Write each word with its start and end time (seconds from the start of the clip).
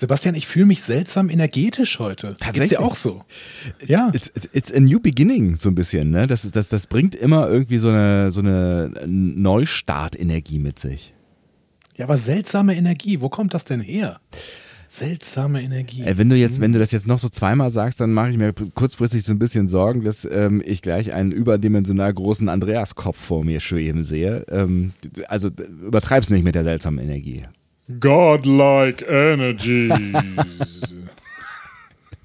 Sebastian, 0.00 0.34
ich 0.34 0.46
fühle 0.46 0.64
mich 0.64 0.80
seltsam 0.80 1.28
energetisch 1.28 1.98
heute. 1.98 2.34
Tatsächlich. 2.40 2.70
dir 2.70 2.80
auch 2.80 2.94
so? 2.94 3.22
Ja. 3.86 4.10
It's, 4.14 4.32
it's, 4.34 4.48
it's, 4.54 4.72
a 4.72 4.80
new 4.80 4.98
beginning, 4.98 5.56
so 5.56 5.68
ein 5.68 5.74
bisschen, 5.74 6.08
ne? 6.08 6.26
Das, 6.26 6.50
das, 6.50 6.70
das 6.70 6.86
bringt 6.86 7.14
immer 7.14 7.50
irgendwie 7.50 7.76
so 7.76 7.90
eine, 7.90 8.30
so 8.30 8.40
eine 8.40 8.90
Neustart-Energie 9.06 10.58
mit 10.58 10.78
sich. 10.78 11.12
Ja, 11.98 12.06
aber 12.06 12.16
seltsame 12.16 12.76
Energie, 12.76 13.20
wo 13.20 13.28
kommt 13.28 13.52
das 13.52 13.66
denn 13.66 13.82
her? 13.82 14.20
Seltsame 14.88 15.62
Energie. 15.62 16.00
Äh, 16.00 16.16
wenn 16.16 16.30
du 16.30 16.36
jetzt, 16.36 16.62
wenn 16.62 16.72
du 16.72 16.78
das 16.78 16.92
jetzt 16.92 17.06
noch 17.06 17.18
so 17.18 17.28
zweimal 17.28 17.70
sagst, 17.70 18.00
dann 18.00 18.14
mache 18.14 18.30
ich 18.30 18.38
mir 18.38 18.54
kurzfristig 18.54 19.22
so 19.22 19.34
ein 19.34 19.38
bisschen 19.38 19.68
Sorgen, 19.68 20.02
dass 20.02 20.24
ähm, 20.24 20.62
ich 20.64 20.80
gleich 20.80 21.12
einen 21.12 21.30
überdimensional 21.30 22.14
großen 22.14 22.48
Andreas-Kopf 22.48 23.18
vor 23.18 23.44
mir 23.44 23.60
schweben 23.60 24.02
sehe. 24.02 24.46
Ähm, 24.48 24.94
also 25.28 25.50
übertreib's 25.82 26.30
nicht 26.30 26.42
mit 26.42 26.54
der 26.54 26.64
seltsamen 26.64 27.04
Energie. 27.04 27.42
Godlike 27.98 29.04
Energies. 29.04 30.82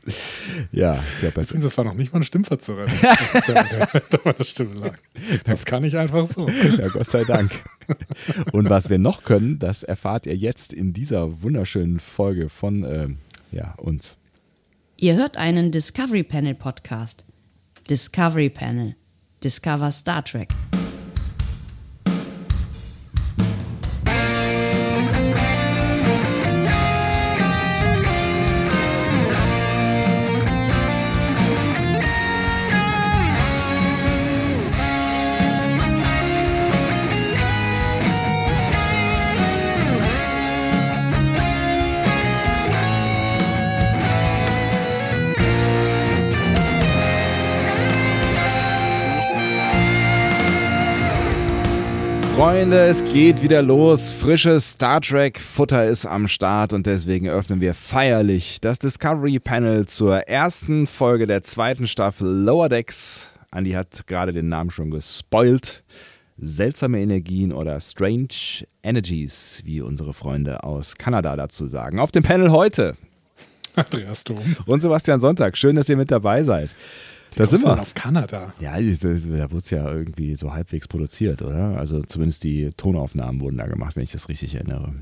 ja, 0.71 0.99
sehr 1.19 1.31
besser. 1.31 1.51
Übrigens, 1.51 1.63
das 1.63 1.77
war 1.77 1.85
noch 1.85 1.93
nicht 1.95 2.13
mal 2.13 2.19
ein 2.19 2.23
Stimmverzerrer. 2.23 2.87
Stimme 4.43 4.75
lag. 4.75 4.97
Das 5.45 5.65
kann 5.65 5.83
ich 5.83 5.97
einfach 5.97 6.27
so. 6.27 6.47
Ja, 6.47 6.87
Gott 6.89 7.09
sei 7.09 7.23
Dank. 7.23 7.63
Und 8.51 8.69
was 8.69 8.89
wir 8.89 8.99
noch 8.99 9.23
können, 9.23 9.59
das 9.59 9.83
erfahrt 9.83 10.25
ihr 10.25 10.35
jetzt 10.35 10.73
in 10.73 10.93
dieser 10.93 11.41
wunderschönen 11.41 11.99
Folge 11.99 12.49
von 12.49 12.83
äh, 12.83 13.07
ja, 13.51 13.73
uns. 13.77 14.17
Ihr 14.97 15.15
hört 15.15 15.37
einen 15.37 15.71
Discovery 15.71 16.23
Panel 16.23 16.55
Podcast. 16.55 17.25
Discovery 17.89 18.49
Panel. 18.49 18.95
Discover 19.43 19.91
Star 19.91 20.23
Trek. 20.23 20.49
Freunde, 52.55 52.87
es 52.87 53.03
geht 53.03 53.43
wieder 53.43 53.61
los. 53.61 54.09
Frisches 54.09 54.71
Star 54.71 55.01
Trek 55.01 55.41
Futter 55.41 55.89
ist 55.89 56.05
am 56.05 56.29
Start 56.29 56.71
und 56.71 56.85
deswegen 56.85 57.27
öffnen 57.27 57.59
wir 57.59 57.73
feierlich 57.73 58.61
das 58.61 58.79
Discovery 58.79 59.39
Panel 59.39 59.87
zur 59.87 60.19
ersten 60.29 60.87
Folge 60.87 61.27
der 61.27 61.41
zweiten 61.41 61.85
Staffel 61.85 62.29
Lower 62.29 62.69
Decks. 62.69 63.27
Andy 63.51 63.71
hat 63.71 64.07
gerade 64.07 64.31
den 64.31 64.47
Namen 64.47 64.69
schon 64.69 64.89
gespoilt. 64.89 65.83
Seltsame 66.37 67.01
Energien 67.01 67.51
oder 67.51 67.77
Strange 67.81 68.29
Energies, 68.83 69.61
wie 69.65 69.81
unsere 69.81 70.13
Freunde 70.13 70.63
aus 70.63 70.95
Kanada 70.95 71.35
dazu 71.35 71.67
sagen. 71.67 71.99
Auf 71.99 72.13
dem 72.13 72.23
Panel 72.23 72.51
heute 72.51 72.95
Andreas 73.75 74.23
Dom 74.23 74.55
und 74.65 74.79
Sebastian 74.79 75.19
Sonntag. 75.19 75.57
Schön, 75.57 75.75
dass 75.75 75.89
ihr 75.89 75.97
mit 75.97 76.09
dabei 76.09 76.43
seid. 76.43 76.73
Da 77.35 77.45
sind 77.45 77.63
wir. 77.63 77.79
auf 77.79 77.93
Kanada. 77.93 78.53
Ja, 78.59 78.73
da 78.73 78.81
wurde 78.81 79.57
es 79.57 79.69
ja 79.69 79.91
irgendwie 79.91 80.35
so 80.35 80.53
halbwegs 80.53 80.87
produziert, 80.87 81.41
oder? 81.41 81.77
Also 81.77 82.01
zumindest 82.03 82.43
die 82.43 82.69
Tonaufnahmen 82.75 83.41
wurden 83.41 83.57
da 83.57 83.67
gemacht, 83.67 83.95
wenn 83.95 84.03
ich 84.03 84.11
das 84.11 84.29
richtig 84.29 84.55
erinnere. 84.55 84.93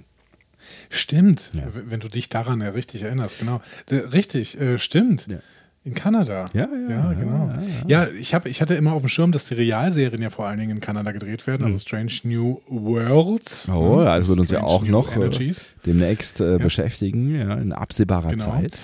Stimmt, 0.90 1.52
ja. 1.56 1.64
wenn 1.74 2.00
du 2.00 2.08
dich 2.08 2.30
daran 2.30 2.62
ja 2.62 2.70
richtig 2.70 3.04
erinnerst, 3.04 3.40
genau. 3.40 3.62
Richtig, 3.90 4.60
äh, 4.60 4.80
stimmt. 4.80 5.28
Ja. 5.28 5.38
In 5.86 5.94
Kanada. 5.94 6.50
Ja, 6.54 6.70
ja, 6.72 6.90
ja 6.90 7.14
genau. 7.14 7.50
Ja, 7.50 7.62
ja. 7.88 8.06
ja 8.06 8.12
ich, 8.14 8.34
hab, 8.34 8.46
ich 8.46 8.62
hatte 8.62 8.74
immer 8.74 8.94
auf 8.94 9.02
dem 9.02 9.10
Schirm, 9.10 9.34
dass 9.34 9.48
die 9.48 9.56
Realserien 9.56 10.22
ja 10.22 10.30
vor 10.30 10.48
allen 10.48 10.58
Dingen 10.58 10.72
in 10.72 10.80
Kanada 10.80 11.12
gedreht 11.12 11.46
werden, 11.46 11.66
also 11.66 11.76
mhm. 11.76 11.80
Strange 11.82 12.14
New 12.24 12.62
Worlds. 12.70 13.68
Oh, 13.68 13.98
ne? 13.98 14.06
das 14.06 14.30
wird 14.30 14.40
uns 14.40 14.50
ja 14.50 14.64
auch 14.64 14.86
noch 14.86 15.12
äh, 15.12 15.16
Energies. 15.16 15.68
demnächst 15.86 16.40
äh, 16.40 16.58
beschäftigen, 16.58 17.36
ja, 17.36 17.56
in 17.56 17.74
absehbarer 17.74 18.30
genau. 18.30 18.46
Zeit. 18.46 18.80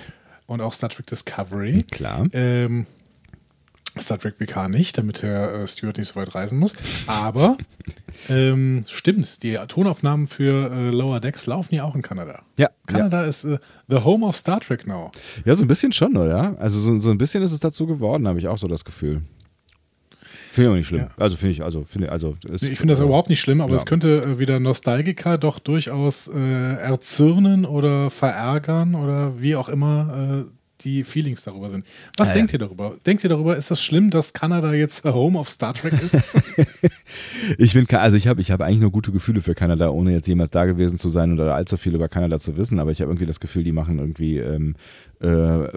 Und 0.46 0.60
auch 0.60 0.74
Star 0.74 0.90
Trek 0.90 1.06
Discovery. 1.06 1.84
Klar. 1.90 2.26
Ähm, 2.32 2.84
Star 3.98 4.18
Trek 4.18 4.38
PK 4.38 4.68
nicht, 4.68 4.98
damit 4.98 5.22
Herr 5.22 5.62
äh, 5.62 5.66
Stewart 5.66 5.98
nicht 5.98 6.08
so 6.08 6.16
weit 6.16 6.34
reisen 6.34 6.58
muss. 6.58 6.74
Aber 7.06 7.56
ähm, 8.28 8.84
stimmt, 8.88 9.42
die 9.42 9.58
Tonaufnahmen 9.68 10.26
für 10.26 10.70
äh, 10.70 10.90
Lower 10.90 11.20
Decks 11.20 11.46
laufen 11.46 11.74
ja 11.74 11.84
auch 11.84 11.94
in 11.94 12.02
Kanada. 12.02 12.42
Ja. 12.56 12.70
Kanada 12.86 13.22
ja. 13.22 13.28
ist 13.28 13.44
äh, 13.44 13.58
the 13.88 13.98
home 13.98 14.26
of 14.26 14.36
Star 14.36 14.60
Trek 14.60 14.86
now. 14.86 15.10
Ja, 15.44 15.54
so 15.54 15.64
ein 15.64 15.68
bisschen 15.68 15.92
schon, 15.92 16.16
oder? 16.16 16.56
Also 16.58 16.78
so, 16.78 16.96
so 16.98 17.10
ein 17.10 17.18
bisschen 17.18 17.42
ist 17.42 17.52
es 17.52 17.60
dazu 17.60 17.86
geworden, 17.86 18.28
habe 18.28 18.38
ich 18.38 18.48
auch 18.48 18.58
so 18.58 18.68
das 18.68 18.84
Gefühl. 18.84 19.22
Finde 20.52 20.68
ich 20.68 20.72
auch 20.72 20.76
nicht 20.76 20.86
schlimm. 20.88 21.00
Ja. 21.02 21.08
Also 21.16 21.36
finde 21.36 21.52
ich, 21.52 21.62
also 21.62 21.84
finde 21.84 22.10
also 22.10 22.36
ist, 22.50 22.64
Ich 22.64 22.78
finde 22.78 22.92
das 22.92 23.00
äh, 23.00 23.04
überhaupt 23.04 23.28
nicht 23.28 23.40
schlimm, 23.40 23.60
aber 23.60 23.70
ja. 23.70 23.76
es 23.76 23.86
könnte 23.86 24.22
äh, 24.22 24.38
wieder 24.40 24.58
Nostalgiker 24.58 25.38
doch 25.38 25.60
durchaus 25.60 26.26
äh, 26.28 26.74
erzürnen 26.74 27.64
oder 27.64 28.10
verärgern 28.10 28.96
oder 28.96 29.40
wie 29.40 29.54
auch 29.54 29.68
immer 29.68 30.44
äh, 30.46 30.59
die 30.84 31.04
Feelings 31.04 31.44
darüber 31.44 31.70
sind. 31.70 31.86
Was 32.16 32.30
ah, 32.30 32.34
denkt 32.34 32.52
ja. 32.52 32.56
ihr 32.56 32.66
darüber? 32.66 32.96
Denkt 33.06 33.24
ihr 33.24 33.30
darüber, 33.30 33.56
ist 33.56 33.70
das 33.70 33.82
schlimm, 33.82 34.10
dass 34.10 34.32
Kanada 34.32 34.72
jetzt 34.72 35.04
Home 35.04 35.38
of 35.38 35.48
Star 35.48 35.74
Trek 35.74 35.94
ist? 35.94 36.16
ich 37.58 37.72
finde, 37.72 38.00
also 38.00 38.16
ich 38.16 38.26
habe 38.26 38.40
ich 38.40 38.50
hab 38.50 38.60
eigentlich 38.60 38.80
nur 38.80 38.90
gute 38.90 39.12
Gefühle 39.12 39.42
für 39.42 39.54
Kanada, 39.54 39.90
ohne 39.90 40.12
jetzt 40.12 40.28
jemals 40.28 40.50
da 40.50 40.64
gewesen 40.64 40.98
zu 40.98 41.08
sein 41.08 41.32
oder 41.32 41.54
allzu 41.54 41.76
viel 41.76 41.94
über 41.94 42.08
Kanada 42.08 42.38
zu 42.38 42.56
wissen, 42.56 42.78
aber 42.78 42.90
ich 42.90 43.00
habe 43.00 43.10
irgendwie 43.10 43.26
das 43.26 43.40
Gefühl, 43.40 43.64
die 43.64 43.72
machen 43.72 43.98
irgendwie 43.98 44.38
ähm, 44.38 44.74
äh, 45.20 45.68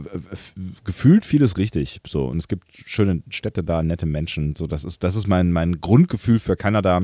gefühlt 0.84 1.25
vieles 1.25 1.58
richtig. 1.58 2.02
So, 2.08 2.25
und 2.25 2.38
es 2.38 2.47
gibt 2.47 2.66
schöne 2.74 3.22
Städte 3.30 3.64
da, 3.64 3.84
nette 3.84 4.06
Menschen. 4.06 4.56
So, 4.56 4.68
das 4.68 4.84
ist, 4.84 5.03
das 5.03 5.16
ist 5.16 5.28
mein, 5.28 5.52
mein 5.52 5.81
Grundgefühl 5.81 6.40
für 6.40 6.56
Kanada 6.56 7.02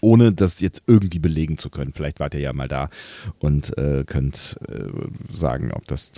ohne 0.00 0.32
das 0.32 0.60
jetzt 0.60 0.82
irgendwie 0.86 1.18
belegen 1.18 1.58
zu 1.58 1.70
können. 1.70 1.92
Vielleicht 1.92 2.20
wart 2.20 2.34
ihr 2.34 2.40
ja 2.40 2.52
mal 2.52 2.68
da 2.68 2.88
und 3.38 3.76
äh, 3.78 4.04
könnt 4.06 4.58
äh, 4.68 4.84
sagen, 5.34 5.72
ob 5.72 5.86
das 5.86 6.12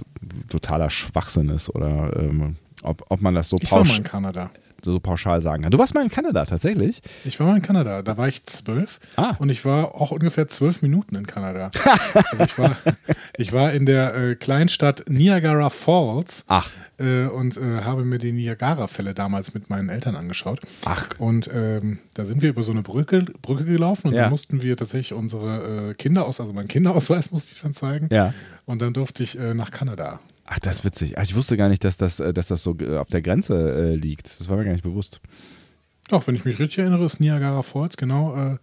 totaler 0.49 0.91
Schwachsinn 0.91 1.49
ist 1.49 1.69
oder 1.75 2.17
ähm, 2.19 2.57
ob, 2.83 3.05
ob 3.09 3.21
man 3.21 3.35
das 3.35 3.49
so 3.49 3.57
pauschal. 3.57 3.83
Ich 3.83 3.89
war 3.89 3.95
mal 3.95 3.99
in 3.99 4.05
Kanada 4.05 4.51
so 4.85 5.01
pauschal 5.01 5.43
sagen 5.43 5.63
kann. 5.63 5.71
Du 5.71 5.79
warst 5.79 5.95
mal 5.95 6.03
in 6.03 6.11
Kanada 6.11 6.45
tatsächlich? 6.45 7.03
Ich 7.25 7.39
war 7.41 7.47
mal 7.47 7.57
in 7.57 7.63
Kanada. 7.63 8.03
Da 8.03 8.17
war 8.17 8.29
ich 8.29 8.45
zwölf 8.45 9.01
ah. 9.17 9.35
und 9.39 9.51
ich 9.51 9.65
war 9.65 9.95
auch 9.95 10.11
ungefähr 10.11 10.49
zwölf 10.49 10.83
Minuten 10.83 11.17
in 11.17 11.27
Kanada. 11.27 11.71
also 12.15 12.45
ich 12.45 12.59
war, 12.59 12.77
ich 13.37 13.53
war 13.53 13.73
in 13.73 13.87
der 13.87 14.15
äh, 14.15 14.35
Kleinstadt 14.35 15.05
Niagara 15.09 15.71
Falls 15.71 16.45
Ach. 16.49 16.71
Äh, 16.99 17.27
und 17.27 17.57
äh, 17.57 17.83
habe 17.83 18.05
mir 18.05 18.19
die 18.19 18.33
Niagara-Fälle 18.33 19.15
damals 19.15 19.55
mit 19.55 19.71
meinen 19.71 19.89
Eltern 19.89 20.17
angeschaut. 20.17 20.61
Ach. 20.85 21.09
Und 21.19 21.49
ähm, 21.53 21.99
da 22.15 22.27
sind 22.27 22.43
wir 22.43 22.51
über 22.51 22.63
so 22.63 22.73
eine 22.73 22.83
Brücke, 22.83 23.25
Brücke 23.41 23.65
gelaufen 23.65 24.09
und 24.09 24.15
ja. 24.15 24.25
da 24.25 24.31
mussten 24.31 24.63
wir 24.63 24.77
tatsächlich 24.77 25.15
unsere 25.15 25.91
äh, 25.91 25.95
Kinder 25.95 26.27
aus, 26.27 26.41
also 26.41 26.53
meinen 26.53 26.69
Kinderausweis 26.69 27.31
musste 27.33 27.53
ich 27.55 27.63
dann 27.63 27.73
zeigen. 27.73 28.09
Ja. 28.13 28.35
Und 28.67 28.83
dann 28.83 28.93
durfte 28.93 29.23
ich 29.23 29.39
äh, 29.39 29.55
nach 29.55 29.71
Kanada. 29.71 30.21
Ach, 30.53 30.59
das 30.59 30.77
ist 30.77 30.85
witzig. 30.85 31.17
Ach, 31.17 31.23
ich 31.23 31.37
wusste 31.37 31.57
gar 31.57 31.69
nicht, 31.69 31.85
dass 31.85 31.97
das, 31.97 32.19
äh, 32.19 32.35
dass 32.35 32.49
das 32.49 32.65
so 32.65 32.77
äh, 32.81 32.97
auf 32.97 33.09
der 33.09 33.23
Grenze 33.23 33.93
äh, 33.93 33.95
liegt. 33.95 34.27
Das 34.41 34.49
war 34.49 34.57
mir 34.57 34.65
gar 34.65 34.73
nicht 34.73 34.83
bewusst. 34.83 35.21
Doch, 36.09 36.27
wenn 36.27 36.35
ich 36.35 36.45
mich 36.45 36.59
richtig 36.59 36.81
erinnere, 36.81 37.05
ist 37.05 37.21
Niagara 37.21 37.63
Falls, 37.63 37.97
genau, 37.97 38.35
äh, 38.35 38.57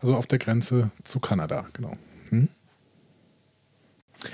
also 0.00 0.14
auf 0.14 0.26
der 0.26 0.38
Grenze 0.38 0.90
zu 1.04 1.20
Kanada, 1.20 1.66
genau. 1.74 1.92
Hm? 2.30 2.48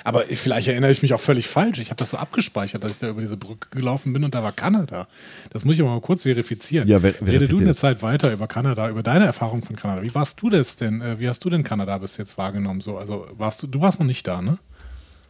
Aber 0.05 0.23
vielleicht 0.23 0.69
erinnere 0.69 0.93
ich 0.93 1.03
mich 1.03 1.13
auch 1.13 1.21
völlig 1.21 1.49
falsch. 1.49 1.81
Ich 1.81 1.91
habe 1.91 1.99
das 1.99 2.11
so 2.11 2.17
abgespeichert, 2.17 2.85
dass 2.85 2.93
ich 2.93 2.99
da 3.01 3.09
über 3.09 3.21
diese 3.21 3.37
Brücke 3.37 3.69
gelaufen 3.71 4.13
bin 4.13 4.23
und 4.23 4.33
da 4.33 4.45
war 4.45 4.53
Kanada. 4.53 5.09
Das 5.51 5.65
muss 5.65 5.75
ich 5.75 5.81
aber 5.83 5.91
mal 5.91 6.01
kurz 6.01 6.23
verifizieren. 6.23 6.87
Ja, 6.87 7.01
ver 7.01 7.15
Rede 7.27 7.49
du 7.49 7.59
eine 7.59 7.75
Zeit 7.75 8.01
weiter 8.01 8.33
über 8.33 8.47
Kanada, 8.47 8.89
über 8.89 9.03
deine 9.03 9.27
Erfahrung 9.27 9.65
von 9.65 9.75
Kanada. 9.75 10.03
Wie 10.03 10.15
warst 10.15 10.41
du 10.41 10.51
das 10.51 10.77
denn? 10.77 11.03
Wie 11.19 11.29
hast 11.29 11.45
du 11.45 11.51
denn 11.51 11.65
Kanada 11.65 11.99
bis 11.99 12.17
jetzt 12.17 12.39
wahrgenommen? 12.39 12.81
So, 12.81 12.97
also 12.97 13.27
warst 13.33 13.61
du, 13.65 13.67
du 13.67 13.81
warst 13.81 13.99
noch 13.99 14.07
nicht 14.07 14.27
da, 14.27 14.41
ne? 14.41 14.59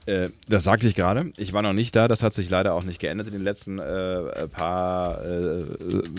Äh, 0.07 0.31
das 0.49 0.65
sagte 0.65 0.89
ich 0.89 0.95
gerade. 0.95 1.33
Ich 1.37 1.53
war 1.53 1.63
noch 1.63 1.73
nicht 1.73 1.95
da. 1.95 2.09
Das 2.09 2.23
hat 2.23 2.35
sich 2.35 2.51
leider 2.51 2.75
auch 2.75 2.85
nicht 2.85 2.99
geändert 2.99 3.29
in 3.29 3.35
den 3.35 3.43
letzten 3.43 3.79
äh, 3.79 4.49
paar 4.49 5.25
äh, 5.25 5.65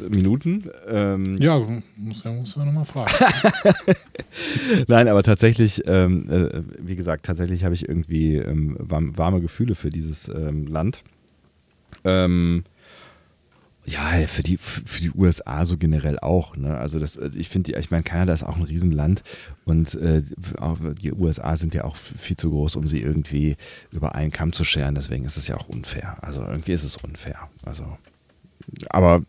Minuten. 0.09 0.69
Ähm 0.87 1.35
ja, 1.37 1.59
muss 1.97 2.23
ja, 2.23 2.31
muss 2.31 2.55
ja 2.55 2.65
nochmal 2.65 2.85
fragen. 2.85 3.11
Nein, 4.87 5.07
aber 5.07 5.23
tatsächlich, 5.23 5.83
ähm, 5.85 6.29
äh, 6.29 6.61
wie 6.79 6.95
gesagt, 6.95 7.25
tatsächlich 7.25 7.63
habe 7.65 7.75
ich 7.75 7.87
irgendwie 7.87 8.37
ähm, 8.37 8.77
warme 8.79 9.41
Gefühle 9.41 9.75
für 9.75 9.89
dieses 9.89 10.29
ähm, 10.29 10.67
Land. 10.67 11.03
Ähm, 12.05 12.63
ja, 13.85 14.25
für 14.27 14.43
die, 14.43 14.57
für 14.57 15.01
die 15.01 15.11
USA 15.11 15.65
so 15.65 15.77
generell 15.77 16.17
auch. 16.19 16.55
Ne? 16.55 16.77
Also 16.77 16.99
das, 16.99 17.17
äh, 17.17 17.31
ich 17.35 17.49
finde, 17.49 17.77
ich 17.77 17.91
meine, 17.91 18.03
Kanada 18.03 18.33
ist 18.33 18.43
auch 18.43 18.55
ein 18.55 18.63
Riesenland 18.63 19.23
und 19.65 19.95
äh, 19.95 20.21
die 21.01 21.11
USA 21.11 21.57
sind 21.57 21.73
ja 21.73 21.83
auch 21.83 21.95
viel 21.95 22.37
zu 22.37 22.49
groß, 22.49 22.77
um 22.77 22.87
sie 22.87 23.01
irgendwie 23.01 23.57
über 23.91 24.15
einen 24.15 24.31
Kamm 24.31 24.53
zu 24.53 24.63
scheren. 24.63 24.95
Deswegen 24.95 25.25
ist 25.25 25.37
es 25.37 25.47
ja 25.47 25.57
auch 25.57 25.67
unfair. 25.67 26.17
Also 26.21 26.41
irgendwie 26.41 26.71
ist 26.71 26.83
es 26.83 26.97
unfair. 26.97 27.49
Also, 27.65 27.97
aber 28.89 29.23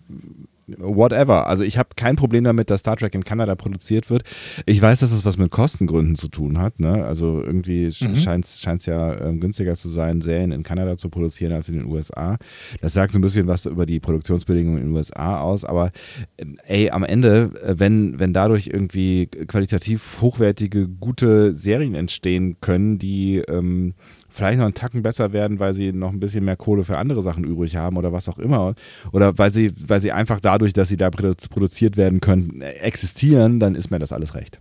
whatever. 0.78 1.46
Also 1.46 1.64
ich 1.64 1.78
habe 1.78 1.90
kein 1.96 2.16
Problem 2.16 2.44
damit, 2.44 2.70
dass 2.70 2.80
Star 2.80 2.96
Trek 2.96 3.14
in 3.14 3.24
Kanada 3.24 3.54
produziert 3.54 4.10
wird. 4.10 4.22
Ich 4.66 4.80
weiß, 4.80 5.00
dass 5.00 5.12
es 5.12 5.24
was 5.24 5.38
mit 5.38 5.50
Kostengründen 5.50 6.14
zu 6.14 6.28
tun 6.28 6.58
hat. 6.58 6.80
Ne? 6.80 7.04
Also 7.04 7.42
irgendwie 7.42 7.86
mhm. 7.86 8.16
scheint 8.16 8.44
es 8.44 8.86
ja 8.86 9.20
ähm, 9.20 9.40
günstiger 9.40 9.74
zu 9.74 9.88
sein, 9.88 10.20
Serien 10.20 10.52
in 10.52 10.62
Kanada 10.62 10.96
zu 10.96 11.08
produzieren 11.08 11.52
als 11.52 11.68
in 11.68 11.78
den 11.78 11.86
USA. 11.86 12.38
Das 12.80 12.92
sagt 12.92 13.12
so 13.12 13.18
ein 13.18 13.22
bisschen 13.22 13.46
was 13.46 13.66
über 13.66 13.86
die 13.86 14.00
Produktionsbedingungen 14.00 14.78
in 14.78 14.88
den 14.88 14.96
USA 14.96 15.40
aus. 15.40 15.64
Aber 15.64 15.90
ähm, 16.38 16.56
ey, 16.66 16.90
am 16.90 17.04
Ende, 17.04 17.50
äh, 17.64 17.74
wenn, 17.78 18.18
wenn 18.18 18.32
dadurch 18.32 18.68
irgendwie 18.68 19.26
qualitativ 19.26 20.20
hochwertige, 20.20 20.88
gute 20.88 21.54
Serien 21.54 21.94
entstehen 21.94 22.56
können, 22.60 22.98
die 22.98 23.38
ähm, 23.48 23.94
vielleicht 24.34 24.58
noch 24.58 24.64
einen 24.64 24.74
Tacken 24.74 25.02
besser 25.02 25.32
werden, 25.32 25.60
weil 25.60 25.74
sie 25.74 25.92
noch 25.92 26.10
ein 26.10 26.18
bisschen 26.18 26.44
mehr 26.44 26.56
Kohle 26.56 26.84
für 26.84 26.98
andere 26.98 27.22
Sachen 27.22 27.44
übrig 27.44 27.76
haben 27.76 27.96
oder 27.96 28.12
was 28.12 28.28
auch 28.28 28.38
immer. 28.38 28.74
Oder 29.12 29.38
weil 29.38 29.52
sie, 29.52 29.72
weil 29.86 30.00
sie 30.00 30.10
einfach 30.10 30.40
dadurch, 30.40 30.72
dass 30.72 30.88
sie 30.88 30.96
da 30.96 31.10
produziert 31.10 31.96
werden 31.96 32.20
können, 32.20 32.60
existieren, 32.60 33.60
dann 33.60 33.76
ist 33.76 33.90
mir 33.90 34.00
das 34.00 34.10
alles 34.10 34.34
recht. 34.34 34.58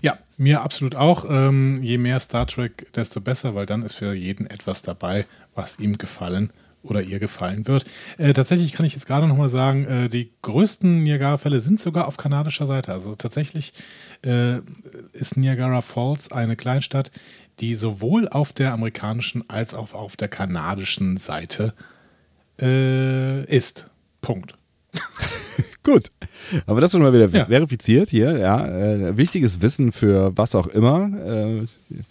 Ja, 0.00 0.18
mir 0.38 0.62
absolut 0.62 0.94
auch. 0.94 1.26
Ähm, 1.28 1.82
je 1.82 1.98
mehr 1.98 2.18
Star 2.20 2.46
Trek, 2.46 2.90
desto 2.94 3.20
besser, 3.20 3.54
weil 3.54 3.66
dann 3.66 3.82
ist 3.82 3.94
für 3.94 4.14
jeden 4.14 4.46
etwas 4.46 4.80
dabei, 4.80 5.26
was 5.54 5.78
ihm 5.78 5.98
gefallen 5.98 6.50
oder 6.82 7.02
ihr 7.02 7.18
gefallen 7.18 7.66
wird. 7.68 7.84
Äh, 8.18 8.32
tatsächlich 8.32 8.72
kann 8.72 8.86
ich 8.86 8.94
jetzt 8.94 9.06
gerade 9.06 9.28
nochmal 9.28 9.50
sagen, 9.50 9.86
äh, 9.86 10.08
die 10.08 10.32
größten 10.42 11.02
Niagara-Fälle 11.02 11.60
sind 11.60 11.80
sogar 11.80 12.08
auf 12.08 12.16
kanadischer 12.16 12.66
Seite. 12.66 12.92
Also 12.92 13.14
tatsächlich 13.14 13.72
äh, 14.24 14.58
ist 15.12 15.36
Niagara 15.36 15.80
Falls 15.80 16.32
eine 16.32 16.56
Kleinstadt, 16.56 17.10
die 17.60 17.74
sowohl 17.74 18.28
auf 18.28 18.52
der 18.52 18.72
amerikanischen 18.72 19.48
als 19.48 19.74
auch 19.74 19.94
auf 19.94 20.16
der 20.16 20.28
kanadischen 20.28 21.16
Seite 21.16 21.74
äh, 22.60 23.44
ist. 23.44 23.90
Punkt. 24.20 24.54
Gut. 25.82 26.12
Aber 26.66 26.80
das 26.80 26.92
schon 26.92 27.02
mal 27.02 27.12
wieder 27.12 27.28
ja. 27.28 27.46
verifiziert 27.46 28.10
hier. 28.10 28.38
Ja, 28.38 28.66
äh, 28.66 29.16
wichtiges 29.16 29.60
Wissen 29.62 29.90
für 29.90 30.36
was 30.36 30.54
auch 30.54 30.68
immer. 30.68 31.10
Äh, 31.24 31.66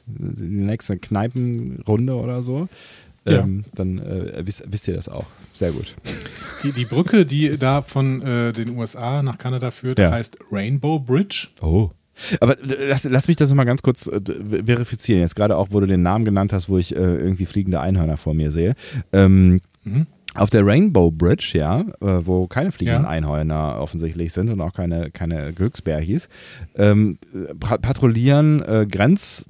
die 0.07 0.43
nächste 0.43 0.97
Kneipenrunde 0.97 2.15
oder 2.15 2.43
so. 2.43 2.67
Ähm, 3.25 3.63
ja. 3.65 3.71
Dann 3.75 3.99
äh, 3.99 4.45
wisst, 4.45 4.63
wisst, 4.67 4.87
ihr 4.87 4.95
das 4.95 5.07
auch. 5.07 5.27
Sehr 5.53 5.71
gut. 5.71 5.95
Die, 6.63 6.71
die 6.71 6.85
Brücke, 6.85 7.25
die 7.25 7.57
da 7.57 7.81
von 7.81 8.21
äh, 8.21 8.51
den 8.51 8.69
USA 8.77 9.21
nach 9.21 9.37
Kanada 9.37 9.71
führt, 9.71 9.99
ja. 9.99 10.11
heißt 10.11 10.39
Rainbow 10.51 10.99
Bridge. 10.99 11.49
Oh. 11.61 11.91
Aber 12.39 12.55
lass, 12.61 13.03
lass 13.03 13.27
mich 13.27 13.37
das 13.37 13.49
nochmal 13.49 13.65
ganz 13.65 13.81
kurz 13.81 14.07
äh, 14.07 14.21
verifizieren. 14.65 15.21
Jetzt 15.21 15.35
gerade 15.35 15.57
auch, 15.57 15.69
wo 15.71 15.79
du 15.79 15.87
den 15.87 16.01
Namen 16.01 16.25
genannt 16.25 16.53
hast, 16.53 16.69
wo 16.69 16.77
ich 16.77 16.95
äh, 16.95 16.99
irgendwie 16.99 17.45
fliegende 17.45 17.79
Einhörner 17.79 18.17
vor 18.17 18.33
mir 18.33 18.51
sehe. 18.51 18.75
Ähm, 19.11 19.61
mhm. 19.83 20.07
Auf 20.33 20.49
der 20.49 20.65
Rainbow 20.65 21.11
Bridge, 21.11 21.51
ja, 21.55 21.81
äh, 21.81 22.25
wo 22.25 22.47
keine 22.47 22.71
fliegenden 22.71 23.03
ja. 23.03 23.09
Einhörner 23.09 23.77
offensichtlich 23.79 24.31
sind 24.31 24.49
und 24.49 24.61
auch 24.61 24.71
keine, 24.71 25.11
keine 25.11 25.51
Glücksbärchis, 25.51 26.29
ähm, 26.77 27.17
patrouillieren 27.59 28.61
äh, 28.63 28.87
Grenz. 28.89 29.45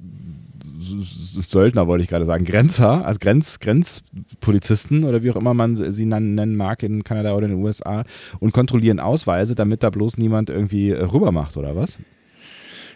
Söldner 0.80 1.86
wollte 1.86 2.02
ich 2.02 2.10
gerade 2.10 2.24
sagen, 2.24 2.44
Grenzer, 2.44 3.06
also 3.06 3.20
Grenz, 3.20 3.60
Grenzpolizisten 3.60 5.04
oder 5.04 5.22
wie 5.22 5.30
auch 5.30 5.36
immer 5.36 5.54
man 5.54 5.76
sie 5.76 6.04
nennen 6.04 6.56
mag 6.56 6.82
in 6.82 7.04
Kanada 7.04 7.34
oder 7.34 7.46
in 7.46 7.52
den 7.52 7.62
USA 7.62 8.02
und 8.40 8.52
kontrollieren 8.52 8.98
Ausweise, 8.98 9.54
damit 9.54 9.84
da 9.84 9.90
bloß 9.90 10.18
niemand 10.18 10.50
irgendwie 10.50 10.90
rüber 10.90 11.30
macht 11.30 11.56
oder 11.56 11.76
was? 11.76 12.00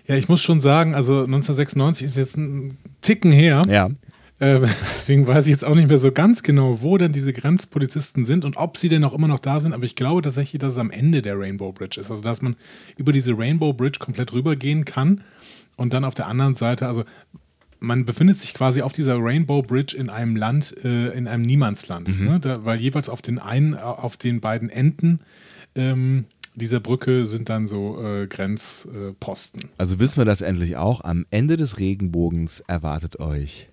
Ja, 0.06 0.14
ich 0.14 0.29
muss 0.29 0.43
schon 0.43 0.61
sagen, 0.61 0.94
also 0.94 1.25
1996 1.25 2.06
ist 2.06 2.17
jetzt 2.17 2.37
ein 2.37 2.79
Ticken 3.00 3.32
her. 3.32 3.62
Ja. 3.69 3.88
Äh, 4.38 4.61
deswegen 4.91 5.26
weiß 5.26 5.47
ich 5.47 5.50
jetzt 5.50 5.64
auch 5.64 5.75
nicht 5.75 5.88
mehr 5.88 5.99
so 5.99 6.12
ganz 6.12 6.43
genau, 6.43 6.82
wo 6.82 6.97
denn 6.99 7.12
diese 7.12 7.32
Grenzpolizisten 7.32 8.25
sind 8.25 8.44
und 8.44 8.56
ob 8.56 8.76
sie 8.76 8.88
denn 8.88 9.05
auch 9.05 9.14
immer 9.14 9.29
noch 9.29 9.38
da 9.38 9.61
sind. 9.61 9.73
Aber 9.73 9.85
ich 9.85 9.97
glaube 9.97 10.23
tatsächlich, 10.23 10.61
dass 10.61 10.75
es 10.75 10.79
am 10.79 10.91
Ende 10.91 11.23
der 11.23 11.38
Rainbow 11.38 11.73
Bridge 11.73 12.00
ist. 12.00 12.11
Also, 12.11 12.23
dass 12.23 12.43
man 12.43 12.56
über 12.97 13.12
diese 13.12 13.37
Rainbow 13.37 13.73
Bridge 13.73 13.99
komplett 13.99 14.32
rübergehen 14.32 14.85
kann 14.85 15.23
und 15.76 15.93
dann 15.93 16.05
auf 16.05 16.14
der 16.14 16.26
anderen 16.26 16.55
Seite, 16.55 16.87
also 16.87 17.05
man 17.81 18.05
befindet 18.05 18.38
sich 18.38 18.55
quasi 18.55 18.82
auf 18.82 18.93
dieser 18.93 19.17
Rainbow 19.19 19.62
Bridge 19.62 19.97
in 19.97 20.09
einem 20.09 20.37
Land, 20.37 20.75
äh, 20.85 21.09
in 21.11 21.29
einem 21.29 21.43
Niemandsland, 21.43 22.19
mhm. 22.19 22.25
ne? 22.25 22.41
da, 22.41 22.64
weil 22.64 22.79
jeweils 22.79 23.09
auf 23.09 23.23
den 23.23 23.38
einen, 23.38 23.75
auf 23.75 24.17
den 24.17 24.41
beiden 24.41 24.70
Enden 24.70 25.20
ähm, 25.75 26.25
dieser 26.56 26.81
Brücke 26.81 27.26
sind 27.26 27.49
dann 27.49 27.67
so 27.67 28.03
äh, 28.03 28.26
Grenzposten. 28.26 29.64
also 29.79 30.00
wissen 30.00 30.19
wir 30.19 30.25
das 30.25 30.41
endlich 30.41 30.76
auch. 30.76 31.03
Am 31.05 31.26
Ende 31.31 31.56
des 31.56 31.79
Regenbogens 31.79 32.61
erwartet 32.67 33.20
euch 33.20 33.69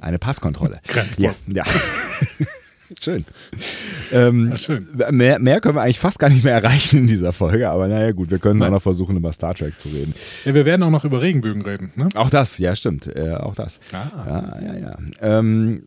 eine 0.00 0.18
Passkontrolle. 0.18 0.80
Grenzposten. 0.88 1.54
Ja. 1.54 1.64
ja. 1.64 2.46
schön. 3.00 3.24
Ähm, 4.12 4.50
ja, 4.50 4.58
schön. 4.58 4.86
Mehr, 5.10 5.38
mehr, 5.38 5.60
können 5.60 5.76
wir 5.76 5.82
eigentlich 5.82 6.00
fast 6.00 6.18
gar 6.18 6.28
nicht 6.28 6.44
mehr 6.44 6.52
erreichen 6.52 6.98
in 6.98 7.06
dieser 7.06 7.32
Folge, 7.32 7.70
aber 7.70 7.88
naja, 7.88 8.12
gut, 8.12 8.30
wir 8.30 8.38
können 8.38 8.58
Nein. 8.58 8.68
auch 8.68 8.74
noch 8.74 8.82
versuchen, 8.82 9.16
über 9.16 9.32
Star 9.32 9.54
Trek 9.54 9.78
zu 9.78 9.88
reden. 9.88 10.14
Ja, 10.44 10.54
wir 10.54 10.66
werden 10.66 10.82
auch 10.82 10.90
noch 10.90 11.04
über 11.04 11.22
Regenbögen 11.22 11.62
reden. 11.62 11.92
Ne? 11.96 12.08
Auch 12.14 12.28
das, 12.28 12.58
ja, 12.58 12.76
stimmt. 12.76 13.06
Äh, 13.06 13.30
auch 13.30 13.54
das. 13.54 13.80
Ah. 13.92 14.60
Ja, 14.60 14.60
ja, 14.60 14.78
ja. 14.78 14.98
Ähm, 15.20 15.84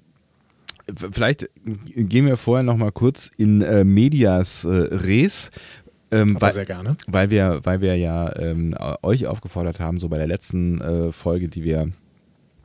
vielleicht 1.11 1.49
gehen 1.95 2.25
wir 2.25 2.37
vorher 2.37 2.63
noch 2.63 2.77
mal 2.77 2.91
kurz 2.91 3.29
in 3.37 3.61
äh, 3.61 3.83
Medias 3.83 4.65
äh, 4.65 4.69
Res, 4.69 5.51
ähm, 6.15 6.37
weil, 6.39 6.53
sehr 6.53 6.65
gerne. 6.65 6.97
Weil 7.07 7.29
wir, 7.29 7.61
weil 7.63 7.81
wir 7.81 7.95
ja 7.95 8.35
ähm, 8.37 8.75
euch 9.01 9.27
aufgefordert 9.27 9.79
haben, 9.79 9.99
so 9.99 10.09
bei 10.09 10.17
der 10.17 10.27
letzten 10.27 10.81
äh, 10.81 11.11
Folge, 11.11 11.47
die 11.47 11.63
wir 11.63 11.91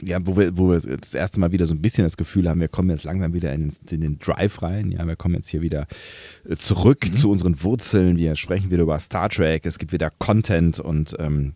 ja, 0.03 0.19
wo 0.23 0.37
wir, 0.37 0.57
wo 0.57 0.71
wir 0.71 0.81
das 0.81 1.15
erste 1.15 1.41
Mal 1.41 1.53
wieder 1.53 1.67
so 1.67 1.75
ein 1.75 1.83
bisschen 1.83 2.05
das 2.05 2.17
Gefühl 2.17 2.49
haben, 2.49 2.61
wir 2.61 2.69
kommen 2.69 2.91
jetzt 2.91 3.05
langsam 3.05 3.35
wieder 3.35 3.53
in, 3.53 3.73
in 3.91 4.01
den 4.01 4.19
Drive 4.19 4.63
rein. 4.63 4.93
Ja, 4.93 5.07
wir 5.07 5.17
kommen 5.17 5.35
jetzt 5.35 5.49
hier 5.49 5.61
wieder 5.61 5.87
äh, 6.49 6.57
zurück 6.57 7.05
mhm. 7.05 7.13
zu 7.13 7.31
unseren 7.31 7.63
Wurzeln. 7.63 8.17
Wir 8.17 8.37
sprechen 8.37 8.71
wieder 8.71 8.83
über 8.83 8.99
Star 8.99 9.29
Trek. 9.29 9.67
Es 9.67 9.79
gibt 9.79 9.93
wieder 9.93 10.11
Content 10.19 10.81
und 10.81 11.17
ähm, 11.19 11.55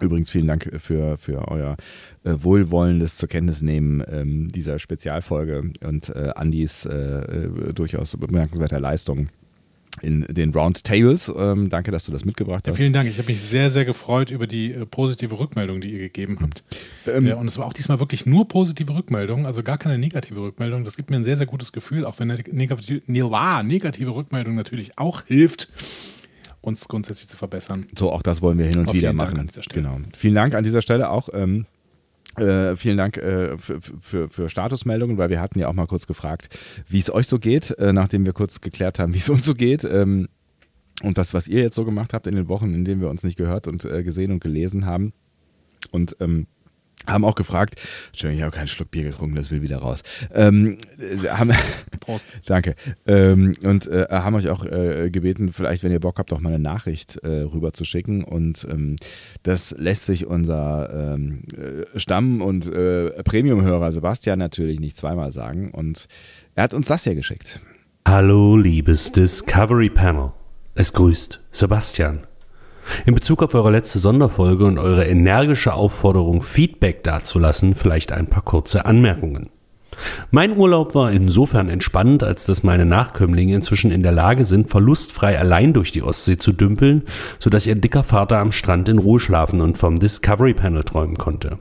Übrigens 0.00 0.30
vielen 0.30 0.46
Dank 0.46 0.70
für, 0.78 1.18
für 1.18 1.48
euer 1.48 1.76
äh, 2.22 2.34
wohlwollendes 2.38 3.16
zur 3.16 3.28
Kenntnis 3.28 3.62
nehmen 3.62 4.00
ähm, 4.08 4.48
dieser 4.48 4.78
Spezialfolge 4.78 5.72
und 5.84 6.10
äh, 6.10 6.30
Andys 6.36 6.86
äh, 6.86 6.94
äh 6.94 7.72
durchaus 7.72 8.16
bemerkenswerter 8.16 8.78
Leistung 8.78 9.28
in 10.02 10.22
den 10.22 10.52
Roundtables. 10.52 11.32
Ähm, 11.36 11.68
danke, 11.68 11.90
dass 11.90 12.04
du 12.04 12.12
das 12.12 12.24
mitgebracht 12.24 12.66
hast. 12.66 12.74
Ja, 12.74 12.74
vielen 12.74 12.92
Dank. 12.92 13.08
Ich 13.08 13.18
habe 13.18 13.30
mich 13.30 13.40
sehr, 13.40 13.70
sehr 13.70 13.84
gefreut 13.84 14.30
über 14.30 14.46
die 14.46 14.72
äh, 14.72 14.86
positive 14.86 15.38
Rückmeldung, 15.38 15.80
die 15.80 15.92
ihr 15.92 15.98
gegeben 15.98 16.38
habt. 16.40 16.62
Ähm, 17.06 17.26
äh, 17.26 17.32
und 17.34 17.46
es 17.46 17.58
war 17.58 17.66
auch 17.66 17.72
diesmal 17.72 18.00
wirklich 18.00 18.26
nur 18.26 18.48
positive 18.48 18.94
Rückmeldung, 18.94 19.46
also 19.46 19.62
gar 19.62 19.78
keine 19.78 19.98
negative 19.98 20.40
Rückmeldung. 20.40 20.84
Das 20.84 20.96
gibt 20.96 21.10
mir 21.10 21.16
ein 21.16 21.24
sehr, 21.24 21.36
sehr 21.36 21.46
gutes 21.46 21.72
Gefühl, 21.72 22.04
auch 22.04 22.18
wenn 22.18 22.30
eine 22.30 22.42
negative, 22.50 23.02
negative 23.06 24.14
Rückmeldung 24.14 24.54
natürlich 24.54 24.98
auch 24.98 25.24
hilft 25.26 25.68
uns 26.60 26.88
grundsätzlich 26.88 27.28
zu 27.28 27.36
verbessern. 27.36 27.86
So, 27.96 28.12
auch 28.12 28.22
das 28.22 28.42
wollen 28.42 28.58
wir 28.58 28.66
hin 28.66 28.78
und 28.78 28.88
Auf 28.88 28.94
wieder 28.94 29.12
machen. 29.12 29.48
Genau. 29.72 29.98
Vielen 30.14 30.34
Dank 30.34 30.54
an 30.54 30.64
dieser 30.64 30.82
Stelle 30.82 31.10
auch. 31.10 31.28
Ähm, 31.32 31.66
äh, 32.40 32.76
vielen 32.76 32.96
Dank 32.96 33.16
äh, 33.16 33.58
für, 33.58 33.80
für, 33.80 34.28
für, 34.28 34.48
Statusmeldungen, 34.48 35.18
weil 35.18 35.30
wir 35.30 35.40
hatten 35.40 35.58
ja 35.58 35.68
auch 35.68 35.72
mal 35.72 35.86
kurz 35.86 36.06
gefragt, 36.06 36.56
wie 36.88 36.98
es 36.98 37.12
euch 37.12 37.26
so 37.26 37.38
geht, 37.38 37.70
äh, 37.78 37.92
nachdem 37.92 38.24
wir 38.24 38.32
kurz 38.32 38.60
geklärt 38.60 38.98
haben, 38.98 39.12
wie 39.14 39.18
es 39.18 39.28
uns 39.28 39.44
so 39.44 39.54
geht. 39.54 39.84
Ähm, 39.84 40.28
und 41.02 41.16
das, 41.16 41.32
was 41.32 41.46
ihr 41.46 41.62
jetzt 41.62 41.76
so 41.76 41.84
gemacht 41.84 42.12
habt 42.12 42.26
in 42.26 42.34
den 42.34 42.48
Wochen, 42.48 42.74
in 42.74 42.84
denen 42.84 43.00
wir 43.00 43.10
uns 43.10 43.22
nicht 43.22 43.36
gehört 43.36 43.68
und 43.68 43.84
äh, 43.84 44.02
gesehen 44.02 44.32
und 44.32 44.40
gelesen 44.40 44.84
haben. 44.84 45.12
Und 45.90 46.16
ähm, 46.20 46.46
haben 47.06 47.24
auch 47.24 47.34
gefragt, 47.34 47.76
Entschuldigung, 48.08 48.38
ich 48.38 48.42
habe 48.44 48.56
keinen 48.56 48.68
Schluck 48.68 48.90
Bier 48.90 49.04
getrunken, 49.04 49.36
das 49.36 49.50
will 49.50 49.62
wieder 49.62 49.78
raus. 49.78 50.02
Ähm, 50.34 50.78
äh, 50.98 51.28
haben, 51.28 51.52
Prost. 52.00 52.32
Danke. 52.46 52.74
Ähm, 53.06 53.54
und 53.62 53.86
äh, 53.86 54.06
haben 54.10 54.34
euch 54.34 54.48
auch 54.48 54.64
äh, 54.64 55.10
gebeten, 55.10 55.52
vielleicht, 55.52 55.82
wenn 55.82 55.92
ihr 55.92 56.00
Bock 56.00 56.18
habt, 56.18 56.32
auch 56.32 56.40
mal 56.40 56.50
eine 56.50 56.58
Nachricht 56.58 57.16
äh, 57.18 57.28
rüber 57.28 57.72
zu 57.72 57.84
schicken. 57.84 58.24
Und 58.24 58.66
ähm, 58.70 58.96
das 59.42 59.74
lässt 59.78 60.06
sich 60.06 60.26
unser 60.26 61.14
ähm, 61.14 61.44
äh, 61.56 61.98
Stamm- 61.98 62.42
und 62.42 62.66
äh, 62.66 63.22
Premium-Hörer 63.22 63.92
Sebastian 63.92 64.38
natürlich 64.38 64.80
nicht 64.80 64.96
zweimal 64.96 65.32
sagen. 65.32 65.70
Und 65.70 66.08
er 66.54 66.64
hat 66.64 66.74
uns 66.74 66.88
das 66.88 67.04
hier 67.04 67.14
geschickt. 67.14 67.60
Hallo, 68.06 68.56
liebes 68.56 69.12
Discovery 69.12 69.90
Panel. 69.90 70.32
Es 70.74 70.92
grüßt 70.92 71.40
Sebastian. 71.50 72.27
In 73.06 73.14
Bezug 73.14 73.42
auf 73.42 73.54
eure 73.54 73.70
letzte 73.70 73.98
Sonderfolge 73.98 74.64
und 74.64 74.78
eure 74.78 75.06
energische 75.06 75.74
Aufforderung, 75.74 76.42
Feedback 76.42 77.02
dazulassen, 77.04 77.74
vielleicht 77.74 78.12
ein 78.12 78.26
paar 78.26 78.42
kurze 78.42 78.84
Anmerkungen. 78.86 79.50
Mein 80.30 80.56
Urlaub 80.56 80.94
war 80.94 81.10
insofern 81.10 81.68
entspannt, 81.68 82.22
als 82.22 82.46
dass 82.46 82.62
meine 82.62 82.86
Nachkömmlinge 82.86 83.54
inzwischen 83.54 83.90
in 83.90 84.02
der 84.02 84.12
Lage 84.12 84.44
sind, 84.44 84.70
verlustfrei 84.70 85.38
allein 85.38 85.72
durch 85.72 85.92
die 85.92 86.02
Ostsee 86.02 86.38
zu 86.38 86.52
dümpeln, 86.52 87.02
sodass 87.38 87.66
ihr 87.66 87.74
dicker 87.74 88.04
Vater 88.04 88.38
am 88.38 88.52
Strand 88.52 88.88
in 88.88 88.98
Ruhe 88.98 89.20
schlafen 89.20 89.60
und 89.60 89.76
vom 89.76 89.98
Discovery 89.98 90.54
Panel 90.54 90.84
träumen 90.84 91.18
konnte. 91.18 91.58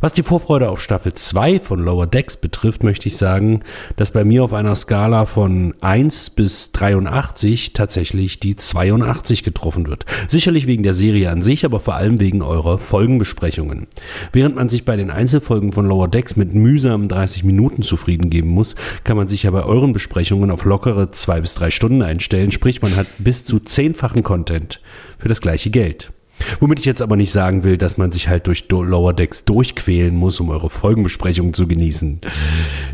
Was 0.00 0.12
die 0.12 0.22
Vorfreude 0.22 0.68
auf 0.68 0.80
Staffel 0.80 1.14
2 1.14 1.58
von 1.58 1.80
Lower 1.80 2.06
Decks 2.06 2.36
betrifft, 2.36 2.82
möchte 2.82 3.08
ich 3.08 3.16
sagen, 3.16 3.60
dass 3.96 4.10
bei 4.10 4.24
mir 4.24 4.44
auf 4.44 4.52
einer 4.52 4.74
Skala 4.74 5.24
von 5.24 5.74
1 5.80 6.30
bis 6.30 6.72
83 6.72 7.72
tatsächlich 7.72 8.38
die 8.38 8.56
82 8.56 9.42
getroffen 9.42 9.86
wird. 9.86 10.04
Sicherlich 10.28 10.66
wegen 10.66 10.82
der 10.82 10.94
Serie 10.94 11.30
an 11.30 11.42
sich, 11.42 11.64
aber 11.64 11.80
vor 11.80 11.94
allem 11.94 12.20
wegen 12.20 12.42
eurer 12.42 12.78
Folgenbesprechungen. 12.78 13.86
Während 14.32 14.56
man 14.56 14.68
sich 14.68 14.84
bei 14.84 14.96
den 14.96 15.10
Einzelfolgen 15.10 15.72
von 15.72 15.86
Lower 15.86 16.08
Decks 16.08 16.36
mit 16.36 16.54
mühsamen 16.54 17.08
30 17.08 17.44
Minuten 17.44 17.82
zufrieden 17.82 18.30
geben 18.30 18.50
muss, 18.50 18.76
kann 19.04 19.16
man 19.16 19.28
sich 19.28 19.44
ja 19.44 19.50
bei 19.50 19.64
euren 19.64 19.92
Besprechungen 19.92 20.50
auf 20.50 20.64
lockere 20.64 21.10
2 21.10 21.40
bis 21.40 21.54
3 21.54 21.70
Stunden 21.70 22.02
einstellen, 22.02 22.52
sprich 22.52 22.82
man 22.82 22.96
hat 22.96 23.06
bis 23.18 23.44
zu 23.44 23.58
zehnfachen 23.58 24.22
Content 24.22 24.80
für 25.18 25.28
das 25.28 25.40
gleiche 25.40 25.70
Geld. 25.70 26.12
Womit 26.60 26.80
ich 26.80 26.84
jetzt 26.84 27.02
aber 27.02 27.16
nicht 27.16 27.32
sagen 27.32 27.64
will, 27.64 27.78
dass 27.78 27.96
man 27.96 28.12
sich 28.12 28.28
halt 28.28 28.46
durch 28.46 28.68
Lower 28.68 29.12
Decks 29.12 29.44
durchquälen 29.44 30.14
muss, 30.14 30.38
um 30.40 30.50
eure 30.50 30.70
Folgenbesprechungen 30.70 31.54
zu 31.54 31.66
genießen. 31.66 32.20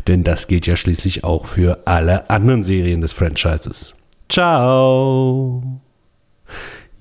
Denn 0.07 0.23
das 0.23 0.47
gilt 0.47 0.65
ja 0.65 0.75
schließlich 0.75 1.23
auch 1.23 1.45
für 1.45 1.85
alle 1.85 2.29
anderen 2.29 2.63
Serien 2.63 3.01
des 3.01 3.11
Franchises. 3.13 3.95
Ciao! 4.29 5.81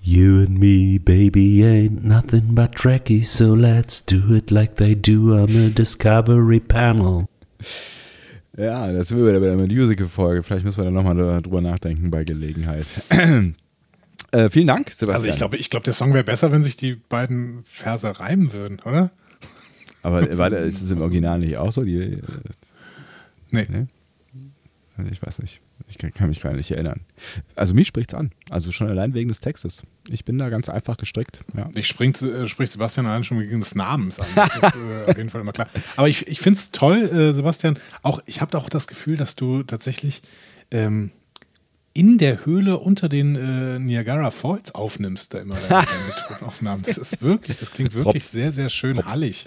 You 0.05 0.41
and 0.41 0.59
me, 0.59 0.99
baby, 0.99 1.63
ain't 1.63 2.03
nothing 2.03 2.57
but 2.57 2.75
Trekkies, 2.75 3.33
so 3.33 3.55
let's 3.55 4.05
do 4.05 4.35
it 4.35 4.51
like 4.51 4.75
they 4.75 4.97
do 4.97 5.33
on 5.33 5.47
the 5.47 5.71
Discovery 5.71 6.59
Panel. 6.59 7.27
Ja, 8.59 8.93
das 8.93 9.09
sind 9.09 9.19
wir 9.19 9.29
wieder 9.29 9.39
bei 9.39 9.47
der 9.47 9.57
Musical-Folge. 9.57 10.43
Vielleicht 10.43 10.65
müssen 10.65 10.79
wir 10.79 10.85
da 10.87 10.91
nochmal 10.91 11.41
drüber 11.41 11.61
nachdenken 11.61 12.11
bei 12.11 12.25
Gelegenheit. 12.25 12.87
Äh, 14.33 14.51
vielen 14.51 14.67
Dank, 14.67 14.91
Sebastian. 14.91 15.15
Also 15.15 15.29
ich 15.29 15.37
glaube, 15.37 15.57
ich 15.57 15.71
glaub, 15.71 15.85
der 15.85 15.93
Song 15.93 16.13
wäre 16.15 16.25
besser, 16.25 16.53
wenn 16.53 16.65
sich 16.65 16.77
die 16.77 16.95
beiden 16.95 17.63
Verse 17.65 18.19
reimen 18.19 18.53
würden, 18.53 18.81
oder? 18.81 19.13
Aber 20.03 20.27
warte, 20.39 20.57
ist 20.57 20.83
es 20.83 20.91
im 20.91 21.01
Original 21.01 21.39
nicht 21.39 21.57
auch 21.59 21.71
so? 21.71 21.85
Die, 21.85 21.99
äh, 21.99 22.21
nee. 23.51 23.67
nee. 23.69 23.87
Ich 25.11 25.23
weiß 25.23 25.39
nicht. 25.41 25.61
Ich 25.89 25.99
kann 25.99 26.29
mich 26.29 26.41
gar 26.41 26.53
nicht 26.53 26.71
erinnern. 26.71 27.01
Also 27.55 27.75
mich 27.75 27.89
spricht 27.89 28.13
es 28.13 28.19
an. 28.19 28.31
Also 28.51 28.73
schon 28.73 28.89
allein 28.89 29.15
wegen 29.15 29.29
des 29.29 29.41
Textes. 29.41 29.83
Ich 30.09 30.25
bin 30.25 30.39
da 30.39 30.49
ganz 30.49 30.69
einfach 30.69 30.97
gestrickt. 30.97 31.41
Ja. 31.57 31.69
Ich 31.75 31.87
springt, 31.87 32.21
äh, 32.23 32.49
spricht 32.49 32.73
Sebastian 32.73 33.07
allein 33.07 33.25
schon 33.25 33.41
wegen 33.41 33.61
des 33.61 33.75
Namens 33.75 34.19
an. 34.19 34.27
Das 34.35 34.57
ist 34.57 34.63
äh, 34.63 35.11
auf 35.11 35.17
jeden 35.17 35.31
Fall 35.31 35.41
immer 35.41 35.53
klar. 35.53 35.69
Aber 35.97 36.09
ich, 36.09 36.27
ich 36.29 36.41
finde 36.41 36.59
es 36.59 36.71
toll, 36.71 36.99
äh, 36.99 37.35
Sebastian. 37.35 37.79
Auch 38.03 38.21
ich 38.27 38.41
habe 38.41 38.57
auch 38.57 38.69
das 38.69 38.87
Gefühl, 38.87 39.17
dass 39.17 39.37
du 39.37 39.63
tatsächlich 39.63 40.23
ähm, 40.71 41.11
in 41.95 42.19
der 42.19 42.47
Höhle 42.47 42.79
unter 42.79 43.09
den 43.09 43.37
äh, 43.37 43.79
Niagara 43.79 44.31
Falls 44.31 44.75
aufnimmst, 44.75 45.35
da 45.35 45.39
immer 45.41 45.57
deine, 45.69 45.87
Aufnahmen. 46.47 46.83
Das 46.87 46.97
ist 46.97 47.23
wirklich, 47.23 47.59
das 47.59 47.71
klingt 47.71 47.95
wirklich 47.95 48.23
Props. 48.23 48.33
sehr, 48.33 48.53
sehr 48.53 48.69
schön 48.69 48.97
Props. 48.97 49.09
hallig. 49.09 49.45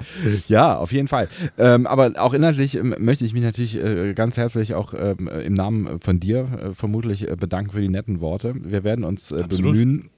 Ja, 0.47 0.77
auf 0.77 0.91
jeden 0.91 1.07
Fall. 1.07 1.27
Ähm, 1.57 1.87
aber 1.87 2.13
auch 2.17 2.33
inhaltlich 2.33 2.75
ähm, 2.75 2.95
möchte 2.99 3.25
ich 3.25 3.33
mich 3.33 3.43
natürlich 3.43 3.81
äh, 3.83 4.13
ganz 4.13 4.37
herzlich 4.37 4.75
auch 4.75 4.93
ähm, 4.93 5.27
im 5.27 5.53
Namen 5.53 5.99
von 5.99 6.19
dir 6.19 6.47
äh, 6.71 6.73
vermutlich 6.75 7.29
äh, 7.29 7.35
bedanken 7.35 7.71
für 7.71 7.81
die 7.81 7.89
netten 7.89 8.19
Worte. 8.19 8.53
Wir 8.57 8.83
werden 8.83 9.03
uns 9.03 9.31
äh, 9.31 9.43
bemühen, 9.47 10.09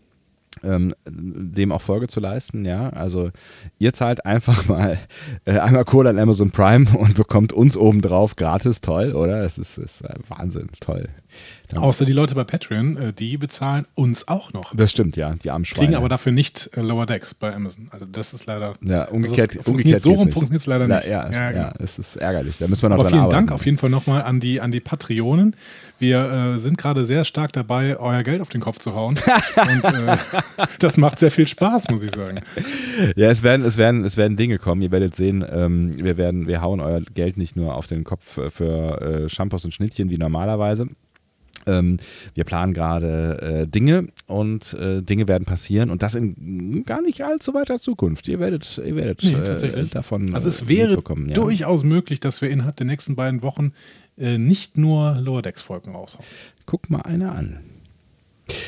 ähm, 0.63 0.93
dem 1.05 1.72
auch 1.72 1.81
Folge 1.81 2.07
zu 2.07 2.19
leisten, 2.19 2.65
ja. 2.65 2.89
Also 2.89 3.29
ihr 3.79 3.93
zahlt 3.93 4.25
einfach 4.25 4.67
mal 4.67 5.00
äh, 5.46 5.60
einmal 5.60 5.86
Kohle 5.86 6.10
an 6.10 6.19
Amazon 6.19 6.51
Prime 6.51 6.88
und 6.98 7.15
bekommt 7.15 7.53
uns 7.53 7.77
obendrauf 7.77 8.36
gratis, 8.36 8.81
toll, 8.81 9.13
oder? 9.13 9.43
Es 9.43 9.57
ist, 9.57 9.77
ist 9.77 10.01
äh, 10.01 10.15
Wahnsinn, 10.27 10.69
toll. 10.79 11.10
Ja. 11.74 11.79
Außer 11.79 12.06
die 12.06 12.13
Leute 12.13 12.34
bei 12.34 12.46
Patreon, 12.46 12.96
äh, 12.96 13.13
die 13.13 13.38
bezahlen 13.38 13.86
uns 13.94 14.27
auch 14.29 14.53
noch. 14.53 14.74
Das 14.74 14.91
stimmt, 14.91 15.17
ja, 15.17 15.34
die 15.36 15.51
armen 15.51 15.65
Kriegen 15.65 15.96
aber 15.96 16.08
dafür 16.08 16.32
nicht 16.32 16.70
äh, 16.77 16.82
Lower 16.82 17.06
Decks 17.06 17.34
bei 17.34 17.53
Amazon. 17.53 17.89
Also 17.91 18.06
das 18.06 18.34
ist 18.34 18.46
leider. 18.46 18.74
Ja, 18.82 19.10
umgekehrt. 19.10 19.58
Also 19.58 19.72
umgekehrt 19.72 20.01
so 20.01 20.13
rum 20.13 20.32
funktioniert 20.32 20.62
es 20.62 20.67
leider 20.67 20.88
nicht. 20.88 21.08
Ja, 21.08 21.29
ja, 21.29 21.51
genau. 21.51 21.63
ja, 21.63 21.74
es 21.79 22.00
ist 22.00 22.15
ärgerlich. 22.15 22.58
Da 22.60 22.67
müssen 22.67 22.84
wir 22.84 22.89
noch 22.89 23.00
aber 23.00 23.10
vielen 23.10 23.22
arbeiten. 23.22 23.48
Dank 23.48 23.51
auf 23.51 23.65
jeden 23.65 23.77
Fall 23.77 23.89
nochmal 23.89 24.22
an 24.22 24.39
die, 24.39 24.62
an 24.62 24.72
die 24.72 24.79
Patreonen. 24.79 25.56
Wir 26.00 26.53
äh, 26.56 26.60
sind 26.60 26.77
gerade 26.77 27.03
sehr 27.03 27.25
stark 27.25 27.51
dabei, 27.51 27.98
euer 27.98 28.24
Geld 28.24 28.39
auf 28.39 28.50
den 28.50 28.62
Kopf 28.62 28.79
zu 28.79 28.96
hauen. 28.96 29.20
Und 29.58 29.84
äh, 29.84 30.17
das 30.79 30.96
macht 30.96 31.20
sehr 31.20 31.32
viel 31.32 31.48
Spaß, 31.48 31.89
muss 31.89 32.03
ich 32.03 32.12
sagen. 32.12 32.39
Ja, 33.17 33.29
es 33.29 33.44
werden, 33.44 33.65
es 33.65 33.75
werden, 33.75 34.06
es 34.06 34.15
werden 34.15 34.38
Dinge 34.38 34.58
kommen. 34.58 34.82
Ihr 34.82 34.91
werdet 34.91 35.15
sehen, 35.15 35.44
ähm, 35.51 35.91
wir 36.01 36.15
werden, 36.15 36.48
wir 36.48 36.62
hauen 36.62 36.79
euer 36.79 37.01
Geld 37.01 37.36
nicht 37.36 37.58
nur 37.58 37.75
auf 37.75 37.88
den 37.88 38.06
Kopf 38.06 38.39
für 38.50 39.01
äh, 39.01 39.29
Shampoos 39.29 39.65
und 39.65 39.74
Schnittchen 39.74 40.10
wie 40.10 40.17
normalerweise 40.17 40.88
ähm, 41.67 41.97
wir 42.33 42.43
planen 42.43 42.74
gerade 42.74 43.62
äh, 43.63 43.67
Dinge 43.67 44.07
und 44.25 44.74
äh, 44.74 45.01
Dinge 45.01 45.27
werden 45.27 45.45
passieren 45.45 45.89
und 45.89 46.01
das 46.01 46.15
in 46.15 46.83
gar 46.86 47.01
nicht 47.01 47.24
allzu 47.24 47.53
weiter 47.53 47.79
Zukunft. 47.79 48.27
Ihr 48.27 48.39
werdet, 48.39 48.81
ihr 48.83 48.95
werdet 48.95 49.24
nee, 49.24 49.33
äh, 49.33 49.86
davon. 49.88 50.33
Also 50.33 50.50
es 50.50 50.67
wäre 50.67 50.93
ja. 50.93 51.33
durchaus 51.33 51.83
möglich, 51.83 52.19
dass 52.19 52.41
wir 52.41 52.50
innerhalb 52.50 52.75
der 52.77 52.86
nächsten 52.86 53.15
beiden 53.15 53.41
Wochen 53.41 53.74
äh, 54.17 54.38
nicht 54.38 54.77
nur 54.77 55.15
Lower 55.21 55.41
Decks 55.41 55.62
Folgen 55.62 55.91
raushauen. 55.91 56.25
Guck 56.65 56.89
mal 56.89 57.01
eine 57.01 57.31
an. 57.31 57.59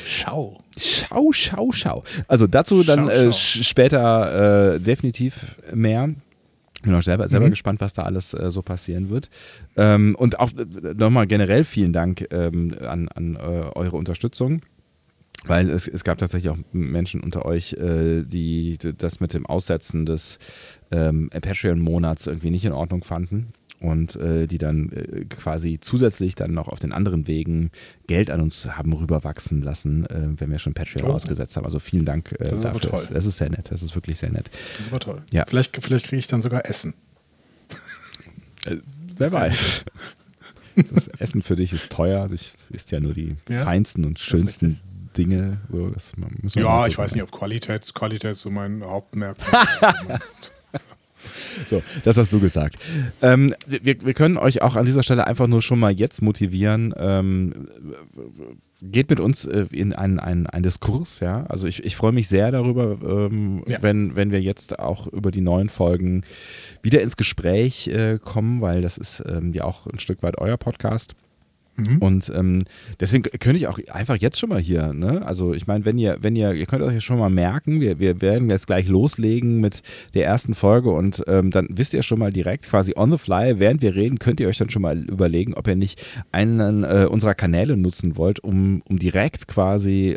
Schau. 0.06 0.62
Schau, 0.76 1.32
schau, 1.32 1.72
schau. 1.72 2.04
Also 2.28 2.46
dazu 2.46 2.82
dann 2.82 3.06
schau, 3.06 3.12
äh, 3.12 3.32
schau. 3.32 3.62
später 3.62 4.74
äh, 4.74 4.80
definitiv 4.80 5.56
mehr. 5.74 6.10
Bin 6.82 6.94
auch 6.94 7.02
selber, 7.02 7.28
selber 7.28 7.46
mhm. 7.46 7.50
gespannt, 7.50 7.80
was 7.80 7.92
da 7.92 8.02
alles 8.02 8.32
äh, 8.34 8.50
so 8.50 8.62
passieren 8.62 9.10
wird. 9.10 9.28
Ähm, 9.76 10.14
und 10.16 10.40
auch 10.40 10.50
äh, 10.52 10.94
nochmal 10.94 11.26
generell 11.26 11.64
vielen 11.64 11.92
Dank 11.92 12.26
ähm, 12.30 12.74
an, 12.80 13.08
an 13.08 13.36
äh, 13.36 13.38
eure 13.38 13.96
Unterstützung. 13.96 14.62
Weil 15.44 15.70
es, 15.70 15.88
es 15.88 16.04
gab 16.04 16.18
tatsächlich 16.18 16.50
auch 16.50 16.58
Menschen 16.72 17.22
unter 17.22 17.46
euch, 17.46 17.72
äh, 17.74 18.24
die 18.24 18.76
das 18.78 19.20
mit 19.20 19.32
dem 19.32 19.46
Aussetzen 19.46 20.04
des 20.04 20.38
ähm, 20.90 21.30
Patreon-Monats 21.30 22.26
irgendwie 22.26 22.50
nicht 22.50 22.66
in 22.66 22.72
Ordnung 22.72 23.04
fanden 23.04 23.54
und 23.80 24.14
äh, 24.16 24.46
die 24.46 24.58
dann 24.58 24.92
äh, 24.92 25.24
quasi 25.24 25.80
zusätzlich 25.80 26.34
dann 26.34 26.52
noch 26.52 26.68
auf 26.68 26.78
den 26.78 26.92
anderen 26.92 27.26
Wegen 27.26 27.70
Geld 28.06 28.30
an 28.30 28.40
uns 28.40 28.66
haben 28.66 28.92
rüberwachsen 28.92 29.62
lassen, 29.62 30.06
äh, 30.06 30.28
wenn 30.36 30.50
wir 30.50 30.58
schon 30.58 30.74
Patreon 30.74 31.10
oh. 31.10 31.14
ausgesetzt 31.14 31.56
haben. 31.56 31.64
Also 31.64 31.78
vielen 31.78 32.04
Dank 32.04 32.32
äh, 32.32 32.50
das 32.50 32.60
dafür. 32.60 32.90
Das, 32.90 33.08
das, 33.08 33.24
ist 33.24 33.38
sehr 33.38 33.50
nett. 33.50 33.70
Das 33.70 33.82
ist 33.82 33.94
wirklich 33.94 34.18
sehr 34.18 34.30
nett. 34.30 34.50
Das 34.72 34.80
ist 34.80 34.88
aber 34.88 35.00
toll. 35.00 35.22
Ja. 35.32 35.44
Vielleicht, 35.46 35.76
vielleicht 35.82 36.06
kriege 36.06 36.20
ich 36.20 36.26
dann 36.26 36.42
sogar 36.42 36.66
Essen. 36.66 36.94
Äh, 38.66 38.76
wer 39.16 39.32
weiß. 39.32 39.86
Das 40.76 41.08
Essen 41.08 41.40
für 41.40 41.56
dich 41.56 41.72
ist 41.72 41.90
teuer. 41.90 42.28
Du 42.28 42.34
isst 42.34 42.90
ja 42.90 43.00
nur 43.00 43.14
die 43.14 43.36
ja, 43.48 43.62
feinsten 43.62 44.04
und 44.04 44.18
schönsten 44.18 44.78
Dinge. 45.16 45.62
So, 46.44 46.60
ja, 46.60 46.86
ich 46.86 46.98
weiß 46.98 47.14
nicht, 47.14 47.22
ob 47.22 47.30
Qualität, 47.30 47.94
Qualität 47.94 48.36
so 48.36 48.50
mein 48.50 48.84
Hauptmerkmal 48.84 49.66
ist. 50.42 50.52
So, 51.68 51.82
das 52.04 52.16
hast 52.16 52.32
du 52.32 52.40
gesagt. 52.40 52.76
Ähm, 53.22 53.54
wir, 53.66 53.82
wir 53.84 54.14
können 54.14 54.38
euch 54.38 54.62
auch 54.62 54.76
an 54.76 54.86
dieser 54.86 55.02
Stelle 55.02 55.26
einfach 55.26 55.46
nur 55.46 55.62
schon 55.62 55.78
mal 55.78 55.92
jetzt 55.92 56.22
motivieren. 56.22 56.94
Ähm, 56.96 57.68
geht 58.82 59.10
mit 59.10 59.20
uns 59.20 59.44
äh, 59.44 59.66
in 59.72 59.92
einen, 59.92 60.18
einen, 60.18 60.46
einen 60.46 60.62
Diskurs, 60.62 61.20
ja. 61.20 61.44
Also 61.44 61.66
ich, 61.66 61.84
ich 61.84 61.96
freue 61.96 62.12
mich 62.12 62.28
sehr 62.28 62.50
darüber, 62.50 62.98
ähm, 63.02 63.62
ja. 63.68 63.78
wenn, 63.82 64.16
wenn 64.16 64.30
wir 64.30 64.40
jetzt 64.40 64.78
auch 64.78 65.06
über 65.06 65.30
die 65.30 65.42
neuen 65.42 65.68
Folgen 65.68 66.24
wieder 66.82 67.02
ins 67.02 67.16
Gespräch 67.16 67.88
äh, 67.88 68.18
kommen, 68.22 68.60
weil 68.60 68.82
das 68.82 68.98
ist 68.98 69.22
ähm, 69.26 69.52
ja 69.52 69.64
auch 69.64 69.86
ein 69.86 69.98
Stück 69.98 70.22
weit 70.22 70.38
euer 70.38 70.56
Podcast. 70.56 71.14
Mhm. 71.76 71.98
Und 71.98 72.32
ähm, 72.34 72.62
deswegen 72.98 73.22
könnte 73.22 73.56
ich 73.56 73.66
auch 73.66 73.78
einfach 73.90 74.16
jetzt 74.16 74.38
schon 74.38 74.48
mal 74.48 74.60
hier, 74.60 74.92
ne? 74.92 75.24
Also 75.24 75.54
ich 75.54 75.66
meine, 75.66 75.84
wenn 75.84 75.98
ihr, 75.98 76.18
wenn 76.20 76.36
ihr, 76.36 76.52
ihr 76.52 76.66
könnt 76.66 76.82
euch 76.82 77.02
schon 77.02 77.18
mal 77.18 77.30
merken, 77.30 77.80
wir, 77.80 77.98
wir 77.98 78.20
werden 78.20 78.50
jetzt 78.50 78.66
gleich 78.66 78.88
loslegen 78.88 79.60
mit 79.60 79.82
der 80.14 80.26
ersten 80.26 80.54
Folge 80.54 80.90
und 80.90 81.22
ähm, 81.26 81.50
dann 81.50 81.68
wisst 81.70 81.94
ihr 81.94 82.02
schon 82.02 82.18
mal 82.18 82.32
direkt 82.32 82.64
quasi 82.64 82.94
on 82.96 83.10
the 83.10 83.18
fly, 83.18 83.58
während 83.58 83.82
wir 83.82 83.94
reden, 83.94 84.18
könnt 84.18 84.40
ihr 84.40 84.48
euch 84.48 84.58
dann 84.58 84.70
schon 84.70 84.82
mal 84.82 84.98
überlegen, 84.98 85.54
ob 85.54 85.66
ihr 85.68 85.76
nicht 85.76 86.04
einen 86.32 86.84
äh, 86.84 87.06
unserer 87.08 87.34
Kanäle 87.34 87.76
nutzen 87.76 88.16
wollt, 88.16 88.40
um, 88.40 88.82
um 88.88 88.98
direkt 88.98 89.48
quasi 89.48 90.16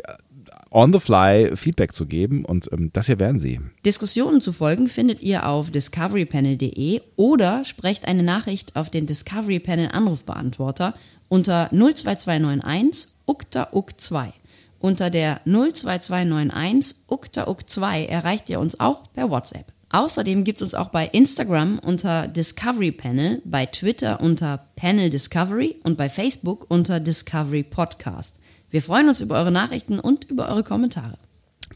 on 0.74 0.92
the 0.92 1.00
fly 1.00 1.56
Feedback 1.56 1.92
zu 1.92 2.04
geben 2.04 2.44
und 2.44 2.68
ähm, 2.72 2.90
das 2.92 3.06
hier 3.06 3.20
werden 3.20 3.38
Sie. 3.38 3.60
Diskussionen 3.86 4.40
zu 4.40 4.52
folgen 4.52 4.88
findet 4.88 5.22
ihr 5.22 5.46
auf 5.46 5.70
discoverypanel.de 5.70 7.00
oder 7.16 7.64
sprecht 7.64 8.06
eine 8.06 8.22
Nachricht 8.22 8.76
auf 8.76 8.90
den 8.90 9.06
Discovery 9.06 9.60
Panel 9.60 9.88
Anrufbeantworter 9.88 10.94
unter 11.28 11.70
02291 11.70 13.08
ukta 13.26 13.68
uk 13.72 13.98
2. 13.98 14.32
Unter 14.80 15.08
der 15.08 15.40
02291 15.44 16.96
ukta 17.08 17.48
uk 17.48 17.68
2 17.68 18.06
erreicht 18.06 18.50
ihr 18.50 18.60
uns 18.60 18.78
auch 18.80 19.12
per 19.12 19.30
WhatsApp. 19.30 19.72
Außerdem 19.90 20.42
gibt 20.42 20.60
es 20.60 20.62
uns 20.62 20.74
auch 20.74 20.88
bei 20.88 21.06
Instagram 21.06 21.78
unter 21.78 22.26
Discovery 22.26 22.90
Panel, 22.90 23.40
bei 23.44 23.64
Twitter 23.64 24.20
unter 24.20 24.66
Panel 24.74 25.08
Discovery 25.08 25.76
und 25.84 25.96
bei 25.96 26.08
Facebook 26.08 26.66
unter 26.68 26.98
Discovery 26.98 27.62
Podcast. 27.62 28.40
Wir 28.74 28.82
freuen 28.82 29.06
uns 29.06 29.20
über 29.20 29.36
eure 29.36 29.52
Nachrichten 29.52 30.00
und 30.00 30.24
über 30.24 30.48
eure 30.48 30.64
Kommentare. 30.64 31.16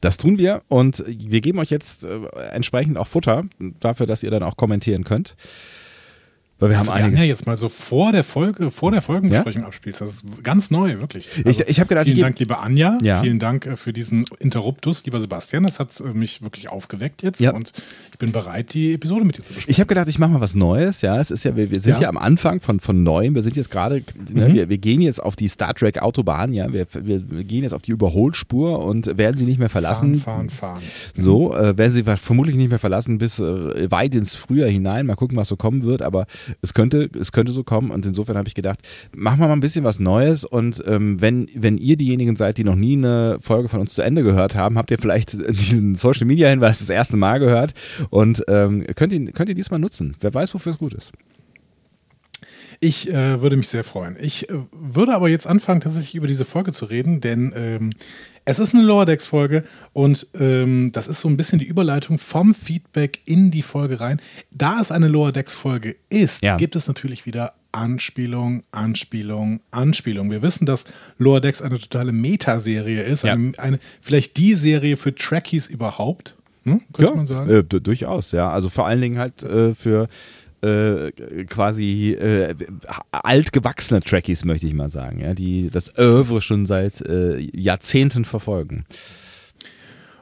Das 0.00 0.16
tun 0.16 0.36
wir 0.36 0.62
und 0.66 1.04
wir 1.06 1.40
geben 1.40 1.60
euch 1.60 1.70
jetzt 1.70 2.02
äh, 2.02 2.26
entsprechend 2.50 2.98
auch 2.98 3.06
Futter 3.06 3.44
dafür, 3.78 4.06
dass 4.06 4.24
ihr 4.24 4.32
dann 4.32 4.42
auch 4.42 4.56
kommentieren 4.56 5.04
könnt. 5.04 5.36
Weil 6.60 6.70
wir 6.70 6.76
Dass 6.76 6.88
haben 6.88 6.94
einiges. 6.96 7.20
Anja 7.20 7.28
jetzt 7.28 7.46
mal 7.46 7.56
so 7.56 7.68
vor 7.68 8.10
der 8.10 8.24
Folge, 8.24 8.70
vor 8.72 8.90
der 8.90 9.00
Folgenbesprechung 9.00 9.64
abspielst. 9.64 10.00
Das 10.00 10.14
ist 10.14 10.24
ganz 10.42 10.70
neu, 10.72 10.98
wirklich. 10.98 11.28
Also 11.44 11.62
Ich- 11.62 11.68
ich 11.68 11.80
hab 11.80 11.86
gedacht, 11.88 12.06
vielen 12.06 12.20
Dank, 12.20 12.38
liebe 12.40 12.58
Anja. 12.58 12.98
Ja. 13.00 13.20
Vielen 13.22 13.38
Dank 13.38 13.66
äh, 13.66 13.76
für 13.76 13.92
diesen 13.92 14.24
Interruptus, 14.40 15.04
lieber 15.04 15.20
Sebastian. 15.20 15.62
Das 15.62 15.78
hat 15.78 16.00
äh, 16.00 16.12
mich 16.14 16.42
wirklich 16.42 16.68
aufgeweckt 16.68 17.22
jetzt 17.22 17.40
Ja. 17.40 17.52
und 17.52 17.72
ich 18.12 18.18
bin 18.18 18.32
bereit, 18.32 18.74
die 18.74 18.94
Episode 18.94 19.24
mit 19.24 19.38
dir 19.38 19.42
zu 19.44 19.52
besprechen. 19.54 19.70
Ich 19.70 19.78
habe 19.78 19.86
gedacht, 19.86 20.08
ich 20.08 20.18
mache 20.18 20.30
mal 20.32 20.40
was 20.40 20.56
Neues. 20.56 21.00
Ja, 21.00 21.20
es 21.20 21.30
ist 21.30 21.44
ja, 21.44 21.54
wir, 21.54 21.70
wir 21.70 21.78
sind 21.80 21.94
ja. 21.94 22.02
Ja. 22.02 22.08
am 22.08 22.18
Anfang 22.18 22.60
von, 22.60 22.80
von 22.80 23.04
Neuem. 23.04 23.36
Wir 23.36 23.42
sind 23.42 23.56
jetzt 23.56 23.70
gerade, 23.70 24.02
ne, 24.32 24.48
Mhm. 24.48 24.54
wir, 24.54 24.68
wir 24.68 24.78
gehen 24.78 25.00
jetzt 25.00 25.22
auf 25.22 25.36
die 25.36 25.46
Star 25.48 25.74
Trek 25.74 26.02
Autobahn. 26.02 26.52
Ja, 26.52 26.72
wir, 26.72 26.86
wir, 26.92 27.30
wir 27.30 27.44
gehen 27.44 27.62
jetzt 27.62 27.72
auf 27.72 27.82
die 27.82 27.92
Überholspur 27.92 28.84
und 28.84 29.16
werden 29.16 29.36
sie 29.36 29.44
nicht 29.44 29.58
mehr 29.60 29.68
verlassen. 29.68 30.16
fahren, 30.16 30.50
fahren, 30.50 30.80
fahren. 30.80 30.82
So, 31.14 31.54
äh, 31.54 31.78
werden 31.78 31.92
sie 31.92 32.02
vermutlich 32.02 32.56
nicht 32.56 32.70
mehr 32.70 32.78
verlassen 32.80 33.18
bis 33.18 33.38
äh, 33.38 33.90
weit 33.90 34.14
ins 34.16 34.34
Frühjahr 34.34 34.68
hinein. 34.68 35.06
Mal 35.06 35.14
gucken, 35.14 35.36
was 35.36 35.46
so 35.48 35.56
kommen 35.56 35.84
wird, 35.84 36.02
aber 36.02 36.26
es 36.62 36.74
könnte, 36.74 37.10
es 37.18 37.32
könnte 37.32 37.52
so 37.52 37.64
kommen 37.64 37.90
und 37.90 38.06
insofern 38.06 38.36
habe 38.36 38.48
ich 38.48 38.54
gedacht, 38.54 38.80
machen 39.14 39.40
wir 39.40 39.46
mal 39.46 39.54
ein 39.54 39.60
bisschen 39.60 39.84
was 39.84 39.98
Neues 39.98 40.44
und 40.44 40.82
ähm, 40.86 41.20
wenn, 41.20 41.48
wenn 41.54 41.78
ihr 41.78 41.96
diejenigen 41.96 42.36
seid, 42.36 42.58
die 42.58 42.64
noch 42.64 42.74
nie 42.74 42.96
eine 42.96 43.38
Folge 43.40 43.68
von 43.68 43.80
uns 43.80 43.94
zu 43.94 44.02
Ende 44.02 44.22
gehört 44.22 44.54
haben, 44.54 44.78
habt 44.78 44.90
ihr 44.90 44.98
vielleicht 44.98 45.32
diesen 45.50 45.94
Social 45.94 46.26
Media 46.26 46.48
Hinweis 46.48 46.78
das 46.78 46.90
erste 46.90 47.16
Mal 47.16 47.38
gehört 47.38 47.74
und 48.10 48.44
ähm, 48.48 48.84
könnt, 48.94 49.12
ihr, 49.12 49.32
könnt 49.32 49.48
ihr 49.48 49.54
diesmal 49.54 49.80
nutzen. 49.80 50.16
Wer 50.20 50.32
weiß, 50.32 50.54
wofür 50.54 50.72
es 50.72 50.78
gut 50.78 50.94
ist. 50.94 51.12
Ich 52.80 53.12
äh, 53.12 53.42
würde 53.42 53.56
mich 53.56 53.68
sehr 53.68 53.82
freuen. 53.82 54.16
Ich 54.20 54.48
äh, 54.48 54.54
würde 54.72 55.14
aber 55.14 55.28
jetzt 55.28 55.48
anfangen, 55.48 55.80
tatsächlich 55.80 56.14
über 56.14 56.28
diese 56.28 56.44
Folge 56.44 56.72
zu 56.72 56.84
reden, 56.84 57.20
denn 57.20 57.52
ähm, 57.56 57.90
es 58.48 58.58
ist 58.58 58.74
eine 58.74 58.82
Lower 58.82 59.04
Decks 59.06 59.26
Folge 59.26 59.62
und 59.92 60.26
ähm, 60.40 60.90
das 60.92 61.06
ist 61.06 61.20
so 61.20 61.28
ein 61.28 61.36
bisschen 61.36 61.58
die 61.58 61.66
Überleitung 61.66 62.18
vom 62.18 62.54
Feedback 62.54 63.20
in 63.26 63.50
die 63.50 63.62
Folge 63.62 64.00
rein. 64.00 64.20
Da 64.50 64.80
es 64.80 64.90
eine 64.90 65.06
Lower 65.08 65.32
Decks 65.32 65.54
Folge 65.54 65.96
ist, 66.08 66.42
Ja. 66.42 66.56
gibt 66.56 66.74
es 66.74 66.88
natürlich 66.88 67.26
wieder 67.26 67.52
Anspielung, 67.72 68.62
Anspielung, 68.72 69.60
Anspielung. 69.70 70.30
Wir 70.30 70.40
wissen, 70.42 70.64
dass 70.66 70.84
Lower 71.18 71.40
Decks 71.40 71.60
eine 71.60 71.78
totale 71.78 72.12
Metaserie 72.12 73.02
ist, 73.02 73.24
Ja. 73.24 73.34
eine, 73.34 73.52
eine, 73.58 73.78
vielleicht 74.00 74.36
die 74.38 74.54
Serie 74.54 74.96
für 74.96 75.14
Trekkies 75.14 75.66
überhaupt, 75.68 76.34
hm? 76.64 76.80
könnte 76.94 77.14
man 77.16 77.26
sagen. 77.26 77.50
Äh, 77.50 77.64
du- 77.64 77.80
durchaus, 77.80 78.32
ja. 78.32 78.50
Also 78.50 78.68
vor 78.70 78.86
allen 78.86 79.00
Dingen 79.02 79.18
halt 79.18 79.42
äh, 79.42 79.74
für 79.74 80.08
äh, 80.62 81.12
quasi 81.44 82.12
äh, 82.12 82.54
altgewachsene 83.12 84.00
Trekkies, 84.00 84.44
möchte 84.44 84.66
ich 84.66 84.74
mal 84.74 84.88
sagen, 84.88 85.20
ja, 85.20 85.34
die 85.34 85.70
das 85.70 85.96
Oeuvre 85.98 86.40
schon 86.40 86.66
seit 86.66 87.00
äh, 87.02 87.38
Jahrzehnten 87.38 88.24
verfolgen. 88.24 88.84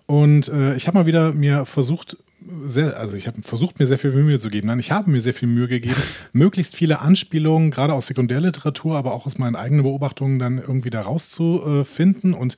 Und 0.06 0.48
äh, 0.48 0.76
ich 0.76 0.86
habe 0.86 0.98
mal 0.98 1.06
wieder 1.06 1.32
mir 1.32 1.66
versucht, 1.66 2.16
sehr, 2.62 2.98
also 2.98 3.16
ich 3.16 3.26
habe 3.26 3.42
versucht, 3.42 3.78
mir 3.78 3.86
sehr 3.86 3.98
viel 3.98 4.12
Mühe 4.12 4.38
zu 4.38 4.50
geben. 4.50 4.68
Nein, 4.68 4.78
ich 4.78 4.92
habe 4.92 5.10
mir 5.10 5.20
sehr 5.20 5.34
viel 5.34 5.48
Mühe 5.48 5.68
gegeben, 5.68 6.00
möglichst 6.32 6.76
viele 6.76 7.00
Anspielungen, 7.00 7.70
gerade 7.70 7.92
aus 7.92 8.06
Sekundärliteratur, 8.06 8.96
aber 8.96 9.12
auch 9.12 9.26
aus 9.26 9.38
meinen 9.38 9.56
eigenen 9.56 9.82
Beobachtungen, 9.82 10.38
dann 10.38 10.58
irgendwie 10.58 10.90
da 10.90 11.02
rauszufinden 11.02 12.34
und 12.34 12.56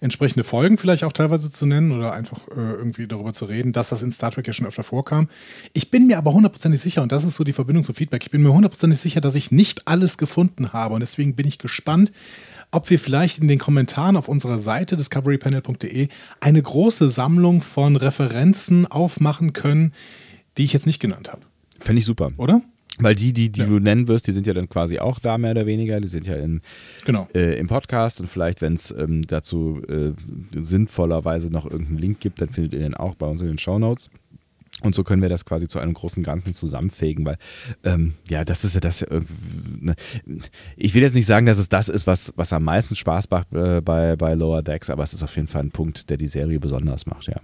entsprechende 0.00 0.44
Folgen 0.44 0.78
vielleicht 0.78 1.04
auch 1.04 1.12
teilweise 1.12 1.50
zu 1.50 1.66
nennen 1.66 1.92
oder 1.92 2.12
einfach 2.12 2.46
äh, 2.48 2.54
irgendwie 2.54 3.06
darüber 3.06 3.32
zu 3.32 3.46
reden, 3.46 3.72
dass 3.72 3.88
das 3.88 4.02
in 4.02 4.10
Star 4.10 4.30
Trek 4.30 4.46
ja 4.46 4.52
schon 4.52 4.66
öfter 4.66 4.82
vorkam. 4.82 5.28
Ich 5.72 5.90
bin 5.90 6.06
mir 6.06 6.18
aber 6.18 6.32
hundertprozentig 6.32 6.80
sicher, 6.80 7.02
und 7.02 7.12
das 7.12 7.24
ist 7.24 7.36
so 7.36 7.44
die 7.44 7.52
Verbindung 7.52 7.84
zum 7.84 7.94
Feedback, 7.94 8.22
ich 8.24 8.30
bin 8.30 8.42
mir 8.42 8.52
hundertprozentig 8.52 9.00
sicher, 9.00 9.20
dass 9.20 9.34
ich 9.34 9.50
nicht 9.50 9.88
alles 9.88 10.18
gefunden 10.18 10.72
habe. 10.72 10.94
Und 10.94 11.00
deswegen 11.00 11.34
bin 11.34 11.46
ich 11.46 11.58
gespannt, 11.58 12.12
ob 12.70 12.90
wir 12.90 12.98
vielleicht 12.98 13.38
in 13.38 13.48
den 13.48 13.58
Kommentaren 13.58 14.16
auf 14.16 14.28
unserer 14.28 14.58
Seite 14.58 14.96
discoverypanel.de 14.96 16.08
eine 16.40 16.62
große 16.62 17.10
Sammlung 17.10 17.62
von 17.62 17.96
Referenzen 17.96 18.86
aufmachen 18.86 19.52
können, 19.52 19.92
die 20.58 20.64
ich 20.64 20.72
jetzt 20.72 20.86
nicht 20.86 21.00
genannt 21.00 21.30
habe. 21.30 21.42
Fände 21.80 22.00
ich 22.00 22.04
super. 22.04 22.32
Oder? 22.36 22.62
Weil 23.00 23.14
die, 23.14 23.32
die, 23.32 23.50
die 23.50 23.60
Ja. 23.60 23.66
du 23.66 23.78
nennen 23.78 24.08
wirst, 24.08 24.26
die 24.26 24.32
sind 24.32 24.46
ja 24.46 24.54
dann 24.54 24.68
quasi 24.68 24.98
auch 24.98 25.18
da, 25.20 25.38
mehr 25.38 25.52
oder 25.52 25.66
weniger. 25.66 26.00
Die 26.00 26.08
sind 26.08 26.26
ja 26.26 26.34
in, 26.36 26.60
Genau. 27.04 27.28
äh, 27.34 27.58
im 27.58 27.66
Podcast 27.66 28.20
und 28.20 28.28
vielleicht, 28.28 28.60
wenn 28.60 28.74
es 28.74 28.90
ähm, 28.90 29.26
dazu 29.26 29.80
äh, 29.88 30.12
sinnvollerweise 30.54 31.50
noch 31.50 31.64
irgendeinen 31.70 31.98
Link 31.98 32.20
gibt, 32.20 32.40
dann 32.40 32.50
findet 32.50 32.72
ihr 32.74 32.80
den 32.80 32.94
auch 32.94 33.14
bei 33.14 33.26
uns 33.26 33.40
in 33.40 33.48
den 33.48 33.58
Show 33.58 33.78
Notes. 33.78 34.10
Und 34.82 34.94
so 34.94 35.02
können 35.02 35.22
wir 35.22 35.28
das 35.28 35.44
quasi 35.44 35.66
zu 35.66 35.80
einem 35.80 35.92
großen 35.92 36.22
Ganzen 36.22 36.54
zusammenfägen, 36.54 37.26
weil 37.26 37.36
ähm, 37.82 38.14
ja, 38.28 38.44
das 38.44 38.62
ist 38.64 38.74
ja 38.74 38.80
das. 38.80 39.02
Äh, 39.02 39.22
ne. 39.80 39.96
Ich 40.76 40.94
will 40.94 41.02
jetzt 41.02 41.16
nicht 41.16 41.26
sagen, 41.26 41.46
dass 41.46 41.58
es 41.58 41.68
das 41.68 41.88
ist, 41.88 42.06
was, 42.06 42.32
was 42.36 42.52
am 42.52 42.62
meisten 42.62 42.94
Spaß 42.94 43.28
macht 43.28 43.52
äh, 43.52 43.80
bei, 43.80 44.14
bei 44.14 44.34
Lower 44.34 44.62
Decks, 44.62 44.88
aber 44.88 45.02
es 45.02 45.12
ist 45.14 45.24
auf 45.24 45.34
jeden 45.34 45.48
Fall 45.48 45.62
ein 45.62 45.72
Punkt, 45.72 46.10
der 46.10 46.16
die 46.16 46.28
Serie 46.28 46.60
besonders 46.60 47.06
macht, 47.06 47.26
ja. 47.26 47.40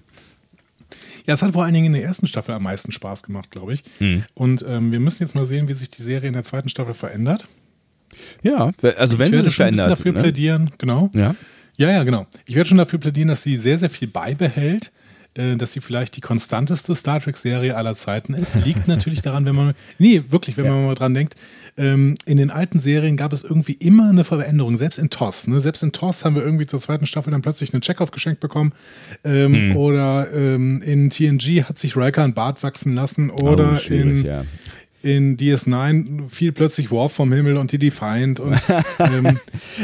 Ja, 1.26 1.34
es 1.34 1.42
hat 1.42 1.52
vor 1.52 1.64
allen 1.64 1.74
Dingen 1.74 1.86
in 1.86 1.92
der 1.94 2.04
ersten 2.04 2.26
Staffel 2.26 2.54
am 2.54 2.62
meisten 2.62 2.92
Spaß 2.92 3.22
gemacht, 3.22 3.50
glaube 3.50 3.72
ich. 3.74 3.82
Mhm. 3.98 4.24
Und 4.34 4.64
ähm, 4.68 4.92
wir 4.92 5.00
müssen 5.00 5.22
jetzt 5.22 5.34
mal 5.34 5.46
sehen, 5.46 5.68
wie 5.68 5.74
sich 5.74 5.90
die 5.90 6.02
Serie 6.02 6.28
in 6.28 6.34
der 6.34 6.44
zweiten 6.44 6.68
Staffel 6.68 6.94
verändert. 6.94 7.46
Ja, 8.42 8.70
also 8.96 9.18
wenn 9.18 9.26
ich 9.26 9.30
sie 9.30 9.36
werde 9.36 9.48
sich 9.48 9.54
schon 9.54 9.66
ein 9.66 9.70
bisschen 9.70 9.76
verändert. 9.76 9.90
dafür 9.90 10.12
ne? 10.12 10.20
plädieren, 10.20 10.70
genau. 10.78 11.10
Ja. 11.14 11.34
Ja, 11.76 11.90
ja, 11.90 12.04
genau. 12.04 12.26
Ich 12.46 12.54
werde 12.54 12.68
schon 12.68 12.78
dafür 12.78 13.00
plädieren, 13.00 13.28
dass 13.28 13.42
sie 13.42 13.56
sehr, 13.56 13.78
sehr 13.78 13.90
viel 13.90 14.06
beibehält, 14.06 14.92
äh, 15.34 15.56
dass 15.56 15.72
sie 15.72 15.80
vielleicht 15.80 16.16
die 16.16 16.20
konstanteste 16.20 16.94
Star 16.94 17.20
Trek-Serie 17.20 17.76
aller 17.76 17.94
Zeiten 17.94 18.34
ist. 18.34 18.54
Liegt 18.64 18.86
natürlich 18.88 19.22
daran, 19.22 19.44
wenn 19.46 19.54
man, 19.54 19.74
nee, 19.98 20.22
wirklich, 20.28 20.56
wenn 20.56 20.68
man 20.68 20.86
mal 20.86 20.94
dran 20.94 21.14
denkt, 21.14 21.34
ähm, 21.76 22.14
in 22.24 22.36
den 22.36 22.50
alten 22.50 22.78
Serien 22.78 23.16
gab 23.16 23.32
es 23.32 23.42
irgendwie 23.42 23.72
immer 23.72 24.10
eine 24.10 24.24
Veränderung, 24.24 24.76
selbst 24.76 24.98
in 24.98 25.10
TOS. 25.10 25.48
Ne? 25.48 25.58
Selbst 25.60 25.82
in 25.82 25.92
TOS 25.92 26.24
haben 26.24 26.36
wir 26.36 26.42
irgendwie 26.42 26.66
zur 26.66 26.80
zweiten 26.80 27.06
Staffel 27.06 27.30
dann 27.32 27.42
plötzlich 27.42 27.72
einen 27.72 27.82
Checkoff 27.82 28.10
geschenkt 28.10 28.40
bekommen. 28.40 28.72
Ähm, 29.24 29.54
Hm. 29.54 29.76
Oder 29.76 30.32
ähm, 30.34 30.82
in 30.82 31.10
TNG 31.10 31.64
hat 31.64 31.78
sich 31.78 31.96
Riker 31.96 32.24
ein 32.24 32.34
Bart 32.34 32.62
wachsen 32.62 32.94
lassen. 32.94 33.30
Oder 33.30 33.80
oh, 33.82 33.92
in, 33.92 34.24
ja. 34.24 34.44
In 35.04 35.36
DS9 35.36 36.28
fiel 36.30 36.52
plötzlich 36.52 36.90
Worf 36.90 37.12
vom 37.12 37.30
Himmel 37.30 37.58
und 37.58 37.72
die 37.72 37.78
Defiant. 37.78 38.40
Und 38.40 38.58
ähm, 38.98 39.38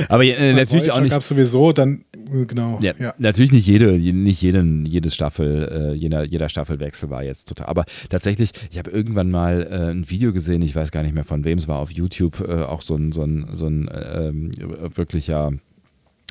Aber 0.08 0.24
äh, 0.24 0.54
natürlich 0.54 0.90
auch 0.90 1.00
nicht. 1.00 1.12
gab 1.12 1.22
sowieso 1.22 1.72
dann, 1.72 2.04
äh, 2.14 2.46
genau. 2.46 2.78
Ja, 2.80 2.94
ja. 2.98 3.14
natürlich 3.18 3.52
nicht 3.52 3.66
jede, 3.66 3.92
nicht 3.92 4.40
jeden, 4.40 4.86
jede 4.86 5.10
Staffel, 5.10 5.92
äh, 5.92 5.94
jeder, 5.94 6.24
jeder 6.24 6.48
Staffelwechsel 6.48 7.10
war 7.10 7.22
jetzt 7.22 7.48
total. 7.48 7.66
Aber 7.66 7.84
tatsächlich, 8.08 8.50
ich 8.70 8.78
habe 8.78 8.90
irgendwann 8.90 9.30
mal 9.30 9.68
äh, 9.70 9.90
ein 9.90 10.08
Video 10.08 10.32
gesehen, 10.32 10.62
ich 10.62 10.74
weiß 10.74 10.90
gar 10.90 11.02
nicht 11.02 11.14
mehr 11.14 11.24
von 11.24 11.44
wem 11.44 11.58
es 11.58 11.68
war, 11.68 11.78
auf 11.78 11.90
YouTube, 11.90 12.40
äh, 12.40 12.62
auch 12.62 12.80
so 12.80 12.96
ein, 12.96 13.12
so 13.12 13.22
ein, 13.22 13.46
so 13.52 13.66
ein 13.66 13.90
ähm, 13.92 14.50
wirklicher 14.94 15.52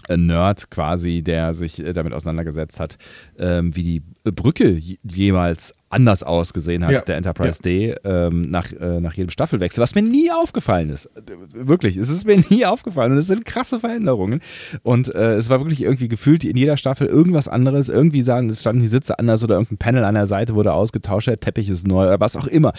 Nerd 0.09 0.71
quasi, 0.71 1.21
der 1.21 1.53
sich 1.53 1.85
äh, 1.85 1.93
damit 1.93 2.13
auseinandergesetzt 2.13 2.79
hat, 2.79 2.97
ähm, 3.37 3.75
wie 3.75 3.83
die 3.83 4.01
Brücke 4.23 4.79
jemals 5.03 5.75
anders 5.89 6.23
ausgesehen 6.23 6.85
hat, 6.85 6.91
Ja, 6.91 7.01
der 7.01 7.17
Enterprise 7.17 7.61
D, 7.61 7.95
ähm, 8.03 8.49
nach, 8.49 8.71
äh, 8.71 8.99
nach 8.99 9.13
jedem 9.13 9.29
Staffelwechsel, 9.29 9.81
was 9.81 9.95
mir 9.95 10.01
nie 10.01 10.31
aufgefallen 10.31 10.89
ist. 10.89 11.09
Wirklich, 11.53 11.97
es 11.97 12.09
ist 12.09 12.25
mir 12.25 12.37
nie 12.49 12.65
aufgefallen 12.65 13.11
und 13.13 13.17
es 13.17 13.27
sind 13.27 13.45
krasse 13.45 13.79
Veränderungen. 13.79 14.41
Und 14.83 15.13
äh, 15.13 15.33
es 15.33 15.49
war 15.49 15.59
wirklich 15.59 15.81
irgendwie 15.83 16.07
gefühlt 16.07 16.43
in 16.43 16.57
jeder 16.57 16.77
Staffel 16.77 17.07
irgendwas 17.07 17.47
anderes. 17.47 17.89
Irgendwie 17.89 18.21
sahen, 18.21 18.49
es 18.49 18.61
standen 18.61 18.81
die 18.81 18.87
Sitze 18.87 19.17
anders 19.17 19.43
oder 19.43 19.55
irgendein 19.55 19.77
Panel 19.77 20.03
an 20.03 20.15
der 20.15 20.27
Seite 20.27 20.53
wurde 20.55 20.73
ausgetauscht, 20.73 21.27
der 21.27 21.39
Teppich 21.39 21.69
ist 21.69 21.87
neu 21.87 22.05
oder 22.05 22.19
was 22.19 22.35
auch 22.37 22.47
immer. 22.47 22.73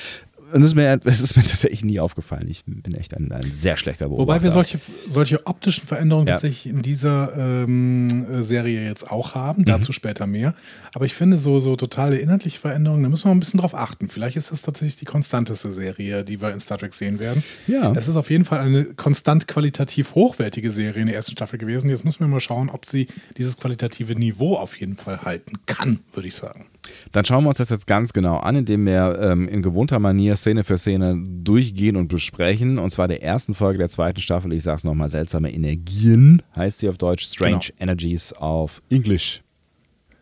Und 0.53 0.63
es 0.63 0.69
ist 0.69 0.75
mir, 0.75 1.01
es 1.05 1.21
ist 1.21 1.37
mir 1.37 1.43
tatsächlich 1.47 1.85
nie 1.85 2.01
aufgefallen. 2.01 2.47
Ich 2.49 2.65
bin 2.65 2.95
echt 2.95 3.15
ein, 3.15 3.31
ein 3.33 3.51
sehr 3.53 3.77
schlechter 3.77 4.09
Beobachter. 4.09 4.23
Wobei 4.35 4.43
wir 4.43 4.51
solche, 4.51 4.79
solche 5.09 5.47
optischen 5.47 5.87
Veränderungen 5.87 6.27
Ja. 6.29 6.35
tatsächlich 6.35 6.67
in 6.73 6.83
dieser 6.83 7.37
ähm, 7.37 8.27
äh, 8.31 8.43
Serie 8.43 8.85
jetzt 8.85 9.11
auch 9.11 9.35
Mhm. 9.35 9.39
haben, 9.41 9.65
dazu 9.65 9.93
später 9.93 10.27
mehr. 10.27 10.55
Aber 10.95 11.05
ich 11.05 11.15
finde, 11.15 11.39
so, 11.39 11.61
so 11.61 11.77
totale 11.77 12.17
inhaltliche 12.19 12.59
Veränderungen, 12.59 13.03
da 13.03 13.09
müssen 13.09 13.27
wir 13.29 13.33
ein 13.33 13.41
bisschen 13.41 13.61
drauf 13.61 13.75
achten. 13.75 14.09
Vielleicht 14.09 14.37
ist 14.37 14.51
das 14.51 14.63
tatsächlich 14.63 14.97
die 14.97 15.05
konstanteste 15.05 15.73
Serie, 15.73 16.25
die 16.25 16.41
wir 16.41 16.53
in 16.53 16.61
Star 16.61 16.79
Trek 16.79 16.95
sehen 16.95 17.19
werden. 17.21 17.43
Ja. 17.67 17.93
Es 17.93 18.09
ist 18.09 18.17
auf 18.17 18.31
jeden 18.31 18.45
Fall 18.45 18.61
eine 18.61 18.85
konstant 18.85 19.47
qualitativ 19.47 20.15
hochwertige 20.15 20.71
Serie 20.73 21.01
in 21.03 21.07
der 21.07 21.17
ersten 21.17 21.33
Staffel 21.33 21.59
gewesen. 21.59 21.91
Jetzt 21.91 22.05
müssen 22.05 22.21
wir 22.21 22.29
mal 22.29 22.41
schauen, 22.41 22.71
ob 22.71 22.87
sie 22.87 23.07
dieses 23.37 23.57
qualitative 23.57 24.15
Niveau 24.17 24.57
auf 24.57 24.79
jeden 24.81 24.97
Fall 24.97 25.23
halten 25.23 25.53
kann, 25.67 26.01
würde 26.13 26.29
ich 26.29 26.35
sagen. 26.35 26.67
Dann 27.13 27.25
schauen 27.25 27.45
wir 27.45 27.49
uns 27.49 27.59
das 27.59 27.71
jetzt 27.71 27.87
ganz 27.87 28.13
genau 28.13 28.39
an, 28.39 28.57
indem 28.57 28.87
wir 28.87 29.19
ähm, 29.21 29.49
in 29.49 29.63
gewohnter 29.63 29.99
Manier 29.99 30.37
Szene 30.37 30.65
für 30.65 30.79
Szene 30.79 31.21
durchgehen 31.43 31.97
und 31.97 32.09
besprechen. 32.09 32.79
Und 32.79 32.91
zwar 32.91 33.09
der 33.09 33.23
ersten 33.23 33.55
Folge 33.55 33.79
der 33.79 33.89
zweiten 33.89 34.21
Staffel. 34.21 34.53
Ich 34.53 34.63
sage 34.63 34.77
es 34.77 34.85
nochmal, 34.85 35.09
seltsame 35.09 35.53
Energien 35.53 36.43
heißt 36.57 36.79
sie 36.81 36.89
auf 36.89 36.99
Deutsch. 36.99 37.25
Strange 37.27 37.51
Genau. 37.51 37.81
Energies 37.83 38.33
auf 38.33 38.83
Englisch. 38.91 39.43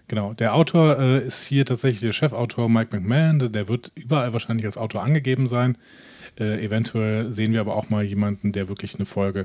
Genau, 0.09 0.33
der 0.33 0.55
Autor 0.55 0.99
äh, 0.99 1.19
ist 1.27 1.45
hier 1.47 1.67
tatsächlich 1.67 2.01
der 2.01 2.13
Chefautor 2.13 2.71
Mike 2.71 2.97
McMahon. 2.99 3.53
Der- 3.53 3.69
wird 3.69 3.93
überall 3.95 4.33
wahrscheinlich 4.33 4.65
als 4.65 4.79
Autor 4.79 5.03
angegeben 5.03 5.47
sein. 5.47 5.77
Äh, 6.41 6.65
eventuell 6.65 7.35
sehen 7.35 7.53
wir 7.53 7.61
aber 7.61 7.77
auch 7.77 7.91
mal 7.91 8.03
jemanden, 8.05 8.53
der 8.53 8.69
wirklich 8.71 8.95
eine 8.95 9.05
Folge 9.05 9.45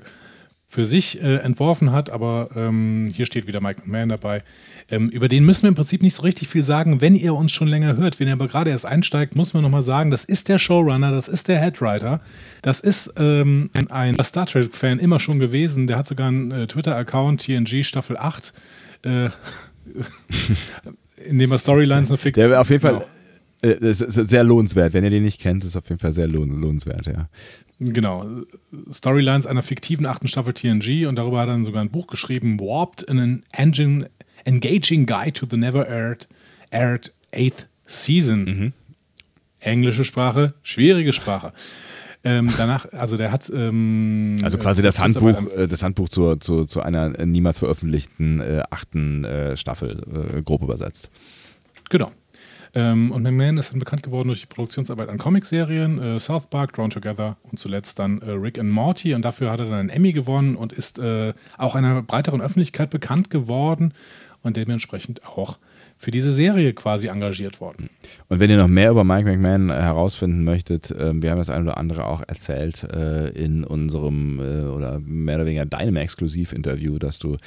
für 0.74 0.86
sich 0.86 1.22
äh, 1.22 1.36
entworfen 1.38 1.92
hat. 1.92 2.10
Aber 2.10 2.50
ähm, 2.56 3.10
hier 3.14 3.26
steht 3.26 3.46
wieder 3.48 3.62
Mike 3.62 3.82
McMahon 3.86 4.10
dabei. 4.10 4.44
Ähm, 4.90 5.10
über 5.10 5.28
den 5.28 5.46
müssen 5.46 5.64
wir 5.64 5.70
im 5.70 5.76
Prinzip 5.76 6.02
nicht 6.02 6.16
so 6.16 6.24
richtig 6.24 6.48
viel 6.48 6.64
sagen, 6.64 7.00
wenn 7.00 7.16
ihr 7.16 7.36
uns 7.36 7.52
schon 7.52 7.68
länger 7.68 7.96
hört. 7.96 8.20
Wenn 8.20 8.28
ihr 8.28 8.34
aber 8.34 8.48
gerade 8.48 8.72
erst 8.72 8.86
einsteigt, 8.86 9.36
muss 9.36 9.54
man 9.54 9.62
nochmal 9.64 9.84
sagen, 9.84 10.10
das 10.12 10.26
ist 10.26 10.50
der 10.50 10.58
Showrunner, 10.58 11.12
das 11.12 11.28
ist 11.28 11.48
der 11.48 11.60
Headwriter. 11.60 12.22
Das 12.64 12.80
ist 12.80 13.14
ähm, 13.18 13.70
ein, 13.74 13.90
ein 13.92 14.24
Star 14.24 14.48
Trek-Fan 14.48 14.98
immer 15.00 15.20
schon 15.20 15.40
gewesen. 15.40 15.86
Der 15.88 15.98
hat 15.98 16.08
sogar 16.08 16.28
einen 16.28 16.52
äh, 16.52 16.68
Twitter-Account, 16.68 17.42
TNG 17.46 17.84
Staffel 17.84 18.18
8. 18.18 18.54
Äh, 19.04 19.30
in 21.26 21.40
dem 21.40 21.52
er 21.52 21.60
Storylines 21.60 22.10
noch 22.10 22.20
fick- 22.20 22.34
Der 22.34 22.60
auf 22.60 22.70
jeden 22.70 22.82
Fall 22.82 22.94
Genau. 22.94 23.06
Äh, 23.64 23.92
ist 23.92 24.00
sehr 24.00 24.44
lohnenswert. 24.44 24.94
Wenn 24.94 25.06
ihr 25.06 25.10
den 25.10 25.24
nicht 25.24 25.40
kennt, 25.40 25.64
ist 25.64 25.70
es 25.70 25.78
auf 25.78 25.88
jeden 25.88 26.00
Fall 26.02 26.12
sehr 26.12 26.28
lohn 26.28 26.60
lohnenswert, 26.60 27.08
ja. 27.08 27.30
Genau. 27.91 28.26
Storylines 28.91 29.46
einer 29.46 29.62
fiktiven 29.62 30.06
achten 30.06 30.28
Staffel 30.28 30.54
TNG 30.54 31.08
und 31.08 31.17
darüber 31.17 31.39
hat 31.39 31.48
er 31.48 31.54
dann 31.54 31.63
sogar 31.63 31.82
ein 31.82 31.89
Buch 31.89 32.08
geschrieben, 32.08 32.60
Warped 32.60 33.04
in 33.04 33.19
an 33.19 33.43
Engine, 33.52 34.10
Engaging 34.46 35.06
Guide 35.06 35.34
to 35.34 35.48
the 35.50 35.58
Never 35.58 35.88
Aired, 35.88 36.28
aired 36.72 37.13
Eighth 37.34 37.67
Season. 37.86 38.43
Mhm. 38.43 38.74
Englische 39.60 40.04
Sprache, 40.04 40.54
schwierige 40.63 41.13
Sprache. 41.13 41.54
Ähm, 42.26 42.54
danach, 42.58 42.86
also 42.93 43.17
der 43.17 43.32
hat. 43.32 43.52
Ähm, 43.54 44.38
also 44.43 44.58
quasi 44.58 44.82
das 44.82 45.00
Handbuch, 45.00 45.46
äh, 45.58 45.67
das 45.67 45.84
Handbuch 45.84 46.08
zur, 46.08 46.39
zu, 46.39 46.65
zu 46.65 46.82
einer 46.82 47.10
niemals 47.26 47.60
veröffentlichten 47.60 48.39
äh, 48.39 48.63
achten 48.69 49.26
äh, 49.26 49.58
Staffel 49.58 50.02
äh, 50.38 50.41
grob 50.41 50.63
übersetzt. 50.63 51.10
Genau. 51.89 52.12
Ähm, 52.76 53.12
und 53.12 53.22
McMahon 53.22 53.58
ist 53.58 53.72
dann 53.72 53.80
bekannt 53.80 54.02
geworden 54.02 54.30
durch 54.30 54.42
die 54.42 54.48
Produktionsarbeit 54.48 55.10
an 55.10 55.20
Comicserien, 55.20 56.02
äh, 56.02 56.20
South 56.20 56.48
Park, 56.48 56.74
Drawn 56.74 56.90
Together 56.90 57.38
und 57.44 57.60
zuletzt 57.60 58.00
dann 58.00 58.20
äh, 58.22 58.32
Rick 58.32 58.58
and 58.58 58.72
Morty. 58.72 59.14
Und 59.14 59.24
dafür 59.24 59.52
hat 59.52 59.60
er 59.60 59.68
dann 59.68 59.76
einen 59.76 59.90
Emmy 59.90 60.12
gewonnen 60.12 60.56
und 60.56 60.74
ist 60.74 60.98
äh, 60.98 61.34
auch 61.58 61.76
einer 61.76 62.02
breiteren 62.02 62.42
Öffentlichkeit 62.42 62.90
bekannt 62.90 63.30
geworden 63.30 63.94
und 64.43 64.58
dementsprechend 64.58 65.25
auch 65.25 65.58
für 65.97 66.12
diese 66.12 66.32
Serie 66.32 66.73
quasi 66.73 67.08
engagiert 67.08 67.62
worden. 67.62 67.89
Und 68.27 68.39
wenn 68.39 68.49
ihr 68.49 68.58
noch 68.58 68.67
mehr 68.67 68.91
über 68.91 69.03
Mike 69.03 69.29
McMahon 69.29 69.69
äh, 69.69 69.73
herausfinden 69.73 70.43
möchtet, 70.43 70.91
äh, 70.91 71.13
wir 71.21 71.32
haben 71.32 71.38
das 71.38 71.49
eine 71.49 71.63
oder 71.63 71.77
andere 71.77 72.06
auch 72.06 72.21
erzählt 72.27 72.84
äh, 72.93 73.29
in 73.29 73.63
unserem 73.63 74.39
äh, 74.39 74.67
oder 74.67 74.99
mehr 74.99 75.38
oder 75.38 75.45
weniger 75.45 75.65
deinem 75.65 75.95
Exklusivinterview, 75.95 76.99
dass 76.99 77.19
du 77.19 77.38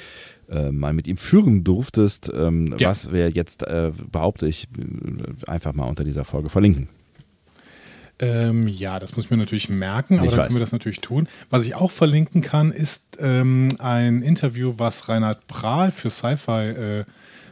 mal 0.71 0.93
mit 0.93 1.09
ihm 1.09 1.17
führen 1.17 1.65
durftest, 1.65 2.31
ähm, 2.33 2.73
ja. 2.79 2.87
was 2.87 3.11
wir 3.11 3.29
jetzt, 3.31 3.65
behaupte 4.13 4.47
ich, 4.47 4.69
einfach 5.45 5.73
mal 5.73 5.83
unter 5.83 6.05
dieser 6.05 6.23
Folge 6.23 6.47
verlinken. 6.47 6.87
Ähm, 8.19 8.67
ja, 8.67 8.99
das 8.99 9.15
muss 9.15 9.25
ich 9.25 9.31
mir 9.31 9.37
natürlich 9.37 9.69
merken, 9.69 10.17
aber 10.17 10.25
ich 10.25 10.31
dann 10.31 10.39
weiß. 10.39 10.47
können 10.47 10.57
wir 10.57 10.61
das 10.61 10.71
natürlich 10.71 11.01
tun. 11.01 11.27
Was 11.49 11.65
ich 11.65 11.75
auch 11.75 11.91
verlinken 11.91 12.41
kann, 12.41 12.71
ist 12.71 13.17
ähm, 13.19 13.69
ein 13.79 14.23
Interview, 14.23 14.73
was 14.77 15.07
Reinhard 15.07 15.45
Prahl 15.47 15.91
für 15.91 16.09
Sci-Fi 16.09 16.51
äh, 16.51 17.05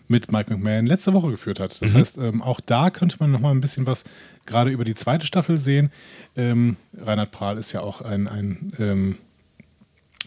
mit 0.07 0.31
Mike 0.31 0.51
McMahon 0.51 0.85
letzte 0.85 1.13
Woche 1.13 1.29
geführt 1.29 1.59
hat. 1.59 1.81
Das 1.81 1.93
mhm. 1.93 1.97
heißt, 1.97 2.17
ähm, 2.17 2.41
auch 2.41 2.59
da 2.59 2.89
könnte 2.89 3.17
man 3.19 3.31
noch 3.31 3.39
mal 3.39 3.51
ein 3.51 3.61
bisschen 3.61 3.85
was 3.85 4.05
gerade 4.45 4.71
über 4.71 4.85
die 4.85 4.95
zweite 4.95 5.25
Staffel 5.27 5.57
sehen. 5.57 5.91
Ähm, 6.35 6.77
Reinhard 6.99 7.31
Prahl 7.31 7.57
ist 7.57 7.71
ja 7.71 7.81
auch 7.81 8.01
ein, 8.01 8.27
ein 8.27 8.73
ähm, 8.79 9.17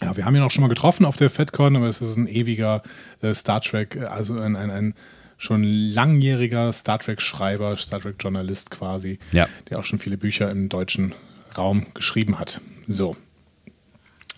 ja, 0.03 0.17
wir 0.17 0.25
haben 0.25 0.37
ihn 0.37 0.43
auch 0.43 0.51
schon 0.51 0.63
mal 0.63 0.69
getroffen 0.69 1.05
auf 1.05 1.17
der 1.17 1.31
FedCon, 1.31 1.77
aber 1.77 1.87
es 1.87 2.01
ist 2.01 2.17
ein 2.17 2.29
ewiger 2.29 2.83
äh, 3.23 3.35
Star 3.35 3.61
Trek, 3.61 3.97
äh, 3.97 4.05
also 4.05 4.39
ein, 4.39 4.55
ein, 4.57 4.71
ein 4.71 4.95
schon 5.39 5.63
langjähriger 5.63 6.73
Star 6.73 6.99
Trek-Schreiber, 6.99 7.77
Star 7.77 8.01
Trek-Journalist 8.01 8.71
quasi, 8.71 9.19
ja. 9.33 9.49
der 9.71 9.79
auch 9.79 9.85
schon 9.85 9.99
viele 9.99 10.19
Bücher 10.19 10.51
im 10.51 10.69
deutschen 10.69 11.15
Raum 11.57 11.87
geschrieben 11.95 12.39
hat. 12.39 12.61
So. 12.87 13.17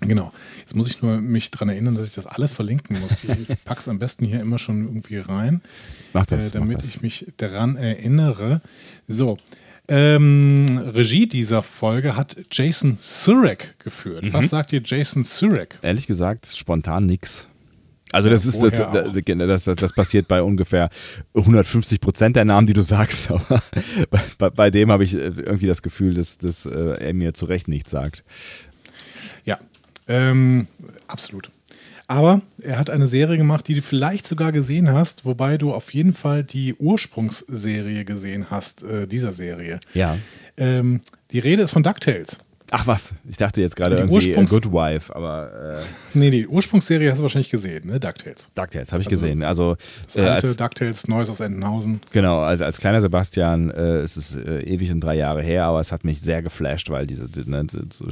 Genau. 0.03 0.33
Jetzt 0.61 0.75
muss 0.75 0.89
ich 0.89 1.03
nur 1.03 1.21
mich 1.21 1.51
daran 1.51 1.69
erinnern, 1.69 1.95
dass 1.95 2.09
ich 2.09 2.15
das 2.15 2.27
alle 2.27 2.49
verlinken 2.49 3.01
muss. 3.01 3.25
Ich 3.25 3.49
packe 3.65 3.81
es 3.81 3.89
am 3.89 3.99
besten 3.99 4.25
hier 4.25 4.41
immer 4.41 4.59
schon 4.59 4.87
irgendwie 4.87 5.19
rein, 5.19 5.61
mach 6.13 6.27
das, 6.27 6.49
äh, 6.49 6.51
damit 6.53 6.79
mach 6.79 6.81
das. 6.81 6.91
ich 6.91 7.03
mich 7.03 7.27
daran 7.37 7.77
erinnere. 7.77 8.61
So. 9.07 9.37
Ähm, 9.89 10.67
Regie 10.95 11.27
dieser 11.27 11.63
Folge 11.63 12.15
hat 12.15 12.37
Jason 12.53 12.97
Surek 13.01 13.75
geführt. 13.81 14.25
Mhm. 14.25 14.33
Was 14.33 14.51
sagt 14.51 14.73
ihr 14.73 14.81
Jason 14.85 15.25
Surek? 15.25 15.79
Ehrlich 15.83 16.07
gesagt, 16.07 16.47
spontan 16.47 17.07
nix. 17.07 17.50
Also 18.13 18.29
das 18.29 18.45
ist 18.45 18.61
das, 18.63 18.73
das, 18.73 19.65
das, 19.65 19.77
das, 19.77 19.93
passiert 19.93 20.27
bei 20.27 20.43
ungefähr 20.43 20.91
150 21.35 22.01
Prozent 22.01 22.37
der 22.37 22.45
Namen, 22.45 22.67
die 22.67 22.73
du 22.73 22.83
sagst. 22.83 23.31
Aber 23.31 23.63
bei, 24.39 24.51
bei 24.51 24.71
dem 24.71 24.91
habe 24.91 25.05
ich 25.05 25.15
äh, 25.15 25.19
irgendwie 25.19 25.67
das 25.67 25.83
Gefühl, 25.83 26.15
dass, 26.15 26.39
dass 26.39 26.67
äh, 26.67 26.71
er 26.71 27.15
mir 27.15 27.35
zu 27.35 27.47
Recht 27.47 27.69
nichts 27.69 27.91
sagt. 27.91 28.25
Ja, 29.45 29.59
ähm, 30.09 30.67
absolut. 31.07 31.51
Aber 32.09 32.43
er 32.61 32.77
hat 32.77 32.91
eine 32.91 33.07
Serie 33.07 33.37
gemacht, 33.37 33.69
die 33.69 33.77
du 33.77 33.83
vielleicht 33.83 34.27
sogar 34.27 34.51
gesehen 34.51 34.93
hast, 34.93 35.25
wobei 35.25 35.57
du 35.59 35.73
auf 35.73 35.95
jeden 35.95 36.13
Fall 36.13 36.43
die 36.43 36.75
Ursprungsserie 36.75 38.05
gesehen 38.05 38.47
hast, 38.51 38.83
äh, 38.83 39.07
dieser 39.07 39.31
Serie. 39.31 39.79
Ja. 39.95 40.19
Ähm, 40.57 41.03
die 41.31 41.39
Rede 41.39 41.63
ist 41.63 41.71
von 41.71 41.85
DuckTales. 41.85 42.41
Ach 42.73 42.87
was, 42.87 43.13
ich 43.29 43.37
dachte 43.37 43.61
jetzt 43.61 43.75
gerade 43.75 43.97
irgendwie 43.97 44.29
Ursprungs 44.29 44.51
Good 44.51 44.73
Wife, 44.73 45.15
aber. 45.15 45.81
Äh 45.81 46.19
nee, 46.19 46.31
die 46.31 46.47
Ursprungsserie 46.47 47.11
hast 47.11 47.19
du 47.19 47.23
wahrscheinlich 47.23 47.51
gesehen, 47.51 47.89
ne? 47.89 47.99
DuckTales. 47.99 48.49
DuckTales, 48.55 48.93
habe 48.93 49.03
ich 49.03 49.09
also, 49.09 49.21
gesehen. 49.21 49.43
Also, 49.43 49.77
das 50.07 50.17
äh, 50.17 50.21
alte 50.21 50.47
als, 50.47 50.57
DuckTales, 50.57 51.09
Neues 51.09 51.29
aus 51.31 51.41
Entenhausen. 51.41 52.01
Genau, 52.13 52.41
also 52.41 52.65
als 52.65 52.79
kleiner 52.79 53.01
Sebastian 53.01 53.71
äh, 53.71 54.05
ist 54.05 54.17
es 54.17 54.37
äh, 54.37 54.63
ewig 54.63 54.93
und 54.93 55.01
drei 55.01 55.17
Jahre 55.17 55.43
her, 55.43 55.65
aber 55.65 55.81
es 55.81 55.91
hat 55.91 56.05
mich 56.05 56.21
sehr 56.21 56.43
geflasht, 56.43 56.91
weil 56.91 57.09
diese 57.09 57.29
ne, 57.45 57.67
so 57.93 58.07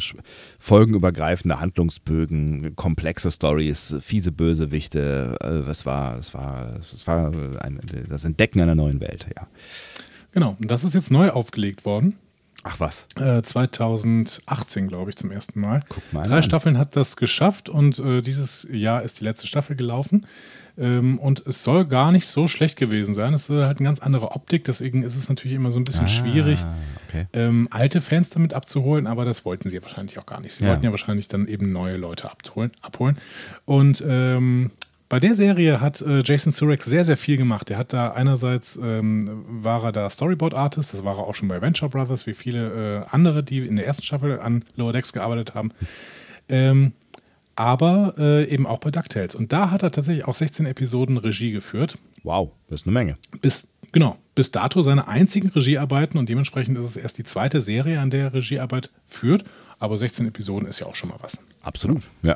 folgenübergreifende 0.59 1.61
Handlungsbögen, 1.61 2.75
komplexe 2.75 3.31
Stories, 3.31 3.95
fiese 4.01 4.33
Bösewichte, 4.33 5.37
äh, 5.41 5.71
es 5.71 5.87
war, 5.87 6.19
es 6.19 6.35
war, 6.35 6.81
es 6.81 7.07
war 7.07 7.33
ein, 7.61 7.81
das 8.09 8.25
Entdecken 8.25 8.61
einer 8.61 8.75
neuen 8.75 9.01
Welt, 9.01 9.27
ja. 9.37 9.47
Genau, 10.33 10.57
und 10.61 10.69
das 10.69 10.83
ist 10.83 10.95
jetzt 10.95 11.13
neu 11.13 11.31
aufgelegt 11.31 11.85
worden. 11.85 12.17
Ach 12.65 12.81
was. 12.81 13.07
Äh, 13.17 13.43
2018, 13.43 14.89
glaube 14.89 15.11
ich, 15.11 15.17
zum 15.17 15.31
ersten 15.31 15.61
Mal. 15.61 15.81
Guck 15.89 16.13
mal 16.13 16.23
Drei 16.27 16.39
an. 16.39 16.43
Staffeln 16.43 16.79
hat 16.79 16.97
das 16.97 17.17
geschafft 17.17 17.69
und 17.69 17.99
äh, 17.99 18.21
dieses 18.21 18.67
Jahr 18.71 19.03
ist 19.03 19.21
die 19.21 19.25
letzte 19.25 19.47
Staffel 19.47 19.77
gelaufen. 19.77 20.27
Ähm, 20.77 21.19
und 21.19 21.45
es 21.47 21.65
soll 21.65 21.87
gar 21.87 22.13
nicht 22.13 22.27
so 22.27 22.47
schlecht 22.47 22.77
gewesen 22.77 23.15
sein. 23.15 23.35
Es 23.35 23.51
ist 23.51 23.57
halt 23.57 23.79
eine 23.79 23.89
ganz 23.89 24.01
andere 24.01 24.33
Optik, 24.33 24.65
deswegen 24.65 25.03
ist 25.03 25.17
es 25.17 25.29
natürlich 25.29 25.57
immer 25.57 25.73
so 25.73 25.81
ein 25.81 25.85
bisschen 25.85 26.05
ah, 26.05 26.09
schwierig, 26.09 26.65
okay. 27.09 27.27
ähm, 27.33 27.67
alte 27.71 28.01
Fans 28.01 28.31
damit 28.31 28.55
abzuholen, 28.55 29.09
aber 29.09 29.25
das 29.25 29.45
wollten 29.45 29.69
sie 29.69 29.83
wahrscheinlich 29.83 30.19
auch 30.19 30.27
gar 30.27 30.41
nicht. 30.41 30.55
Sie 30.55 30.65
ja. 30.65 30.71
wollten 30.71 30.85
ja 30.85 30.93
wahrscheinlich 30.93 31.27
dann 31.27 31.49
eben 31.49 31.73
neue 31.73 31.97
Leute 31.97 32.31
abholen. 32.31 32.71
abholen. 32.81 33.19
Und 33.65 34.05
ähm, 34.07 34.71
bei 35.09 35.21
der 35.21 35.35
Serie 35.35 35.81
hat 35.81 36.03
äh, 36.03 36.23
Jason 36.25 36.53
Sureck 36.53 36.83
sehr, 36.83 37.05
sehr 37.05 37.17
viel 37.17 37.37
gemacht. 37.37 37.71
Er 37.71 37.79
hat 37.79 37.93
da 37.93 38.13
einerseits 38.13 38.79
ähm, 38.83 39.45
war 39.49 39.85
er 39.85 39.93
da 39.93 40.11
Storyboard-Artist, 40.11 40.93
das 40.93 41.05
war 41.05 41.17
er 41.17 41.27
auch 41.27 41.35
schon 41.35 41.49
bei 41.49 41.63
Venture 41.63 41.89
Brothers, 41.89 42.27
wie 42.27 42.35
viele 42.35 43.05
äh, 43.09 43.15
andere, 43.15 43.43
die 43.43 43.59
in 43.59 43.77
der 43.77 43.87
ersten 43.87 44.03
Staffel 44.03 44.39
an 44.41 44.65
Lower 44.77 44.93
Decks 44.93 45.13
gearbeitet 45.13 45.55
haben. 45.55 45.73
Ähm, 46.49 46.93
aber 47.57 48.15
äh, 48.19 48.49
eben 48.49 48.67
auch 48.67 48.79
bei 48.79 48.91
DuckTales. 48.91 49.35
Und 49.35 49.53
da 49.53 49.71
hat 49.71 49.83
er 49.83 49.91
tatsächlich 49.91 50.29
auch 50.29 50.35
16 50.35 50.67
Episoden 50.67 51.17
Regie 51.17 51.51
geführt. 51.51 51.99
Wow, 52.23 52.51
das 52.69 52.83
ist 52.83 52.87
eine 52.87 52.93
Menge. 52.93 53.17
Bis, 53.41 53.73
genau, 53.93 54.17
bis 54.35 54.53
dato 54.53 54.83
seine 54.83 55.09
einzigen 55.09 55.49
Regiearbeiten 55.49 56.19
und 56.19 56.29
dementsprechend 56.29 56.79
ist 56.79 56.85
es 56.85 56.97
erst 56.97 57.19
die 57.19 57.25
zweite 57.25 57.61
Serie, 57.61 58.01
an 58.01 58.11
der 58.11 58.25
er 58.25 58.35
Regiearbeit 58.35 58.91
führt. 59.07 59.45
Aber 59.79 59.99
16 59.99 60.29
Episoden 60.29 60.69
ist 60.69 60.81
ja 60.81 60.87
auch 60.87 60.95
schon 60.95 61.09
mal 61.09 61.19
was. 61.21 61.45
Absolut, 61.63 62.03
ja. 62.23 62.35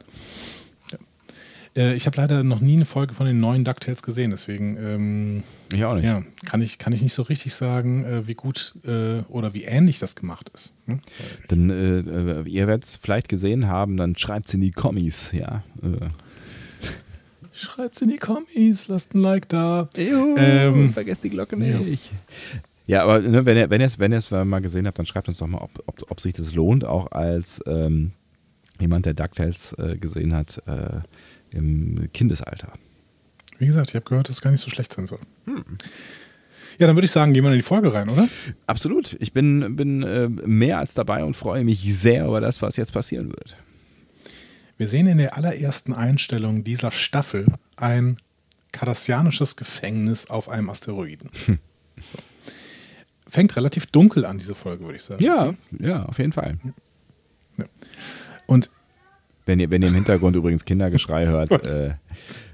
Äh, 1.77 1.95
ich 1.95 2.07
habe 2.07 2.17
leider 2.17 2.43
noch 2.43 2.61
nie 2.61 2.75
eine 2.75 2.85
Folge 2.85 3.15
von 3.15 3.27
den 3.27 3.41
neuen 3.41 3.65
DuckTales 3.65 4.03
gesehen, 4.03 4.31
deswegen 4.31 4.77
ähm, 4.77 5.43
ich 5.73 5.85
auch 5.85 5.95
nicht. 5.95 6.05
Ja, 6.05 6.23
kann, 6.45 6.61
ich, 6.61 6.79
kann 6.79 6.93
ich 6.93 7.03
nicht 7.03 7.15
so 7.15 7.23
richtig 7.23 7.55
sagen, 7.55 8.05
äh, 8.05 8.27
wie 8.27 8.35
gut 8.35 8.75
äh, 8.85 9.21
oder 9.29 9.55
wie 9.55 9.65
ähnlich 9.65 9.99
das 9.99 10.15
gemacht 10.15 10.51
ist. 10.55 10.73
Hm? 10.87 11.01
Dann, 11.49 11.71
äh, 11.71 11.99
äh, 12.01 12.49
ihr 12.49 12.67
werdet 12.67 12.85
es 12.85 12.97
vielleicht 12.97 13.29
gesehen 13.29 13.69
haben, 13.69 13.97
dann 13.97 14.17
schreibt 14.17 14.49
es 14.49 14.55
in 14.55 14.61
die 14.61 14.73
Kommis, 14.73 15.33
ja. 15.33 15.63
Äh. 15.83 16.09
Schreibt 17.53 17.97
es 17.97 18.03
in 18.03 18.09
die 18.09 18.19
Kommis, 18.19 18.89
lasst 18.89 19.15
ein 19.15 19.21
Like 19.21 19.49
da. 19.49 19.89
Juhu, 19.97 20.37
ähm, 20.39 20.93
vergesst 20.93 21.25
die 21.25 21.31
Glocke 21.31 21.57
nicht. 21.57 22.11
Ja, 22.87 23.05
aber 23.05 23.21
ne, 23.21 23.47
wenn 23.47 23.57
ihr 23.57 23.71
wenn 23.71 23.81
es 23.81 23.99
wenn 24.31 24.49
mal 24.49 24.61
gesehen 24.61 24.87
habt, 24.87 24.99
dann 24.99 25.07
schreibt 25.07 25.29
uns 25.29 25.39
doch 25.39 25.47
mal, 25.47 25.59
ob, 25.59 25.83
ob, 25.87 26.03
ob 26.11 26.21
sich 26.21 26.33
das 26.33 26.55
lohnt, 26.55 26.85
auch 26.85 27.13
als 27.13 27.63
ähm, 27.67 28.13
jemand, 28.81 29.07
der 29.07 29.15
DuckTales 29.15 29.75
äh, 29.75 29.97
gesehen 29.97 30.35
hat, 30.35 30.63
äh, 30.67 31.01
im 31.55 32.09
Kindesalter. 32.13 32.73
Wie 33.59 33.67
gesagt, 33.67 33.91
ich 33.91 33.95
habe 33.95 34.05
gehört, 34.05 34.29
dass 34.29 34.37
es 34.37 34.43
gar 34.43 34.51
nicht 34.51 34.61
so 34.61 34.71
schlecht 34.71 34.93
sein 34.93 35.07
soll. 35.07 35.21
Hm. 35.47 35.65
Ja, 36.79 36.87
dann 36.87 36.97
würde 36.97 37.05
ich 37.05 37.13
sagen, 37.13 37.33
gehen 37.33 37.45
wir 37.45 37.51
in 37.51 37.57
die 37.57 37.63
Folge 37.63 37.93
rein, 37.93 38.09
oder? 38.09 38.29
Absolut. 38.67 39.17
Ich 39.21 39.33
bin, 39.33 39.77
bin 39.77 40.03
äh, 40.03 40.29
mehr 40.29 40.79
als 40.79 40.95
dabei 40.95 41.23
und 41.23 41.35
freue 41.35 41.65
mich 41.65 41.81
sehr 41.95 42.27
über 42.27 42.41
das, 42.41 42.63
was 42.63 42.77
jetzt 42.77 42.93
passieren 42.93 43.29
wird. 43.29 43.57
Wir 44.79 44.89
sehen 44.89 45.07
in 45.07 45.19
der 45.19 45.37
allerersten 45.37 45.93
Einstellung 45.93 46.65
dieser 46.65 46.91
Staffel 46.91 47.47
ein 47.77 48.17
kardassianisches 48.73 49.57
Gefängnis 49.57 50.31
auf 50.31 50.49
einem 50.49 50.71
Asteroiden. 50.71 51.31
Hm. 51.47 51.59
Fängt 53.29 53.55
relativ 53.57 53.87
dunkel 53.87 54.25
an, 54.25 54.39
diese 54.39 54.55
Folge, 54.55 54.85
würde 54.85 54.97
ich 54.97 55.05
sagen. 55.05 55.23
Ja, 55.23 55.55
ja, 55.79 56.05
auf 56.05 56.19
jeden 56.19 56.33
Fall. 56.33 56.59
Ja. 57.59 57.65
Und 58.47 58.71
wenn 59.47 59.61
ihr, 59.61 59.71
wenn 59.71 59.83
ihr 59.83 59.89
im 59.89 59.95
Hintergrund 59.95 60.37
übrigens 60.37 60.65
Kindergeschrei 60.65 61.27
hört. 61.27 61.51
Äh, 61.73 61.95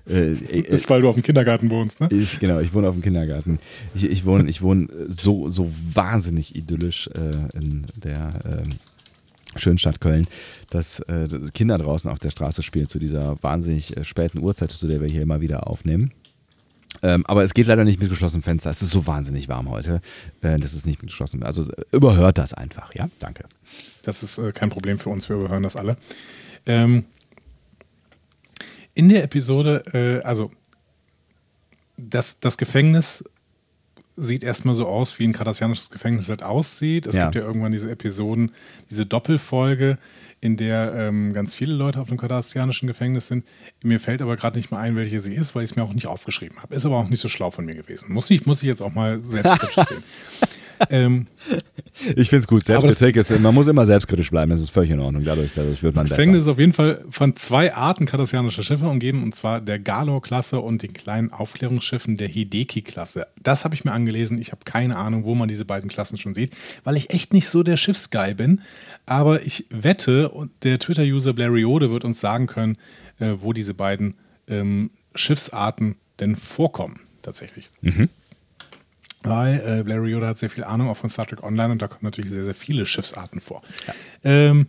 äh, 0.08 0.32
äh, 0.32 0.60
ist, 0.60 0.88
weil 0.88 1.02
du 1.02 1.08
auf 1.08 1.16
dem 1.16 1.22
Kindergarten 1.22 1.70
wohnst, 1.70 2.00
ne? 2.00 2.08
Ich, 2.10 2.40
genau, 2.40 2.60
ich 2.60 2.72
wohne 2.72 2.88
auf 2.88 2.94
dem 2.94 3.02
Kindergarten. 3.02 3.58
Ich, 3.94 4.04
ich 4.04 4.24
wohne, 4.24 4.48
ich 4.48 4.62
wohne 4.62 4.88
so, 5.06 5.48
so 5.48 5.70
wahnsinnig 5.70 6.56
idyllisch 6.56 7.08
äh, 7.08 7.58
in 7.58 7.86
der 7.94 8.32
äh, 8.44 9.58
schönen 9.58 9.78
Stadt 9.78 10.00
Köln, 10.00 10.26
dass 10.70 11.00
äh, 11.00 11.28
Kinder 11.52 11.76
draußen 11.76 12.10
auf 12.10 12.18
der 12.18 12.30
Straße 12.30 12.62
spielen 12.62 12.88
zu 12.88 12.98
dieser 12.98 13.42
wahnsinnig 13.42 13.96
äh, 13.96 14.04
späten 14.04 14.38
Uhrzeit, 14.38 14.70
zu 14.70 14.88
der 14.88 15.00
wir 15.00 15.08
hier 15.08 15.22
immer 15.22 15.40
wieder 15.40 15.68
aufnehmen. 15.68 16.12
Ähm, 17.02 17.24
aber 17.26 17.44
es 17.44 17.54
geht 17.54 17.66
leider 17.66 17.84
nicht 17.84 18.00
mit 18.00 18.08
geschlossenem 18.08 18.42
Fenster. 18.42 18.70
Es 18.70 18.82
ist 18.82 18.90
so 18.90 19.06
wahnsinnig 19.06 19.48
warm 19.48 19.70
heute. 19.70 20.00
Äh, 20.42 20.58
das 20.58 20.74
ist 20.74 20.86
nicht 20.86 21.02
mit 21.02 21.10
geschlossenem 21.10 21.44
Also 21.44 21.70
überhört 21.92 22.38
das 22.38 22.54
einfach, 22.54 22.94
ja? 22.94 23.08
Danke. 23.18 23.44
Das 24.02 24.22
ist 24.22 24.38
äh, 24.38 24.52
kein 24.52 24.70
Problem 24.70 24.98
für 24.98 25.10
uns, 25.10 25.28
wir 25.28 25.36
überhören 25.36 25.62
das 25.62 25.76
alle. 25.76 25.96
Ähm, 26.68 27.04
in 28.94 29.08
der 29.08 29.24
Episode, 29.24 29.82
äh, 29.92 30.24
also 30.24 30.50
das, 31.96 32.40
das 32.40 32.58
Gefängnis 32.58 33.24
sieht 34.16 34.42
erstmal 34.42 34.74
so 34.74 34.86
aus, 34.86 35.18
wie 35.18 35.24
ein 35.24 35.32
kardassianisches 35.32 35.90
Gefängnis 35.90 36.28
halt 36.28 36.42
aussieht. 36.42 37.06
Es 37.06 37.14
ja. 37.14 37.24
gibt 37.24 37.36
ja 37.36 37.42
irgendwann 37.42 37.72
diese 37.72 37.90
Episoden, 37.90 38.52
diese 38.90 39.06
Doppelfolge, 39.06 39.98
in 40.40 40.56
der 40.56 40.94
ähm, 40.94 41.32
ganz 41.32 41.54
viele 41.54 41.74
Leute 41.74 42.00
auf 42.00 42.08
dem 42.08 42.16
kardassianischen 42.16 42.86
Gefängnis 42.86 43.28
sind. 43.28 43.46
Mir 43.82 44.00
fällt 44.00 44.22
aber 44.22 44.36
gerade 44.36 44.56
nicht 44.56 44.70
mehr 44.70 44.80
ein, 44.80 44.96
welche 44.96 45.20
sie 45.20 45.34
ist, 45.34 45.54
weil 45.54 45.64
ich 45.64 45.70
es 45.70 45.76
mir 45.76 45.82
auch 45.82 45.94
nicht 45.94 46.06
aufgeschrieben 46.06 46.60
habe. 46.62 46.74
Ist 46.74 46.86
aber 46.86 46.96
auch 46.96 47.08
nicht 47.08 47.20
so 47.20 47.28
schlau 47.28 47.50
von 47.50 47.64
mir 47.64 47.74
gewesen. 47.74 48.12
Muss 48.12 48.30
ich, 48.30 48.46
muss 48.46 48.62
ich 48.62 48.68
jetzt 48.68 48.82
auch 48.82 48.92
mal 48.92 49.20
selbstkritisch 49.20 49.74
sehen. 49.88 50.04
Ähm, 50.90 51.26
ich 52.16 52.28
finde 52.28 52.40
es 52.40 52.46
gut. 52.46 52.64
Selbstkritik 52.64 53.16
ist, 53.16 53.38
man 53.40 53.54
muss 53.54 53.66
immer 53.66 53.86
selbstkritisch 53.86 54.30
bleiben. 54.30 54.50
Das 54.50 54.60
ist 54.60 54.70
völlig 54.70 54.90
in 54.90 55.00
Ordnung. 55.00 55.24
Dadurch, 55.24 55.52
dadurch 55.54 55.82
wird 55.82 55.96
man 55.96 56.04
das 56.06 56.16
Gefängnis 56.16 56.42
ist 56.42 56.48
auf 56.48 56.58
jeden 56.58 56.72
Fall 56.72 57.04
von 57.10 57.34
zwei 57.36 57.74
Arten 57.74 58.06
kardassianischer 58.06 58.62
Schiffe 58.62 58.86
umgeben, 58.86 59.22
und 59.22 59.34
zwar 59.34 59.60
der 59.60 59.78
Galor-Klasse 59.78 60.60
und 60.60 60.82
den 60.82 60.92
kleinen 60.92 61.32
Aufklärungsschiffen 61.32 62.16
der 62.16 62.28
Hideki-Klasse. 62.28 63.26
Das 63.42 63.64
habe 63.64 63.74
ich 63.74 63.84
mir 63.84 63.92
angelesen. 63.92 64.38
Ich 64.38 64.52
habe 64.52 64.62
keine 64.64 64.96
Ahnung, 64.96 65.24
wo 65.24 65.34
man 65.34 65.48
diese 65.48 65.64
beiden 65.64 65.88
Klassen 65.88 66.18
schon 66.18 66.34
sieht, 66.34 66.52
weil 66.84 66.96
ich 66.96 67.10
echt 67.12 67.32
nicht 67.32 67.48
so 67.48 67.62
der 67.62 67.76
Schiffsguy 67.76 68.34
bin. 68.34 68.60
Aber 69.06 69.44
ich 69.44 69.66
wette, 69.70 70.30
der 70.62 70.78
Twitter-User 70.78 71.32
Blariode 71.32 71.90
wird 71.90 72.04
uns 72.04 72.20
sagen 72.20 72.46
können, 72.46 72.76
äh, 73.18 73.34
wo 73.40 73.52
diese 73.52 73.74
beiden 73.74 74.14
ähm, 74.48 74.90
Schiffsarten 75.14 75.96
denn 76.20 76.36
vorkommen, 76.36 77.00
tatsächlich. 77.22 77.70
Mhm. 77.80 78.08
Weil 79.22 79.60
äh, 79.60 79.82
Larry 79.82 80.12
Yoda 80.12 80.28
hat 80.28 80.38
sehr 80.38 80.50
viel 80.50 80.64
Ahnung 80.64 80.88
auch 80.88 80.96
von 80.96 81.10
Star 81.10 81.26
Trek 81.26 81.42
Online 81.42 81.72
und 81.72 81.82
da 81.82 81.88
kommen 81.88 82.04
natürlich 82.04 82.30
sehr, 82.30 82.44
sehr 82.44 82.54
viele 82.54 82.86
Schiffsarten 82.86 83.40
vor. 83.40 83.62
Ja. 83.86 83.94
Ähm, 84.24 84.66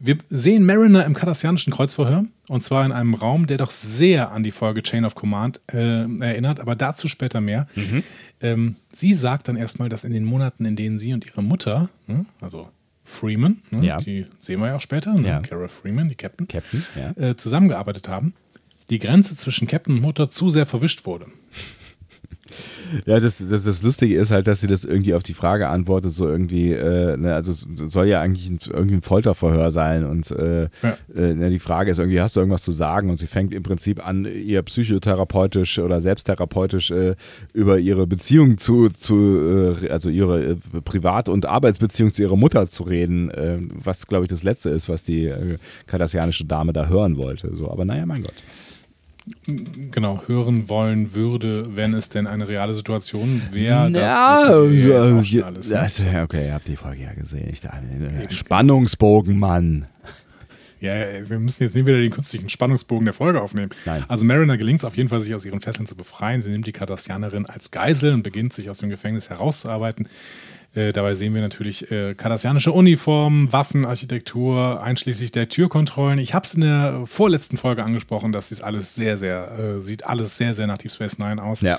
wir 0.00 0.18
sehen 0.28 0.64
Mariner 0.64 1.04
im 1.04 1.14
kardassianischen 1.14 1.72
Kreuzverhör 1.72 2.24
und 2.48 2.62
zwar 2.62 2.84
in 2.84 2.92
einem 2.92 3.14
Raum, 3.14 3.46
der 3.48 3.56
doch 3.56 3.70
sehr 3.70 4.30
an 4.30 4.44
die 4.44 4.52
Folge 4.52 4.82
Chain 4.82 5.04
of 5.04 5.14
Command 5.16 5.60
äh, 5.72 6.04
erinnert, 6.20 6.60
aber 6.60 6.76
dazu 6.76 7.08
später 7.08 7.40
mehr. 7.40 7.66
Mhm. 7.74 8.04
Ähm, 8.40 8.76
sie 8.92 9.12
sagt 9.12 9.48
dann 9.48 9.56
erstmal, 9.56 9.88
dass 9.88 10.04
in 10.04 10.12
den 10.12 10.24
Monaten, 10.24 10.64
in 10.64 10.76
denen 10.76 10.98
sie 10.98 11.12
und 11.12 11.26
ihre 11.26 11.42
Mutter, 11.42 11.88
ne, 12.06 12.26
also 12.40 12.68
Freeman, 13.04 13.58
ne, 13.70 13.86
ja. 13.86 13.96
die 13.98 14.26
sehen 14.38 14.60
wir 14.60 14.68
ja 14.68 14.76
auch 14.76 14.80
später, 14.80 15.14
ne, 15.14 15.26
ja. 15.26 15.40
Kara 15.40 15.66
Freeman, 15.66 16.08
die 16.08 16.14
Captain, 16.14 16.46
Captain 16.46 16.84
ja. 16.94 17.30
äh, 17.30 17.36
zusammengearbeitet 17.36 18.08
haben, 18.08 18.34
die 18.90 19.00
Grenze 19.00 19.36
zwischen 19.36 19.66
Captain 19.66 19.96
und 19.96 20.02
Mutter 20.02 20.28
zu 20.28 20.48
sehr 20.50 20.66
verwischt 20.66 21.06
wurde. 21.06 21.26
Ja, 23.06 23.20
das, 23.20 23.38
das, 23.38 23.64
das 23.64 23.82
Lustige 23.82 24.16
ist 24.16 24.30
halt, 24.30 24.46
dass 24.46 24.60
sie 24.60 24.66
das 24.66 24.84
irgendwie 24.84 25.14
auf 25.14 25.22
die 25.22 25.34
Frage 25.34 25.68
antwortet, 25.68 26.12
so 26.12 26.26
irgendwie, 26.26 26.72
äh, 26.72 27.16
ne, 27.16 27.34
also 27.34 27.52
es 27.52 27.66
soll 27.92 28.06
ja 28.06 28.20
eigentlich 28.20 28.48
ein, 28.48 28.58
irgendwie 28.72 28.96
ein 28.96 29.02
Folterverhör 29.02 29.70
sein 29.70 30.04
und 30.04 30.30
äh, 30.30 30.68
ja. 30.82 30.96
äh, 31.14 31.34
ne, 31.34 31.50
die 31.50 31.58
Frage 31.58 31.90
ist 31.90 31.98
irgendwie, 31.98 32.20
hast 32.20 32.36
du 32.36 32.40
irgendwas 32.40 32.62
zu 32.62 32.72
sagen? 32.72 33.10
Und 33.10 33.18
sie 33.18 33.26
fängt 33.26 33.54
im 33.54 33.62
Prinzip 33.62 34.06
an, 34.06 34.24
ihr 34.24 34.62
psychotherapeutisch 34.62 35.78
oder 35.78 36.00
selbsttherapeutisch 36.00 36.90
äh, 36.90 37.14
über 37.52 37.78
ihre 37.78 38.06
Beziehung 38.06 38.58
zu, 38.58 38.88
zu 38.88 39.76
äh, 39.82 39.90
also 39.90 40.08
ihre 40.08 40.52
äh, 40.52 40.56
Privat- 40.84 41.28
und 41.28 41.46
Arbeitsbeziehung 41.46 42.12
zu 42.12 42.22
ihrer 42.22 42.36
Mutter 42.36 42.66
zu 42.66 42.82
reden, 42.84 43.30
was 43.82 44.06
glaube 44.06 44.24
ich 44.24 44.30
das 44.30 44.42
Letzte 44.42 44.70
ist, 44.70 44.88
was 44.88 45.02
die 45.02 45.26
äh, 45.26 45.58
kardassianische 45.86 46.44
Dame 46.44 46.72
da 46.72 46.86
hören 46.86 47.16
wollte. 47.16 47.54
So, 47.54 47.70
aber 47.70 47.84
naja, 47.84 48.06
mein 48.06 48.22
Gott 48.22 48.34
genau 49.90 50.22
hören 50.26 50.68
wollen 50.68 51.14
würde, 51.14 51.62
wenn 51.74 51.94
es 51.94 52.08
denn 52.08 52.26
eine 52.26 52.48
reale 52.48 52.74
Situation 52.74 53.42
wäre. 53.52 53.88
Ja, 53.88 53.90
das 53.90 54.02
ja, 54.02 55.42
alles, 55.44 55.68
ne? 55.70 55.78
also, 55.78 56.02
okay, 56.22 56.46
ihr 56.46 56.54
habt 56.54 56.68
die 56.68 56.76
Folge 56.76 57.02
ja 57.02 57.12
gesehen. 57.14 57.48
Ich 57.52 57.60
dachte, 57.60 57.78
äh, 57.78 58.30
Spannungsbogen, 58.30 59.38
Mann. 59.38 59.86
Ja, 60.80 60.94
wir 61.28 61.40
müssen 61.40 61.64
jetzt 61.64 61.74
nicht 61.74 61.86
wieder 61.86 62.00
den 62.00 62.12
künstlichen 62.12 62.48
Spannungsbogen 62.48 63.04
der 63.04 63.14
Folge 63.14 63.40
aufnehmen. 63.40 63.70
Nein. 63.84 64.04
Also 64.06 64.24
Mariner 64.24 64.56
gelingt 64.56 64.80
es 64.80 64.84
auf 64.84 64.96
jeden 64.96 65.08
Fall, 65.08 65.20
sich 65.20 65.34
aus 65.34 65.44
ihren 65.44 65.60
Fesseln 65.60 65.86
zu 65.86 65.96
befreien. 65.96 66.40
Sie 66.40 66.50
nimmt 66.50 66.66
die 66.66 66.72
Kardassianerin 66.72 67.46
als 67.46 67.72
Geisel 67.72 68.12
und 68.12 68.22
beginnt 68.22 68.52
sich 68.52 68.70
aus 68.70 68.78
dem 68.78 68.88
Gefängnis 68.88 69.28
herauszuarbeiten. 69.28 70.08
Äh, 70.74 70.92
dabei 70.92 71.14
sehen 71.14 71.34
wir 71.34 71.40
natürlich 71.40 71.90
äh, 71.90 72.14
kardassianische 72.14 72.72
Uniformen, 72.72 73.52
Waffenarchitektur, 73.52 74.82
einschließlich 74.82 75.32
der 75.32 75.48
Türkontrollen. 75.48 76.18
Ich 76.18 76.34
habe 76.34 76.44
es 76.44 76.54
in 76.54 76.60
der 76.60 77.02
vorletzten 77.06 77.56
Folge 77.56 77.84
angesprochen, 77.84 78.32
dass 78.32 78.48
dies 78.48 78.60
alles 78.60 78.94
sehr, 78.94 79.16
sehr, 79.16 79.58
äh, 79.58 79.80
sieht 79.80 80.04
alles 80.04 80.36
sehr, 80.36 80.54
sehr 80.54 80.66
nach 80.66 80.78
Deep 80.78 80.92
Space 80.92 81.18
Nine 81.18 81.42
aus. 81.42 81.62
Ja. 81.62 81.78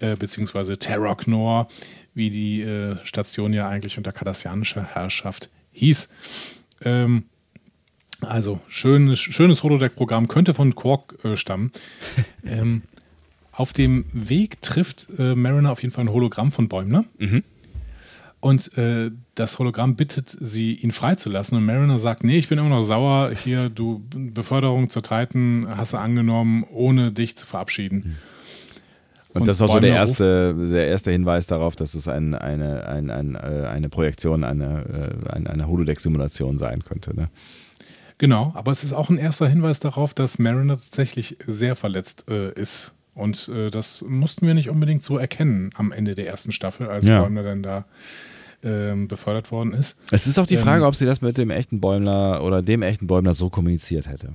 Äh, 0.00 0.16
beziehungsweise 0.16 0.78
Terror 0.78 1.68
wie 2.14 2.30
die 2.30 2.62
äh, 2.62 2.96
Station 3.04 3.52
ja 3.52 3.68
eigentlich 3.68 3.98
unter 3.98 4.12
kardassianischer 4.12 4.84
Herrschaft 4.84 5.50
hieß. 5.72 6.08
Ähm, 6.82 7.24
also, 8.22 8.60
schönes, 8.68 9.18
schönes 9.20 9.62
Holodeck-Programm, 9.62 10.28
könnte 10.28 10.54
von 10.54 10.74
Quark 10.74 11.24
äh, 11.24 11.36
stammen. 11.36 11.72
ähm, 12.46 12.82
auf 13.52 13.72
dem 13.72 14.04
Weg 14.12 14.62
trifft 14.62 15.08
äh, 15.18 15.34
Mariner 15.34 15.72
auf 15.72 15.82
jeden 15.82 15.92
Fall 15.92 16.04
ein 16.04 16.12
Hologramm 16.12 16.52
von 16.52 16.68
Bäumler. 16.68 17.04
Mhm. 17.18 17.44
Und 18.40 18.76
äh, 18.78 19.10
das 19.34 19.58
Hologramm 19.58 19.96
bittet 19.96 20.28
sie, 20.30 20.74
ihn 20.74 20.92
freizulassen. 20.92 21.58
Und 21.58 21.66
Mariner 21.66 21.98
sagt: 21.98 22.24
Nee, 22.24 22.38
ich 22.38 22.48
bin 22.48 22.58
immer 22.58 22.70
noch 22.70 22.82
sauer. 22.82 23.30
Hier, 23.30 23.68
du 23.68 24.02
Beförderung 24.14 24.88
zur 24.88 25.02
Titan 25.02 25.66
hast 25.68 25.92
du 25.92 25.98
angenommen, 25.98 26.64
ohne 26.70 27.12
dich 27.12 27.36
zu 27.36 27.46
verabschieden. 27.46 28.16
Und, 29.32 29.42
und, 29.42 29.48
das 29.48 29.58
ist 29.58 29.62
auch 29.62 29.74
so 29.74 29.80
der 29.80 29.94
erste, 29.94 30.54
der 30.54 30.88
erste 30.88 31.12
Hinweis 31.12 31.46
darauf, 31.46 31.76
dass 31.76 31.94
es 31.94 32.08
ein, 32.08 32.34
eine, 32.34 32.86
ein, 32.88 33.10
ein, 33.10 33.34
äh, 33.36 33.68
eine 33.70 33.88
Projektion, 33.88 34.42
eine, 34.42 35.20
äh, 35.28 35.48
eine 35.48 35.68
Holodeck-Simulation 35.68 36.58
sein 36.58 36.82
könnte. 36.82 37.14
Ne? 37.14 37.28
Genau, 38.18 38.52
aber 38.56 38.72
es 38.72 38.82
ist 38.82 38.92
auch 38.92 39.08
ein 39.08 39.18
erster 39.18 39.48
Hinweis 39.48 39.78
darauf, 39.78 40.14
dass 40.14 40.40
Mariner 40.40 40.76
tatsächlich 40.76 41.36
sehr 41.46 41.76
verletzt 41.76 42.28
äh, 42.28 42.52
ist. 42.52 42.94
Und 43.14 43.48
äh, 43.48 43.70
das 43.70 44.02
mussten 44.02 44.46
wir 44.46 44.54
nicht 44.54 44.68
unbedingt 44.68 45.04
so 45.04 45.16
erkennen 45.16 45.70
am 45.76 45.92
Ende 45.92 46.14
der 46.14 46.26
ersten 46.26 46.52
Staffel, 46.52 46.88
als 46.88 47.06
ja. 47.06 47.20
Bäumler 47.20 47.42
dann 47.44 47.62
da 47.62 47.84
ähm, 48.62 49.08
befördert 49.08 49.50
worden 49.50 49.72
ist. 49.72 50.00
Es 50.10 50.26
ist 50.26 50.38
auch 50.38 50.46
die 50.46 50.56
Frage, 50.56 50.82
ähm, 50.82 50.88
ob 50.88 50.94
sie 50.94 51.06
das 51.06 51.20
mit 51.20 51.38
dem 51.38 51.50
echten 51.50 51.80
Bäumler 51.80 52.42
oder 52.42 52.62
dem 52.62 52.82
echten 52.82 53.06
Bäumler 53.06 53.34
so 53.34 53.50
kommuniziert 53.50 54.08
hätte. 54.08 54.32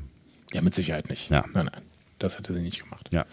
Ja, 0.54 0.62
mit 0.62 0.74
Sicherheit 0.74 1.10
nicht. 1.10 1.30
Ja. 1.30 1.46
Nein, 1.54 1.70
nein, 1.72 1.82
das 2.20 2.38
hätte 2.38 2.54
sie 2.54 2.62
nicht 2.62 2.84
gemacht. 2.84 3.10
Ja. 3.12 3.26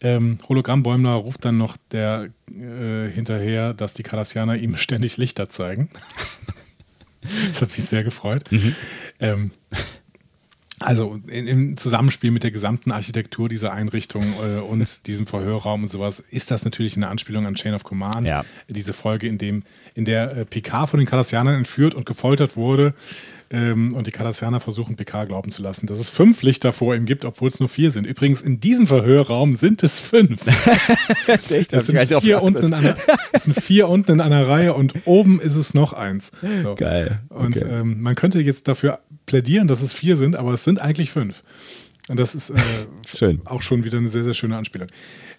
Ähm, 0.00 0.38
Hologramm-Bäumler 0.48 1.14
ruft 1.14 1.44
dann 1.44 1.56
noch 1.56 1.76
der 1.90 2.28
äh, 2.50 3.08
hinterher, 3.08 3.72
dass 3.72 3.94
die 3.94 4.02
Kardassianer 4.02 4.56
ihm 4.56 4.76
ständig 4.76 5.16
Lichter 5.16 5.48
zeigen. 5.48 5.90
das 7.48 7.62
hat 7.62 7.70
mich 7.70 7.84
sehr 7.84 8.04
gefreut. 8.04 8.50
Mhm. 8.50 8.74
Ähm, 9.20 9.50
also 10.80 11.20
in, 11.28 11.46
im 11.46 11.76
Zusammenspiel 11.76 12.30
mit 12.30 12.42
der 12.42 12.50
gesamten 12.50 12.90
Architektur 12.90 13.48
dieser 13.48 13.72
Einrichtung 13.72 14.24
äh, 14.42 14.58
und 14.58 14.84
diesem 15.06 15.26
Verhörraum 15.26 15.84
und 15.84 15.88
sowas 15.88 16.20
ist 16.20 16.50
das 16.50 16.64
natürlich 16.64 16.96
eine 16.96 17.08
Anspielung 17.08 17.46
an 17.46 17.54
Chain 17.54 17.74
of 17.74 17.84
Command. 17.84 18.28
Ja. 18.28 18.44
Diese 18.68 18.92
Folge, 18.92 19.28
in, 19.28 19.38
dem, 19.38 19.62
in 19.94 20.04
der 20.04 20.36
äh, 20.36 20.44
Picard 20.44 20.90
von 20.90 20.98
den 20.98 21.06
Kardassianern 21.06 21.54
entführt 21.54 21.94
und 21.94 22.06
gefoltert 22.06 22.56
wurde 22.56 22.94
ähm, 23.50 23.94
und 23.94 24.06
die 24.06 24.10
Kardassianer 24.10 24.60
versuchen 24.60 24.96
Picard 24.96 25.28
glauben 25.28 25.50
zu 25.50 25.62
lassen, 25.62 25.86
dass 25.86 25.98
es 25.98 26.10
fünf 26.10 26.42
Lichter 26.42 26.72
vor 26.72 26.94
ihm 26.94 27.04
gibt, 27.04 27.24
obwohl 27.24 27.48
es 27.48 27.60
nur 27.60 27.68
vier 27.68 27.90
sind. 27.90 28.06
Übrigens, 28.06 28.42
in 28.42 28.60
diesem 28.60 28.86
Verhörraum 28.86 29.54
sind 29.54 29.82
es 29.82 30.00
fünf. 30.00 30.42
das, 31.26 31.50
echt, 31.50 31.72
das, 31.72 31.86
sind 31.86 31.98
vier 32.20 32.42
unten 32.42 32.66
in 32.66 32.74
einer, 32.74 32.94
das 33.32 33.44
sind 33.44 33.60
vier 33.60 33.88
unten 33.88 34.12
in 34.12 34.20
einer 34.20 34.48
Reihe 34.48 34.74
und 34.74 34.94
oben 35.04 35.40
ist 35.40 35.54
es 35.54 35.74
noch 35.74 35.92
eins. 35.92 36.32
So. 36.62 36.74
Geil. 36.74 37.20
Okay. 37.28 37.44
Und 37.44 37.62
ähm, 37.62 38.02
man 38.02 38.14
könnte 38.14 38.40
jetzt 38.40 38.68
dafür 38.68 39.00
plädieren, 39.26 39.68
dass 39.68 39.82
es 39.82 39.94
vier 39.94 40.16
sind, 40.16 40.36
aber 40.36 40.52
es 40.52 40.64
sind 40.64 40.80
eigentlich 40.80 41.10
fünf. 41.10 41.42
Und 42.08 42.20
das 42.20 42.34
ist 42.34 42.50
äh, 42.50 42.56
Schön. 43.06 43.40
auch 43.46 43.62
schon 43.62 43.84
wieder 43.84 43.98
eine 43.98 44.08
sehr, 44.08 44.24
sehr 44.24 44.34
schöne 44.34 44.56
Anspielung. 44.56 44.88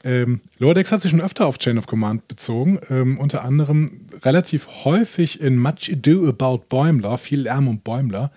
Ähm, 0.04 0.42
Lordex 0.58 0.92
hat 0.92 1.02
sich 1.02 1.12
schon 1.12 1.22
öfter 1.22 1.46
auf 1.46 1.60
Chain 1.60 1.78
of 1.78 1.86
Command 1.86 2.28
bezogen, 2.28 2.80
ähm, 2.90 3.20
unter 3.20 3.44
anderem 3.44 4.02
relativ 4.24 4.68
häufig 4.84 5.42
in 5.42 5.60
Much 5.60 5.92
Ado 5.92 6.28
About 6.28 6.66
Bäumler, 6.70 7.18
viel 7.18 7.42
Lärm 7.42 7.68
um 7.68 7.80
Bäumler. 7.80 8.32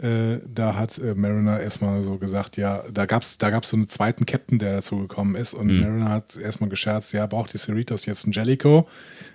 Äh, 0.00 0.38
da 0.46 0.76
hat 0.76 0.96
äh, 0.98 1.14
Mariner 1.14 1.58
erstmal 1.58 2.04
so 2.04 2.18
gesagt, 2.18 2.56
ja, 2.56 2.84
da 2.92 3.06
gab 3.06 3.22
es 3.22 3.38
da 3.38 3.50
gab's 3.50 3.70
so 3.70 3.76
einen 3.76 3.88
zweiten 3.88 4.26
Captain, 4.26 4.60
der 4.60 4.74
dazu 4.74 4.98
gekommen 4.98 5.34
ist. 5.34 5.54
Und 5.54 5.68
mhm. 5.68 5.80
Mariner 5.80 6.08
hat 6.10 6.36
erstmal 6.36 6.70
gescherzt, 6.70 7.12
ja, 7.12 7.26
braucht 7.26 7.52
die 7.52 7.58
Cerritos 7.58 8.06
jetzt 8.06 8.24
einen 8.24 8.32
Jellico? 8.32 8.88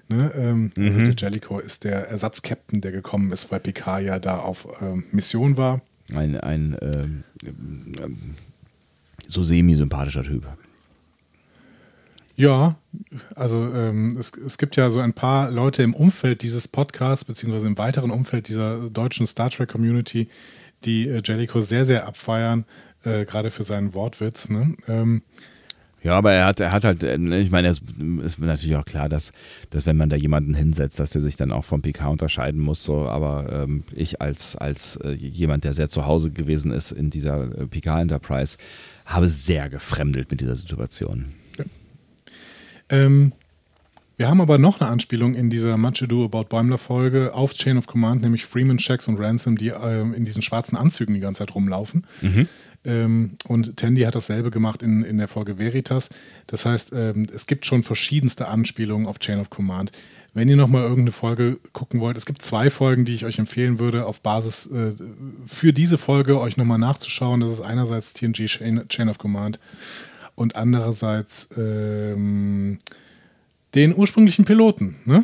Ne? 0.08 0.32
Ähm, 0.36 0.72
also 0.78 0.82
mhm. 0.82 1.00
Also 1.00 1.12
der 1.12 1.16
Jellico 1.18 1.60
ist 1.60 1.84
der 1.84 2.08
Ersatzcaptain, 2.08 2.80
der 2.80 2.94
gekommen 2.94 3.34
ist, 3.34 3.52
weil 3.52 3.60
Picard 3.60 4.04
ja 4.04 4.20
da 4.20 4.38
auf 4.38 4.68
ähm, 4.82 5.04
Mission 5.12 5.58
war. 5.58 5.82
Ein, 6.16 6.40
ein 6.40 6.78
ähm, 6.82 7.24
so 9.28 9.44
semi-sympathischer 9.44 10.24
Typ. 10.24 10.48
Ja, 12.36 12.78
also 13.36 13.72
ähm, 13.74 14.16
es, 14.20 14.32
es 14.34 14.58
gibt 14.58 14.76
ja 14.76 14.90
so 14.90 15.00
ein 15.00 15.14
paar 15.14 15.52
Leute 15.52 15.84
im 15.84 15.94
Umfeld 15.94 16.42
dieses 16.42 16.68
Podcasts, 16.68 17.26
beziehungsweise 17.26 17.68
im 17.68 17.78
weiteren 17.78 18.10
Umfeld 18.10 18.48
dieser 18.48 18.90
deutschen 18.90 19.28
Star 19.28 19.52
Trek 19.52 19.70
Community, 19.70 20.30
die 20.84 21.08
äh, 21.08 21.22
Jellicoe 21.24 21.62
sehr, 21.62 21.86
sehr 21.86 22.08
abfeiern, 22.08 22.66
äh, 23.04 23.26
gerade 23.26 23.52
für 23.52 23.64
seinen 23.64 23.94
Wortwitz. 23.94 24.50
Ne? 24.50 24.76
Ähm, 24.88 25.22
Ja, 26.04 26.18
aber 26.18 26.34
er 26.34 26.46
hat, 26.46 26.60
er 26.60 26.72
hat 26.72 26.84
halt, 26.84 27.02
äh, 27.04 27.16
ich 27.40 27.50
meine, 27.50 27.70
es 27.70 27.82
ist 28.24 28.40
natürlich 28.40 28.76
auch 28.76 28.86
klar, 28.86 29.08
dass, 29.08 29.32
dass 29.70 29.86
wenn 29.86 29.96
man 29.96 30.10
da 30.10 30.18
jemanden 30.18 30.54
hinsetzt, 30.54 31.00
dass 31.00 31.12
der 31.12 31.22
sich 31.22 31.38
dann 31.38 31.52
auch 31.52 31.64
vom 31.64 31.82
PK 31.82 32.10
unterscheiden 32.10 32.60
muss. 32.60 32.84
So, 32.84 33.08
aber 33.08 33.64
ähm, 33.64 33.84
ich 33.96 34.22
als, 34.22 34.58
als 34.58 34.98
äh, 34.98 35.12
jemand, 35.14 35.64
der 35.64 35.74
sehr 35.74 35.88
zu 35.88 36.06
Hause 36.06 36.30
gewesen 36.30 36.72
ist 36.72 36.92
in 36.92 37.10
dieser 37.10 37.44
äh, 37.58 37.68
PK 37.68 38.02
Enterprise, 38.02 38.58
habe 39.06 39.28
sehr 39.28 39.70
gefremdelt 39.70 40.30
mit 40.30 40.42
dieser 40.42 40.58
Situation. 40.58 41.34
Ja. 41.58 41.66
Ähm, 42.90 43.32
wir 44.18 44.28
haben 44.28 44.42
aber 44.42 44.58
noch 44.58 44.80
eine 44.80 44.90
Anspielung 44.90 45.34
in 45.34 45.50
dieser 45.50 45.76
Much 45.78 46.04
Ado 46.04 46.26
About 46.26 46.46
Bäumler 46.46 46.78
Folge 46.78 47.34
auf 47.34 47.54
Chain 47.54 47.78
of 47.78 47.88
Command, 47.88 48.22
nämlich 48.22 48.46
Freeman, 48.46 48.78
Shax 48.78 49.08
und 49.08 49.20
Ransom, 49.20 49.58
die 49.58 49.70
ähm, 49.70 50.14
in 50.14 50.26
diesen 50.26 50.42
schwarzen 50.42 50.78
Anzügen 50.78 51.16
die 51.16 51.22
ganze 51.22 51.40
Zeit 51.40 51.56
rumlaufen. 51.56 52.06
Mhm. 52.22 52.48
Ähm, 52.86 53.32
und 53.48 53.78
Tandy 53.78 54.02
hat 54.02 54.16
dasselbe 54.16 54.52
gemacht 54.52 54.84
in, 54.84 55.04
in 55.04 55.18
der 55.18 55.28
Folge 55.28 55.58
Veritas. 55.60 56.10
Das 56.48 56.66
heißt, 56.66 56.94
ähm, 56.94 57.28
es 57.34 57.48
gibt 57.48 57.66
schon 57.66 57.84
verschiedenste 57.84 58.48
Anspielungen 58.48 59.08
auf 59.08 59.20
Chain 59.20 59.40
of 59.40 59.50
Command. 59.50 59.92
Wenn 60.34 60.50
ihr 60.50 60.56
nochmal 60.56 60.82
irgendeine 60.82 61.12
Folge 61.12 61.60
gucken 61.74 62.00
wollt, 62.00 62.18
es 62.18 62.26
gibt 62.26 62.42
zwei 62.42 62.70
Folgen, 62.70 63.06
die 63.06 63.14
ich 63.14 63.26
euch 63.26 63.38
empfehlen 63.38 63.80
würde, 63.80 64.06
auf 64.06 64.22
Basis 64.22 64.66
äh, 64.66 64.92
für 65.46 65.74
diese 65.74 65.98
Folge 65.98 66.40
euch 66.40 66.58
nochmal 66.58 66.80
nachzuschauen. 66.80 67.40
Das 67.40 67.52
ist 67.52 67.62
einerseits 67.62 68.14
TNG 68.14 68.48
Chain, 68.48 68.88
Chain 68.90 69.10
of 69.10 69.20
Command 69.20 69.60
und 70.36 70.56
andererseits 70.56 71.50
ähm, 71.58 72.80
den 73.76 73.96
ursprünglichen 73.96 74.46
Piloten, 74.46 74.96
ne? 75.06 75.24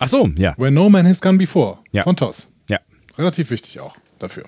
Ach 0.00 0.08
so, 0.08 0.28
ja. 0.36 0.54
Where 0.58 0.70
No 0.70 0.90
Man 0.90 1.06
Has 1.06 1.20
Gone 1.20 1.38
Before 1.38 1.78
ja. 1.92 2.02
von 2.02 2.16
TOS. 2.16 2.48
Ja. 2.68 2.80
Relativ 3.16 3.50
wichtig 3.50 3.80
auch 3.80 3.96
dafür. 4.18 4.44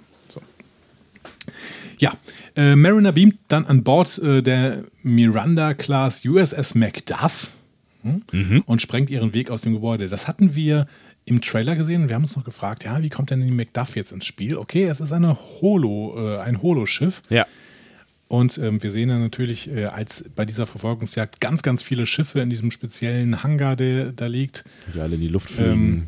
Ja, 1.99 2.13
äh, 2.57 2.77
Mariner 2.77 3.13
beamt 3.13 3.39
dann 3.49 3.67
an 3.67 3.83
Bord 3.83 4.19
äh, 4.19 4.43
der 4.43 4.85
Miranda-Class 5.03 6.25
USS 6.25 6.75
Macduff 6.75 7.51
hm, 8.03 8.23
mhm. 8.33 8.63
und 8.67 8.83
sprengt 8.83 9.11
ihren 9.11 9.33
Weg 9.35 9.51
aus 9.51 9.63
dem 9.63 9.75
Gebäude. 9.75 10.09
Das 10.09 10.29
hatten 10.29 10.55
wir 10.55 10.87
im 11.25 11.41
Trailer 11.41 11.75
gesehen. 11.75 12.09
Wir 12.09 12.15
haben 12.15 12.23
uns 12.23 12.37
noch 12.37 12.45
gefragt, 12.45 12.85
ja, 12.85 13.03
wie 13.03 13.09
kommt 13.09 13.31
denn 13.31 13.43
die 13.43 13.51
Macduff 13.51 13.97
jetzt 13.97 14.13
ins 14.13 14.25
Spiel? 14.25 14.57
Okay, 14.57 14.85
es 14.85 15.01
ist 15.01 15.13
eine 15.13 15.37
Holo, 15.61 16.15
äh, 16.17 16.39
ein 16.39 16.63
Holoschiff. 16.63 17.23
Ja. 17.29 17.47
Und 18.29 18.59
ähm, 18.59 18.83
wir 18.83 18.91
sehen 18.91 19.09
dann 19.09 19.21
natürlich 19.21 19.71
äh, 19.71 19.85
als 19.85 20.31
bei 20.35 20.45
dieser 20.45 20.67
Verfolgungsjagd 20.67 21.41
ganz, 21.41 21.63
ganz 21.63 21.83
viele 21.83 22.07
Schiffe 22.07 22.41
in 22.41 22.51
diesem 22.51 22.71
speziellen 22.71 23.43
Hangar, 23.43 23.77
der 23.77 24.13
da 24.13 24.27
liegt. 24.27 24.65
Die 24.93 25.01
alle 25.01 25.15
in 25.15 25.21
die 25.21 25.29
Luft 25.29 25.51
fliegen. 25.51 25.71
Ähm, 25.71 26.07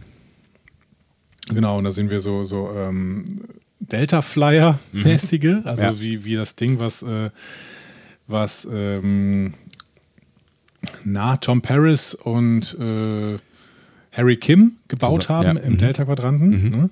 genau, 1.55 1.79
und 1.79 1.85
da 1.85 1.93
sehen 1.93 2.11
wir 2.11 2.21
so, 2.21 2.45
so 2.45 2.71
ähm, 2.77 3.43
Delta-Flyer-mäßige, 3.81 5.65
also 5.65 5.83
ja. 5.83 6.01
wie, 6.01 6.25
wie 6.25 6.35
das 6.35 6.57
Ding, 6.57 6.79
was, 6.81 7.03
äh, 7.03 7.31
was 8.27 8.67
ähm, 8.71 9.55
na, 11.05 11.37
Tom 11.37 11.63
Paris 11.63 12.15
und 12.15 12.77
äh, 12.79 13.37
Harry 14.13 14.37
Kim 14.37 14.77
gebaut 14.89 15.23
Zusammen, 15.23 15.49
haben 15.49 15.57
ja. 15.59 15.63
im 15.65 15.73
mhm. 15.75 15.79
Delta-Quadranten. 15.79 16.49
Mhm. 16.49 16.71
Ne? 16.71 16.91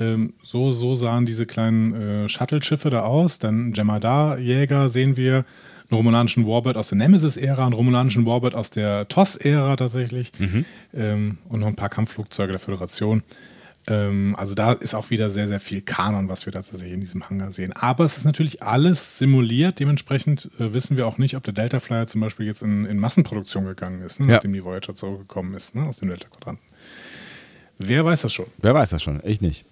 Ähm, 0.00 0.34
so, 0.42 0.72
so 0.72 0.94
sahen 0.94 1.26
diese 1.26 1.46
kleinen 1.46 1.94
äh, 1.94 2.28
Shuttle-Schiffe 2.28 2.90
da 2.90 3.00
aus. 3.00 3.38
Dann 3.38 3.72
Jemadar-Jäger 3.74 4.88
sehen 4.88 5.16
wir, 5.16 5.44
einen 5.92 5.98
romulanischen 5.98 6.46
Warbird 6.46 6.76
aus 6.76 6.88
der 6.88 6.98
Nemesis-Ära, 6.98 7.64
einen 7.64 7.74
romulanischen 7.74 8.24
Warbird 8.24 8.54
aus 8.54 8.70
der 8.70 9.08
TOS-Ära 9.08 9.76
tatsächlich 9.76 10.32
mhm. 10.38 10.64
ähm, 10.94 11.38
und 11.48 11.60
noch 11.60 11.66
ein 11.66 11.76
paar 11.76 11.90
Kampfflugzeuge 11.90 12.52
der 12.52 12.58
Föderation. 12.58 13.22
Ähm, 13.86 14.36
also 14.36 14.54
da 14.54 14.72
ist 14.72 14.94
auch 14.94 15.10
wieder 15.10 15.30
sehr, 15.30 15.48
sehr 15.48 15.60
viel 15.60 15.80
Kanon, 15.80 16.28
was 16.28 16.46
wir 16.46 16.52
da 16.52 16.62
tatsächlich 16.62 16.92
in 16.92 17.00
diesem 17.00 17.28
Hangar 17.28 17.50
sehen. 17.52 17.72
Aber 17.72 18.04
es 18.04 18.16
ist 18.16 18.24
natürlich 18.24 18.62
alles 18.62 19.18
simuliert. 19.18 19.80
Dementsprechend 19.80 20.50
äh, 20.58 20.72
wissen 20.72 20.96
wir 20.96 21.06
auch 21.06 21.18
nicht, 21.18 21.36
ob 21.36 21.42
der 21.42 21.52
Delta 21.52 21.80
Flyer 21.80 22.06
zum 22.06 22.20
Beispiel 22.20 22.46
jetzt 22.46 22.62
in, 22.62 22.84
in 22.84 22.98
Massenproduktion 22.98 23.64
gegangen 23.64 24.02
ist, 24.02 24.20
ne, 24.20 24.26
ja. 24.26 24.32
nachdem 24.34 24.52
die 24.52 24.64
Voyager 24.64 24.94
zurückgekommen 24.94 25.54
ist 25.54 25.74
ne, 25.74 25.84
aus 25.84 25.98
dem 25.98 26.08
Delta-Quadranten. 26.08 26.64
Wer 27.78 28.04
weiß 28.04 28.22
das 28.22 28.32
schon? 28.32 28.46
Wer 28.58 28.74
weiß 28.74 28.90
das 28.90 29.02
schon? 29.02 29.20
Ich 29.24 29.40
nicht. 29.40 29.64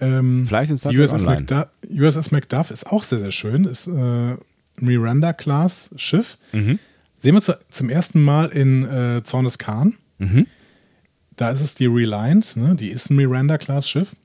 Ähm, 0.00 0.44
Vielleicht 0.46 0.70
in 0.70 0.78
Star 0.78 0.92
USS 0.92 1.24
Macduff, 1.24 1.66
USS 1.88 2.30
Macduff 2.30 2.70
ist 2.70 2.86
auch 2.86 3.02
sehr, 3.02 3.18
sehr 3.18 3.32
schön. 3.32 3.64
Ist 3.64 3.86
äh, 3.86 4.36
Miranda-Class 4.80 5.90
Schiff. 5.96 6.38
Mhm. 6.52 6.78
Sehen 7.18 7.34
wir 7.34 7.40
zu, 7.40 7.58
zum 7.68 7.90
ersten 7.90 8.22
Mal 8.22 8.48
in 8.48 8.84
äh, 8.84 9.22
Zornes 9.22 9.58
Khan. 9.58 9.94
Mhm. 10.18 10.46
Da 11.38 11.50
ist 11.50 11.60
es 11.60 11.74
die 11.76 11.86
Reliant, 11.86 12.56
ne? 12.56 12.74
die 12.74 12.88
ist 12.88 13.10
ein 13.10 13.16
Miranda-Class 13.16 13.88
Schiff. 13.88 14.16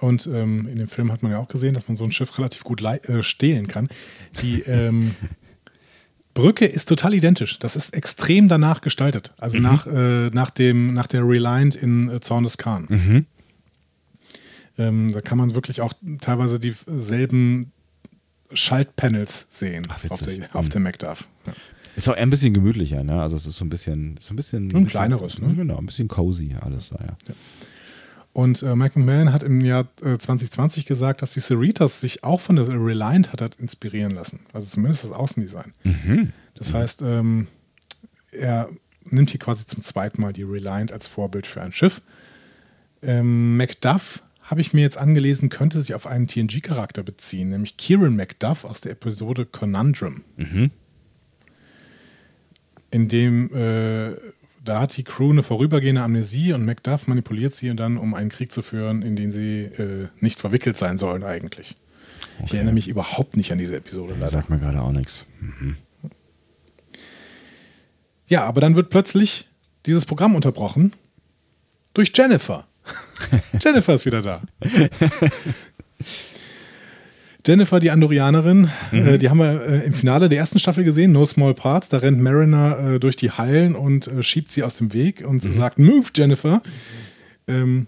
Und 0.00 0.26
ähm, 0.26 0.66
in 0.66 0.76
dem 0.76 0.88
Film 0.88 1.12
hat 1.12 1.22
man 1.22 1.30
ja 1.32 1.38
auch 1.38 1.46
gesehen, 1.46 1.72
dass 1.72 1.86
man 1.86 1.96
so 1.96 2.04
ein 2.04 2.10
Schiff 2.10 2.36
relativ 2.36 2.64
gut 2.64 2.82
äh, 2.82 3.22
stehlen 3.22 3.68
kann. 3.68 3.88
Die 4.42 4.62
ähm, 4.62 5.14
Brücke 6.34 6.66
ist 6.66 6.88
total 6.88 7.14
identisch. 7.14 7.60
Das 7.60 7.76
ist 7.76 7.94
extrem 7.94 8.48
danach 8.48 8.80
gestaltet. 8.80 9.32
Also 9.38 9.58
mhm. 9.58 9.62
nach, 9.62 9.86
äh, 9.86 10.30
nach, 10.30 10.50
dem, 10.50 10.94
nach 10.94 11.06
der 11.06 11.22
Reliant 11.22 11.76
in 11.76 12.10
äh, 12.10 12.20
Zorn 12.20 12.42
des 12.42 12.58
Khan. 12.58 12.86
Mhm. 12.88 13.26
Ähm, 14.78 15.12
da 15.12 15.20
kann 15.20 15.38
man 15.38 15.54
wirklich 15.54 15.80
auch 15.80 15.92
teilweise 16.20 16.58
dieselben 16.58 17.70
Schaltpanels 18.52 19.46
sehen 19.50 19.86
Ach, 19.90 20.02
auf, 20.10 20.22
der, 20.22 20.56
auf 20.56 20.68
dem 20.70 20.82
Macduff. 20.82 21.28
Ja. 21.46 21.52
Ist 21.96 22.08
auch 22.08 22.16
ein 22.16 22.30
bisschen 22.30 22.54
gemütlicher, 22.54 23.02
ne? 23.04 23.20
Also 23.20 23.36
es 23.36 23.46
ist 23.46 23.56
so 23.56 23.64
ein 23.64 23.68
bisschen, 23.68 24.16
so 24.20 24.32
ein 24.32 24.36
bisschen. 24.36 24.64
Ein, 24.64 24.68
bisschen, 24.68 24.86
kleineres, 24.86 25.40
ne? 25.40 25.54
Genau, 25.54 25.78
ein 25.78 25.86
bisschen 25.86 26.08
cozy 26.08 26.56
alles 26.60 26.90
da, 26.90 26.98
ja. 27.00 27.16
ja. 27.28 27.34
Und 28.32 28.62
äh, 28.62 28.76
Mike 28.76 28.98
McMahon 28.98 29.32
hat 29.32 29.42
im 29.42 29.60
Jahr 29.60 29.88
äh, 30.02 30.16
2020 30.16 30.86
gesagt, 30.86 31.20
dass 31.20 31.32
die 31.32 31.40
Cerritas 31.40 32.00
sich 32.00 32.22
auch 32.22 32.40
von 32.40 32.56
der 32.56 32.68
Reliant 32.68 33.32
hat, 33.32 33.42
hat 33.42 33.56
inspirieren 33.56 34.12
lassen. 34.12 34.40
Also 34.52 34.68
zumindest 34.68 35.04
das 35.04 35.12
Außendesign. 35.12 35.72
Mhm. 35.82 36.32
Das 36.54 36.72
heißt, 36.72 37.02
ähm, 37.02 37.48
er 38.30 38.68
nimmt 39.04 39.30
hier 39.30 39.40
quasi 39.40 39.66
zum 39.66 39.80
zweiten 39.80 40.20
Mal 40.20 40.32
die 40.32 40.44
Reliant 40.44 40.92
als 40.92 41.08
Vorbild 41.08 41.46
für 41.46 41.60
ein 41.60 41.72
Schiff. 41.72 42.02
Ähm, 43.02 43.56
Macduff 43.56 44.22
habe 44.42 44.60
ich 44.60 44.72
mir 44.72 44.82
jetzt 44.82 44.98
angelesen, 44.98 45.48
könnte 45.48 45.80
sich 45.80 45.94
auf 45.94 46.06
einen 46.06 46.26
TNG-Charakter 46.26 47.02
beziehen, 47.02 47.50
nämlich 47.50 47.76
Kieran 47.76 48.14
Macduff 48.14 48.64
aus 48.64 48.80
der 48.80 48.92
Episode 48.92 49.46
Conundrum. 49.46 50.22
Mhm. 50.36 50.70
In 52.90 53.08
dem 53.08 53.54
äh, 53.54 54.16
da 54.64 54.80
hat 54.80 54.96
die 54.96 55.04
Crew 55.04 55.30
eine 55.30 55.42
vorübergehende 55.42 56.02
Amnesie 56.02 56.52
und 56.52 56.64
Macduff 56.64 57.06
manipuliert 57.06 57.54
sie 57.54 57.74
dann, 57.74 57.96
um 57.96 58.14
einen 58.14 58.30
Krieg 58.30 58.52
zu 58.52 58.62
führen, 58.62 59.02
in 59.02 59.16
den 59.16 59.30
sie 59.30 59.62
äh, 59.62 60.08
nicht 60.20 60.38
verwickelt 60.38 60.76
sein 60.76 60.98
sollen 60.98 61.24
eigentlich. 61.24 61.76
Okay. 62.36 62.44
Ich 62.44 62.54
erinnere 62.54 62.74
mich 62.74 62.88
überhaupt 62.88 63.36
nicht 63.36 63.52
an 63.52 63.58
diese 63.58 63.76
Episode. 63.76 64.16
Da 64.20 64.28
sagt 64.28 64.50
mir 64.50 64.58
gerade 64.58 64.82
auch 64.82 64.92
nichts. 64.92 65.26
Mhm. 65.40 65.76
Ja, 68.26 68.44
aber 68.44 68.60
dann 68.60 68.76
wird 68.76 68.90
plötzlich 68.90 69.48
dieses 69.86 70.04
Programm 70.04 70.34
unterbrochen 70.34 70.92
durch 71.94 72.12
Jennifer. 72.14 72.66
Jennifer 73.60 73.94
ist 73.94 74.06
wieder 74.06 74.22
da. 74.22 74.42
Jennifer, 77.46 77.80
die 77.80 77.90
Andorianerin, 77.90 78.68
mhm. 78.92 79.06
äh, 79.06 79.18
die 79.18 79.30
haben 79.30 79.38
wir 79.38 79.62
äh, 79.62 79.86
im 79.86 79.94
Finale 79.94 80.28
der 80.28 80.38
ersten 80.38 80.58
Staffel 80.58 80.84
gesehen, 80.84 81.12
No 81.12 81.24
Small 81.24 81.54
Parts. 81.54 81.88
Da 81.88 81.98
rennt 81.98 82.20
Mariner 82.20 82.78
äh, 82.78 83.00
durch 83.00 83.16
die 83.16 83.30
Hallen 83.30 83.74
und 83.74 84.08
äh, 84.08 84.22
schiebt 84.22 84.50
sie 84.50 84.62
aus 84.62 84.76
dem 84.76 84.92
Weg 84.92 85.24
und 85.26 85.44
mhm. 85.44 85.52
sagt: 85.52 85.78
Move, 85.78 86.06
Jennifer. 86.14 86.62
Ähm, 87.46 87.86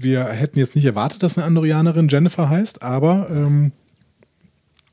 wir 0.00 0.24
hätten 0.24 0.58
jetzt 0.58 0.76
nicht 0.76 0.84
erwartet, 0.84 1.22
dass 1.22 1.36
eine 1.36 1.46
Andorianerin 1.46 2.08
Jennifer 2.08 2.48
heißt, 2.48 2.82
aber 2.82 3.28
ähm, 3.30 3.72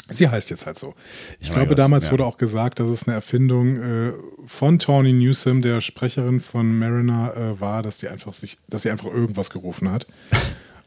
sie 0.10 0.30
heißt 0.30 0.50
jetzt 0.50 0.66
halt 0.66 0.80
so. 0.80 0.96
Ich 1.40 1.50
ja, 1.50 1.54
glaube, 1.54 1.72
ja, 1.72 1.76
damals 1.76 2.06
ja. 2.06 2.12
wurde 2.12 2.26
auch 2.26 2.38
gesagt, 2.38 2.80
dass 2.80 2.90
es 2.90 3.08
eine 3.08 3.16
Erfindung 3.16 3.78
äh, 3.78 4.14
von 4.46 4.80
Tawny 4.80 5.14
Newsom, 5.14 5.62
der 5.62 5.82
Sprecherin 5.82 6.40
von 6.40 6.78
Mariner, 6.78 7.36
äh, 7.36 7.60
war, 7.60 7.84
dass 7.84 8.00
die 8.00 8.08
einfach 8.08 8.34
sich, 8.34 8.58
dass 8.68 8.82
sie 8.82 8.90
einfach 8.90 9.08
irgendwas 9.08 9.50
gerufen 9.50 9.92
hat. 9.92 10.08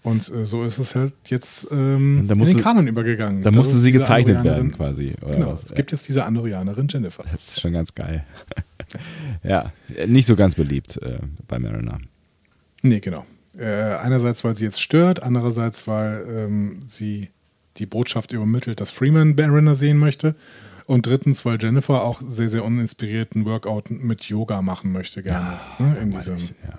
Und 0.08 0.32
äh, 0.32 0.46
so 0.46 0.64
ist 0.64 0.78
es 0.78 0.94
halt 0.94 1.12
jetzt 1.26 1.68
ähm, 1.70 2.26
in 2.30 2.44
den 2.44 2.60
Kanon 2.62 2.86
übergegangen. 2.86 3.42
Da 3.42 3.50
musste 3.50 3.76
sie 3.76 3.92
gezeichnet 3.92 4.42
werden, 4.42 4.72
quasi. 4.72 5.14
genau, 5.20 5.52
was? 5.52 5.64
es 5.64 5.74
gibt 5.74 5.92
jetzt 5.92 6.08
diese 6.08 6.24
Andorianerin 6.24 6.88
Jennifer. 6.88 7.24
Das 7.30 7.48
ist 7.48 7.60
schon 7.60 7.74
ganz 7.74 7.94
geil. 7.94 8.24
ja, 9.42 9.70
nicht 10.06 10.26
so 10.26 10.34
ganz 10.34 10.54
beliebt 10.54 10.98
äh, 11.02 11.18
bei 11.46 11.58
Mariner. 11.58 11.98
Nee, 12.82 13.00
genau. 13.00 13.26
Äh, 13.58 13.66
einerseits, 13.66 14.44
weil 14.44 14.56
sie 14.56 14.64
jetzt 14.64 14.80
stört, 14.80 15.22
andererseits, 15.22 15.86
weil 15.86 16.24
ähm, 16.26 16.82
sie 16.86 17.28
die 17.76 17.86
Botschaft 17.86 18.32
übermittelt, 18.32 18.80
dass 18.80 18.90
Freeman 18.90 19.34
Mariner 19.34 19.74
sehen 19.74 19.98
möchte. 19.98 20.34
Und 20.86 21.04
drittens, 21.04 21.44
weil 21.44 21.58
Jennifer 21.60 22.02
auch 22.02 22.22
sehr, 22.26 22.48
sehr 22.48 22.64
uninspirierten 22.64 23.44
Workout 23.44 23.90
mit 23.90 24.24
Yoga 24.24 24.62
machen 24.62 24.90
möchte, 24.90 25.22
gerne. 25.22 25.58
Ja, 25.78 25.84
ne, 25.84 25.96
in 25.98 26.10
diesem. 26.12 26.36
Ich, 26.36 26.54
ja. 26.66 26.78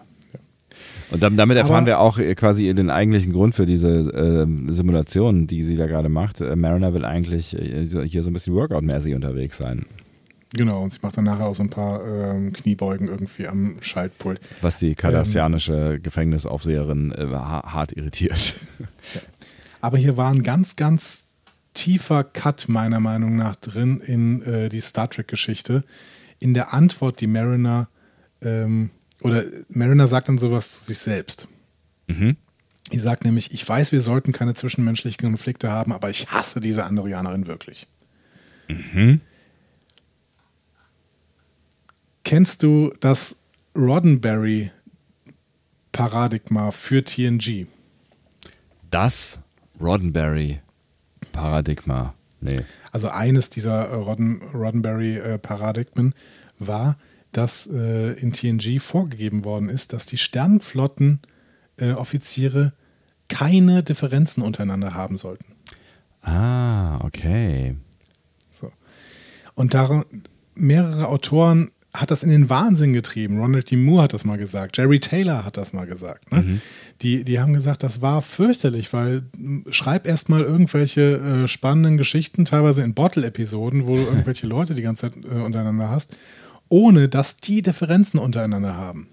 Und 1.12 1.24
damit 1.24 1.58
erfahren 1.58 1.78
Aber, 1.78 1.88
wir 1.88 2.00
auch 2.00 2.20
äh, 2.20 2.36
quasi 2.36 2.74
den 2.74 2.90
eigentlichen 2.90 3.34
Grund 3.34 3.56
für 3.56 3.66
diese 3.66 3.90
äh, 3.90 4.72
Simulation, 4.72 5.48
die 5.48 5.64
sie 5.64 5.76
da 5.76 5.88
gerade 5.88 6.10
macht. 6.10 6.42
Äh, 6.42 6.56
Mariner 6.56 6.94
will 6.94 7.06
eigentlich 7.06 7.56
äh, 7.56 7.86
hier 8.08 8.24
so 8.24 8.30
ein 8.30 8.34
bisschen 8.34 8.54
Workout-mäßig 8.54 9.16
unterwegs 9.16 9.58
sein. 9.58 9.86
Genau, 10.54 10.82
und 10.82 10.92
sie 10.92 11.00
macht 11.02 11.16
dann 11.16 11.26
nachher 11.26 11.46
auch 11.46 11.56
so 11.56 11.64
ein 11.64 11.70
paar 11.70 12.06
ähm, 12.06 12.54
Kniebeugen 12.54 13.08
irgendwie 13.08 13.48
am 13.48 13.78
Schaltpult. 13.82 14.40
Was 14.62 14.80
die 14.80 14.96
kardassianische 14.96 15.96
ähm, 15.96 16.04
Gefängnisaufseherin 16.04 17.12
äh, 17.12 17.28
hart 17.28 17.92
irritiert. 17.92 18.56
Aber 19.82 19.98
hier 19.98 20.18
waren 20.18 20.42
ganz, 20.42 20.76
ganz 20.76 21.26
tiefer 21.74 22.24
Cut 22.24 22.68
meiner 22.68 23.00
Meinung 23.00 23.36
nach 23.36 23.56
drin 23.56 24.00
in 24.00 24.42
äh, 24.42 24.70
die 24.70 24.82
Star 24.82 25.10
Trek-Geschichte. 25.10 25.84
In 26.40 26.54
der 26.54 26.74
Antwort, 26.74 27.22
die 27.22 27.28
Mariner 27.28 27.88
ähm, 28.42 28.90
oder 29.22 29.44
Mariner 29.70 30.08
sagt 30.08 30.28
dann 30.30 30.38
sowas 30.38 30.74
zu 30.74 30.84
sich 30.86 31.00
selbst. 31.00 31.50
Mhm. 32.08 32.38
Die 32.92 33.00
sagt 33.00 33.26
nämlich, 33.26 33.54
ich 33.54 33.68
weiß, 33.68 33.92
wir 33.92 34.02
sollten 34.02 34.32
keine 34.32 34.54
zwischenmenschlichen 34.56 35.30
Konflikte 35.30 35.72
haben, 35.72 35.94
aber 35.94 36.10
ich 36.10 36.32
hasse 36.32 36.60
diese 36.60 36.86
Andorianerin 36.86 37.46
wirklich. 37.48 37.86
Mhm. 38.68 39.22
Kennst 42.24 42.64
du 42.64 42.92
das 43.00 43.36
Roddenberry-Paradigma 43.76 46.72
für 46.72 47.04
TNG? 47.04 47.68
Das 48.90 49.40
Roddenberry-Paradigma. 49.80 52.16
Nee. 52.42 52.62
Also 52.92 53.10
eines 53.10 53.50
dieser 53.50 53.94
Rodden, 53.94 54.42
Roddenberry-Paradigmen 54.54 56.14
war, 56.58 56.98
dass 57.32 57.68
äh, 57.68 58.14
in 58.14 58.34
TNG 58.34 58.80
vorgegeben 58.80 59.46
worden 59.46 59.70
ist, 59.70 59.94
dass 59.94 60.06
die 60.06 60.18
Sternenflotten-Offiziere 60.18 62.66
äh, 62.66 62.72
keine 63.28 63.84
Differenzen 63.84 64.42
untereinander 64.42 64.96
haben 64.96 65.18
sollten. 65.18 65.46
Ah, 66.22 67.00
okay. 67.06 67.76
So. 68.50 68.72
Und 69.56 69.74
daran, 69.74 70.06
mehrere 70.56 71.08
Autoren 71.08 71.72
hat 71.94 72.12
das 72.12 72.22
in 72.22 72.30
den 72.30 72.50
Wahnsinn 72.50 72.94
getrieben. 72.94 73.40
Ronald 73.40 73.72
D. 73.72 73.76
Moore 73.76 74.04
hat 74.04 74.14
das 74.14 74.24
mal 74.24 74.38
gesagt. 74.38 74.78
Jerry 74.78 75.00
Taylor 75.00 75.44
hat 75.44 75.58
das 75.58 75.74
mal 75.74 75.88
gesagt. 75.88 76.32
Ne? 76.32 76.42
Mhm. 76.42 76.62
Die, 77.02 77.24
die 77.24 77.40
haben 77.40 77.54
gesagt, 77.54 77.82
das 77.82 78.02
war 78.02 78.22
fürchterlich, 78.22 78.94
weil 78.94 79.24
schreib 79.72 80.06
erst 80.06 80.30
mal 80.30 80.42
irgendwelche 80.42 81.18
äh, 81.18 81.48
spannenden 81.48 81.98
Geschichten, 81.98 82.46
teilweise 82.46 82.84
in 82.84 82.94
Bottle-Episoden, 82.94 83.88
wo 83.88 83.96
du 83.96 84.02
irgendwelche 84.02 84.46
Leute 84.46 84.76
die 84.76 84.84
ganze 84.84 85.10
Zeit 85.10 85.26
äh, 85.26 85.40
untereinander 85.40 85.90
hast, 85.90 86.16
ohne 86.70 87.10
dass 87.10 87.38
die 87.38 87.62
Differenzen 87.62 88.20
untereinander 88.20 88.76
haben. 88.76 89.10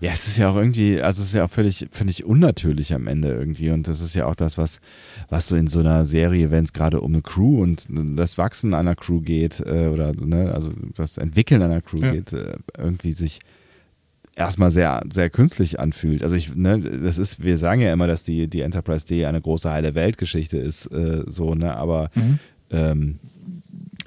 Ja, 0.00 0.12
es 0.12 0.26
ist 0.26 0.38
ja 0.38 0.50
auch 0.50 0.56
irgendwie, 0.56 1.00
also 1.00 1.22
es 1.22 1.28
ist 1.28 1.34
ja 1.34 1.44
auch 1.44 1.50
völlig, 1.50 1.88
finde 1.92 2.10
ich, 2.10 2.24
unnatürlich 2.24 2.94
am 2.94 3.06
Ende 3.06 3.28
irgendwie. 3.28 3.70
Und 3.70 3.86
das 3.86 4.00
ist 4.00 4.14
ja 4.14 4.26
auch 4.26 4.34
das, 4.34 4.58
was, 4.58 4.80
was 5.28 5.46
so 5.46 5.56
in 5.56 5.66
so 5.66 5.80
einer 5.80 6.04
Serie, 6.04 6.50
wenn 6.50 6.64
es 6.64 6.72
gerade 6.72 7.00
um 7.00 7.12
eine 7.12 7.22
Crew 7.22 7.62
und 7.62 7.86
das 7.88 8.38
Wachsen 8.38 8.74
einer 8.74 8.96
Crew 8.96 9.20
geht, 9.20 9.60
äh, 9.60 9.88
oder 9.92 10.14
ne, 10.14 10.52
also 10.52 10.72
das 10.94 11.18
Entwickeln 11.18 11.62
einer 11.62 11.80
Crew 11.80 12.00
ja. 12.00 12.12
geht, 12.12 12.32
äh, 12.32 12.56
irgendwie 12.76 13.12
sich 13.12 13.40
erstmal 14.34 14.70
sehr, 14.70 15.02
sehr 15.12 15.30
künstlich 15.30 15.78
anfühlt. 15.78 16.22
Also 16.22 16.36
ich, 16.36 16.54
ne, 16.54 16.80
das 16.80 17.18
ist, 17.18 17.42
wir 17.42 17.58
sagen 17.58 17.80
ja 17.80 17.92
immer, 17.92 18.06
dass 18.06 18.24
die, 18.24 18.48
die 18.48 18.62
Enterprise 18.62 19.06
D 19.06 19.26
eine 19.26 19.40
große 19.40 19.70
heile 19.70 19.94
Weltgeschichte 19.94 20.58
ist, 20.58 20.86
äh, 20.86 21.24
so, 21.26 21.54
ne, 21.54 21.76
aber 21.76 22.10
mhm. 22.14 22.38
ähm, 22.70 23.18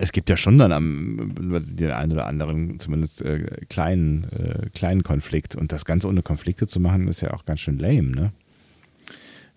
es 0.02 0.12
gibt 0.12 0.30
ja 0.30 0.38
schon 0.38 0.58
dann 0.58 0.72
am 0.72 1.34
den 1.36 1.92
einen 1.92 2.12
oder 2.12 2.26
anderen 2.26 2.80
zumindest 2.80 3.22
äh, 3.22 3.46
kleinen, 3.70 4.26
äh, 4.32 4.70
kleinen 4.74 5.04
Konflikt. 5.04 5.56
Und 5.56 5.72
das 5.72 5.86
Ganze 5.86 6.08
ohne 6.08 6.24
Konflikte 6.24 6.68
zu 6.68 6.80
machen, 6.80 7.08
ist 7.08 7.22
ja 7.22 7.34
auch 7.34 7.46
ganz 7.46 7.62
schön 7.62 7.78
lame, 7.78 8.10
ne? 8.10 8.32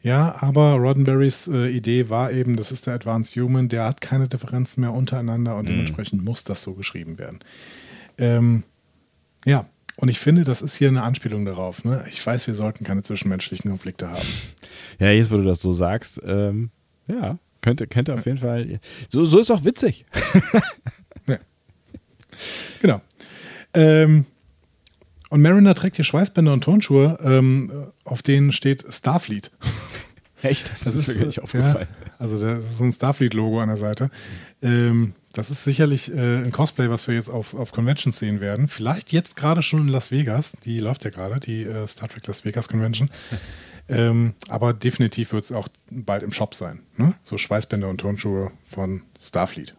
Ja, 0.02 0.36
aber 0.40 0.74
Roddenberrys 0.74 1.48
äh, 1.48 1.68
Idee 1.68 2.10
war 2.10 2.30
eben, 2.30 2.56
das 2.56 2.72
ist 2.72 2.86
der 2.86 2.92
Advanced 2.92 3.34
Human, 3.36 3.70
der 3.70 3.84
hat 3.86 4.02
keine 4.02 4.28
Differenzen 4.28 4.82
mehr 4.82 4.92
untereinander 4.92 5.56
und 5.56 5.64
mm. 5.64 5.68
dementsprechend 5.68 6.22
muss 6.22 6.44
das 6.44 6.62
so 6.62 6.74
geschrieben 6.74 7.18
werden. 7.18 7.38
Ähm, 8.18 8.64
ja, 9.46 9.64
und 9.96 10.08
ich 10.10 10.18
finde, 10.18 10.44
das 10.44 10.60
ist 10.60 10.76
hier 10.76 10.88
eine 10.88 11.04
Anspielung 11.04 11.46
darauf. 11.46 11.84
Ne? 11.84 12.04
Ich 12.10 12.24
weiß, 12.24 12.46
wir 12.46 12.52
sollten 12.52 12.84
keine 12.84 13.02
zwischenmenschlichen 13.02 13.70
Konflikte 13.70 14.10
haben. 14.10 14.28
Ja, 15.00 15.10
jetzt, 15.10 15.32
wo 15.32 15.36
du 15.38 15.42
das 15.42 15.60
so 15.60 15.72
sagst, 15.72 16.22
ähm, 16.24 16.70
ja, 17.08 17.36
könnte, 17.64 17.86
könnte 17.86 18.12
auf 18.12 18.26
jeden 18.26 18.38
Fall. 18.38 18.78
So, 19.08 19.24
so 19.24 19.38
ist 19.38 19.50
auch 19.50 19.64
witzig. 19.64 20.04
ja. 21.26 21.38
Genau. 22.82 23.00
Ähm, 23.72 24.26
und 25.30 25.40
Mariner 25.40 25.74
trägt 25.74 25.96
hier 25.96 26.04
Schweißbänder 26.04 26.52
und 26.52 26.62
Turnschuhe, 26.62 27.18
ähm, 27.24 27.88
auf 28.04 28.20
denen 28.20 28.52
steht 28.52 28.84
Starfleet. 28.88 29.50
Echt? 30.42 30.70
Das, 30.70 30.80
das 30.80 30.94
ist, 30.94 31.08
ist 31.08 31.14
mir 31.14 31.20
gar 31.20 31.26
nicht 31.26 31.42
aufgefallen. 31.42 31.88
Ja, 31.88 32.14
also 32.18 32.36
das 32.38 32.66
ist 32.66 32.78
so 32.78 32.84
ein 32.84 32.92
Starfleet-Logo 32.92 33.58
an 33.60 33.68
der 33.68 33.78
Seite. 33.78 34.10
Ähm, 34.60 35.14
das 35.34 35.50
ist 35.50 35.64
sicherlich 35.64 36.12
äh, 36.12 36.44
ein 36.44 36.52
Cosplay, 36.52 36.88
was 36.88 37.08
wir 37.08 37.14
jetzt 37.14 37.28
auf, 37.28 37.54
auf 37.54 37.72
Conventions 37.72 38.18
sehen 38.18 38.40
werden. 38.40 38.68
Vielleicht 38.68 39.12
jetzt 39.12 39.36
gerade 39.36 39.62
schon 39.62 39.80
in 39.80 39.88
Las 39.88 40.10
Vegas. 40.10 40.56
Die 40.64 40.78
läuft 40.78 41.04
ja 41.04 41.10
gerade, 41.10 41.40
die 41.40 41.64
äh, 41.64 41.86
Star 41.86 42.08
Trek 42.08 42.26
Las 42.26 42.44
Vegas 42.44 42.68
Convention. 42.68 43.10
Ähm, 43.86 44.32
aber 44.48 44.72
definitiv 44.72 45.34
wird 45.34 45.44
es 45.44 45.52
auch 45.52 45.68
bald 45.90 46.22
im 46.22 46.32
Shop 46.32 46.54
sein. 46.54 46.80
Ne? 46.96 47.12
So 47.22 47.36
Schweißbänder 47.36 47.86
und 47.86 47.98
Turnschuhe 47.98 48.50
von 48.64 49.02
Starfleet. 49.20 49.74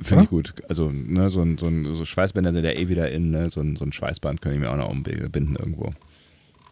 Finde 0.00 0.22
ich 0.22 0.30
gut. 0.30 0.54
Also, 0.68 0.90
ne, 0.90 1.28
so, 1.30 1.42
ein, 1.42 1.58
so, 1.58 1.66
ein, 1.66 1.92
so 1.92 2.06
Schweißbänder 2.06 2.52
sind 2.52 2.64
ja 2.64 2.70
eh 2.70 2.86
wieder 2.86 3.10
in, 3.10 3.30
ne? 3.30 3.50
so, 3.50 3.60
ein, 3.60 3.74
so 3.74 3.84
ein 3.84 3.92
Schweißband 3.92 4.40
könnte 4.40 4.54
ich 4.54 4.60
mir 4.60 4.70
auch 4.70 4.76
noch 4.76 4.88
umbinden 4.88 5.56
irgendwo. 5.56 5.92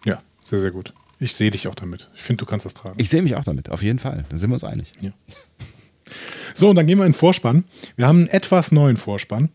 Ja, 0.04 0.22
sehr, 0.42 0.60
sehr 0.60 0.70
gut. 0.70 0.94
Ich 1.18 1.34
sehe 1.34 1.50
dich 1.50 1.66
auch 1.66 1.74
damit. 1.74 2.10
Ich 2.14 2.22
finde, 2.22 2.44
du 2.44 2.46
kannst 2.46 2.64
das 2.64 2.74
tragen. 2.74 2.94
Ich 2.98 3.10
sehe 3.10 3.22
mich 3.22 3.34
auch 3.34 3.44
damit, 3.44 3.68
auf 3.68 3.82
jeden 3.82 3.98
Fall. 3.98 4.24
Da 4.28 4.36
sind 4.36 4.50
wir 4.50 4.54
uns 4.54 4.64
einig. 4.64 4.92
Ja. 5.00 5.10
So, 6.54 6.70
und 6.70 6.76
dann 6.76 6.86
gehen 6.86 6.98
wir 6.98 7.06
in 7.06 7.12
den 7.12 7.18
Vorspann. 7.18 7.64
Wir 7.96 8.06
haben 8.06 8.20
einen 8.20 8.28
etwas 8.28 8.72
neuen 8.72 8.96
Vorspann. 8.96 9.50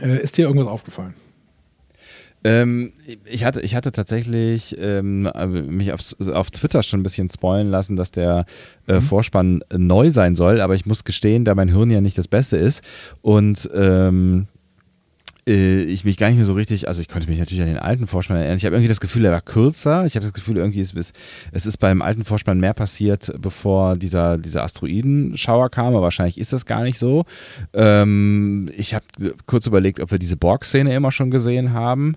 Äh, 0.00 0.22
ist 0.22 0.38
dir 0.38 0.46
irgendwas 0.46 0.68
aufgefallen? 0.68 1.14
Ähm, 2.44 2.92
ich, 3.24 3.44
hatte, 3.44 3.60
ich 3.60 3.76
hatte 3.76 3.92
tatsächlich 3.92 4.76
ähm, 4.80 5.30
mich 5.68 5.92
auf, 5.92 6.00
auf 6.32 6.50
Twitter 6.50 6.82
schon 6.82 7.00
ein 7.00 7.04
bisschen 7.04 7.28
spoilen 7.28 7.70
lassen, 7.70 7.94
dass 7.94 8.10
der 8.10 8.46
äh, 8.88 8.94
mhm. 8.94 9.02
Vorspann 9.02 9.64
neu 9.72 10.10
sein 10.10 10.34
soll, 10.34 10.60
aber 10.60 10.74
ich 10.74 10.84
muss 10.84 11.04
gestehen, 11.04 11.44
da 11.44 11.54
mein 11.54 11.68
Hirn 11.68 11.90
ja 11.90 12.00
nicht 12.00 12.18
das 12.18 12.26
Beste 12.26 12.56
ist 12.56 12.82
und 13.20 13.70
ähm, 13.72 14.48
äh, 14.50 14.61
ich 15.44 16.04
mich 16.04 16.18
gar 16.18 16.28
nicht 16.28 16.36
mehr 16.36 16.44
so 16.44 16.52
richtig, 16.52 16.86
also 16.86 17.00
ich 17.00 17.08
konnte 17.08 17.28
mich 17.28 17.40
natürlich 17.40 17.62
an 17.62 17.68
den 17.68 17.78
alten 17.78 18.06
Vorspann 18.06 18.36
erinnern. 18.36 18.56
Ich 18.56 18.64
habe 18.64 18.76
irgendwie 18.76 18.88
das 18.88 19.00
Gefühl, 19.00 19.24
er 19.24 19.32
war 19.32 19.40
kürzer. 19.40 20.06
Ich 20.06 20.14
habe 20.14 20.24
das 20.24 20.32
Gefühl, 20.32 20.56
irgendwie 20.56 20.78
ist 20.80 20.96
es, 20.96 21.12
es 21.50 21.66
ist 21.66 21.78
beim 21.78 22.00
alten 22.00 22.24
Vorspann 22.24 22.60
mehr 22.60 22.74
passiert, 22.74 23.32
bevor 23.38 23.96
dieser, 23.96 24.38
dieser 24.38 24.62
Asteroidenschauer 24.62 25.70
kam, 25.70 25.88
aber 25.88 26.02
wahrscheinlich 26.02 26.38
ist 26.38 26.52
das 26.52 26.64
gar 26.64 26.84
nicht 26.84 26.98
so. 26.98 27.24
Ähm, 27.72 28.70
ich 28.76 28.94
habe 28.94 29.04
kurz 29.46 29.66
überlegt, 29.66 29.98
ob 29.98 30.12
wir 30.12 30.20
diese 30.20 30.36
Borg-Szene 30.36 30.94
immer 30.94 31.10
schon 31.10 31.32
gesehen 31.32 31.72
haben. 31.72 32.14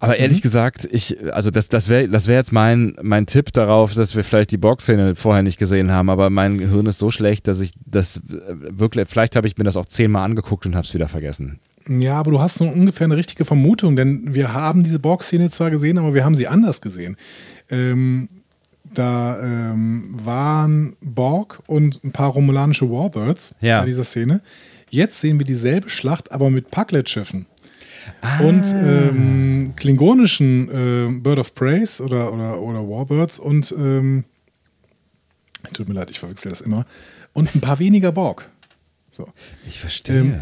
Aber 0.00 0.14
mhm. 0.14 0.20
ehrlich 0.20 0.38
mhm. 0.38 0.42
gesagt, 0.42 0.88
ich, 0.90 1.16
also 1.34 1.50
das, 1.50 1.68
das 1.68 1.90
wäre 1.90 2.08
das 2.08 2.26
wär 2.26 2.36
jetzt 2.36 2.52
mein, 2.52 2.96
mein 3.02 3.26
Tipp 3.26 3.52
darauf, 3.52 3.92
dass 3.92 4.16
wir 4.16 4.24
vielleicht 4.24 4.50
die 4.50 4.56
Box-Szene 4.56 5.14
vorher 5.14 5.42
nicht 5.42 5.58
gesehen 5.58 5.90
haben, 5.90 6.08
aber 6.08 6.30
mein 6.30 6.58
Hirn 6.58 6.86
ist 6.86 6.98
so 6.98 7.10
schlecht, 7.10 7.48
dass 7.48 7.60
ich 7.60 7.72
das 7.84 8.22
wirklich, 8.24 9.08
vielleicht 9.08 9.36
habe 9.36 9.46
ich 9.46 9.58
mir 9.58 9.64
das 9.64 9.76
auch 9.76 9.86
zehnmal 9.86 10.24
angeguckt 10.24 10.64
und 10.64 10.74
habe 10.74 10.86
es 10.86 10.94
wieder 10.94 11.08
vergessen. 11.08 11.58
Ja, 11.88 12.14
aber 12.14 12.30
du 12.30 12.40
hast 12.40 12.56
so 12.56 12.64
ungefähr 12.64 13.06
eine 13.06 13.16
richtige 13.16 13.44
Vermutung, 13.44 13.96
denn 13.96 14.34
wir 14.34 14.52
haben 14.52 14.84
diese 14.84 14.98
Borg-Szene 14.98 15.50
zwar 15.50 15.70
gesehen, 15.70 15.98
aber 15.98 16.14
wir 16.14 16.24
haben 16.24 16.34
sie 16.34 16.46
anders 16.46 16.80
gesehen. 16.80 17.16
Ähm, 17.70 18.28
da 18.92 19.40
ähm, 19.42 20.10
waren 20.12 20.96
Borg 21.00 21.62
und 21.66 22.02
ein 22.04 22.12
paar 22.12 22.30
romulanische 22.30 22.90
Warbirds 22.90 23.54
ja. 23.60 23.80
bei 23.80 23.86
dieser 23.86 24.04
Szene. 24.04 24.40
Jetzt 24.90 25.20
sehen 25.20 25.38
wir 25.38 25.46
dieselbe 25.46 25.90
Schlacht, 25.90 26.32
aber 26.32 26.50
mit 26.50 26.70
Packlet-Schiffen. 26.70 27.46
Ah. 28.22 28.40
Und 28.40 28.64
ähm, 28.64 29.72
klingonischen 29.76 30.68
äh, 30.70 31.20
Bird 31.20 31.38
of 31.38 31.54
Praise 31.54 32.02
oder, 32.02 32.32
oder, 32.32 32.60
oder 32.60 32.88
Warbirds 32.88 33.38
und 33.38 33.74
ähm, 33.76 34.24
tut 35.74 35.88
mir 35.88 35.94
leid, 35.94 36.10
ich 36.10 36.18
verwechsel 36.18 36.50
das 36.50 36.60
immer. 36.60 36.86
Und 37.34 37.54
ein 37.54 37.60
paar 37.60 37.78
weniger 37.78 38.12
Borg. 38.12 38.50
So. 39.10 39.28
Ich 39.66 39.78
verstehe. 39.78 40.40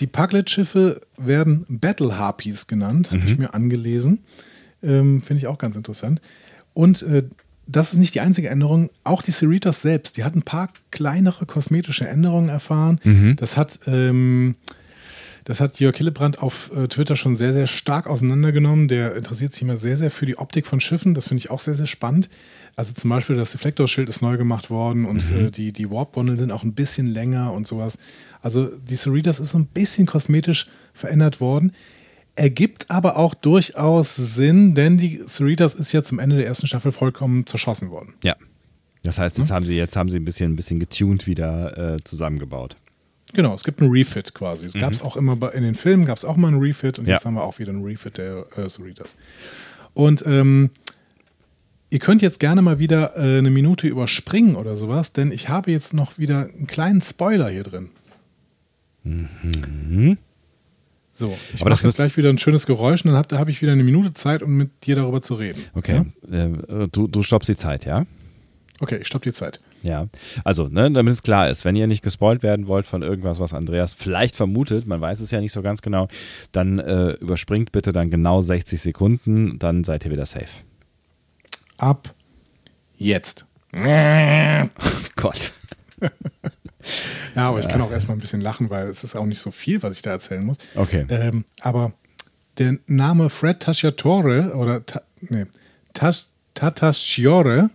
Die 0.00 0.06
Paglet-Schiffe 0.06 1.00
werden 1.16 1.64
Battle 1.68 2.18
Harpies 2.18 2.66
genannt, 2.66 3.10
habe 3.10 3.22
mhm. 3.22 3.28
ich 3.28 3.38
mir 3.38 3.54
angelesen. 3.54 4.20
Ähm, 4.82 5.22
Finde 5.22 5.40
ich 5.40 5.46
auch 5.46 5.58
ganz 5.58 5.76
interessant. 5.76 6.20
Und 6.72 7.02
äh, 7.02 7.24
das 7.66 7.92
ist 7.92 7.98
nicht 7.98 8.14
die 8.14 8.20
einzige 8.20 8.48
Änderung. 8.48 8.90
Auch 9.04 9.22
die 9.22 9.32
Cerritos 9.32 9.82
selbst, 9.82 10.16
die 10.16 10.24
hat 10.24 10.34
ein 10.34 10.42
paar 10.42 10.70
kleinere 10.90 11.44
kosmetische 11.46 12.06
Änderungen 12.08 12.48
erfahren. 12.48 13.00
Mhm. 13.04 13.36
Das 13.36 13.56
hat. 13.56 13.80
Ähm, 13.86 14.56
das 15.44 15.60
hat 15.60 15.80
Jörg 15.80 15.96
Hillebrand 15.96 16.42
auf 16.42 16.70
äh, 16.76 16.88
Twitter 16.88 17.16
schon 17.16 17.34
sehr, 17.34 17.54
sehr 17.54 17.66
stark 17.66 18.06
auseinandergenommen. 18.06 18.86
Der 18.86 19.16
interessiert 19.16 19.50
sich 19.54 19.62
immer 19.62 19.78
sehr, 19.78 19.96
sehr 19.96 20.10
für 20.10 20.26
die 20.26 20.36
Optik 20.36 20.66
von 20.66 20.78
Schiffen. 20.78 21.14
Das 21.14 21.28
finde 21.28 21.38
ich 21.38 21.50
auch 21.50 21.58
sehr, 21.58 21.74
sehr 21.74 21.86
spannend. 21.86 22.28
Also 22.78 22.92
zum 22.92 23.10
Beispiel 23.10 23.34
das 23.34 23.50
Deflektorschild 23.50 24.08
ist 24.08 24.22
neu 24.22 24.36
gemacht 24.36 24.70
worden 24.70 25.04
und 25.04 25.32
mhm. 25.32 25.46
äh, 25.46 25.50
die, 25.50 25.72
die 25.72 25.90
Warp-Gondeln 25.90 26.38
sind 26.38 26.52
auch 26.52 26.62
ein 26.62 26.74
bisschen 26.74 27.08
länger 27.08 27.52
und 27.52 27.66
sowas. 27.66 27.98
Also 28.40 28.66
die 28.66 28.94
Cerritos 28.94 29.40
ist 29.40 29.52
ein 29.56 29.66
bisschen 29.66 30.06
kosmetisch 30.06 30.68
verändert 30.94 31.40
worden. 31.40 31.72
Ergibt 32.36 32.88
aber 32.88 33.16
auch 33.16 33.34
durchaus 33.34 34.14
Sinn, 34.14 34.76
denn 34.76 34.96
die 34.96 35.20
Cerritos 35.26 35.74
ist 35.74 35.90
ja 35.90 36.04
zum 36.04 36.20
Ende 36.20 36.36
der 36.36 36.46
ersten 36.46 36.68
Staffel 36.68 36.92
vollkommen 36.92 37.46
zerschossen 37.46 37.90
worden. 37.90 38.14
Ja. 38.22 38.36
Das 39.02 39.18
heißt, 39.18 39.40
das 39.40 39.48
hm? 39.48 39.56
haben 39.56 39.66
sie, 39.66 39.74
jetzt 39.74 39.96
haben 39.96 40.08
sie 40.08 40.20
ein 40.20 40.24
bisschen, 40.24 40.52
ein 40.52 40.56
bisschen 40.56 40.78
getuned 40.78 41.26
wieder 41.26 41.96
äh, 41.96 41.96
zusammengebaut. 42.04 42.76
Genau, 43.32 43.54
es 43.54 43.64
gibt 43.64 43.82
einen 43.82 43.90
Refit 43.90 44.34
quasi. 44.34 44.66
Es 44.66 44.74
mhm. 44.74 44.78
gab 44.78 44.92
es 44.92 45.02
auch 45.02 45.16
immer 45.16 45.34
bei, 45.34 45.48
in 45.48 45.64
den 45.64 45.74
Filmen, 45.74 46.04
gab 46.04 46.16
es 46.16 46.24
auch 46.24 46.36
mal 46.36 46.46
einen 46.46 46.60
Refit 46.60 47.00
und 47.00 47.08
ja. 47.08 47.14
jetzt 47.14 47.24
haben 47.24 47.34
wir 47.34 47.42
auch 47.42 47.58
wieder 47.58 47.72
einen 47.72 47.82
Refit 47.82 48.18
der 48.18 48.46
äh, 48.56 48.68
Cerritos. 48.68 49.16
Und 49.94 50.24
ähm, 50.28 50.70
ihr 51.90 51.98
könnt 51.98 52.22
jetzt 52.22 52.40
gerne 52.40 52.62
mal 52.62 52.78
wieder 52.78 53.16
äh, 53.16 53.38
eine 53.38 53.50
Minute 53.50 53.86
überspringen 53.86 54.56
oder 54.56 54.76
sowas, 54.76 55.12
denn 55.12 55.32
ich 55.32 55.48
habe 55.48 55.70
jetzt 55.70 55.94
noch 55.94 56.18
wieder 56.18 56.48
einen 56.54 56.66
kleinen 56.66 57.00
Spoiler 57.00 57.48
hier 57.48 57.62
drin. 57.64 57.90
Mhm. 59.04 60.18
So, 61.12 61.36
ich 61.52 61.64
mache 61.64 61.84
jetzt 61.84 61.96
gleich 61.96 62.16
wieder 62.16 62.28
ein 62.28 62.38
schönes 62.38 62.66
Geräusch 62.66 63.04
und 63.04 63.10
dann 63.10 63.18
habe 63.18 63.38
hab 63.38 63.48
ich 63.48 63.60
wieder 63.60 63.72
eine 63.72 63.82
Minute 63.82 64.12
Zeit, 64.12 64.42
um 64.42 64.56
mit 64.56 64.86
dir 64.86 64.94
darüber 64.94 65.20
zu 65.20 65.34
reden. 65.34 65.64
Okay, 65.74 66.04
Ja? 66.30 66.44
äh, 66.44 66.88
du, 66.92 67.08
du 67.08 67.22
stoppst 67.22 67.48
die 67.48 67.56
Zeit, 67.56 67.84
ja? 67.84 68.06
Okay, 68.80 68.98
ich 69.00 69.08
stopp 69.08 69.22
die 69.22 69.32
Zeit. 69.32 69.60
Ja, 69.82 70.06
also, 70.44 70.68
ne, 70.68 70.90
damit 70.90 71.12
es 71.12 71.24
klar 71.24 71.50
ist, 71.50 71.64
wenn 71.64 71.74
ihr 71.74 71.88
nicht 71.88 72.04
gespoilt 72.04 72.44
werden 72.44 72.68
wollt 72.68 72.86
von 72.86 73.02
irgendwas, 73.02 73.40
was 73.40 73.52
Andreas 73.52 73.94
vielleicht 73.94 74.36
vermutet, 74.36 74.86
man 74.86 75.00
weiß 75.00 75.20
es 75.20 75.32
ja 75.32 75.40
nicht 75.40 75.50
so 75.52 75.62
ganz 75.62 75.82
genau, 75.82 76.06
dann 76.52 76.78
äh, 76.78 77.12
überspringt 77.14 77.72
bitte 77.72 77.92
dann 77.92 78.10
genau 78.10 78.40
60 78.40 78.80
Sekunden, 78.80 79.58
dann 79.58 79.82
seid 79.82 80.04
ihr 80.04 80.12
wieder 80.12 80.26
safe. 80.26 80.46
Ab 81.78 82.14
jetzt. 82.96 83.46
Gott. 85.16 85.52
Ja, 87.34 87.48
aber 87.50 87.60
ich 87.60 87.68
kann 87.68 87.82
auch 87.82 87.90
erstmal 87.90 88.16
ein 88.16 88.20
bisschen 88.20 88.40
lachen, 88.40 88.70
weil 88.70 88.86
es 88.88 89.04
ist 89.04 89.14
auch 89.14 89.26
nicht 89.26 89.40
so 89.40 89.50
viel, 89.50 89.82
was 89.82 89.96
ich 89.96 90.02
da 90.02 90.10
erzählen 90.10 90.42
muss. 90.42 90.56
Okay. 90.74 91.04
Ähm, 91.10 91.44
aber 91.60 91.92
der 92.56 92.78
Name 92.86 93.28
Fred 93.28 93.60
Tasciatore 93.60 94.54
oder 94.54 94.86
Ta, 94.86 95.02
nee, 95.20 95.44
Tas, 95.92 96.32
Tatasciore 96.54 97.68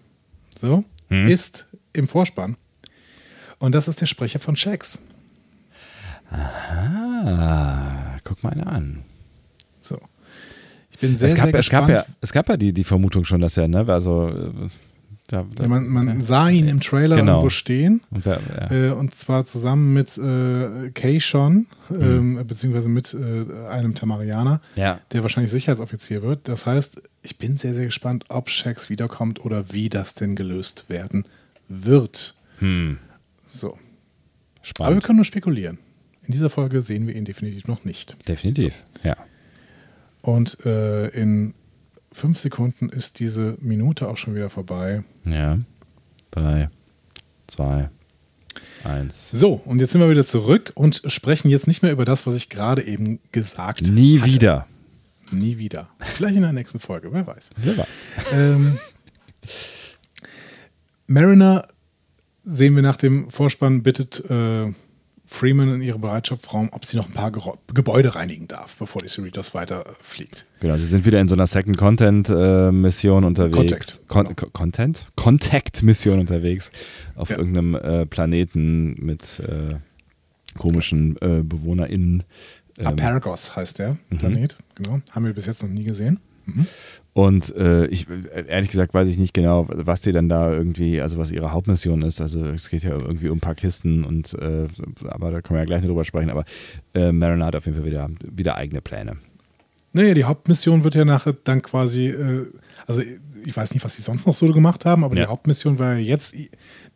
so, 0.58 0.84
Hm? 1.10 1.28
ist 1.28 1.68
im 1.94 2.08
Vorspann. 2.08 2.58
Und 3.60 3.76
das 3.76 3.88
ist 3.88 4.02
der 4.02 4.08
Sprecher 4.08 4.40
von 4.40 4.56
Shax. 4.56 5.00
Ah, 6.32 8.18
guck 8.24 8.42
mal 8.44 8.52
einer 8.54 8.68
an. 8.68 9.04
So. 10.94 11.06
Ich 11.06 11.10
bin 11.10 11.16
sehr, 11.18 11.30
es, 11.30 11.36
gab, 11.36 11.46
sehr 11.52 11.56
es, 11.60 11.70
gab 11.70 11.88
gespannt. 11.88 12.08
ja, 12.10 12.16
es 12.22 12.32
gab 12.32 12.50
ja 12.50 12.58
die, 12.58 12.74
die 12.74 12.84
Vermutung 12.84 13.26
schon, 13.26 13.42
dass 13.42 13.58
er, 13.58 13.68
ne, 13.68 13.86
also, 13.88 14.32
da, 15.28 15.46
da, 15.56 15.64
Ja, 15.64 15.70
man, 15.70 15.88
man 15.88 16.22
sah 16.22 16.50
ihn 16.50 16.68
im 16.68 16.80
Trailer 16.82 17.16
Genau. 17.16 17.34
irgendwo 17.34 17.50
stehen. 17.50 18.02
und 18.12 18.26
wer, 18.26 18.40
ja. 18.72 18.72
Äh, 18.72 18.92
und 18.92 19.16
zwar 19.16 19.46
zusammen 19.46 19.94
mit 19.94 20.18
äh, 20.18 20.90
Keishon, 20.92 21.68
Hm. 21.90 22.02
ähm, 22.38 22.48
beziehungsweise 22.48 22.90
mit 22.90 23.14
äh, 23.14 23.68
einem 23.70 23.96
Tamarianer, 23.96 24.62
Ja. 24.76 25.00
der 25.12 25.24
wahrscheinlich 25.24 25.52
Sicherheitsoffizier 25.52 26.22
wird. 26.22 26.48
Das 26.48 26.66
heißt, 26.66 27.02
ich 27.22 27.38
bin 27.38 27.58
sehr, 27.58 27.74
sehr 27.74 27.86
gespannt, 27.86 28.26
ob 28.30 28.50
Shax 28.50 28.90
wiederkommt 28.90 29.44
oder 29.46 29.72
wie 29.74 29.90
das 29.90 30.16
denn 30.16 30.36
gelöst 30.36 30.86
werden 30.90 31.26
wird. 31.70 32.36
Hm, 32.60 33.00
So. 33.46 33.70
Aber 33.70 33.78
wir 33.78 34.64
spannend. 34.64 35.04
können 35.04 35.16
nur 35.18 35.26
spekulieren. 35.26 35.78
In 36.26 36.32
dieser 36.32 36.50
Folge 36.50 36.82
sehen 36.82 37.06
wir 37.08 37.16
ihn 37.16 37.26
definitiv 37.26 37.68
noch 37.68 37.84
nicht. 37.84 38.16
Definitiv, 38.28 38.82
ja. 39.04 39.18
Und 40.24 40.66
äh, 40.66 41.10
in 41.10 41.54
fünf 42.14 42.40
Sekunden 42.40 42.88
ist 42.90 43.20
diese 43.20 43.58
Minute 43.60 44.08
auch 44.08 44.16
schon 44.18 44.36
wieder 44.36 44.50
vorbei. 44.50 45.04
Ja. 45.26 45.60
Drei, 46.32 46.70
zwei, 47.46 47.90
eins. 48.86 49.30
So, 49.32 49.62
und 49.66 49.82
jetzt 49.82 49.92
sind 49.92 50.00
wir 50.00 50.10
wieder 50.10 50.26
zurück 50.26 50.72
und 50.76 51.02
sprechen 51.08 51.50
jetzt 51.50 51.68
nicht 51.68 51.84
mehr 51.84 51.92
über 51.92 52.06
das, 52.06 52.26
was 52.26 52.36
ich 52.36 52.48
gerade 52.50 52.84
eben 52.84 53.20
gesagt 53.34 53.82
Nie 53.82 54.20
hatte. 54.22 54.32
wieder. 54.32 54.68
Nie 55.32 55.58
wieder. 55.58 55.90
Vielleicht 56.00 56.38
in 56.38 56.42
der 56.42 56.54
nächsten 56.54 56.80
Folge, 56.80 57.12
wer 57.12 57.28
weiß. 57.28 57.50
Wer 57.58 57.78
weiß. 57.78 57.88
Ähm, 58.32 58.78
Mariner 61.08 61.68
sehen 62.44 62.76
wir 62.76 62.82
nach 62.82 62.98
dem 62.98 63.30
Vorspann, 63.30 63.84
bittet 63.84 64.24
äh, 64.30 64.72
Freeman 65.26 65.74
in 65.76 65.82
ihrem 65.82 66.02
Bereitschaftsraum, 66.02 66.70
ob 66.74 66.84
sie 66.86 66.98
noch 66.98 67.08
ein 67.08 67.14
paar 67.14 67.32
Gebäude 67.74 68.14
reinigen 68.16 68.48
darf, 68.48 68.76
bevor 68.76 69.02
die 69.02 69.08
Cerritos 69.08 69.54
weiterfliegt. 69.54 70.46
Genau, 70.60 70.76
sie 70.78 70.86
sind 70.86 71.06
wieder 71.06 71.20
in 71.22 71.28
so 71.30 71.36
einer 71.36 71.48
Second 71.48 71.78
Content 71.78 72.30
äh, 72.30 72.72
Mission 72.72 73.24
unterwegs. 73.24 73.56
Contact, 73.56 74.08
Con 74.10 74.24
genau. 74.26 74.36
Co- 74.36 74.50
Content? 74.52 75.08
Contact 75.16 75.82
Mission 75.84 76.20
unterwegs 76.20 76.72
auf 77.16 77.30
Ja. 77.30 77.38
irgendeinem 77.38 77.76
äh, 77.76 78.06
Planeten 78.06 78.96
mit 79.04 79.40
äh, 79.40 79.76
komischen 80.58 81.16
äh, 81.22 81.42
BewohnerInnen. 81.44 82.24
Ähm, 82.80 82.86
Apergos 82.88 83.56
heißt 83.56 83.80
der 83.80 83.98
Mhm. 84.10 84.18
Planet, 84.18 84.58
genau. 84.76 85.00
Haben 85.12 85.26
wir 85.26 85.34
bis 85.34 85.46
jetzt 85.46 85.64
noch 85.64 85.70
nie 85.70 85.84
gesehen. 85.86 86.20
Und 87.14 87.56
äh, 87.56 87.86
ich 87.88 88.08
ehrlich 88.48 88.70
gesagt 88.70 88.94
weiß 88.94 89.08
ich 89.08 89.18
nicht 89.18 89.34
genau, 89.34 89.68
was 89.70 90.02
die 90.02 90.12
dann 90.12 90.30
da 90.30 90.52
irgendwie, 90.52 91.00
also 91.00 91.18
was 91.20 91.32
ihre 91.32 91.52
Hauptmission 91.52 92.02
ist. 92.02 92.22
Also 92.22 92.44
es 92.46 92.70
geht 92.70 92.84
ja 92.84 92.92
irgendwie 92.92 93.30
um 93.30 93.38
ein 93.38 93.42
paar 93.42 93.56
Kisten 93.56 94.04
und 94.04 94.34
äh, 94.34 94.68
aber 95.08 95.32
da 95.32 95.42
können 95.42 95.58
wir 95.58 95.62
ja 95.62 95.66
gleich 95.66 95.82
noch 95.82 95.90
drüber 95.90 96.06
sprechen. 96.06 96.32
Aber 96.32 96.44
äh, 96.96 97.12
Mariner 97.12 97.46
hat 97.46 97.56
auf 97.56 97.66
jeden 97.66 97.78
Fall 97.78 97.86
wieder, 97.86 98.10
wieder 98.24 98.56
eigene 98.56 98.82
Pläne. 98.82 99.18
Naja, 99.96 100.16
die 100.16 100.24
Hauptmission 100.24 100.84
wird 100.84 100.96
ja 100.96 101.06
nachher 101.06 101.34
dann 101.44 101.62
quasi, 101.62 102.08
äh, 102.08 102.48
also 102.88 103.02
ich 103.46 103.56
weiß 103.56 103.76
nicht, 103.76 103.84
was 103.86 103.94
sie 103.94 104.02
sonst 104.02 104.26
noch 104.26 104.34
so 104.34 104.48
gemacht 104.48 104.86
haben, 104.86 105.04
aber 105.04 105.16
Ja. 105.16 105.26
die 105.26 105.30
Hauptmission 105.30 105.78
war 105.78 105.94
ja 105.94 106.00
jetzt, 106.00 106.36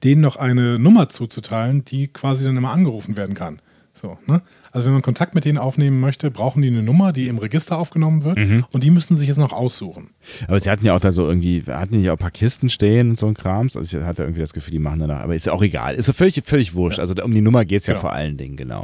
denen 0.04 0.22
noch 0.22 0.36
eine 0.36 0.80
Nummer 0.80 1.10
zuzuteilen, 1.10 1.86
die 1.86 2.08
quasi 2.08 2.46
dann 2.46 2.58
immer 2.58 2.72
angerufen 2.72 3.16
werden 3.16 3.36
kann. 3.36 3.60
So, 4.00 4.18
ne? 4.28 4.42
Also 4.72 4.86
wenn 4.86 4.94
man 4.94 5.02
Kontakt 5.02 5.34
mit 5.34 5.44
denen 5.44 5.58
aufnehmen 5.58 6.00
möchte, 6.00 6.30
brauchen 6.30 6.62
die 6.62 6.68
eine 6.68 6.84
Nummer, 6.84 7.12
die 7.14 7.28
im 7.28 7.40
Register 7.40 7.78
aufgenommen 7.80 8.24
wird 8.24 8.38
Mhm. 8.38 8.66
und 8.72 8.84
die 8.84 8.92
müssen 8.92 9.16
sich 9.18 9.28
jetzt 9.28 9.38
noch 9.38 9.54
aussuchen. 9.54 10.12
Aber 10.48 10.60
sie 10.60 10.70
hatten 10.70 10.86
ja 10.86 10.96
auch 10.96 11.00
da 11.00 11.12
so 11.12 11.28
irgendwie, 11.28 11.64
hatten 11.68 11.94
die 11.94 11.98
nicht 12.00 12.10
auch 12.10 12.16
ein 12.16 12.20
paar 12.20 12.30
Kisten 12.32 12.70
stehen 12.70 13.10
und 13.10 13.20
so 13.20 13.26
ein 13.28 13.34
Krams. 13.34 13.76
Also 13.76 13.98
ich 13.98 14.04
hatte 14.06 14.22
irgendwie 14.22 14.42
das 14.42 14.54
Gefühl, 14.54 14.72
die 14.74 14.80
machen 14.80 15.00
danach. 15.00 15.22
Aber 15.22 15.34
ist 15.34 15.48
ja 15.48 15.54
auch 15.54 15.64
egal. 15.64 15.96
Ist 15.96 16.08
ja 16.08 16.14
völlig, 16.14 16.40
völlig 16.46 16.76
wurscht. 16.76 17.00
Also 17.00 17.16
um 17.24 17.34
die 17.34 17.42
Nummer 17.42 17.66
geht 17.66 17.82
es 17.82 17.88
ja 17.88 17.94
Genau. 17.94 18.02
vor 18.02 18.14
allen 18.14 18.38
Dingen, 18.38 18.56
genau. 18.56 18.84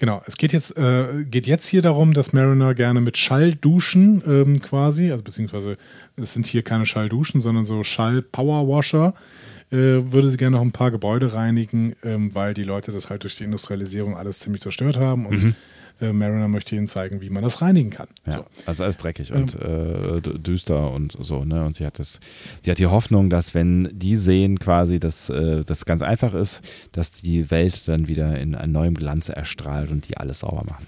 Genau, 0.00 0.22
es 0.26 0.36
geht 0.36 0.52
jetzt, 0.52 0.76
äh, 0.78 1.24
geht 1.28 1.46
jetzt 1.48 1.66
hier 1.66 1.82
darum, 1.82 2.14
dass 2.14 2.32
Mariner 2.32 2.72
gerne 2.74 3.00
mit 3.00 3.18
Schall 3.18 3.54
duschen 3.54 4.22
ähm, 4.26 4.60
quasi, 4.62 5.10
also 5.10 5.24
beziehungsweise 5.24 5.76
es 6.16 6.32
sind 6.34 6.46
hier 6.46 6.62
keine 6.62 6.86
Schallduschen, 6.86 7.40
sondern 7.40 7.64
so 7.64 7.82
Schall-Powerwasher, 7.82 9.08
äh, 9.08 9.12
würde 9.76 10.30
sie 10.30 10.36
gerne 10.36 10.56
noch 10.56 10.62
ein 10.62 10.72
paar 10.72 10.90
Gebäude 10.90 11.32
reinigen, 11.32 11.94
ähm, 12.02 12.34
weil 12.34 12.54
die 12.54 12.64
Leute 12.64 12.92
das 12.92 13.10
halt 13.10 13.22
durch 13.24 13.36
die 13.36 13.44
Industrialisierung 13.44 14.16
alles 14.16 14.38
ziemlich 14.38 14.62
zerstört 14.62 14.96
haben 14.96 15.26
und 15.26 15.54
äh, 16.00 16.12
Mariner 16.12 16.48
möchte 16.48 16.76
ihnen 16.76 16.86
zeigen, 16.86 17.20
wie 17.20 17.28
man 17.28 17.42
das 17.42 17.60
reinigen 17.60 17.90
kann. 17.90 18.06
Ja, 18.24 18.36
So. 18.36 18.44
also 18.66 18.84
alles 18.84 18.96
dreckig 18.98 19.32
und 19.32 19.56
äh, 19.56 20.20
düster 20.20 20.90
und 20.92 21.16
so, 21.20 21.44
ne? 21.44 21.64
Und 21.64 21.76
sie 21.76 21.84
hat 21.84 21.98
das, 21.98 22.20
sie 22.62 22.70
hat 22.70 22.78
die 22.78 22.86
Hoffnung, 22.86 23.30
dass 23.30 23.52
wenn 23.52 23.88
die 23.92 24.16
sehen 24.16 24.58
quasi, 24.58 25.00
dass 25.00 25.28
äh, 25.28 25.64
das 25.64 25.84
ganz 25.84 26.02
einfach 26.02 26.34
ist, 26.34 26.62
dass 26.92 27.10
die 27.10 27.50
Welt 27.50 27.88
dann 27.88 28.06
wieder 28.08 28.38
in 28.38 28.54
einem 28.54 28.72
neuem 28.72 28.94
Glanz 28.94 29.28
erstrahlt 29.28 29.90
und 29.90 30.08
die 30.08 30.16
alles 30.16 30.38
sauber 30.40 30.64
machen. 30.68 30.86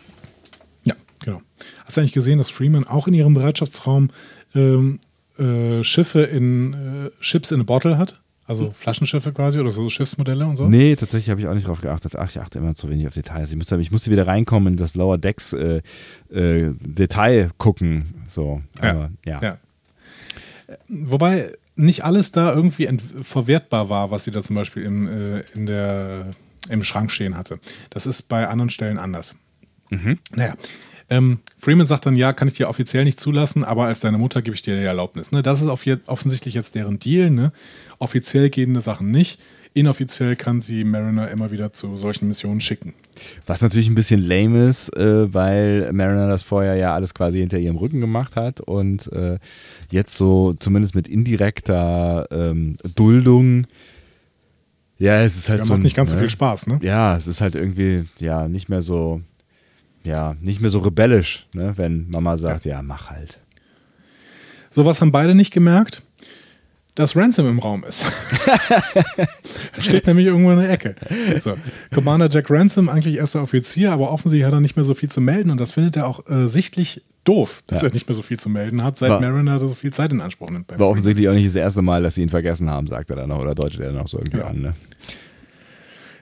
Ja, 0.84 0.94
genau. 1.24 1.42
Hast 1.84 1.96
du 1.96 2.00
eigentlich 2.02 2.12
gesehen, 2.12 2.38
dass 2.38 2.48
Freeman 2.48 2.86
auch 2.86 3.08
in 3.08 3.14
ihrem 3.14 3.34
Bereitschaftsraum 3.34 4.10
ähm, 4.54 5.00
äh, 5.38 5.82
Schiffe 5.82 6.22
in 6.22 6.72
äh, 6.74 7.10
Ships 7.20 7.50
in 7.50 7.60
a 7.60 7.64
Bottle 7.64 7.98
hat? 7.98 8.20
Also 8.50 8.72
Flaschenschiffe 8.72 9.32
quasi 9.32 9.60
oder 9.60 9.70
so 9.70 9.88
Schiffsmodelle 9.88 10.44
und 10.44 10.56
so? 10.56 10.68
Nee, 10.68 10.96
tatsächlich 10.96 11.30
habe 11.30 11.40
ich 11.40 11.46
auch 11.46 11.54
nicht 11.54 11.68
drauf 11.68 11.80
geachtet. 11.80 12.16
Ach, 12.16 12.28
ich 12.28 12.40
achte 12.40 12.58
immer 12.58 12.74
zu 12.74 12.90
wenig 12.90 13.06
auf 13.06 13.14
Details. 13.14 13.48
Ich 13.52 13.56
musste, 13.56 13.80
ich 13.80 13.92
musste 13.92 14.10
wieder 14.10 14.26
reinkommen 14.26 14.72
in 14.72 14.76
das 14.76 14.96
Lower 14.96 15.18
Decks 15.18 15.52
äh, 15.52 15.82
äh, 16.32 16.74
Detail 16.80 17.50
gucken. 17.58 18.24
So, 18.26 18.60
aber 18.80 19.12
ja. 19.24 19.40
Ja. 19.40 19.58
Wobei 20.88 21.52
nicht 21.76 22.04
alles 22.04 22.32
da 22.32 22.52
irgendwie 22.52 22.88
verwertbar 23.22 23.88
war, 23.88 24.10
was 24.10 24.24
sie 24.24 24.32
da 24.32 24.42
zum 24.42 24.56
Beispiel 24.56 24.82
im, 24.82 25.06
äh, 25.06 25.44
in 25.54 25.66
der, 25.66 26.32
im 26.68 26.82
Schrank 26.82 27.12
stehen 27.12 27.36
hatte. 27.36 27.60
Das 27.90 28.04
ist 28.04 28.22
bei 28.22 28.48
anderen 28.48 28.70
Stellen 28.70 28.98
anders. 28.98 29.36
Naja. 30.34 30.54
Ähm, 31.10 31.40
Freeman 31.58 31.86
sagt 31.86 32.06
dann, 32.06 32.16
ja, 32.16 32.32
kann 32.32 32.48
ich 32.48 32.54
dir 32.54 32.68
offiziell 32.68 33.04
nicht 33.04 33.20
zulassen, 33.20 33.64
aber 33.64 33.86
als 33.86 34.00
deine 34.00 34.16
Mutter 34.16 34.42
gebe 34.42 34.54
ich 34.54 34.62
dir 34.62 34.76
die 34.76 34.84
Erlaubnis. 34.84 35.32
Ne? 35.32 35.42
Das 35.42 35.60
ist 35.60 35.68
offensichtlich 35.68 36.54
jetzt 36.54 36.76
deren 36.76 36.98
Deal. 37.00 37.30
Ne? 37.30 37.52
Offiziell 37.98 38.48
gehen 38.48 38.74
die 38.74 38.80
Sachen 38.80 39.10
nicht. 39.10 39.40
Inoffiziell 39.72 40.34
kann 40.34 40.60
sie 40.60 40.82
Mariner 40.82 41.30
immer 41.30 41.52
wieder 41.52 41.72
zu 41.72 41.96
solchen 41.96 42.26
Missionen 42.26 42.60
schicken. 42.60 42.92
Was 43.46 43.60
natürlich 43.60 43.88
ein 43.88 43.94
bisschen 43.94 44.20
lame 44.20 44.68
ist, 44.68 44.88
äh, 44.96 45.32
weil 45.32 45.92
Mariner 45.92 46.28
das 46.28 46.42
vorher 46.42 46.74
ja 46.74 46.92
alles 46.94 47.14
quasi 47.14 47.38
hinter 47.38 47.58
ihrem 47.58 47.76
Rücken 47.76 48.00
gemacht 48.00 48.34
hat 48.34 48.60
und 48.60 49.12
äh, 49.12 49.38
jetzt 49.90 50.16
so 50.16 50.54
zumindest 50.54 50.96
mit 50.96 51.06
indirekter 51.06 52.26
ähm, 52.32 52.78
Duldung. 52.96 53.66
Ja, 54.98 55.20
es 55.20 55.36
ist 55.36 55.48
halt 55.48 55.60
Ja, 55.60 55.64
so. 55.64 55.74
macht 55.74 55.84
nicht 55.84 55.96
ganz 55.96 56.10
so 56.10 56.16
ne? 56.16 56.22
viel 56.22 56.30
Spaß, 56.30 56.66
ne? 56.66 56.80
Ja, 56.82 57.16
es 57.16 57.28
ist 57.28 57.40
halt 57.40 57.54
irgendwie, 57.54 58.06
ja, 58.18 58.48
nicht 58.48 58.68
mehr 58.68 58.82
so, 58.82 59.20
ja, 60.04 60.34
nicht 60.40 60.60
mehr 60.60 60.70
so 60.70 60.78
rebellisch, 60.80 61.46
ne, 61.54 61.74
wenn 61.76 62.08
Mama 62.10 62.38
sagt, 62.38 62.64
ja, 62.64 62.82
mach 62.82 63.10
halt. 63.10 63.38
Sowas 64.70 65.00
haben 65.00 65.12
beide 65.12 65.34
nicht 65.34 65.52
gemerkt, 65.52 66.02
dass 66.94 67.16
Ransom 67.16 67.48
im 67.48 67.58
Raum 67.58 67.84
ist. 67.84 68.04
Steht 69.78 70.06
nämlich 70.06 70.26
irgendwo 70.26 70.50
in 70.52 70.60
der 70.60 70.70
Ecke. 70.70 70.94
So. 71.40 71.54
Commander 71.92 72.28
Jack 72.30 72.50
Ransom, 72.50 72.88
eigentlich 72.88 73.16
erster 73.16 73.42
Offizier, 73.42 73.92
aber 73.92 74.10
offensichtlich 74.10 74.46
hat 74.46 74.52
er 74.52 74.60
nicht 74.60 74.76
mehr 74.76 74.84
so 74.84 74.94
viel 74.94 75.10
zu 75.10 75.20
melden 75.20 75.50
und 75.50 75.60
das 75.60 75.72
findet 75.72 75.96
er 75.96 76.06
auch 76.06 76.28
äh, 76.28 76.48
sichtlich 76.48 77.02
doof, 77.24 77.62
dass 77.66 77.82
Ja. 77.82 77.88
er 77.88 77.94
nicht 77.94 78.08
mehr 78.08 78.14
so 78.14 78.22
viel 78.22 78.38
zu 78.38 78.48
melden 78.48 78.82
hat, 78.82 78.98
seit 78.98 79.10
War- 79.10 79.20
Mariner 79.20 79.58
so 79.60 79.68
viel 79.74 79.92
Zeit 79.92 80.12
in 80.12 80.20
Anspruch 80.20 80.50
nimmt. 80.50 80.70
War 80.78 80.88
offensichtlich 80.88 81.28
auch 81.28 81.34
nicht 81.34 81.46
das 81.46 81.54
erste 81.54 81.82
Mal, 81.82 82.02
dass 82.02 82.14
sie 82.14 82.22
ihn 82.22 82.28
vergessen 82.28 82.70
haben, 82.70 82.86
sagt 82.86 83.10
er 83.10 83.16
dann 83.16 83.28
noch, 83.28 83.40
oder 83.40 83.54
deutet 83.54 83.80
er 83.80 83.92
dann 83.92 84.00
auch 84.02 84.08
so 84.08 84.18
irgendwie 84.18 84.38
Ja. 84.38 84.46
an, 84.46 84.60
ne? 84.60 84.74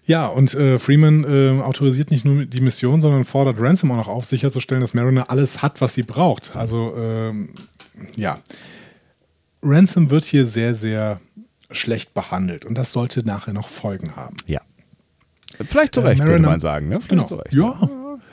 Ja, 0.08 0.26
und 0.26 0.54
äh, 0.54 0.78
Freeman 0.78 1.24
äh, 1.24 1.60
autorisiert 1.60 2.10
nicht 2.10 2.24
nur 2.24 2.46
die 2.46 2.62
Mission, 2.62 3.02
sondern 3.02 3.26
fordert 3.26 3.60
Ransom 3.60 3.90
auch 3.90 3.96
noch 3.96 4.08
auf, 4.08 4.24
sicherzustellen, 4.24 4.80
dass 4.80 4.94
Mariner 4.94 5.30
alles 5.30 5.60
hat, 5.60 5.82
was 5.82 5.92
sie 5.92 6.02
braucht. 6.02 6.56
Also, 6.56 6.94
ähm, 6.96 7.50
ja. 8.16 8.38
Ransom 9.62 10.08
wird 10.08 10.24
hier 10.24 10.46
sehr, 10.46 10.74
sehr 10.74 11.20
schlecht 11.70 12.14
behandelt 12.14 12.64
und 12.64 12.78
das 12.78 12.90
sollte 12.90 13.22
nachher 13.22 13.52
noch 13.52 13.68
Folgen 13.68 14.16
haben. 14.16 14.38
Ja. 14.46 14.62
Vielleicht 15.62 15.94
zu 15.94 16.00
Recht, 16.00 16.22
äh, 16.22 16.26
würde 16.26 16.42
man 16.42 16.60
sagen. 16.60 16.88
Ne? 16.88 17.00
Genau. 17.06 17.24
Recht, 17.24 17.52
ja. 17.52 17.76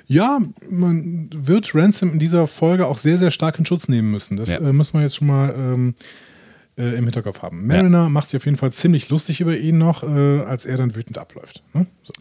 ja. 0.08 0.40
man 0.70 1.30
wird 1.34 1.76
Ransom 1.76 2.14
in 2.14 2.20
dieser 2.20 2.48
Folge 2.48 2.88
auch 2.88 2.98
sehr, 2.98 3.18
sehr 3.18 3.32
stark 3.32 3.60
in 3.60 3.66
Schutz 3.66 3.90
nehmen 3.90 4.12
müssen. 4.12 4.38
Das 4.38 4.54
ja. 4.54 4.60
äh, 4.60 4.72
müssen 4.72 4.94
wir 4.94 5.02
jetzt 5.02 5.18
schon 5.18 5.28
mal 5.28 5.54
ähm, 5.54 5.96
äh, 6.78 6.98
im 6.98 7.06
Hinterkopf 7.06 7.42
haben. 7.42 7.68
Mariner 7.68 8.04
ja. 8.04 8.10
macht 8.10 8.30
sich 8.30 8.38
auf 8.38 8.46
jeden 8.46 8.58
Fall 8.58 8.72
ziemlich 8.72 9.10
lustig 9.10 9.42
über 9.42 9.58
ihn 9.58 9.78
noch, 9.78 10.04
äh, 10.04 10.42
als 10.42 10.66
er 10.66 10.78
dann 10.78 10.96
wütend 10.96 11.18
abläuft. 11.18 11.64
Ne? 11.74 11.86
So. 12.04 12.14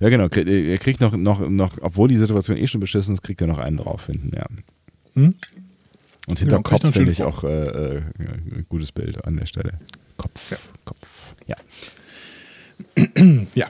Ja, 0.00 0.08
genau. 0.08 0.28
Er 0.28 0.78
kriegt 0.78 1.00
noch, 1.00 1.16
noch, 1.16 1.48
noch, 1.48 1.78
obwohl 1.80 2.08
die 2.08 2.18
Situation 2.18 2.56
eh 2.56 2.66
schon 2.66 2.80
beschissen 2.80 3.14
ist, 3.14 3.22
kriegt 3.22 3.40
er 3.40 3.46
noch 3.46 3.58
einen 3.58 3.78
drauf 3.78 4.06
hinten, 4.06 4.34
ja. 4.36 4.46
Hm? 5.14 5.34
Und 6.28 6.38
hinterm 6.38 6.62
genau, 6.62 6.78
Kopf 6.78 6.92
finde 6.92 7.10
ich 7.10 7.22
auch 7.22 7.42
äh, 7.42 7.48
äh, 7.48 8.02
ein 8.18 8.66
gutes 8.68 8.92
Bild 8.92 9.24
an 9.24 9.36
der 9.36 9.46
Stelle. 9.46 9.72
Kopf, 10.18 10.50
ja. 10.50 10.58
Kopf, 10.84 11.34
ja. 11.46 11.56
ja. 13.54 13.68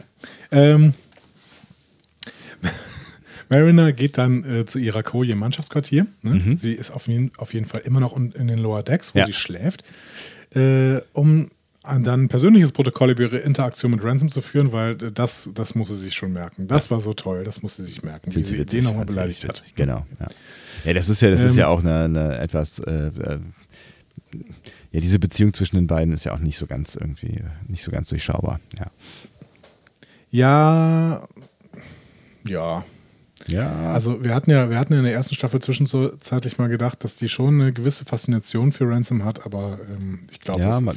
Ähm, 0.51 0.95
Mariner 3.49 3.92
geht 3.92 4.18
dann 4.18 4.44
äh, 4.44 4.66
zu 4.66 4.78
ihrer 4.78 5.03
Koje 5.03 5.32
im 5.32 5.38
Mannschaftsquartier. 5.38 6.07
Ne? 6.22 6.34
Mhm. 6.34 6.57
Sie 6.57 6.72
ist 6.72 6.90
auf 6.90 7.09
jeden, 7.09 7.32
auf 7.38 7.55
jeden 7.55 7.66
Fall 7.66 7.80
immer 7.84 8.01
noch 8.01 8.16
in 8.16 8.49
den 8.49 8.59
Lower 8.59 8.82
Decks, 8.82 9.14
wo 9.14 9.20
ja. 9.20 9.26
sie 9.26 9.32
schläft, 9.32 9.84
äh, 10.55 11.01
um 11.12 11.51
dann 11.82 12.24
ein 12.24 12.28
persönliches 12.28 12.72
Protokoll 12.72 13.11
über 13.11 13.22
ihre 13.22 13.38
Interaktion 13.38 13.92
mit 13.92 14.05
Ransom 14.05 14.30
zu 14.30 14.42
führen, 14.42 14.72
weil 14.72 14.96
das, 14.96 15.49
das 15.55 15.74
muss 15.74 15.88
sie 15.88 15.96
sich 15.96 16.14
schon 16.14 16.32
merken. 16.32 16.68
Das 16.68 16.90
war 16.90 17.01
so 17.01 17.14
toll, 17.14 17.44
das 17.44 17.62
musste 17.62 17.82
sie 17.82 17.92
sich 17.92 18.03
merken, 18.03 18.34
wie 18.34 18.44
sie 18.44 18.64
den 18.64 18.84
nochmal 18.84 19.07
beleidigt 19.07 19.49
hat. 19.49 19.62
Genau, 19.74 20.05
ja. 20.20 20.26
Ja, 20.84 20.92
das 20.92 21.09
ist 21.09 21.22
ja, 21.22 21.30
das 21.30 21.40
ähm, 21.40 21.46
ist 21.46 21.57
ja 21.57 21.68
auch 21.68 21.80
eine, 21.80 22.05
eine 22.05 22.38
etwas, 22.38 22.78
äh, 22.80 23.09
äh, 23.09 23.40
ja, 24.92 25.01
diese 25.01 25.18
Beziehung 25.18 25.53
zwischen 25.55 25.76
den 25.76 25.86
beiden 25.86 26.12
ist 26.12 26.24
ja 26.24 26.34
auch 26.34 26.38
nicht 26.38 26.57
so 26.57 26.66
ganz 26.66 26.94
irgendwie, 26.94 27.42
nicht 27.66 27.82
so 27.82 27.90
ganz 27.90 28.09
durchschaubar, 28.09 28.61
ja. 28.78 28.90
Ja, 30.30 31.26
ja. 32.46 32.84
Ja. 33.49 33.92
Also 33.92 34.22
wir 34.24 34.34
hatten 34.34 34.51
ja, 34.51 34.70
wir 34.70 34.78
hatten 34.78 34.94
in 34.94 35.05
der 35.05 35.12
ersten 35.12 35.34
Staffel 35.34 35.61
zwischenzeitlich 35.61 36.59
mal 36.59 36.68
gedacht, 36.68 37.03
dass 37.05 37.16
die 37.16 37.28
schon 37.28 37.61
eine 37.61 37.72
gewisse 37.72 38.05
Faszination 38.05 38.72
für 38.72 38.88
Ransom 38.88 39.24
hat, 39.24 39.44
aber 39.46 39.78
ähm, 39.90 40.20
ich 40.30 40.40
glaube, 40.40 40.61
ja, 40.61 40.80
man, 40.80 40.94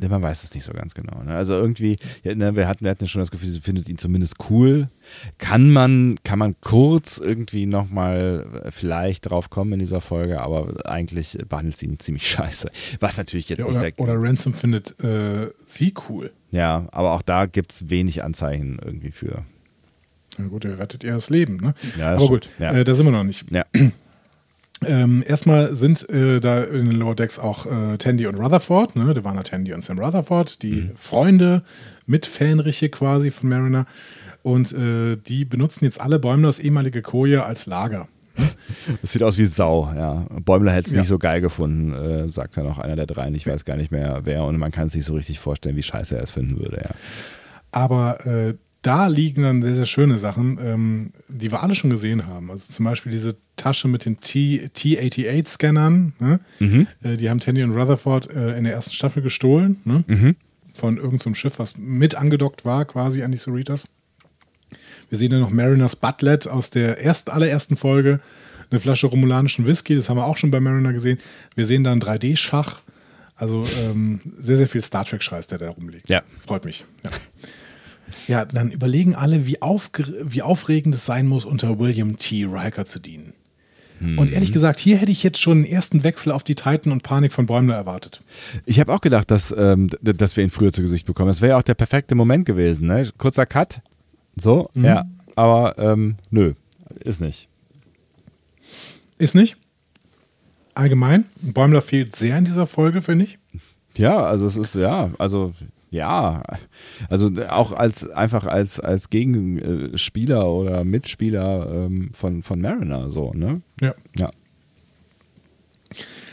man 0.00 0.22
weiß 0.22 0.44
es 0.44 0.54
nicht 0.54 0.64
so 0.64 0.72
ganz 0.72 0.94
genau. 0.94 1.22
Ne? 1.22 1.34
Also 1.34 1.54
irgendwie, 1.54 1.96
ja, 2.22 2.34
ne, 2.34 2.54
wir, 2.56 2.68
hatten, 2.68 2.84
wir 2.84 2.90
hatten 2.90 3.04
ja 3.04 3.08
schon 3.08 3.22
das 3.22 3.30
Gefühl, 3.30 3.50
sie 3.50 3.60
findet 3.60 3.88
ihn 3.88 3.98
zumindest 3.98 4.36
cool. 4.50 4.88
Kann 5.38 5.70
man, 5.70 6.16
kann 6.24 6.38
man 6.38 6.56
kurz 6.60 7.18
irgendwie 7.18 7.66
nochmal 7.66 8.64
vielleicht 8.70 9.30
drauf 9.30 9.50
kommen 9.50 9.74
in 9.74 9.78
dieser 9.78 10.00
Folge, 10.00 10.40
aber 10.40 10.86
eigentlich 10.86 11.38
behandelt 11.48 11.76
sie 11.76 11.86
ihn 11.86 11.98
ziemlich 11.98 12.28
scheiße. 12.28 12.70
Was 13.00 13.16
natürlich 13.16 13.48
jetzt 13.48 13.60
ja, 13.60 13.66
oder, 13.66 13.82
nicht 13.82 13.98
der. 13.98 14.04
Oder 14.04 14.14
Ransom 14.16 14.54
findet 14.54 14.98
äh, 15.02 15.50
sie 15.66 15.94
cool. 16.08 16.32
Ja, 16.50 16.86
aber 16.92 17.12
auch 17.12 17.22
da 17.22 17.46
gibt 17.46 17.72
es 17.72 17.90
wenig 17.90 18.22
Anzeichen 18.22 18.78
irgendwie 18.84 19.10
für. 19.10 19.44
Na 20.38 20.48
gut, 20.48 20.64
er 20.64 20.78
rettet 20.78 21.04
ihr 21.04 21.12
das 21.12 21.30
Leben, 21.30 21.56
ne? 21.56 21.74
Ja, 21.98 22.12
das 22.12 22.20
aber 22.20 22.28
gut, 22.28 22.48
ja. 22.58 22.72
äh, 22.72 22.84
da 22.84 22.94
sind 22.94 23.06
wir 23.06 23.12
noch 23.12 23.24
nicht. 23.24 23.50
Ja. 23.50 23.64
Ähm, 24.86 25.24
erstmal 25.26 25.74
sind 25.74 26.08
äh, 26.10 26.40
da 26.40 26.62
in 26.62 26.90
den 26.90 26.98
Lower 26.98 27.14
Decks 27.14 27.38
auch 27.38 27.64
äh, 27.64 27.96
Tandy 27.96 28.26
und 28.26 28.34
Rutherford, 28.34 28.96
ne? 28.96 29.14
Da 29.14 29.24
waren 29.24 29.36
ja 29.36 29.42
Tandy 29.42 29.72
und 29.72 29.82
Sam 29.82 29.98
Rutherford, 29.98 30.62
die 30.62 30.82
mhm. 30.82 30.90
Freunde, 30.96 31.62
Mitfähnriche 32.06 32.88
quasi 32.88 33.30
von 33.30 33.48
Mariner. 33.48 33.86
Und 34.42 34.72
äh, 34.72 35.16
die 35.16 35.44
benutzen 35.44 35.84
jetzt 35.84 36.00
alle 36.00 36.18
Bäumlers 36.18 36.58
ehemalige 36.58 37.02
Koje 37.02 37.44
als 37.44 37.66
Lager. 37.66 38.08
Das 39.00 39.12
sieht 39.12 39.22
aus 39.22 39.38
wie 39.38 39.46
Sau, 39.46 39.90
ja. 39.94 40.26
Bäumler 40.44 40.72
hätte 40.72 40.88
es 40.88 40.92
ja. 40.92 40.98
nicht 40.98 41.08
so 41.08 41.18
geil 41.18 41.40
gefunden, 41.40 41.94
äh, 41.94 42.28
sagt 42.28 42.56
dann 42.56 42.66
auch 42.66 42.78
einer 42.78 42.96
der 42.96 43.06
dreien. 43.06 43.34
Ich 43.34 43.46
weiß 43.46 43.64
gar 43.64 43.76
nicht 43.76 43.92
mehr 43.92 44.22
wer 44.24 44.44
und 44.44 44.58
man 44.58 44.72
kann 44.72 44.88
sich 44.88 45.04
so 45.04 45.14
richtig 45.14 45.38
vorstellen, 45.38 45.76
wie 45.76 45.82
scheiße 45.82 46.16
er 46.16 46.22
es 46.22 46.32
finden 46.32 46.58
würde, 46.58 46.82
ja. 46.84 46.90
Aber 47.70 48.26
äh, 48.26 48.54
da 48.84 49.06
liegen 49.06 49.42
dann 49.42 49.62
sehr, 49.62 49.74
sehr 49.74 49.86
schöne 49.86 50.18
Sachen, 50.18 50.58
ähm, 50.62 51.12
die 51.28 51.50
wir 51.50 51.62
alle 51.62 51.74
schon 51.74 51.88
gesehen 51.88 52.26
haben. 52.26 52.50
Also 52.50 52.70
zum 52.70 52.84
Beispiel 52.84 53.10
diese 53.10 53.34
Tasche 53.56 53.88
mit 53.88 54.04
den 54.04 54.20
T-88-Scannern. 54.20 56.12
Ne? 56.18 56.40
Mhm. 56.58 56.86
Äh, 57.02 57.16
die 57.16 57.30
haben 57.30 57.40
Tandy 57.40 57.62
und 57.62 57.72
Rutherford 57.72 58.30
äh, 58.30 58.58
in 58.58 58.64
der 58.64 58.74
ersten 58.74 58.92
Staffel 58.92 59.22
gestohlen. 59.22 59.80
Ne? 59.84 60.04
Mhm. 60.06 60.36
Von 60.74 60.96
irgendeinem 60.98 61.32
so 61.32 61.34
Schiff, 61.34 61.58
was 61.58 61.78
mit 61.78 62.14
angedockt 62.14 62.66
war, 62.66 62.84
quasi 62.84 63.22
an 63.22 63.32
die 63.32 63.38
Cerritos. 63.38 63.88
Wir 65.08 65.16
sehen 65.16 65.30
dann 65.30 65.40
noch 65.40 65.50
Mariners 65.50 65.96
Butlet 65.96 66.46
aus 66.46 66.68
der 66.68 67.02
ersten, 67.02 67.30
allerersten 67.30 67.76
Folge. 67.76 68.20
Eine 68.70 68.80
Flasche 68.80 69.06
romulanischen 69.06 69.64
Whisky, 69.64 69.94
das 69.96 70.10
haben 70.10 70.18
wir 70.18 70.26
auch 70.26 70.36
schon 70.36 70.50
bei 70.50 70.60
Mariner 70.60 70.92
gesehen. 70.92 71.18
Wir 71.54 71.64
sehen 71.64 71.84
dann 71.84 72.00
3D-Schach. 72.00 72.82
Also 73.36 73.66
ähm, 73.80 74.18
sehr, 74.38 74.58
sehr 74.58 74.68
viel 74.68 74.82
Star 74.82 75.04
Trek-Scheiß, 75.06 75.46
der 75.46 75.58
da 75.58 75.70
rumliegt. 75.70 76.08
Ja. 76.08 76.22
Freut 76.44 76.64
mich. 76.66 76.84
Ja. 77.02 77.10
Ja, 78.26 78.44
dann 78.44 78.70
überlegen 78.70 79.14
alle, 79.14 79.46
wie, 79.46 79.58
wie 79.60 80.42
aufregend 80.42 80.94
es 80.94 81.06
sein 81.06 81.26
muss, 81.26 81.44
unter 81.44 81.78
William 81.78 82.16
T. 82.16 82.44
Riker 82.44 82.84
zu 82.84 82.98
dienen. 82.98 83.34
Mhm. 84.00 84.18
Und 84.18 84.32
ehrlich 84.32 84.52
gesagt, 84.52 84.78
hier 84.78 84.96
hätte 84.96 85.12
ich 85.12 85.22
jetzt 85.22 85.40
schon 85.40 85.62
den 85.62 85.72
ersten 85.72 86.02
Wechsel 86.04 86.32
auf 86.32 86.42
die 86.42 86.54
Titan 86.54 86.92
und 86.92 87.02
Panik 87.02 87.32
von 87.32 87.46
Bäumler 87.46 87.76
erwartet. 87.76 88.22
Ich 88.66 88.80
habe 88.80 88.92
auch 88.92 89.00
gedacht, 89.00 89.30
dass, 89.30 89.54
ähm, 89.56 89.90
dass 90.00 90.36
wir 90.36 90.44
ihn 90.44 90.50
früher 90.50 90.72
zu 90.72 90.82
Gesicht 90.82 91.06
bekommen. 91.06 91.28
Das 91.28 91.40
wäre 91.40 91.50
ja 91.50 91.58
auch 91.58 91.62
der 91.62 91.74
perfekte 91.74 92.14
Moment 92.14 92.44
gewesen. 92.44 92.86
Ne? 92.86 93.10
Kurzer 93.16 93.46
Cut, 93.46 93.80
so, 94.36 94.68
mhm. 94.74 94.84
ja. 94.84 95.04
Aber 95.36 95.78
ähm, 95.78 96.16
nö, 96.30 96.54
ist 97.00 97.20
nicht. 97.20 97.48
Ist 99.18 99.34
nicht? 99.34 99.56
Allgemein, 100.74 101.24
Bäumler 101.40 101.82
fehlt 101.82 102.16
sehr 102.16 102.36
in 102.36 102.44
dieser 102.44 102.66
Folge, 102.66 103.00
finde 103.00 103.26
ich. 103.26 103.38
Ja, 103.96 104.24
also 104.24 104.46
es 104.46 104.56
ist, 104.56 104.74
ja, 104.74 105.10
also 105.18 105.52
ja, 105.94 106.42
also 107.08 107.30
auch 107.48 107.72
als 107.72 108.10
einfach 108.10 108.46
als, 108.46 108.80
als 108.80 109.10
Gegenspieler 109.10 110.46
oder 110.48 110.84
Mitspieler 110.84 111.86
ähm, 111.86 112.10
von, 112.12 112.42
von 112.42 112.60
Mariner 112.60 113.08
so, 113.10 113.32
ne? 113.32 113.62
Ja. 113.80 113.94
Ja. 114.16 114.30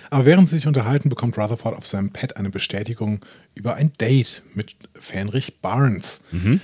Aber 0.09 0.26
während 0.26 0.49
sie 0.49 0.57
sich 0.57 0.68
unterhalten, 0.68 1.09
bekommt 1.09 1.38
Rutherford 1.38 1.78
auf 1.78 1.86
seinem 1.86 2.09
Pad 2.09 2.38
eine 2.38 2.49
Bestätigung 2.49 3.20
über 3.55 3.76
ein 3.76 3.93
Date 3.93 4.43
mit 4.55 4.76
Fenrich 4.93 5.62
Barnes. 5.62 6.24
Mhm. 6.32 6.59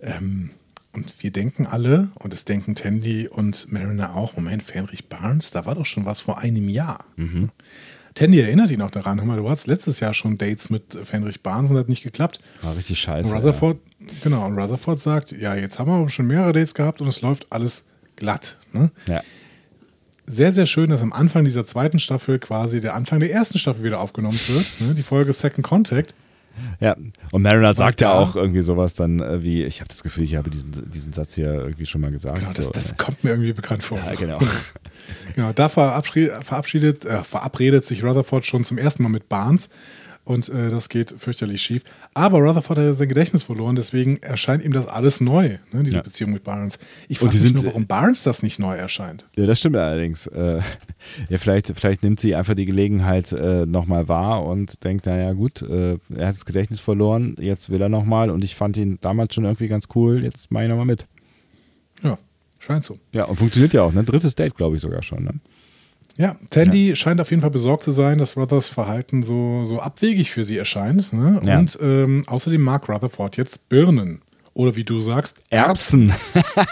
Ähm, 0.00 0.50
und 0.94 1.22
wir 1.22 1.30
denken 1.30 1.66
alle, 1.66 2.10
und 2.14 2.32
es 2.34 2.44
denken 2.44 2.74
Tandy 2.74 3.28
und 3.28 3.70
Mariner 3.70 4.16
auch, 4.16 4.34
Moment, 4.34 4.62
Fenrich 4.62 5.08
Barnes, 5.08 5.50
da 5.50 5.66
war 5.66 5.74
doch 5.74 5.86
schon 5.86 6.06
was 6.06 6.20
vor 6.20 6.38
einem 6.38 6.68
Jahr. 6.68 7.04
Mhm. 7.16 7.50
Tandy 8.18 8.40
erinnert 8.40 8.72
ihn 8.72 8.82
auch 8.82 8.90
daran, 8.90 9.20
hör 9.20 9.26
mal, 9.26 9.36
du 9.36 9.48
hattest 9.48 9.68
letztes 9.68 10.00
Jahr 10.00 10.12
schon 10.12 10.36
Dates 10.36 10.70
mit 10.70 10.98
Fenrich 11.04 11.40
Barnes 11.40 11.70
und 11.70 11.76
das 11.76 11.84
hat 11.84 11.88
nicht 11.88 12.02
geklappt. 12.02 12.40
War 12.62 12.76
richtig 12.76 12.98
scheiße. 12.98 13.30
Und 13.30 13.36
Rutherford, 13.36 13.78
ja. 14.00 14.06
genau, 14.24 14.44
und 14.44 14.58
Rutherford 14.58 15.00
sagt, 15.00 15.30
ja, 15.30 15.54
jetzt 15.54 15.78
haben 15.78 15.88
wir 15.88 16.08
schon 16.08 16.26
mehrere 16.26 16.52
Dates 16.52 16.74
gehabt 16.74 17.00
und 17.00 17.06
es 17.06 17.20
läuft 17.20 17.46
alles 17.50 17.84
glatt. 18.16 18.56
Ne? 18.72 18.90
Ja. 19.06 19.22
Sehr, 20.26 20.50
sehr 20.50 20.66
schön, 20.66 20.90
dass 20.90 21.00
am 21.00 21.12
Anfang 21.12 21.44
dieser 21.44 21.64
zweiten 21.64 22.00
Staffel 22.00 22.40
quasi 22.40 22.80
der 22.80 22.96
Anfang 22.96 23.20
der 23.20 23.30
ersten 23.30 23.58
Staffel 23.58 23.84
wieder 23.84 24.00
aufgenommen 24.00 24.40
wird. 24.48 24.66
Ne? 24.80 24.94
Die 24.94 25.04
Folge 25.04 25.32
Second 25.32 25.64
Contact. 25.64 26.12
Ja, 26.80 26.96
und 27.32 27.42
Mariner 27.42 27.74
sagt 27.74 28.00
ja 28.00 28.12
auch 28.12 28.36
irgendwie 28.36 28.62
sowas 28.62 28.94
dann 28.94 29.20
äh, 29.20 29.42
wie, 29.42 29.64
ich 29.64 29.80
habe 29.80 29.88
das 29.88 30.02
Gefühl, 30.02 30.24
ich 30.24 30.36
habe 30.36 30.50
diesen, 30.50 30.90
diesen 30.90 31.12
Satz 31.12 31.34
hier 31.34 31.52
irgendwie 31.52 31.86
schon 31.86 32.00
mal 32.00 32.10
gesagt. 32.10 32.38
Genau, 32.38 32.52
das, 32.52 32.66
so. 32.66 32.70
das 32.70 32.96
kommt 32.96 33.24
mir 33.24 33.30
irgendwie 33.30 33.52
bekannt 33.52 33.82
vor. 33.82 33.98
Ja, 33.98 34.14
genau. 34.14 34.38
genau, 35.34 35.52
da 35.52 35.68
verabschiedet, 35.68 37.04
äh, 37.04 37.22
verabredet 37.24 37.84
sich 37.84 38.04
Rutherford 38.04 38.46
schon 38.46 38.64
zum 38.64 38.78
ersten 38.78 39.02
Mal 39.02 39.08
mit 39.08 39.28
Barnes 39.28 39.70
und 40.28 40.50
äh, 40.50 40.68
das 40.68 40.90
geht 40.90 41.14
fürchterlich 41.18 41.62
schief. 41.62 41.84
Aber 42.12 42.38
Rutherford 42.40 42.76
hat 42.76 42.84
ja 42.84 42.92
sein 42.92 43.08
Gedächtnis 43.08 43.42
verloren, 43.42 43.76
deswegen 43.76 44.18
erscheint 44.18 44.62
ihm 44.62 44.72
das 44.72 44.86
alles 44.86 45.22
neu, 45.22 45.56
ne, 45.72 45.82
diese 45.82 45.96
ja. 45.96 46.02
Beziehung 46.02 46.32
mit 46.32 46.44
Barnes. 46.44 46.78
Ich 47.08 47.18
frage 47.18 47.38
mich 47.38 47.54
nur, 47.54 47.64
warum 47.64 47.86
Barnes 47.86 48.24
das 48.24 48.42
nicht 48.42 48.58
neu 48.58 48.76
erscheint. 48.76 49.24
Ja, 49.36 49.46
das 49.46 49.58
stimmt 49.58 49.76
allerdings. 49.76 50.26
Äh, 50.26 50.60
ja, 51.30 51.38
vielleicht, 51.38 51.72
vielleicht 51.74 52.02
nimmt 52.02 52.20
sie 52.20 52.34
einfach 52.34 52.54
die 52.54 52.66
Gelegenheit 52.66 53.32
äh, 53.32 53.64
nochmal 53.64 54.08
wahr 54.08 54.44
und 54.44 54.84
denkt, 54.84 55.06
naja 55.06 55.32
gut, 55.32 55.62
äh, 55.62 55.98
er 56.14 56.26
hat 56.26 56.34
das 56.34 56.44
Gedächtnis 56.44 56.80
verloren, 56.80 57.34
jetzt 57.40 57.70
will 57.70 57.80
er 57.80 57.88
nochmal 57.88 58.28
und 58.28 58.44
ich 58.44 58.54
fand 58.54 58.76
ihn 58.76 58.98
damals 59.00 59.34
schon 59.34 59.46
irgendwie 59.46 59.68
ganz 59.68 59.86
cool, 59.94 60.22
jetzt 60.22 60.50
mache 60.50 60.64
ich 60.64 60.68
nochmal 60.68 60.84
mit. 60.84 61.06
Ja, 62.02 62.18
scheint 62.58 62.84
so. 62.84 62.98
Ja, 63.14 63.24
und 63.24 63.36
funktioniert 63.36 63.72
ja 63.72 63.80
auch, 63.80 63.94
ne? 63.94 64.04
Drittes 64.04 64.34
Date, 64.34 64.54
glaube 64.54 64.76
ich 64.76 64.82
sogar 64.82 65.02
schon, 65.02 65.24
ne? 65.24 65.40
Ja, 66.18 66.36
Tandy 66.50 66.90
ja. 66.90 66.96
scheint 66.96 67.20
auf 67.20 67.30
jeden 67.30 67.42
Fall 67.42 67.52
besorgt 67.52 67.84
zu 67.84 67.92
sein, 67.92 68.18
dass 68.18 68.36
Ruthers 68.36 68.66
Verhalten 68.66 69.22
so, 69.22 69.64
so 69.64 69.78
abwegig 69.78 70.32
für 70.32 70.42
sie 70.42 70.58
erscheint. 70.58 71.12
Ne? 71.12 71.40
Ja. 71.44 71.58
Und 71.60 71.78
ähm, 71.80 72.24
außerdem 72.26 72.60
mag 72.60 72.88
Rutherford 72.88 73.36
jetzt 73.36 73.68
Birnen. 73.68 74.20
Oder 74.52 74.74
wie 74.74 74.82
du 74.82 75.00
sagst, 75.00 75.40
Erbsen. 75.50 76.12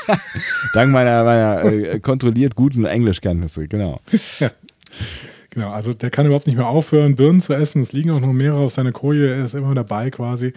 Dank 0.74 0.90
meiner, 0.90 1.22
meiner 1.22 1.64
äh, 1.64 2.00
kontrolliert 2.00 2.56
guten 2.56 2.84
Englischkenntnisse, 2.84 3.68
genau. 3.68 4.00
ja. 4.40 4.50
Genau, 5.50 5.70
also 5.70 5.94
der 5.94 6.10
kann 6.10 6.26
überhaupt 6.26 6.48
nicht 6.48 6.56
mehr 6.56 6.66
aufhören, 6.66 7.14
Birnen 7.14 7.40
zu 7.40 7.54
essen. 7.54 7.80
Es 7.80 7.92
liegen 7.92 8.10
auch 8.10 8.20
noch 8.20 8.32
mehrere 8.32 8.64
auf 8.64 8.72
seiner 8.72 8.90
Koje, 8.90 9.32
er 9.32 9.44
ist 9.44 9.54
immer 9.54 9.74
dabei 9.76 10.10
quasi. 10.10 10.52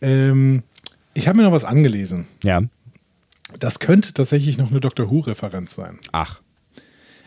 Ähm, 0.00 0.62
ich 1.12 1.28
habe 1.28 1.36
mir 1.36 1.44
noch 1.44 1.52
was 1.52 1.64
angelesen. 1.64 2.26
Ja. 2.42 2.62
Das 3.60 3.78
könnte 3.78 4.14
tatsächlich 4.14 4.56
noch 4.56 4.70
eine 4.70 4.80
Doctor 4.80 5.10
Who-Referenz 5.10 5.74
sein. 5.74 5.98
Ach. 6.12 6.40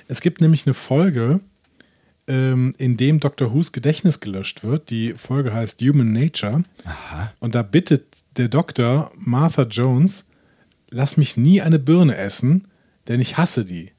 Es 0.09 0.21
gibt 0.21 0.41
nämlich 0.41 0.65
eine 0.65 0.73
Folge, 0.73 1.39
ähm, 2.27 2.73
in 2.79 2.97
dem 2.97 3.19
Dr. 3.19 3.53
Who's 3.53 3.71
Gedächtnis 3.71 4.19
gelöscht 4.19 4.63
wird. 4.63 4.89
Die 4.89 5.13
Folge 5.13 5.53
heißt 5.53 5.79
Human 5.81 6.11
Nature. 6.11 6.63
Aha. 6.83 7.31
Und 7.39 7.53
da 7.53 7.61
bittet 7.61 8.17
der 8.35 8.49
Doktor 8.49 9.11
Martha 9.17 9.63
Jones, 9.63 10.25
lass 10.89 11.15
mich 11.15 11.37
nie 11.37 11.61
eine 11.61 11.77
Birne 11.77 12.17
essen, 12.17 12.67
denn 13.07 13.21
ich 13.21 13.37
hasse 13.37 13.63
die. 13.63 13.91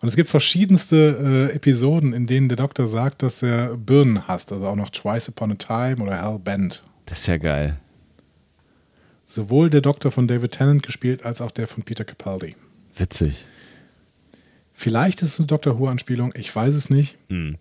Und 0.00 0.08
es 0.08 0.16
gibt 0.16 0.28
verschiedenste 0.28 1.50
äh, 1.52 1.54
Episoden, 1.54 2.14
in 2.14 2.26
denen 2.26 2.48
der 2.48 2.56
Doktor 2.56 2.88
sagt, 2.88 3.22
dass 3.22 3.40
er 3.40 3.76
Birnen 3.76 4.26
hasst. 4.26 4.50
Also 4.50 4.66
auch 4.66 4.76
noch 4.76 4.90
Twice 4.90 5.28
Upon 5.28 5.52
a 5.52 5.54
Time 5.54 6.02
oder 6.02 6.20
Hell 6.20 6.40
Bent. 6.40 6.82
Das 7.06 7.20
ist 7.20 7.26
ja 7.28 7.36
geil. 7.36 7.78
Sowohl 9.24 9.70
der 9.70 9.82
Doktor 9.82 10.10
von 10.10 10.26
David 10.26 10.50
Tennant 10.50 10.82
gespielt, 10.82 11.24
als 11.24 11.40
auch 11.40 11.52
der 11.52 11.68
von 11.68 11.84
Peter 11.84 12.04
Capaldi. 12.04 12.56
Witzig. 12.96 13.44
Vielleicht 14.80 15.22
ist 15.22 15.32
es 15.32 15.38
eine 15.40 15.48
Doctor 15.48 15.80
Who-Anspielung, 15.80 16.32
ich 16.36 16.54
weiß 16.54 16.72
es 16.74 16.88
nicht. 16.88 17.18
Hm. 17.30 17.56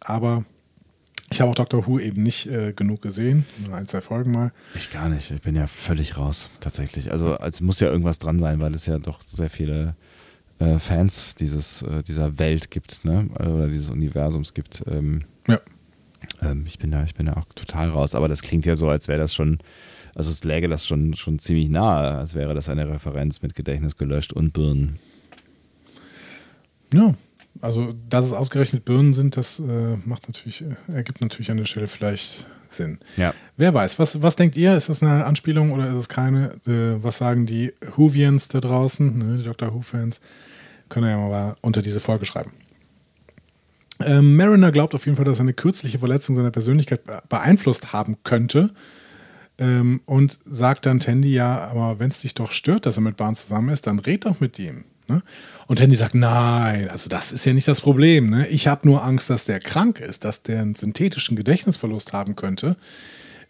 Aber 0.00 0.42
ich 1.30 1.42
habe 1.42 1.50
auch 1.50 1.54
Doctor 1.54 1.86
Who 1.86 1.98
eben 1.98 2.22
nicht 2.22 2.46
äh, 2.46 2.72
genug 2.72 3.02
gesehen. 3.02 3.44
Nur 3.66 3.76
ein, 3.76 3.86
zwei 3.86 4.00
Folgen 4.00 4.32
mal. 4.32 4.52
Ich 4.74 4.90
gar 4.90 5.10
nicht. 5.10 5.30
Ich 5.30 5.42
bin 5.42 5.54
ja 5.54 5.66
völlig 5.66 6.16
raus, 6.16 6.50
tatsächlich. 6.60 7.12
Also 7.12 7.36
es 7.40 7.60
muss 7.60 7.78
ja 7.80 7.88
irgendwas 7.88 8.18
dran 8.18 8.40
sein, 8.40 8.58
weil 8.60 8.74
es 8.74 8.86
ja 8.86 8.98
doch 8.98 9.20
sehr 9.20 9.50
viele 9.50 9.96
äh, 10.60 10.78
Fans 10.78 11.34
dieses, 11.34 11.82
äh, 11.82 12.02
dieser 12.02 12.38
Welt 12.38 12.70
gibt, 12.70 13.04
ne? 13.04 13.28
Oder 13.34 13.68
dieses 13.68 13.90
Universums 13.90 14.54
gibt. 14.54 14.82
Ähm, 14.86 15.24
Ja. 15.46 15.60
ähm, 16.40 16.64
ich 16.66 16.78
bin 16.78 16.90
da, 16.90 17.04
ich 17.04 17.14
bin 17.14 17.26
da 17.26 17.34
auch 17.34 17.44
total 17.54 17.90
raus. 17.90 18.14
Aber 18.14 18.28
das 18.28 18.40
klingt 18.40 18.64
ja 18.64 18.76
so, 18.76 18.88
als 18.88 19.08
wäre 19.08 19.20
das 19.20 19.34
schon, 19.34 19.58
also 20.14 20.30
es 20.30 20.42
läge 20.42 20.68
das 20.68 20.86
schon, 20.86 21.12
schon 21.16 21.38
ziemlich 21.38 21.68
nahe, 21.68 22.12
als 22.16 22.34
wäre 22.34 22.54
das 22.54 22.70
eine 22.70 22.88
Referenz 22.88 23.42
mit 23.42 23.54
Gedächtnis 23.54 23.98
gelöscht 23.98 24.32
und 24.32 24.54
Birnen. 24.54 24.98
Ja. 26.92 27.14
Also, 27.60 27.94
dass 28.08 28.26
es 28.26 28.32
ausgerechnet 28.32 28.84
Birnen 28.84 29.14
sind, 29.14 29.36
das 29.36 29.60
äh, 29.60 29.96
macht 30.04 30.26
natürlich, 30.28 30.62
äh, 30.62 30.92
ergibt 30.94 31.20
natürlich 31.20 31.50
an 31.50 31.58
der 31.58 31.66
Stelle 31.66 31.86
vielleicht 31.86 32.46
Sinn. 32.70 32.98
Ja. 33.16 33.34
Wer 33.56 33.74
weiß, 33.74 33.98
was, 33.98 34.22
was 34.22 34.36
denkt 34.36 34.56
ihr? 34.56 34.74
Ist 34.74 34.88
das 34.88 35.02
eine 35.02 35.24
Anspielung 35.26 35.72
oder 35.72 35.90
ist 35.90 35.98
es 35.98 36.08
keine? 36.08 36.54
Äh, 36.66 37.02
was 37.02 37.18
sagen 37.18 37.44
die 37.46 37.72
Whovians 37.96 38.48
da 38.48 38.60
draußen, 38.60 39.18
ne, 39.18 39.36
die 39.36 39.44
Dr. 39.44 39.74
Who-Fans? 39.74 40.20
Können 40.88 41.08
ja 41.08 41.16
mal 41.16 41.56
unter 41.60 41.82
diese 41.82 42.00
Folge 42.00 42.24
schreiben. 42.24 42.52
Ähm, 44.00 44.36
Mariner 44.36 44.72
glaubt 44.72 44.94
auf 44.94 45.04
jeden 45.04 45.16
Fall, 45.16 45.24
dass 45.24 45.40
eine 45.40 45.52
kürzliche 45.52 45.98
Verletzung 45.98 46.34
seiner 46.34 46.50
Persönlichkeit 46.50 47.04
be- 47.04 47.22
beeinflusst 47.28 47.92
haben 47.92 48.16
könnte. 48.24 48.70
Ähm, 49.58 50.00
und 50.06 50.38
sagt 50.46 50.86
dann 50.86 50.98
Tandy, 50.98 51.32
ja, 51.34 51.58
aber 51.68 52.00
wenn 52.00 52.08
es 52.08 52.22
dich 52.22 52.34
doch 52.34 52.50
stört, 52.50 52.86
dass 52.86 52.96
er 52.96 53.02
mit 53.02 53.18
Barnes 53.18 53.42
zusammen 53.42 53.68
ist, 53.68 53.86
dann 53.86 53.98
red 53.98 54.24
doch 54.24 54.40
mit 54.40 54.58
ihm. 54.58 54.84
Ne? 55.08 55.22
Und 55.66 55.78
Tandy 55.78 55.96
sagt, 55.96 56.14
nein, 56.14 56.88
also 56.88 57.08
das 57.08 57.32
ist 57.32 57.44
ja 57.44 57.52
nicht 57.52 57.68
das 57.68 57.80
Problem. 57.80 58.30
Ne? 58.30 58.46
Ich 58.48 58.66
habe 58.66 58.86
nur 58.86 59.04
Angst, 59.04 59.30
dass 59.30 59.44
der 59.44 59.58
krank 59.58 60.00
ist, 60.00 60.24
dass 60.24 60.42
der 60.42 60.60
einen 60.60 60.74
synthetischen 60.74 61.36
Gedächtnisverlust 61.36 62.12
haben 62.12 62.36
könnte. 62.36 62.76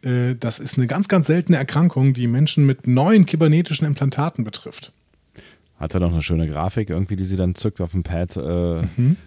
Äh, 0.03 0.34
das 0.38 0.59
ist 0.61 0.78
eine 0.78 0.86
ganz, 0.86 1.09
ganz 1.09 1.26
seltene 1.26 1.59
Erkrankung, 1.59 2.14
die 2.14 2.26
Menschen 2.26 2.66
mit 2.66 2.86
neuen 2.86 3.26
kybernetischen 3.26 3.86
Implantaten 3.86 4.44
betrifft. 4.44 4.92
Hat 5.78 5.94
er 5.94 6.00
noch 6.00 6.12
eine 6.12 6.22
schöne 6.22 6.46
Grafik 6.46 6.90
irgendwie, 6.90 7.16
die 7.16 7.24
sie 7.24 7.36
dann 7.36 7.57
zückt 7.57 7.80
auf 7.80 7.90
dem 7.90 8.05
Pad 8.05 8.36
äh, 8.36 8.40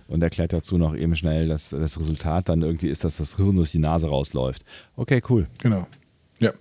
und 0.08 0.24
erklärt 0.24 0.54
dazu 0.54 0.78
noch 0.78 0.96
eben 0.96 1.16
schnell, 1.18 1.50
dass 1.50 1.70
das 1.70 2.00
Resultat 2.00 2.48
dann 2.48 2.62
irgendwie 2.62 2.88
ist, 2.88 3.04
dass 3.04 3.18
das 3.18 3.36
Hirn 3.36 3.58
durch 3.58 3.72
die 3.72 3.80
Nase 3.80 4.08
rausläuft. 4.08 4.64
Okay, 4.96 5.22
cool. 5.30 5.48
Genau. 5.62 5.86
Ja. 6.40 6.54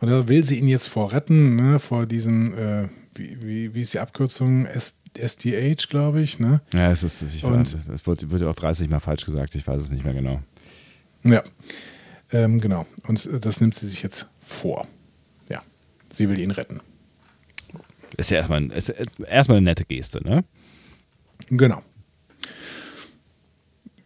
Und 0.00 0.08
da 0.10 0.26
will 0.26 0.42
sie 0.42 0.58
ihn 0.58 0.66
jetzt 0.66 0.88
vor 0.88 1.12
retten, 1.12 1.54
ne, 1.54 1.78
vor 1.78 2.06
diesem, 2.06 2.52
äh, 2.54 2.88
wie, 3.14 3.42
wie, 3.42 3.74
wie 3.74 3.80
ist 3.80 3.94
die 3.94 4.00
Abkürzung? 4.00 4.66
S 4.66 4.98
SDH, 5.14 5.88
glaube 5.90 6.22
ich, 6.22 6.38
ne? 6.38 6.62
Ja, 6.72 6.90
es 6.90 7.02
ist, 7.02 7.20
ich 7.22 7.42
weiß, 7.42 7.74
es 7.74 8.06
wird, 8.06 8.30
wird 8.30 8.42
auch 8.44 8.54
30 8.54 8.88
Mal 8.88 9.00
falsch 9.00 9.26
gesagt, 9.26 9.54
ich 9.54 9.66
weiß 9.66 9.82
es 9.82 9.90
nicht 9.90 10.04
mehr 10.04 10.14
genau. 10.14 10.40
Ja. 11.24 11.42
Ähm, 12.32 12.60
genau. 12.60 12.86
Und 13.06 13.26
äh, 13.26 13.38
das 13.38 13.60
nimmt 13.60 13.74
sie 13.74 13.86
sich 13.88 14.02
jetzt 14.02 14.30
vor. 14.40 14.86
Ja. 15.50 15.62
Sie 16.10 16.30
will 16.30 16.38
ihn 16.38 16.50
retten. 16.50 16.80
Ist 18.16 18.30
ja 18.30 18.38
erstmal, 18.38 18.70
ist 18.72 18.88
erstmal 18.88 19.58
eine 19.58 19.64
nette 19.64 19.84
Geste, 19.84 20.22
ne? 20.26 20.44
Genau. 21.48 21.82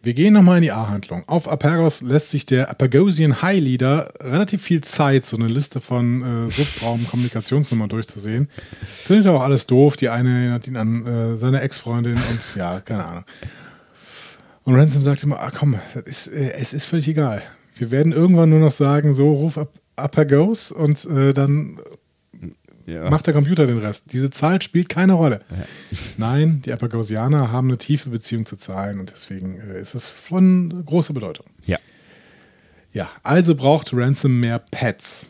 Wir 0.07 0.13
gehen 0.13 0.33
nochmal 0.33 0.55
in 0.55 0.61
die 0.61 0.71
A-Handlung. 0.71 1.25
Auf 1.27 1.49
Apergos 1.49 2.01
lässt 2.01 2.29
sich 2.29 2.45
der 2.45 2.69
Apagosian 2.69 3.41
High 3.41 3.59
Leader 3.59 4.13
relativ 4.21 4.61
viel 4.61 4.79
Zeit, 4.79 5.25
so 5.25 5.35
eine 5.35 5.49
Liste 5.49 5.81
von 5.81 6.47
äh, 6.47 6.49
Subraum-Kommunikationsnummern 6.49 7.89
durchzusehen. 7.89 8.47
Findet 8.85 9.25
er 9.25 9.33
auch 9.33 9.41
alles 9.41 9.67
doof. 9.67 9.97
Die 9.97 10.07
eine 10.07 10.29
erinnert 10.29 10.65
ihn 10.65 10.77
an 10.77 11.05
äh, 11.05 11.35
seine 11.35 11.59
Ex-Freundin 11.59 12.13
und 12.13 12.55
ja, 12.55 12.79
keine 12.79 13.03
Ahnung. 13.03 13.25
Und 14.63 14.75
Ransom 14.75 15.01
sagt 15.01 15.23
immer, 15.23 15.41
ah, 15.41 15.51
komm, 15.53 15.77
ist, 16.05 16.27
äh, 16.27 16.53
es 16.53 16.73
ist 16.73 16.85
völlig 16.85 17.09
egal. 17.09 17.41
Wir 17.75 17.91
werden 17.91 18.13
irgendwann 18.13 18.49
nur 18.49 18.61
noch 18.61 18.71
sagen, 18.71 19.13
so, 19.13 19.33
ruf 19.33 19.57
Ap 19.57 19.73
Apagos 19.97 20.71
und 20.71 21.03
äh, 21.03 21.33
dann 21.33 21.81
Ja. 22.87 23.09
macht 23.09 23.27
der 23.27 23.33
Computer 23.33 23.67
den 23.67 23.77
Rest. 23.77 24.13
Diese 24.13 24.29
Zahl 24.31 24.61
spielt 24.61 24.87
keine 24.89 25.13
Rolle. 25.13 25.41
Nein, 26.17 26.61
die 26.65 26.71
Apagosianer 26.71 27.51
haben 27.51 27.67
eine 27.67 27.77
tiefe 27.77 28.09
Beziehung 28.09 28.45
zu 28.45 28.55
Zahlen 28.55 28.99
und 29.01 29.11
deswegen 29.11 29.59
äh, 29.59 29.79
ist 29.79 29.93
es 29.93 30.07
von 30.09 30.83
großer 30.85 31.13
Bedeutung. 31.13 31.45
ja. 31.65 31.77
Ja, 32.93 33.09
also 33.21 33.53
braucht 33.53 33.91
Ransom 33.93 34.39
mehr 34.39 34.57
Pets. 34.57 35.27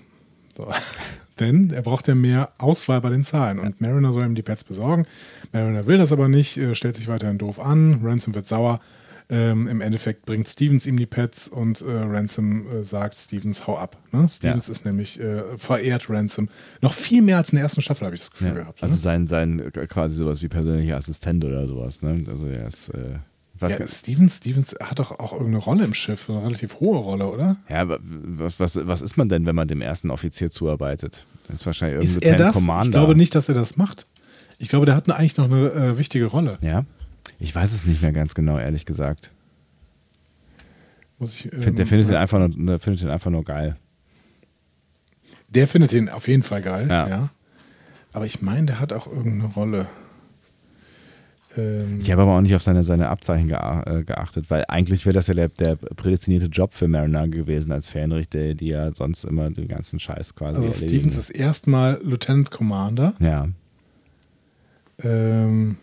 So. 0.56 0.72
Denn 1.40 1.72
er 1.72 1.82
braucht 1.82 2.08
ja 2.08 2.16
mehr 2.16 2.52
Auswahl 2.60 3.02
bei 3.02 3.10
den 3.10 3.24
Zahlen. 3.24 3.60
Und 3.60 3.82
Mariner 3.82 4.14
soll 4.14 4.26
ihm 4.26 4.36
die 4.36 4.42
Pets 4.44 4.64
besorgen. 4.64 5.06
Mariner 5.52 5.86
will 5.86 5.98
das 5.98 6.12
aber 6.14 6.30
nicht, 6.30 6.58
äh, 6.58 6.76
stellt 6.76 6.96
sich 6.96 7.08
weiterhin 7.08 7.38
doof 7.40 7.60
an. 7.60 8.00
Ransom 8.04 8.36
wird 8.36 8.48
sauer. 8.48 8.80
Ähm, 9.30 9.68
Im 9.68 9.82
Endeffekt 9.82 10.26
bringt 10.26 10.48
Stevens 10.48 10.86
ihm 10.86 10.98
die 10.98 11.06
Pets 11.06 11.50
und 11.50 11.82
äh, 11.82 11.86
Ransom 11.92 12.66
äh, 12.68 12.84
sagt 12.86 13.16
Stevens, 13.16 13.68
hau 13.68 13.78
ab. 13.78 13.98
Ne? 14.14 14.30
Stevens 14.30 14.68
Ja. 14.68 14.72
ist 14.72 14.86
nämlich 14.86 15.20
äh, 15.20 15.58
verehrt 15.58 16.10
Ransom. 16.10 16.48
Noch 16.82 16.94
viel 16.94 17.22
mehr 17.22 17.36
als 17.36 17.50
in 17.50 17.58
der 17.58 17.64
ersten 17.64 17.82
Staffel, 17.82 18.06
habe 18.06 18.16
ich 18.16 18.22
das 18.22 18.32
Gefühl 18.32 18.48
ja. 18.50 18.54
gehabt. 18.54 18.82
Also 18.82 18.96
ne? 18.96 19.02
sein, 19.02 19.28
sein 19.28 19.60
äh, 19.60 19.72
quasi 19.88 20.16
sowas 20.16 20.42
wie 20.42 20.48
persönlicher 20.48 20.96
Assistent 20.96 21.44
oder 21.44 21.68
sowas, 21.68 22.02
ne? 22.02 22.24
Also 22.30 22.48
er 22.48 22.68
ist, 22.68 22.88
äh, 22.90 23.20
was, 23.60 23.78
ja, 23.78 23.88
Stevens, 23.88 24.38
Stevens 24.38 24.76
hat 24.82 25.00
doch 25.00 25.20
auch 25.20 25.34
irgendeine 25.34 25.58
Rolle 25.58 25.84
im 25.84 25.94
Schiff, 25.94 26.30
eine 26.30 26.44
relativ 26.44 26.80
hohe 26.80 26.98
Rolle, 26.98 27.28
oder? 27.28 27.58
ja, 27.70 27.82
aber 27.82 28.00
was, 28.02 28.60
was, 28.62 28.80
was 28.88 29.02
ist 29.02 29.18
man 29.18 29.28
denn, 29.28 29.46
wenn 29.46 29.56
man 29.56 29.68
dem 29.68 29.82
ersten 29.82 30.10
Offizier 30.10 30.52
zuarbeitet? 30.52 31.26
Das 31.48 31.62
ist 31.62 31.66
wahrscheinlich 31.66 32.04
Ist 32.04 32.18
irgendwie 32.18 32.28
er 32.30 32.36
das? 32.38 32.54
Commander. 32.54 32.86
Ich 32.86 32.92
glaube 32.92 33.16
nicht, 33.16 33.36
dass 33.36 33.50
er 33.50 33.56
das 33.56 33.76
macht. 33.76 34.08
Ich 34.58 34.70
glaube, 34.70 34.86
der 34.86 34.96
hat 34.96 35.10
eigentlich 35.10 35.38
noch 35.38 35.46
eine 35.52 35.72
äh, 35.72 35.98
wichtige 35.98 36.26
Rolle. 36.26 36.58
Ja. 36.62 36.86
Ich 37.40 37.54
weiß 37.54 37.72
es 37.74 37.86
nicht 37.86 38.02
mehr 38.02 38.12
ganz 38.14 38.34
genau, 38.34 38.58
ehrlich 38.58 38.86
gesagt. 38.86 39.32
Muss 41.20 41.34
ich, 41.36 41.52
ähm, 41.54 41.76
Der 41.76 41.88
findet, 41.88 42.10
ihn 42.10 42.16
einfach 42.16 42.40
nur, 42.40 42.50
der 42.50 42.80
findet 42.80 43.04
ihn 43.04 43.10
einfach 43.10 43.32
nur 43.32 43.44
geil. 43.44 43.76
der 45.50 45.68
findet 45.68 45.94
ihn 45.94 46.10
auf 46.10 46.28
jeden 46.28 46.44
Fall 46.44 46.62
geil, 46.62 46.88
ja. 46.90 47.08
Ja. 47.08 47.30
Aber 48.14 48.26
ich 48.26 48.42
meine, 48.42 48.66
der 48.68 48.80
hat 48.80 48.94
auch 48.94 49.08
irgendeine 49.08 49.54
Rolle. 49.54 49.88
Ähm, 51.58 52.00
Ich 52.00 52.12
habe 52.12 52.22
aber 52.24 52.36
auch 52.38 52.42
nicht 52.42 52.56
auf 52.56 52.64
seine, 52.64 52.84
seine 52.84 53.10
Abzeichen 53.10 53.50
äh, 53.50 54.04
geachtet, 54.04 54.50
weil 54.50 54.66
eigentlich 54.68 55.06
wäre 55.06 55.14
das 55.14 55.28
ja 55.28 55.34
der, 55.34 55.50
der 55.50 55.76
prädestinierte 55.76 56.48
Job 56.48 56.74
für 56.74 56.88
Mariner 56.88 57.28
gewesen 57.28 57.72
als 57.72 57.88
Fähnrich, 57.88 58.30
der, 58.30 58.54
die 58.56 58.68
ja 58.68 58.94
sonst 58.94 59.24
immer 59.26 59.50
den 59.50 59.68
ganzen 59.68 60.00
Scheiß 60.00 60.36
quasi 60.36 60.58
also 60.58 60.70
erledigen. 60.70 60.90
Stevens 61.10 61.18
ist 61.18 61.30
erstmal 61.32 62.00
Lieutenant 62.04 62.52
Commander, 62.52 63.14
Ja, 63.20 63.48
ähm, 65.04 65.78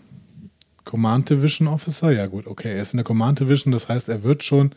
Command 0.84 1.30
Division 1.30 1.68
Officer. 1.68 2.10
Ja 2.12 2.26
gut, 2.26 2.46
okay, 2.46 2.72
er 2.74 2.82
ist 2.82 2.92
in 2.92 2.98
der 2.98 3.04
Command 3.04 3.40
Division, 3.40 3.72
das 3.72 3.88
heißt, 3.88 4.08
er 4.08 4.22
wird 4.22 4.42
schon, 4.44 4.72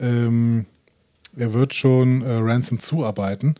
ähm, 0.00 0.66
er 1.36 1.52
wird 1.52 1.74
schon 1.74 2.22
äh, 2.22 2.32
Ransom 2.36 2.78
zuarbeiten. 2.78 3.56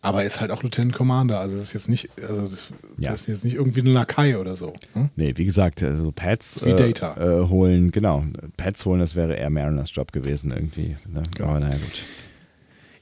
Aber 0.00 0.20
er 0.20 0.28
ist 0.28 0.40
halt 0.40 0.52
auch 0.52 0.62
Lieutenant 0.62 0.94
Commander, 0.94 1.40
also 1.40 1.56
das 1.56 1.66
ist 1.66 1.72
jetzt 1.72 1.88
nicht, 1.88 2.08
also 2.22 2.42
das, 2.42 2.72
Ja. 2.98 3.10
das 3.10 3.22
ist 3.22 3.26
jetzt 3.26 3.44
nicht 3.44 3.54
irgendwie 3.54 3.80
ein 3.80 3.88
Lakai 3.92 4.38
oder 4.38 4.54
so. 4.54 4.72
Hm? 4.92 5.08
nee, 5.16 5.32
wie 5.36 5.44
gesagt, 5.44 5.82
also 5.82 6.12
Pads 6.12 6.64
Wie 6.64 6.70
äh, 6.70 6.76
Data. 6.76 7.16
Äh, 7.16 7.48
holen, 7.48 7.90
genau. 7.90 8.24
Pads 8.56 8.86
holen, 8.86 9.00
das 9.00 9.16
wäre 9.16 9.34
eher 9.34 9.50
Mariners 9.50 9.92
Job 9.92 10.12
gewesen 10.12 10.52
irgendwie. 10.52 10.96
Ne? 11.08 11.24
Aber 11.40 11.58
naja, 11.58 11.74
gut. 11.74 12.02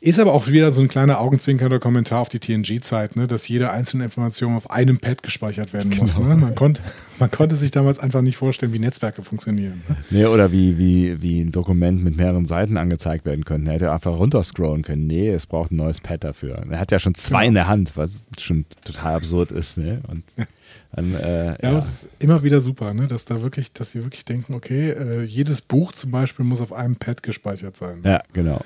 Ist 0.01 0.21
aber 0.21 0.35
auch 0.35 0.47
wieder 0.49 0.73
so 0.73 0.83
ein 0.83 0.89
kleiner 0.89 1.21
augenzwinkernder 1.21 1.79
Kommentar 1.79 2.21
auf 2.21 2.29
die 2.29 2.39
TNG-Zeit, 2.39 3.17
ne, 3.17 3.27
dass 3.27 3.49
jede 3.49 3.71
einzelne 3.71 4.05
Information 4.05 4.55
auf 4.55 4.71
einem 4.71 4.99
Pad 4.99 5.23
gespeichert 5.23 5.73
werden 5.73 5.93
muss. 5.99 6.19
Ne? 6.19 6.37
Man, 6.37 6.55
konnte, 6.55 6.83
man 7.19 7.31
konnte 7.31 7.57
sich 7.57 7.71
damals 7.71 7.99
einfach 7.99 8.21
nicht 8.23 8.37
vorstellen, 8.37 8.73
wie 8.73 8.79
Netzwerke 8.79 9.23
funktionieren. 9.23 9.83
Ne? 9.89 9.97
Nee, 10.11 10.27
oder 10.27 10.53
wie, 10.53 10.77
wie, 10.79 11.21
wie 11.23 11.41
ein 11.41 11.51
Dokument 11.53 12.05
mit 12.05 12.17
mehreren 12.17 12.47
Seiten 12.47 12.77
angezeigt 12.77 13.25
werden 13.25 13.45
könnte. 13.45 13.71
Er 13.71 13.75
hätte 13.75 13.93
einfach 13.93 14.19
runterscrollen 14.19 14.83
können. 14.83 15.07
Nee, 15.07 15.29
es 15.31 15.47
braucht 15.47 15.73
ein 15.73 15.77
neues 15.77 16.01
Pad 16.01 16.25
dafür. 16.25 16.63
Er 16.71 16.79
hat 16.79 16.93
ja 16.93 16.99
schon 16.99 17.15
zwei 17.15 17.39
Genau. 17.41 17.49
in 17.49 17.55
der 17.55 17.67
Hand, 17.69 17.97
was 17.97 18.27
schon 18.39 18.67
total 18.85 19.17
absurd 19.17 19.51
ist. 19.51 19.79
Ne? 19.79 20.01
Und 20.09 20.25
dann, 20.93 21.15
äh, 21.15 21.47
Ja, 21.47 21.57
ja. 21.63 21.69
aber 21.71 21.79
es 21.79 21.89
ist 21.89 22.09
immer 22.19 22.43
wieder 22.43 22.61
super, 22.61 22.93
ne, 22.95 23.07
dass 23.07 23.25
da 23.25 23.43
wirklich, 23.43 23.73
dass 23.73 23.93
sie 23.93 24.03
wirklich 24.03 24.25
denken, 24.25 24.55
okay, 24.55 24.91
äh, 24.91 25.23
jedes 25.25 25.63
Buch 25.63 25.93
zum 25.93 26.11
Beispiel 26.11 26.45
muss 26.45 26.61
auf 26.61 26.73
einem 26.73 26.97
Pad 26.97 27.23
gespeichert 27.23 27.77
sein. 27.77 28.01
ja, 28.05 28.23
genau. 28.33 28.61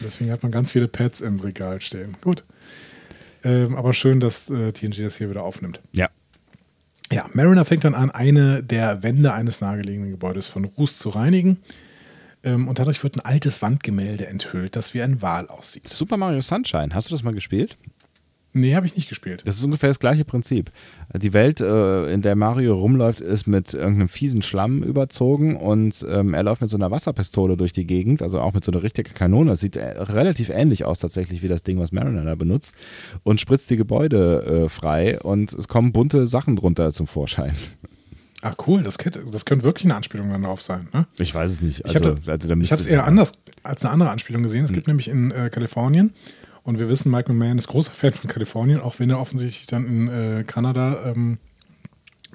Deswegen 0.00 0.30
hat 0.30 0.42
man 0.42 0.52
ganz 0.52 0.72
viele 0.72 0.88
Pads 0.88 1.20
im 1.20 1.40
Regal 1.40 1.80
stehen. 1.80 2.16
Gut. 2.20 2.44
Ähm, 3.44 3.76
aber 3.76 3.92
schön, 3.92 4.20
dass 4.20 4.50
äh, 4.50 4.72
TNG 4.72 5.02
das 5.02 5.16
hier 5.16 5.30
wieder 5.30 5.42
aufnimmt. 5.42 5.80
Ja. 5.92 6.08
Ja, 7.10 7.26
Mariner 7.32 7.64
fängt 7.64 7.84
dann 7.84 7.94
an, 7.94 8.10
eine 8.10 8.62
der 8.62 9.02
Wände 9.02 9.32
eines 9.32 9.60
nahegelegenen 9.60 10.10
Gebäudes 10.10 10.48
von 10.48 10.64
Ruß 10.64 10.98
zu 10.98 11.08
reinigen. 11.08 11.58
Ähm, 12.44 12.68
und 12.68 12.78
dadurch 12.78 13.02
wird 13.02 13.16
ein 13.16 13.20
altes 13.20 13.62
Wandgemälde 13.62 14.26
enthüllt, 14.26 14.76
das 14.76 14.94
wie 14.94 15.02
ein 15.02 15.22
Wal 15.22 15.48
aussieht. 15.48 15.88
Super 15.88 16.16
Mario 16.16 16.40
Sunshine, 16.42 16.94
hast 16.94 17.10
du 17.10 17.14
das 17.14 17.22
mal 17.22 17.34
gespielt? 17.34 17.76
Nee, 18.58 18.74
habe 18.74 18.86
ich 18.86 18.96
nicht 18.96 19.08
gespielt. 19.08 19.42
Das 19.46 19.56
ist 19.56 19.64
ungefähr 19.64 19.88
das 19.88 20.00
gleiche 20.00 20.24
Prinzip. 20.24 20.70
Die 21.14 21.32
Welt, 21.32 21.60
äh, 21.60 22.12
in 22.12 22.22
der 22.22 22.36
Mario 22.36 22.74
rumläuft, 22.74 23.20
ist 23.20 23.46
mit 23.46 23.72
irgendeinem 23.72 24.08
fiesen 24.08 24.42
Schlamm 24.42 24.82
überzogen 24.82 25.56
und 25.56 26.04
ähm, 26.08 26.34
er 26.34 26.42
läuft 26.42 26.60
mit 26.60 26.70
so 26.70 26.76
einer 26.76 26.90
Wasserpistole 26.90 27.56
durch 27.56 27.72
die 27.72 27.86
Gegend, 27.86 28.22
also 28.22 28.40
auch 28.40 28.52
mit 28.52 28.64
so 28.64 28.72
einer 28.72 28.82
richtigen 28.82 29.14
Kanone. 29.14 29.50
Das 29.50 29.60
sieht 29.60 29.76
äh, 29.76 30.02
relativ 30.02 30.48
ähnlich 30.48 30.84
aus 30.84 30.98
tatsächlich 30.98 31.42
wie 31.42 31.48
das 31.48 31.62
Ding, 31.62 31.78
was 31.78 31.92
Mariner 31.92 32.24
da 32.24 32.34
benutzt 32.34 32.74
und 33.22 33.40
spritzt 33.40 33.70
die 33.70 33.76
Gebäude 33.76 34.64
äh, 34.64 34.68
frei 34.68 35.20
und 35.20 35.52
es 35.52 35.68
kommen 35.68 35.92
bunte 35.92 36.26
Sachen 36.26 36.56
drunter 36.56 36.92
zum 36.92 37.06
Vorschein. 37.06 37.52
Ach 38.42 38.54
cool, 38.66 38.82
das 38.82 38.98
könnte, 38.98 39.24
das 39.32 39.44
könnte 39.44 39.64
wirklich 39.64 39.84
eine 39.84 39.96
Anspielung 39.96 40.30
dann 40.30 40.42
darauf 40.42 40.62
sein. 40.62 40.88
Ne? 40.92 41.06
Ich 41.18 41.34
weiß 41.34 41.50
es 41.50 41.60
nicht. 41.60 41.84
Also, 41.84 41.98
ich 41.98 42.04
habe 42.04 42.32
also, 42.32 42.74
es 42.74 42.86
eher 42.86 43.04
anders 43.04 43.32
als 43.64 43.84
eine 43.84 43.92
andere 43.92 44.10
Anspielung 44.10 44.44
gesehen. 44.44 44.64
Es 44.64 44.72
gibt 44.72 44.86
nämlich 44.86 45.08
in 45.08 45.32
äh, 45.32 45.50
Kalifornien 45.50 46.12
und 46.62 46.78
wir 46.78 46.88
wissen, 46.88 47.10
Michael 47.10 47.34
Mann 47.34 47.58
ist 47.58 47.68
großer 47.68 47.92
Fan 47.92 48.12
von 48.12 48.28
Kalifornien, 48.28 48.80
auch 48.80 48.98
wenn 48.98 49.10
er 49.10 49.20
offensichtlich 49.20 49.66
dann 49.66 49.86
in 49.86 50.08
äh, 50.08 50.44
Kanada 50.44 51.06
ähm, 51.06 51.38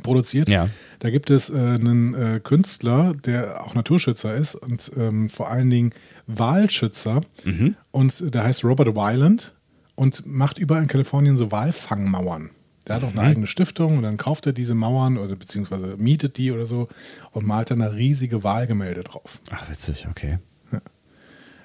produziert. 0.01 0.49
Ja. 0.49 0.69
Da 0.99 1.09
gibt 1.09 1.29
es 1.29 1.49
äh, 1.49 1.57
einen 1.57 2.13
äh, 2.13 2.39
Künstler, 2.43 3.13
der 3.13 3.63
auch 3.63 3.75
Naturschützer 3.75 4.35
ist 4.35 4.55
und 4.55 4.91
ähm, 4.97 5.29
vor 5.29 5.49
allen 5.49 5.69
Dingen 5.69 5.91
Walschützer. 6.27 7.21
Mhm. 7.43 7.75
Und 7.91 8.33
der 8.33 8.43
heißt 8.43 8.63
Robert 8.63 8.95
Weiland 8.95 9.53
und 9.95 10.25
macht 10.25 10.57
überall 10.57 10.81
in 10.81 10.87
Kalifornien 10.87 11.37
so 11.37 11.51
Walfangmauern. 11.51 12.49
Der 12.87 12.97
hat 12.97 13.03
auch 13.03 13.11
eine 13.11 13.21
mhm. 13.21 13.27
eigene 13.27 13.47
Stiftung 13.47 13.97
und 13.97 14.03
dann 14.03 14.17
kauft 14.17 14.45
er 14.45 14.53
diese 14.53 14.75
Mauern 14.75 15.17
oder 15.17 15.35
beziehungsweise 15.35 15.95
mietet 15.97 16.37
die 16.37 16.51
oder 16.51 16.65
so 16.65 16.89
und 17.31 17.45
malt 17.45 17.71
dann 17.71 17.81
eine 17.81 17.93
riesige 17.93 18.43
Wahlgemälde 18.43 19.03
drauf. 19.03 19.41
Ach, 19.51 19.69
witzig, 19.69 20.07
okay. 20.09 20.39
Ja. 20.71 20.81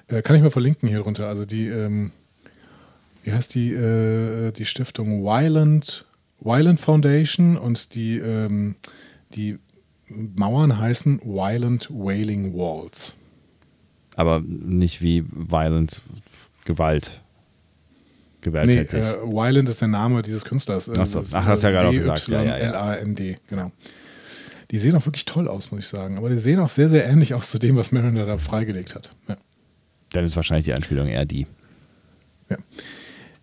Äh, 0.07 0.21
kann 0.21 0.35
ich 0.35 0.41
mal 0.41 0.51
verlinken 0.51 0.87
hier 0.87 1.01
runter. 1.01 1.27
Also 1.27 1.45
die, 1.45 1.67
ähm, 1.67 2.11
wie 3.23 3.31
heißt 3.31 3.55
die, 3.55 3.73
äh, 3.73 4.51
die 4.51 4.65
Stiftung 4.65 5.23
Wyland, 5.23 6.05
Wyland 6.39 6.79
Foundation 6.79 7.57
und 7.57 7.95
die, 7.95 8.17
ähm, 8.17 8.75
die 9.35 9.59
Mauern 10.09 10.77
heißen 10.77 11.21
Wyland 11.21 11.89
Wailing 11.91 12.53
Walls. 12.53 13.15
Aber 14.15 14.41
nicht 14.41 15.01
wie 15.01 15.23
Violent 15.31 16.01
Gewalt. 16.65 17.21
Gewalttätig. 18.41 18.93
Nee, 18.93 18.99
äh, 18.99 19.21
Wyland 19.23 19.67
ist 19.69 19.81
der 19.81 19.89
Name 19.89 20.21
dieses 20.21 20.45
Künstlers. 20.45 20.87
Äh, 20.87 20.97
Achso. 20.97 21.21
Ach, 21.33 21.45
hast 21.45 21.63
du 21.63 21.67
ja 21.67 21.71
gerade 21.71 21.89
auch 21.89 21.93
gesagt. 21.93 22.27
Ja, 22.29 22.41
ja, 22.41 22.57
ja. 22.57 22.69
L-A-N-D, 22.69 23.37
genau. 23.49 23.71
Die 24.71 24.79
sehen 24.79 24.95
auch 24.95 25.05
wirklich 25.05 25.25
toll 25.25 25.47
aus, 25.47 25.71
muss 25.71 25.81
ich 25.81 25.87
sagen. 25.87 26.17
Aber 26.17 26.29
die 26.29 26.37
sehen 26.37 26.59
auch 26.59 26.69
sehr, 26.69 26.89
sehr 26.89 27.05
ähnlich 27.07 27.33
aus 27.33 27.49
zu 27.51 27.59
dem, 27.59 27.75
was 27.75 27.91
Miranda 27.91 28.25
da 28.25 28.37
freigelegt 28.37 28.95
hat. 28.95 29.15
Ja. 29.27 29.37
Dann 30.11 30.23
ist 30.23 30.35
wahrscheinlich 30.35 30.65
die 30.65 30.73
Anspielung 30.73 31.07
eher 31.07 31.25
die. 31.25 31.47
Ja. 32.49 32.57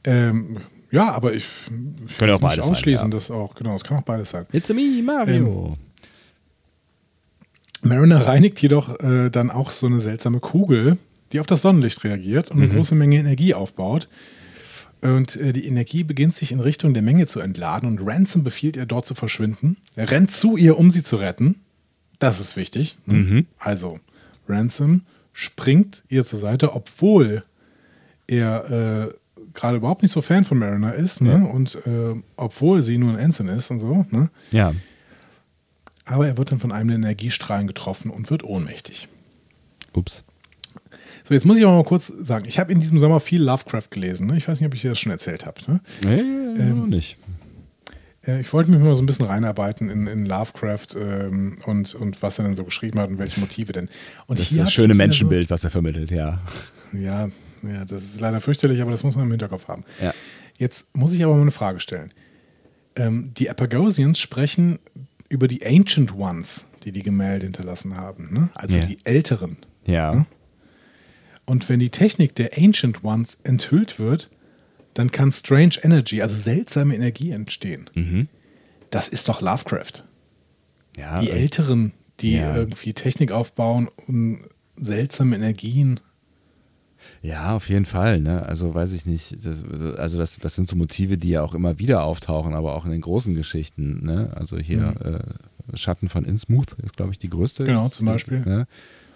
Ähm, 0.06 0.58
ja, 0.90 1.10
aber 1.10 1.34
ich, 1.34 1.44
ich 2.06 2.16
kann 2.16 2.30
auch 2.30 2.40
beides 2.40 2.64
nicht 2.64 2.70
ausschließen, 2.70 3.10
sein, 3.10 3.10
ja. 3.10 3.16
dass 3.16 3.30
auch, 3.30 3.54
genau, 3.54 3.74
es 3.74 3.84
kann 3.84 3.98
auch 3.98 4.02
beides 4.02 4.30
sein. 4.30 4.46
It's 4.52 4.70
a 4.70 4.74
me, 4.74 5.02
Mario. 5.04 5.76
Ähm, 5.76 5.86
Mariner 7.82 8.26
reinigt 8.26 8.60
jedoch 8.62 8.98
äh, 9.00 9.30
dann 9.30 9.50
auch 9.50 9.70
so 9.70 9.86
eine 9.86 10.00
seltsame 10.00 10.40
Kugel, 10.40 10.98
die 11.32 11.40
auf 11.40 11.46
das 11.46 11.62
Sonnenlicht 11.62 12.02
reagiert 12.04 12.50
und 12.50 12.58
eine 12.58 12.68
mhm. 12.68 12.76
große 12.76 12.94
Menge 12.94 13.16
Energie 13.16 13.54
aufbaut. 13.54 14.08
Und 15.02 15.36
äh, 15.36 15.52
die 15.52 15.66
Energie 15.66 16.02
beginnt 16.02 16.34
sich 16.34 16.52
in 16.52 16.60
Richtung 16.60 16.94
der 16.94 17.02
Menge 17.02 17.26
zu 17.26 17.40
entladen 17.40 17.88
und 17.88 18.00
Ransom 18.04 18.44
befiehlt 18.44 18.76
ihr 18.76 18.86
dort 18.86 19.06
zu 19.06 19.14
verschwinden. 19.14 19.76
Er 19.94 20.10
rennt 20.10 20.30
zu 20.30 20.56
ihr, 20.56 20.78
um 20.78 20.90
sie 20.90 21.02
zu 21.02 21.16
retten. 21.16 21.56
Das 22.18 22.40
ist 22.40 22.56
wichtig. 22.56 22.96
Ne? 23.06 23.14
Mhm. 23.14 23.46
Also, 23.58 24.00
Ransom 24.48 25.02
springt 25.32 26.02
ihr 26.08 26.24
zur 26.24 26.38
Seite, 26.38 26.74
obwohl 26.74 27.44
er 28.26 29.10
äh, 29.10 29.14
gerade 29.56 29.78
überhaupt 29.78 30.02
nicht 30.02 30.12
so 30.12 30.22
Fan 30.22 30.44
von 30.44 30.58
Mariner 30.58 30.94
ist, 30.94 31.20
ne? 31.20 31.42
Ja. 31.42 31.50
Und 31.50 31.74
äh, 31.86 32.14
obwohl 32.36 32.82
sie 32.82 32.98
nur 32.98 33.12
ein 33.12 33.18
Ensign 33.18 33.48
ist 33.48 33.70
und 33.70 33.80
so, 33.80 34.06
ne? 34.10 34.30
Ja. 34.52 34.72
Aber 36.04 36.28
er 36.28 36.38
wird 36.38 36.52
dann 36.52 36.60
von 36.60 36.70
einem 36.70 36.88
der 36.88 36.98
Energiestrahlen 36.98 37.66
getroffen 37.66 38.10
und 38.12 38.30
wird 38.30 38.44
ohnmächtig. 38.44 39.08
Ups. 39.92 40.22
So, 41.24 41.34
jetzt 41.34 41.44
muss 41.44 41.58
ich 41.58 41.64
aber 41.64 41.74
mal 41.74 41.84
kurz 41.84 42.06
sagen, 42.06 42.44
ich 42.46 42.60
habe 42.60 42.70
in 42.70 42.78
diesem 42.78 42.98
Sommer 42.98 43.18
viel 43.18 43.42
Lovecraft 43.42 43.90
gelesen. 43.90 44.28
Ne? 44.28 44.36
Ich 44.36 44.46
weiß 44.46 44.60
nicht, 44.60 44.68
ob 44.68 44.74
ich 44.74 44.82
dir 44.82 44.90
das 44.90 45.00
schon 45.00 45.10
erzählt 45.10 45.44
habe. 45.44 45.60
Ne? 45.66 45.80
Nee, 46.04 46.20
ähm, 46.62 46.88
nicht. 46.88 47.16
Äh, 48.24 48.40
ich 48.40 48.52
wollte 48.52 48.70
mich 48.70 48.78
mal 48.78 48.94
so 48.94 49.02
ein 49.02 49.06
bisschen 49.06 49.26
reinarbeiten 49.26 49.90
in, 49.90 50.06
in 50.06 50.26
Lovecraft 50.26 50.94
ähm, 50.96 51.58
und, 51.64 51.96
und 51.96 52.22
was 52.22 52.38
er 52.38 52.44
denn 52.44 52.54
so 52.54 52.62
geschrieben 52.62 53.00
hat 53.00 53.10
und 53.10 53.18
welche 53.18 53.40
Motive 53.40 53.72
denn. 53.72 53.88
Und 54.28 54.38
das 54.38 54.52
ist 54.52 54.60
das 54.60 54.72
schöne 54.72 54.94
Menschenbild, 54.94 55.48
so, 55.48 55.54
was 55.54 55.64
er 55.64 55.70
vermittelt, 55.70 56.12
ja. 56.12 56.40
Ja, 56.92 57.28
ja, 57.62 57.84
das 57.84 58.04
ist 58.04 58.20
leider 58.20 58.40
fürchterlich, 58.40 58.80
aber 58.82 58.90
das 58.90 59.04
muss 59.04 59.16
man 59.16 59.24
im 59.24 59.30
Hinterkopf 59.30 59.68
haben. 59.68 59.84
Ja. 60.02 60.12
Jetzt 60.58 60.94
muss 60.96 61.12
ich 61.12 61.24
aber 61.24 61.34
mal 61.34 61.42
eine 61.42 61.50
Frage 61.50 61.80
stellen. 61.80 62.12
Ähm, 62.96 63.32
die 63.36 63.50
Apagosians 63.50 64.18
sprechen 64.18 64.78
über 65.28 65.48
die 65.48 65.66
Ancient 65.66 66.14
Ones, 66.14 66.68
die 66.84 66.92
die 66.92 67.02
Gemälde 67.02 67.46
hinterlassen 67.46 67.96
haben, 67.96 68.32
ne? 68.32 68.48
also 68.54 68.78
ja. 68.78 68.86
die 68.86 68.98
Älteren. 69.04 69.58
Ja. 69.86 70.14
Ne? 70.14 70.26
Und 71.44 71.68
wenn 71.68 71.78
die 71.78 71.90
Technik 71.90 72.34
der 72.34 72.56
Ancient 72.56 73.04
Ones 73.04 73.38
enthüllt 73.44 73.98
wird, 73.98 74.30
dann 74.94 75.12
kann 75.12 75.30
Strange 75.30 75.76
Energy, 75.82 76.22
also 76.22 76.36
seltsame 76.36 76.94
Energie 76.94 77.30
entstehen. 77.30 77.90
Mhm. 77.94 78.28
Das 78.90 79.08
ist 79.08 79.28
doch 79.28 79.40
Lovecraft. 79.40 80.04
Ja, 80.96 81.20
die 81.20 81.30
Älteren, 81.30 81.92
die 82.20 82.36
ja. 82.36 82.56
irgendwie 82.56 82.94
Technik 82.94 83.30
aufbauen 83.30 83.88
und 84.06 84.40
seltsame 84.74 85.36
Energien 85.36 86.00
ja, 87.22 87.54
auf 87.54 87.68
jeden 87.68 87.84
Fall. 87.84 88.20
Ne? 88.20 88.44
Also 88.46 88.74
weiß 88.74 88.92
ich 88.92 89.06
nicht. 89.06 89.44
Das, 89.44 89.64
also 89.96 90.18
das, 90.18 90.38
das 90.38 90.54
sind 90.54 90.68
so 90.68 90.76
Motive, 90.76 91.18
die 91.18 91.30
ja 91.30 91.42
auch 91.42 91.54
immer 91.54 91.78
wieder 91.78 92.04
auftauchen, 92.04 92.54
aber 92.54 92.74
auch 92.74 92.84
in 92.84 92.90
den 92.90 93.00
großen 93.00 93.34
Geschichten. 93.34 94.04
Ne? 94.04 94.30
Also 94.34 94.58
hier 94.58 94.94
mhm. 95.02 95.20
äh, 95.72 95.76
Schatten 95.76 96.08
von 96.08 96.24
Innsmouth 96.24 96.72
ist, 96.84 96.96
glaube 96.96 97.12
ich, 97.12 97.18
die 97.18 97.30
größte. 97.30 97.64
Genau, 97.64 97.88
zum 97.88 98.06
Beispiel. 98.06 98.40
Ne? 98.40 98.66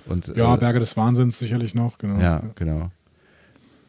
Und, 0.07 0.29
ja, 0.37 0.55
äh, 0.55 0.59
Berge 0.59 0.81
des 0.81 0.97
Wahnsinns 0.97 1.39
sicherlich 1.39 1.75
noch. 1.75 1.99
Genau. 1.99 2.21
Ja, 2.21 2.43
genau. 2.55 2.91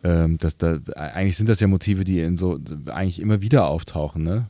Ähm, 0.04 0.38
das, 0.38 0.58
da, 0.58 0.80
eigentlich 0.96 1.38
sind 1.38 1.50
das 1.50 1.60
ja 1.60 1.68
Motive, 1.68 2.04
die 2.04 2.22
in 2.22 2.38
so 2.38 2.60
eigentlich 2.88 3.20
immer 3.20 3.42
wieder 3.42 3.68
auftauchen, 3.68 4.24
ne? 4.24 4.48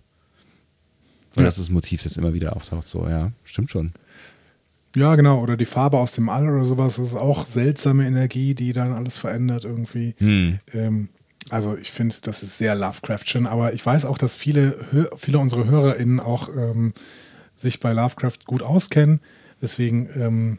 Oder 1.34 1.43
ja. 1.43 1.45
das 1.45 1.57
ist 1.57 1.68
das 1.68 1.70
Motiv, 1.70 2.03
das 2.03 2.18
immer 2.18 2.34
wieder 2.34 2.55
auftaucht, 2.55 2.88
so, 2.88 3.07
ja, 3.07 3.32
stimmt 3.43 3.70
schon. 3.70 3.93
Ja, 4.95 5.15
genau. 5.15 5.41
Oder 5.41 5.57
die 5.57 5.65
Farbe 5.65 5.97
aus 5.97 6.11
dem 6.11 6.29
All 6.29 6.49
oder 6.49 6.65
sowas. 6.65 6.97
Das 6.97 7.07
ist 7.07 7.15
auch 7.15 7.45
seltsame 7.45 8.05
Energie, 8.05 8.55
die 8.55 8.73
dann 8.73 8.93
alles 8.93 9.17
verändert 9.17 9.65
irgendwie. 9.65 10.15
Hm. 10.17 10.59
Ähm, 10.73 11.09
also 11.49 11.75
ich 11.77 11.91
finde, 11.91 12.15
das 12.21 12.43
ist 12.43 12.57
sehr 12.57 12.75
Lovecraftchen. 12.75 13.47
Aber 13.47 13.73
ich 13.73 13.85
weiß 13.85 14.05
auch, 14.05 14.17
dass 14.17 14.35
viele, 14.35 15.09
viele 15.15 15.39
unserer 15.39 15.65
HörerInnen 15.65 16.19
auch 16.19 16.49
ähm, 16.49 16.93
sich 17.55 17.79
bei 17.79 17.93
Lovecraft 17.93 18.45
gut 18.45 18.63
auskennen. 18.63 19.21
Deswegen 19.61 20.09
ähm, 20.15 20.57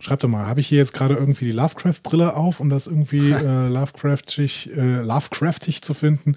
schreibt 0.00 0.24
doch 0.24 0.28
mal, 0.28 0.46
habe 0.46 0.60
ich 0.60 0.68
hier 0.68 0.78
jetzt 0.78 0.94
gerade 0.94 1.14
irgendwie 1.14 1.46
die 1.46 1.52
Lovecraft-Brille 1.52 2.34
auf, 2.34 2.60
um 2.60 2.70
das 2.70 2.86
irgendwie 2.86 3.30
äh, 3.32 3.68
Lovecraftig, 3.68 4.70
äh, 4.76 5.00
Lovecraftig 5.00 5.82
zu 5.82 5.94
finden? 5.94 6.36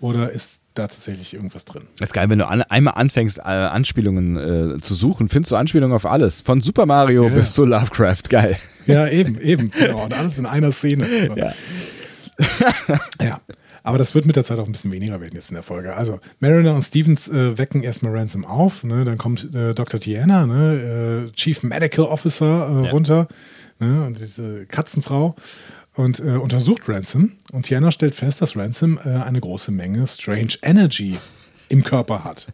Oder 0.00 0.30
ist 0.30 0.62
da 0.74 0.86
tatsächlich 0.86 1.32
irgendwas 1.32 1.64
drin? 1.64 1.82
Das 1.98 2.10
ist 2.10 2.12
geil, 2.12 2.28
wenn 2.28 2.38
du 2.38 2.46
an, 2.46 2.62
einmal 2.62 2.94
anfängst, 2.94 3.38
äh, 3.38 3.42
Anspielungen 3.42 4.76
äh, 4.76 4.80
zu 4.80 4.94
suchen, 4.94 5.28
findest 5.28 5.52
du 5.52 5.56
Anspielungen 5.56 5.96
auf 5.96 6.04
alles. 6.04 6.42
Von 6.42 6.60
Super 6.60 6.84
Mario 6.84 7.28
ja. 7.28 7.34
bis 7.34 7.54
zu 7.54 7.64
Lovecraft. 7.64 8.28
Geil. 8.28 8.56
Ja, 8.86 9.08
eben, 9.08 9.40
eben. 9.40 9.70
Genau. 9.70 10.04
Und 10.04 10.14
alles 10.14 10.38
in 10.38 10.46
einer 10.46 10.72
Szene. 10.72 11.06
Ja. 11.36 11.52
ja. 13.22 13.40
Aber 13.82 13.98
das 13.98 14.14
wird 14.14 14.26
mit 14.26 14.36
der 14.36 14.44
Zeit 14.44 14.58
auch 14.58 14.66
ein 14.66 14.72
bisschen 14.72 14.92
weniger 14.92 15.20
werden 15.20 15.34
jetzt 15.34 15.50
in 15.50 15.54
der 15.54 15.62
Folge. 15.62 15.94
Also 15.94 16.18
Mariner 16.40 16.74
und 16.74 16.82
Stevens 16.82 17.28
äh, 17.28 17.56
wecken 17.56 17.82
erstmal 17.82 18.16
Ransom 18.16 18.44
auf. 18.44 18.84
Ne? 18.84 19.04
Dann 19.04 19.16
kommt 19.16 19.54
äh, 19.54 19.74
Dr. 19.74 20.00
Tiana, 20.00 20.44
ne? 20.44 21.28
äh, 21.28 21.32
Chief 21.36 21.62
Medical 21.62 22.04
Officer, 22.04 22.68
äh, 22.68 22.84
ja. 22.84 22.90
runter. 22.90 23.28
Ne? 23.78 24.04
Und 24.04 24.18
diese 24.18 24.66
Katzenfrau 24.66 25.36
und 25.96 26.20
äh, 26.20 26.36
untersucht 26.36 26.88
Ransom. 26.88 27.32
Und 27.52 27.64
Tiana 27.64 27.90
stellt 27.90 28.14
fest, 28.14 28.42
dass 28.42 28.56
Ransom 28.56 28.98
äh, 29.04 29.08
eine 29.08 29.40
große 29.40 29.72
Menge 29.72 30.06
Strange 30.06 30.54
Energy 30.62 31.16
im 31.68 31.82
Körper 31.82 32.22
hat. 32.22 32.48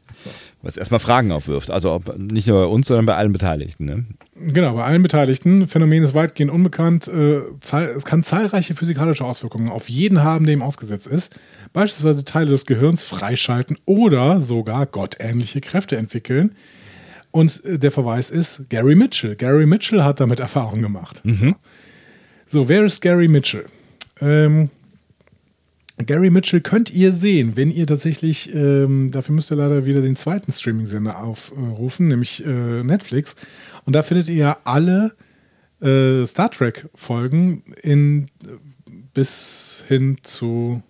Was 0.62 0.76
erstmal 0.76 1.00
Fragen 1.00 1.32
aufwirft. 1.32 1.70
Also 1.70 1.92
ob, 1.92 2.16
nicht 2.16 2.46
nur 2.46 2.60
bei 2.60 2.66
uns, 2.66 2.86
sondern 2.86 3.04
bei 3.04 3.16
allen 3.16 3.32
Beteiligten. 3.32 3.84
Ne? 3.84 4.04
Genau, 4.36 4.74
bei 4.74 4.84
allen 4.84 5.02
Beteiligten. 5.02 5.66
Phänomen 5.66 6.04
ist 6.04 6.14
weitgehend 6.14 6.52
unbekannt. 6.52 7.08
Äh, 7.08 7.40
es 7.60 8.04
kann 8.04 8.22
zahlreiche 8.22 8.74
physikalische 8.74 9.24
Auswirkungen 9.24 9.70
auf 9.70 9.88
jeden 9.88 10.22
haben, 10.22 10.46
der 10.46 10.54
ihm 10.54 10.62
ausgesetzt 10.62 11.08
ist. 11.08 11.38
Beispielsweise 11.72 12.24
Teile 12.24 12.50
des 12.50 12.64
Gehirns 12.64 13.02
freischalten 13.02 13.76
oder 13.84 14.40
sogar 14.40 14.86
gottähnliche 14.86 15.60
Kräfte 15.60 15.96
entwickeln. 15.96 16.54
Und 17.32 17.64
äh, 17.64 17.78
der 17.78 17.90
Verweis 17.90 18.30
ist 18.30 18.70
Gary 18.70 18.94
Mitchell. 18.94 19.34
Gary 19.34 19.66
Mitchell 19.66 20.04
hat 20.04 20.20
damit 20.20 20.38
Erfahrung 20.38 20.80
gemacht. 20.80 21.24
Mhm. 21.24 21.34
So. 21.34 21.54
So, 22.52 22.68
wer 22.68 22.84
ist 22.84 23.00
Gary 23.00 23.28
Mitchell? 23.28 23.64
Ähm, 24.20 24.68
Gary 25.96 26.28
Mitchell 26.28 26.60
könnt 26.60 26.90
ihr 26.90 27.14
sehen, 27.14 27.56
wenn 27.56 27.70
ihr 27.70 27.86
tatsächlich, 27.86 28.54
ähm, 28.54 29.10
dafür 29.10 29.34
müsst 29.34 29.50
ihr 29.50 29.56
leider 29.56 29.86
wieder 29.86 30.02
den 30.02 30.16
zweiten 30.16 30.52
Streaming-Sender 30.52 31.18
aufrufen, 31.18 32.08
nämlich 32.08 32.44
äh, 32.44 32.84
Netflix. 32.84 33.36
Und 33.86 33.94
da 33.94 34.02
findet 34.02 34.28
ihr 34.28 34.58
alle 34.66 35.14
äh, 35.80 36.26
Star 36.26 36.50
Trek-Folgen 36.50 37.62
in 37.80 38.26
bis 39.14 39.86
hin 39.88 40.18
zu 40.22 40.82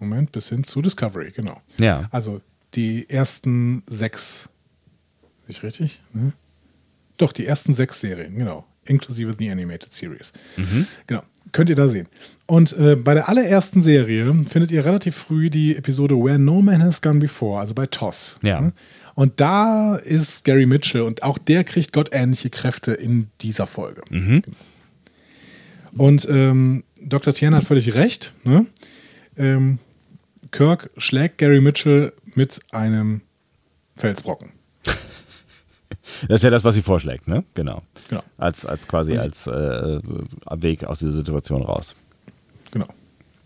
Moment, 0.00 0.30
bis 0.32 0.50
hin 0.50 0.62
zu 0.62 0.82
Discovery, 0.82 1.30
genau. 1.30 1.58
Ja. 1.78 2.06
Also 2.10 2.42
die 2.74 3.08
ersten 3.08 3.82
sechs. 3.86 4.50
Nicht 5.46 5.62
richtig? 5.62 6.02
Ne? 6.12 6.34
Doch, 7.16 7.32
die 7.32 7.46
ersten 7.46 7.72
sechs 7.72 7.98
Serien, 8.02 8.36
genau. 8.36 8.67
Inklusive 8.88 9.34
The 9.38 9.50
Animated 9.50 9.92
Series. 9.92 10.32
Genau. 11.06 11.22
Könnt 11.52 11.70
ihr 11.70 11.76
da 11.76 11.88
sehen. 11.88 12.08
Und 12.46 12.76
äh, 12.76 12.94
bei 12.96 13.14
der 13.14 13.28
allerersten 13.28 13.82
Serie 13.82 14.34
findet 14.48 14.70
ihr 14.70 14.84
relativ 14.84 15.16
früh 15.16 15.48
die 15.48 15.76
Episode 15.76 16.14
Where 16.14 16.38
No 16.38 16.60
Man 16.60 16.82
Has 16.82 17.00
Gone 17.00 17.20
Before, 17.20 17.60
also 17.60 17.74
bei 17.74 17.86
TOS. 17.86 18.38
Ja. 18.42 18.60
Ne? 18.60 18.72
Und 19.14 19.40
da 19.40 19.96
ist 19.96 20.44
Gary 20.44 20.66
Mitchell 20.66 21.02
und 21.02 21.22
auch 21.22 21.38
der 21.38 21.64
kriegt 21.64 21.92
gottähnliche 21.92 22.50
Kräfte 22.50 22.92
in 22.92 23.28
dieser 23.40 23.66
Folge. 23.66 24.02
Genau. 24.10 24.40
Und 25.96 26.28
ähm, 26.30 26.84
Dr. 27.02 27.32
Tien 27.32 27.54
hat 27.54 27.64
völlig 27.64 27.94
recht. 27.94 28.32
Ne? 28.44 28.66
Ähm, 29.36 29.78
Kirk 30.50 30.90
schlägt 30.96 31.38
Gary 31.38 31.60
Mitchell 31.60 32.12
mit 32.34 32.60
einem 32.70 33.22
Felsbrocken. 33.96 34.50
Das 36.26 36.36
ist 36.36 36.44
ja 36.44 36.50
das, 36.50 36.64
was 36.64 36.74
sie 36.74 36.82
vorschlägt, 36.82 37.28
ne? 37.28 37.44
Genau. 37.54 37.82
Genau. 38.08 38.22
Als, 38.36 38.66
als 38.66 38.86
quasi 38.88 39.16
als 39.16 39.46
äh, 39.46 40.00
Weg 40.56 40.84
aus 40.84 41.00
dieser 41.00 41.12
Situation 41.12 41.62
raus. 41.62 41.94
Genau. 42.70 42.86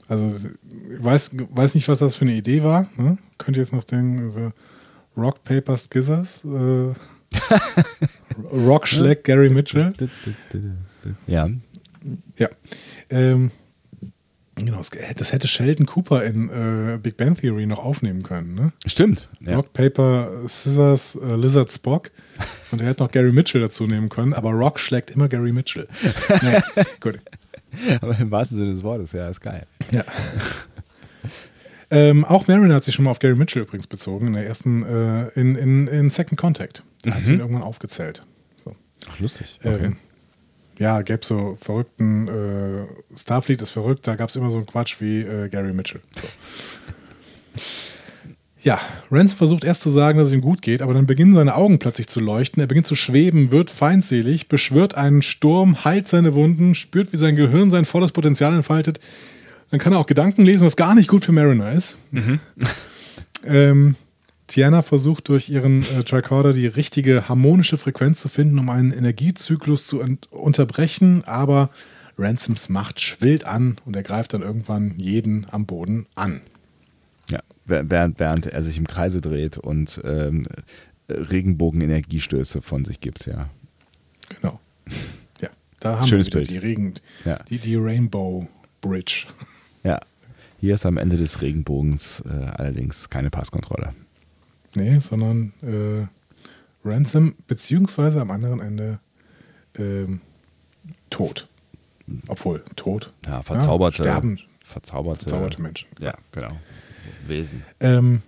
Also 0.08 0.26
ich 0.26 1.02
weiß, 1.02 1.36
weiß 1.50 1.74
nicht, 1.74 1.88
was 1.88 2.00
das 2.00 2.14
für 2.14 2.24
eine 2.24 2.34
Idee 2.34 2.62
war. 2.62 2.88
Ne? 2.96 3.18
Könnt 3.38 3.56
ihr 3.56 3.62
jetzt 3.62 3.72
noch 3.72 3.84
denken, 3.84 4.22
also 4.24 4.52
Rock, 5.16 5.42
Paper, 5.44 5.76
Scissors, 5.76 6.44
äh, 6.44 6.92
Rock 8.52 8.88
schlägt 8.88 9.24
Gary 9.24 9.50
Mitchell. 9.50 9.92
Ja. 11.26 11.48
Ja. 12.36 12.48
Ähm, 13.10 13.50
genau, 14.66 14.78
das- 15.16 15.32
hätte 15.32 15.48
Sheldon 15.48 15.86
Cooper 15.86 16.22
in 16.24 16.48
äh, 16.48 16.98
Big 17.02 17.16
Bang 17.16 17.36
Theory 17.36 17.66
noch 17.66 17.78
aufnehmen 17.78 18.22
können. 18.22 18.54
Ne? 18.54 18.72
Stimmt. 18.86 19.28
Ja. 19.40 19.56
Rock, 19.56 19.72
Paper, 19.72 20.30
Scissors, 20.48 21.16
äh, 21.16 21.34
Lizard, 21.36 21.70
Spock. 21.70 22.10
Und 22.70 22.80
er 22.80 22.88
hätte 22.88 23.02
noch 23.02 23.10
Gary 23.10 23.32
Mitchell 23.32 23.60
dazu 23.60 23.86
nehmen 23.86 24.08
können, 24.08 24.32
aber 24.32 24.50
Rock 24.50 24.78
schlägt 24.80 25.10
immer 25.10 25.28
Gary 25.28 25.52
Mitchell. 25.52 25.86
naja, 26.42 26.62
gut. 27.00 27.20
Aber 28.00 28.18
im 28.18 28.30
wahrsten 28.30 28.58
Sinne 28.58 28.72
des 28.72 28.82
Wortes, 28.82 29.12
ja, 29.12 29.28
ist 29.28 29.40
geil. 29.40 29.66
Ja. 29.90 30.04
ähm, 31.90 32.24
auch 32.24 32.46
Marin 32.48 32.72
hat 32.72 32.84
sich 32.84 32.94
schon 32.94 33.04
mal 33.04 33.10
auf 33.10 33.18
Gary 33.18 33.34
Mitchell 33.36 33.62
übrigens 33.62 33.86
bezogen 33.86 34.28
in 34.28 34.32
der 34.34 34.46
ersten, 34.46 34.82
äh, 34.82 35.28
in, 35.38 35.56
in, 35.56 35.86
in 35.88 36.10
Second 36.10 36.38
Contact. 36.40 36.84
Da 37.04 37.12
hat 37.14 37.24
sie 37.24 37.34
ihn 37.34 37.40
irgendwann 37.40 37.62
aufgezählt. 37.62 38.24
So. 38.64 38.74
Ach, 39.10 39.18
lustig. 39.18 39.58
Ähm, 39.64 39.96
ja, 40.78 41.02
gäbe 41.02 41.24
so 41.24 41.56
verrückten, 41.60 42.28
äh, 42.28 43.18
Starfleet 43.18 43.62
ist 43.62 43.70
verrückt, 43.70 44.06
da 44.06 44.16
gab 44.16 44.30
es 44.30 44.36
immer 44.36 44.50
so 44.50 44.56
einen 44.56 44.66
Quatsch 44.66 45.00
wie 45.00 45.20
äh, 45.20 45.48
Gary 45.48 45.72
Mitchell. 45.72 46.00
So. 46.20 46.28
Ja, 48.64 48.78
Ransom 49.10 49.38
versucht 49.38 49.64
erst 49.64 49.82
zu 49.82 49.90
sagen, 49.90 50.18
dass 50.18 50.28
es 50.28 50.34
ihm 50.34 50.40
gut 50.40 50.62
geht, 50.62 50.82
aber 50.82 50.94
dann 50.94 51.06
beginnen 51.06 51.32
seine 51.32 51.56
Augen 51.56 51.80
plötzlich 51.80 52.06
zu 52.06 52.20
leuchten. 52.20 52.60
Er 52.60 52.68
beginnt 52.68 52.86
zu 52.86 52.94
schweben, 52.94 53.50
wird 53.50 53.70
feindselig, 53.70 54.46
beschwört 54.46 54.94
einen 54.94 55.22
Sturm, 55.22 55.84
heilt 55.84 56.06
seine 56.06 56.34
Wunden, 56.34 56.76
spürt, 56.76 57.12
wie 57.12 57.16
sein 57.16 57.34
Gehirn 57.34 57.70
sein 57.70 57.84
volles 57.84 58.12
Potenzial 58.12 58.54
entfaltet. 58.54 59.00
Dann 59.70 59.80
kann 59.80 59.92
er 59.92 59.98
auch 59.98 60.06
Gedanken 60.06 60.44
lesen, 60.44 60.64
was 60.64 60.76
gar 60.76 60.94
nicht 60.94 61.08
gut 61.08 61.24
für 61.24 61.32
Mariner 61.32 61.72
ist. 61.72 61.96
ähm, 63.46 63.96
Tiana 64.46 64.82
versucht 64.82 65.28
durch 65.28 65.48
ihren 65.48 65.82
äh, 65.82 66.04
Tricorder 66.04 66.52
die 66.52 66.66
richtige 66.66 67.28
harmonische 67.28 67.78
Frequenz 67.78 68.20
zu 68.20 68.28
finden, 68.28 68.58
um 68.58 68.68
einen 68.70 68.92
Energiezyklus 68.92 69.86
zu 69.86 70.02
unterbrechen, 70.30 71.24
aber 71.24 71.70
Ransoms 72.18 72.68
Macht 72.68 73.00
schwillt 73.00 73.44
an 73.44 73.76
und 73.86 73.96
er 73.96 74.02
greift 74.02 74.34
dann 74.34 74.42
irgendwann 74.42 74.94
jeden 74.98 75.46
am 75.50 75.64
Boden 75.66 76.06
an. 76.14 76.40
Ja, 77.30 77.40
während, 77.64 78.18
während 78.20 78.46
er 78.46 78.62
sich 78.62 78.76
im 78.76 78.86
Kreise 78.86 79.20
dreht 79.22 79.56
und 79.56 80.00
ähm, 80.04 80.44
Regenbogen-Energiestöße 81.08 82.62
von 82.62 82.84
sich 82.84 83.00
gibt, 83.00 83.26
ja. 83.26 83.48
Genau. 84.28 84.60
Ja, 85.40 85.48
da 85.80 85.98
haben 86.00 86.08
Schönes 86.08 86.26
wir 86.26 86.32
Bild. 86.34 86.50
die 86.50 86.58
Regen, 86.58 86.94
Ja. 87.24 87.38
die, 87.48 87.58
die 87.58 87.76
Rainbow 87.76 88.46
Bridge. 88.80 89.26
Ja. 89.84 90.00
Hier 90.60 90.74
ist 90.74 90.86
am 90.86 90.96
Ende 90.96 91.16
des 91.16 91.40
Regenbogens 91.42 92.20
äh, 92.20 92.28
allerdings 92.56 93.10
keine 93.10 93.30
Passkontrolle. 93.30 93.94
Nee, 94.74 94.98
sondern 95.00 95.52
äh, 95.62 96.06
Ransom, 96.84 97.34
beziehungsweise 97.46 98.20
am 98.20 98.30
anderen 98.30 98.60
Ende 98.60 99.00
ähm, 99.78 100.20
tot. 101.10 101.48
Obwohl, 102.26 102.64
tot. 102.76 103.12
Ja, 103.26 103.42
verzauberte, 103.42 104.04
Ja, 104.04 104.10
sterben 104.10 104.38
verzauberte, 104.64 105.24
verzauberte 105.24 105.62
Menschen. 105.62 105.88
Ja, 106.00 106.14
genau. 106.32 106.48
Wesen. 107.26 107.64
Ähm, 107.80 108.22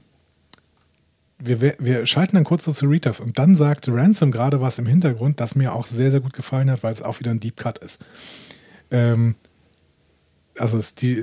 wir, 1.38 1.60
wir, 1.78 2.06
schalten 2.06 2.36
dann 2.36 2.44
kurz 2.44 2.64
zu 2.64 2.72
Cerritas 2.72 3.20
und 3.20 3.38
dann 3.38 3.56
sagt 3.56 3.88
Ransom 3.88 4.30
gerade 4.30 4.60
was 4.60 4.78
im 4.78 4.86
Hintergrund, 4.86 5.40
das 5.40 5.56
mir 5.56 5.74
auch 5.74 5.86
sehr, 5.86 6.10
sehr 6.10 6.20
gut 6.20 6.32
gefallen 6.32 6.70
hat, 6.70 6.82
weil 6.82 6.92
es 6.92 7.02
auch 7.02 7.20
wieder 7.20 7.32
ein 7.32 7.40
Deep 7.40 7.56
Cut 7.56 7.78
ist. 7.78 8.04
Ähm, 8.90 9.34
also 10.58 10.78
es, 10.78 10.94
die 10.94 11.22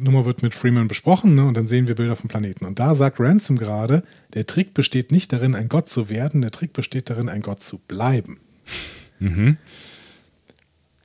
Nummer 0.00 0.24
wird 0.24 0.42
mit 0.42 0.54
Freeman 0.54 0.88
besprochen 0.88 1.34
ne, 1.34 1.44
und 1.46 1.56
dann 1.56 1.66
sehen 1.66 1.86
wir 1.88 1.94
Bilder 1.94 2.16
vom 2.16 2.28
Planeten. 2.28 2.64
Und 2.64 2.78
da 2.78 2.94
sagt 2.94 3.20
Ransom 3.20 3.58
gerade, 3.58 4.02
der 4.34 4.46
Trick 4.46 4.74
besteht 4.74 5.12
nicht 5.12 5.32
darin, 5.32 5.54
ein 5.54 5.68
Gott 5.68 5.88
zu 5.88 6.08
werden, 6.08 6.40
der 6.40 6.50
Trick 6.50 6.72
besteht 6.72 7.10
darin, 7.10 7.28
ein 7.28 7.42
Gott 7.42 7.62
zu 7.62 7.78
bleiben. 7.78 8.40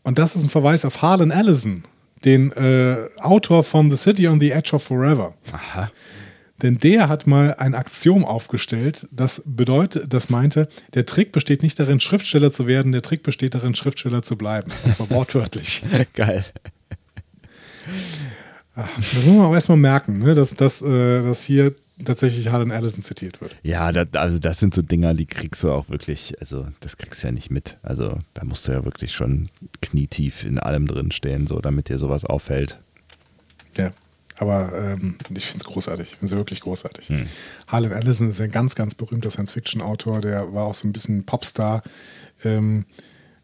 Und 0.04 0.20
das 0.20 0.36
ist 0.36 0.44
ein 0.44 0.50
Verweis 0.50 0.86
auf 0.86 1.02
Harlan 1.02 1.32
Ellison, 1.32 1.84
den 2.26 2.52
äh, 2.54 3.10
Autor 3.18 3.64
von 3.64 3.92
The 3.92 3.98
City 3.98 4.28
on 4.28 4.40
the 4.40 4.52
Edge 4.52 4.76
of 4.76 4.84
Forever. 4.84 5.34
Aha. 5.52 5.92
Denn 6.64 6.80
der 6.80 7.08
hat 7.08 7.28
mal 7.28 7.54
ein 7.56 7.76
Axiom 7.76 8.26
aufgestellt, 8.26 9.08
das 9.12 9.44
bedeutet, 9.46 10.12
das 10.12 10.32
meinte, 10.32 10.68
der 10.96 11.06
Trick 11.06 11.32
besteht 11.32 11.62
nicht 11.62 11.80
darin, 11.80 12.00
Schriftsteller 12.00 12.52
zu 12.52 12.66
werden, 12.66 12.92
der 12.92 13.04
Trick 13.04 13.22
besteht 13.22 13.54
darin, 13.54 13.76
Schriftsteller 13.76 14.24
zu 14.24 14.38
bleiben. 14.38 14.72
Das 14.84 15.00
war 15.00 15.08
wortwörtlich. 15.12 15.84
Geil. 16.14 16.44
Ach, 18.76 18.96
das 18.96 19.26
muss 19.26 19.26
man 19.26 19.46
auch 19.46 19.54
erstmal 19.54 19.78
merken, 19.78 20.20
ne, 20.20 20.36
dass, 20.36 20.56
dass, 20.56 20.82
äh, 20.82 21.24
dass 21.24 21.44
hier 21.44 21.74
tatsächlich 22.04 22.50
Harlan 22.50 22.70
Ellison 22.70 23.02
zitiert 23.02 23.42
wird. 23.42 23.56
Ja, 23.64 23.92
das, 23.92 24.08
also 24.14 24.38
das 24.40 24.60
sind 24.60 24.74
so 24.74 24.82
Dinger, 24.82 25.14
die 25.14 25.26
kriegst 25.26 25.64
du 25.64 25.72
auch 25.72 25.90
wirklich, 25.90 26.36
also 26.40 26.68
das 26.80 26.98
kriegst 26.98 27.24
du 27.24 27.28
ja 27.28 27.34
nicht 27.34 27.50
mit. 27.50 27.78
Also 27.82 28.20
da 28.34 28.46
musst 28.46 28.68
du 28.68 28.72
ja 28.72 28.86
wirklich 28.86 29.14
schon 29.14 29.50
knietief 29.82 30.44
in 30.44 30.60
allem 30.60 30.88
drin 30.88 31.12
stehen, 31.12 31.48
so 31.48 31.60
damit 31.60 31.90
dir 31.90 31.98
sowas 31.98 32.24
auffällt. 32.24 32.80
Ja. 33.76 33.94
Aber 34.40 34.72
ähm, 34.74 35.16
ich 35.36 35.48
finde 35.48 35.60
es 35.60 35.66
großartig. 35.66 36.10
Ich 36.10 36.18
finde 36.18 36.28
es 36.28 36.38
wirklich 36.38 36.62
großartig. 36.62 37.12
Harlan 37.66 37.92
Ellison 37.92 38.30
ist 38.30 38.40
ein 38.40 38.52
ganz, 38.52 38.76
ganz 38.76 38.94
berühmter 38.94 39.32
Science-Fiction-Autor. 39.32 40.22
Der 40.22 40.54
war 40.54 40.66
auch 40.66 40.76
so 40.76 40.88
ein 40.88 40.94
bisschen 40.94 41.26
Popstar, 41.26 41.82
ähm, 42.44 42.86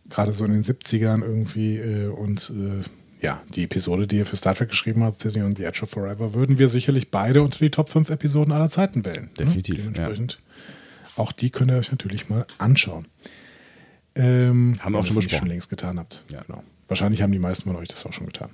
gerade 0.10 0.34
so 0.34 0.46
in 0.46 0.54
den 0.54 0.62
70ern 0.62 1.24
irgendwie. 1.24 1.78
Äh, 1.78 2.10
und 2.10 2.52
äh, 2.52 2.84
ja, 3.24 3.42
die 3.56 3.64
Episode, 3.64 4.06
die 4.06 4.20
er 4.20 4.26
für 4.26 4.36
Star 4.36 4.54
Trek 4.54 4.70
geschrieben 4.70 5.04
hat, 5.04 5.20
City 5.22 5.42
on 5.42 5.56
the 5.56 5.64
Edge 5.64 5.82
of 5.84 5.90
Forever, 5.90 6.34
würden 6.34 6.60
wir 6.60 6.68
sicherlich 6.68 7.10
beide 7.10 7.42
unter 7.42 7.58
die 7.60 7.70
Top 7.72 7.90
5 7.90 8.10
Episoden 8.10 8.52
aller 8.54 8.70
Zeiten 8.70 9.06
wählen. 9.06 9.30
Definitiv, 9.40 9.78
Ne? 9.78 9.92
Dementsprechend. 9.94 10.40
Auch 11.16 11.32
die 11.32 11.50
könnt 11.50 11.72
ihr 11.72 11.78
euch 11.78 11.92
natürlich 11.92 12.30
mal 12.30 12.46
anschauen. 12.58 13.06
Ähm, 14.16 14.76
Haben 14.80 14.94
wir 14.94 15.00
auch 15.00 15.06
schon 15.06 15.16
ihr 15.16 15.20
besprochen. 15.22 15.40
schon 15.40 15.48
längst 15.48 15.70
getan 15.70 15.98
habt. 16.00 16.24
Ja. 16.30 16.42
Genau. 16.44 16.64
Wahrscheinlich 16.88 17.22
haben 17.22 17.32
die 17.32 17.40
meisten 17.40 17.70
von 17.70 17.76
euch 17.78 17.88
das 17.88 18.06
auch 18.06 18.14
schon 18.14 18.26
getan. 18.28 18.50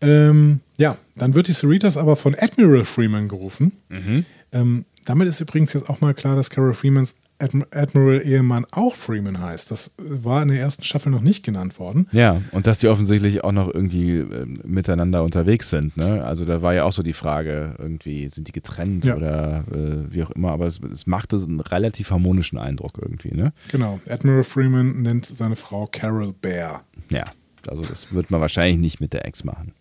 Ähm, 0.00 0.60
ja, 0.76 0.96
dann 1.14 1.34
wird 1.34 1.48
die 1.48 1.52
Cerritas 1.52 1.96
aber 1.96 2.16
von 2.16 2.34
Admiral 2.38 2.84
Freeman 2.84 3.28
gerufen. 3.28 3.72
Mhm. 3.88 4.24
Ähm, 4.52 4.84
damit 5.04 5.28
ist 5.28 5.40
übrigens 5.40 5.72
jetzt 5.72 5.88
auch 5.88 6.00
mal 6.00 6.14
klar, 6.14 6.36
dass 6.36 6.50
Carol 6.50 6.74
Freemans 6.74 7.14
Adm 7.44 7.64
Admiral-Ehemann 7.70 8.66
auch 8.72 8.94
Freeman 8.94 9.40
heißt. 9.40 9.70
Das 9.70 9.94
war 9.98 10.42
in 10.42 10.48
der 10.48 10.58
ersten 10.60 10.82
Staffel 10.82 11.10
noch 11.12 11.20
nicht 11.20 11.44
genannt 11.44 11.78
worden. 11.78 12.08
Ja, 12.12 12.40
und 12.52 12.66
dass 12.66 12.78
die 12.78 12.88
offensichtlich 12.88 13.44
auch 13.44 13.52
noch 13.52 13.72
irgendwie 13.72 14.18
äh, 14.18 14.46
miteinander 14.64 15.22
unterwegs 15.22 15.70
sind. 15.70 15.96
Ne? 15.96 16.24
Also 16.24 16.44
da 16.44 16.62
war 16.62 16.74
ja 16.74 16.84
auch 16.84 16.92
so 16.92 17.02
die 17.02 17.12
Frage, 17.12 17.74
irgendwie 17.78 18.28
sind 18.28 18.48
die 18.48 18.52
getrennt 18.52 19.04
Ja. 19.04 19.16
oder 19.16 19.64
äh, 19.72 20.12
wie 20.12 20.22
auch 20.24 20.30
immer, 20.30 20.50
aber 20.52 20.66
es, 20.66 20.80
es 20.92 21.06
machte 21.06 21.36
einen 21.36 21.60
relativ 21.60 22.10
harmonischen 22.10 22.58
Eindruck 22.58 22.98
irgendwie. 23.00 23.34
Ne? 23.34 23.52
Genau. 23.70 24.00
Admiral 24.08 24.44
Freeman 24.44 25.02
nennt 25.02 25.26
seine 25.26 25.56
Frau 25.56 25.86
Carol 25.90 26.32
Bear. 26.40 26.84
Ja, 27.10 27.24
also 27.68 27.82
das 27.84 28.12
wird 28.14 28.30
man 28.30 28.40
wahrscheinlich 28.40 28.78
nicht 28.78 29.00
mit 29.00 29.12
der 29.12 29.26
Ex 29.26 29.44
machen. 29.44 29.72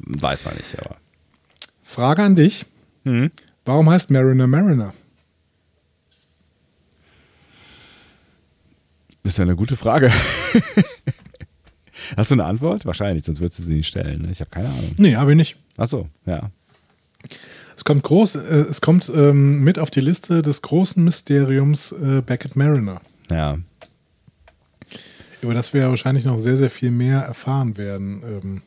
Weiß 0.00 0.44
man 0.44 0.54
nicht, 0.54 0.78
aber. 0.84 0.96
Frage 1.82 2.22
an 2.22 2.34
dich. 2.34 2.66
Mhm. 3.04 3.30
Warum 3.64 3.88
heißt 3.90 4.10
Mariner 4.10 4.46
Mariner? 4.46 4.92
Ist 9.26 9.38
ja 9.38 9.42
eine 9.42 9.56
gute 9.56 9.76
Frage. 9.76 10.12
Hast 12.16 12.30
du 12.30 12.36
eine 12.36 12.44
Antwort? 12.44 12.86
Wahrscheinlich, 12.86 13.24
sonst 13.24 13.40
würdest 13.40 13.58
du 13.58 13.64
sie 13.64 13.74
nicht 13.74 13.88
stellen. 13.88 14.22
Ne? 14.22 14.30
Ich 14.30 14.38
habe 14.38 14.50
keine 14.50 14.68
Ahnung. 14.68 14.94
Nee, 14.98 15.16
habe 15.16 15.32
ich 15.32 15.36
nicht. 15.36 15.56
Achso, 15.76 16.08
ja. 16.26 16.52
Es 17.76 17.82
kommt 17.82 18.04
groß, 18.04 18.36
äh, 18.36 18.66
es 18.70 18.80
kommt 18.80 19.10
ähm, 19.12 19.64
mit 19.64 19.80
auf 19.80 19.90
die 19.90 20.00
Liste 20.00 20.42
des 20.42 20.62
großen 20.62 21.02
Mysteriums 21.02 21.90
äh, 21.90 22.22
Beckett 22.24 22.54
Mariner. 22.54 23.00
Ja. 23.28 23.58
über 25.40 25.54
das 25.54 25.74
wir 25.74 25.80
ja 25.80 25.88
wahrscheinlich 25.88 26.24
noch 26.24 26.38
sehr, 26.38 26.56
sehr 26.56 26.70
viel 26.70 26.92
mehr 26.92 27.22
erfahren 27.22 27.76
werden 27.76 28.22
ähm, 28.24 28.62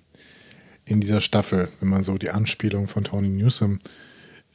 in 0.84 1.00
dieser 1.00 1.22
Staffel, 1.22 1.70
wenn 1.80 1.88
man 1.88 2.04
so 2.04 2.18
die 2.18 2.32
Anspielung 2.32 2.88
von 2.88 3.06
Tony 3.06 3.30
Newsom 3.30 3.80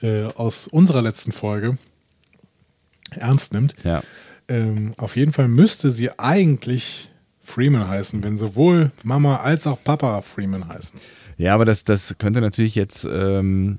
äh, 0.03 0.25
aus 0.25 0.67
unserer 0.67 1.01
letzten 1.01 1.33
Folge 1.33 1.79
ernst 3.13 3.55
nimmt. 3.55 3.75
Ja. 3.85 4.03
Ähm, 4.49 4.95
auf 4.97 5.17
jeden 5.17 5.33
Fall 5.33 5.49
müsste 5.49 5.91
sie 5.91 6.19
eigentlich 6.19 7.11
Freeman 7.41 7.89
heißen, 7.89 8.23
wenn 8.25 8.37
sowohl 8.37 8.91
Mama 9.03 9.37
als 9.37 9.67
auch 9.67 9.83
Papa 9.83 10.23
Freeman 10.23 10.69
heißen. 10.69 11.01
Ja, 11.37 11.55
aber 11.55 11.65
das, 11.65 11.85
das 11.85 12.17
könnte 12.19 12.41
natürlich 12.41 12.75
jetzt 12.75 13.07
ähm, 13.11 13.79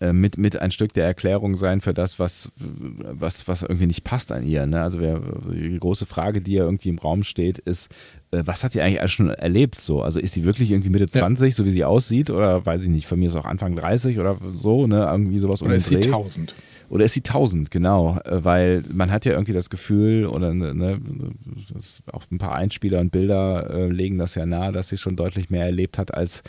äh, 0.00 0.12
mit, 0.12 0.38
mit 0.38 0.60
ein 0.60 0.70
Stück 0.70 0.92
der 0.92 1.04
Erklärung 1.04 1.56
sein 1.56 1.80
für 1.80 1.94
das, 1.94 2.18
was, 2.18 2.50
was, 2.56 3.46
was 3.46 3.62
irgendwie 3.62 3.86
nicht 3.86 4.04
passt 4.04 4.32
an 4.32 4.44
ihr. 4.44 4.66
Ne? 4.66 4.82
Also 4.82 5.00
wer, 5.00 5.20
die 5.52 5.78
große 5.78 6.04
Frage, 6.04 6.42
die 6.42 6.54
ja 6.54 6.64
irgendwie 6.64 6.88
im 6.88 6.98
Raum 6.98 7.22
steht, 7.22 7.58
ist, 7.58 7.90
äh, 8.32 8.42
was 8.44 8.64
hat 8.64 8.72
sie 8.72 8.82
eigentlich 8.82 9.00
alles 9.00 9.12
schon 9.12 9.30
erlebt? 9.30 9.78
So? 9.78 10.02
Also 10.02 10.18
ist 10.18 10.34
sie 10.34 10.44
wirklich 10.44 10.72
irgendwie 10.72 10.90
Mitte 10.90 11.06
20, 11.06 11.48
ja. 11.48 11.54
so 11.54 11.64
wie 11.64 11.70
sie 11.70 11.84
aussieht? 11.84 12.30
Oder 12.30 12.66
weiß 12.66 12.82
ich 12.82 12.88
nicht, 12.88 13.06
von 13.06 13.18
mir 13.18 13.28
ist 13.28 13.36
auch 13.36 13.44
Anfang 13.44 13.76
30 13.76 14.18
oder 14.18 14.36
so, 14.54 14.86
ne? 14.86 15.08
Irgendwie 15.10 15.38
sowas 15.38 15.62
Oder 15.62 15.76
ist 15.76 15.86
sie 15.86 15.96
1000? 15.96 16.54
Oder 16.88 17.04
ist 17.04 17.14
sie 17.14 17.20
1000, 17.20 17.70
genau, 17.70 18.18
äh, 18.24 18.44
weil 18.44 18.84
man 18.92 19.10
hat 19.10 19.24
ja 19.24 19.32
irgendwie 19.32 19.52
das 19.52 19.70
Gefühl, 19.70 20.26
oder 20.26 20.54
ne, 20.54 20.74
ne 20.74 21.00
auch 22.12 22.24
ein 22.30 22.38
paar 22.38 22.54
Einspieler 22.54 23.00
und 23.00 23.10
Bilder 23.10 23.70
äh, 23.70 23.88
legen 23.88 24.18
das 24.18 24.34
ja 24.34 24.46
nahe, 24.46 24.72
dass 24.72 24.88
sie 24.88 24.98
schon 24.98 25.16
deutlich 25.16 25.50
mehr 25.50 25.64
erlebt 25.64 25.98
hat, 25.98 26.14
als, 26.14 26.42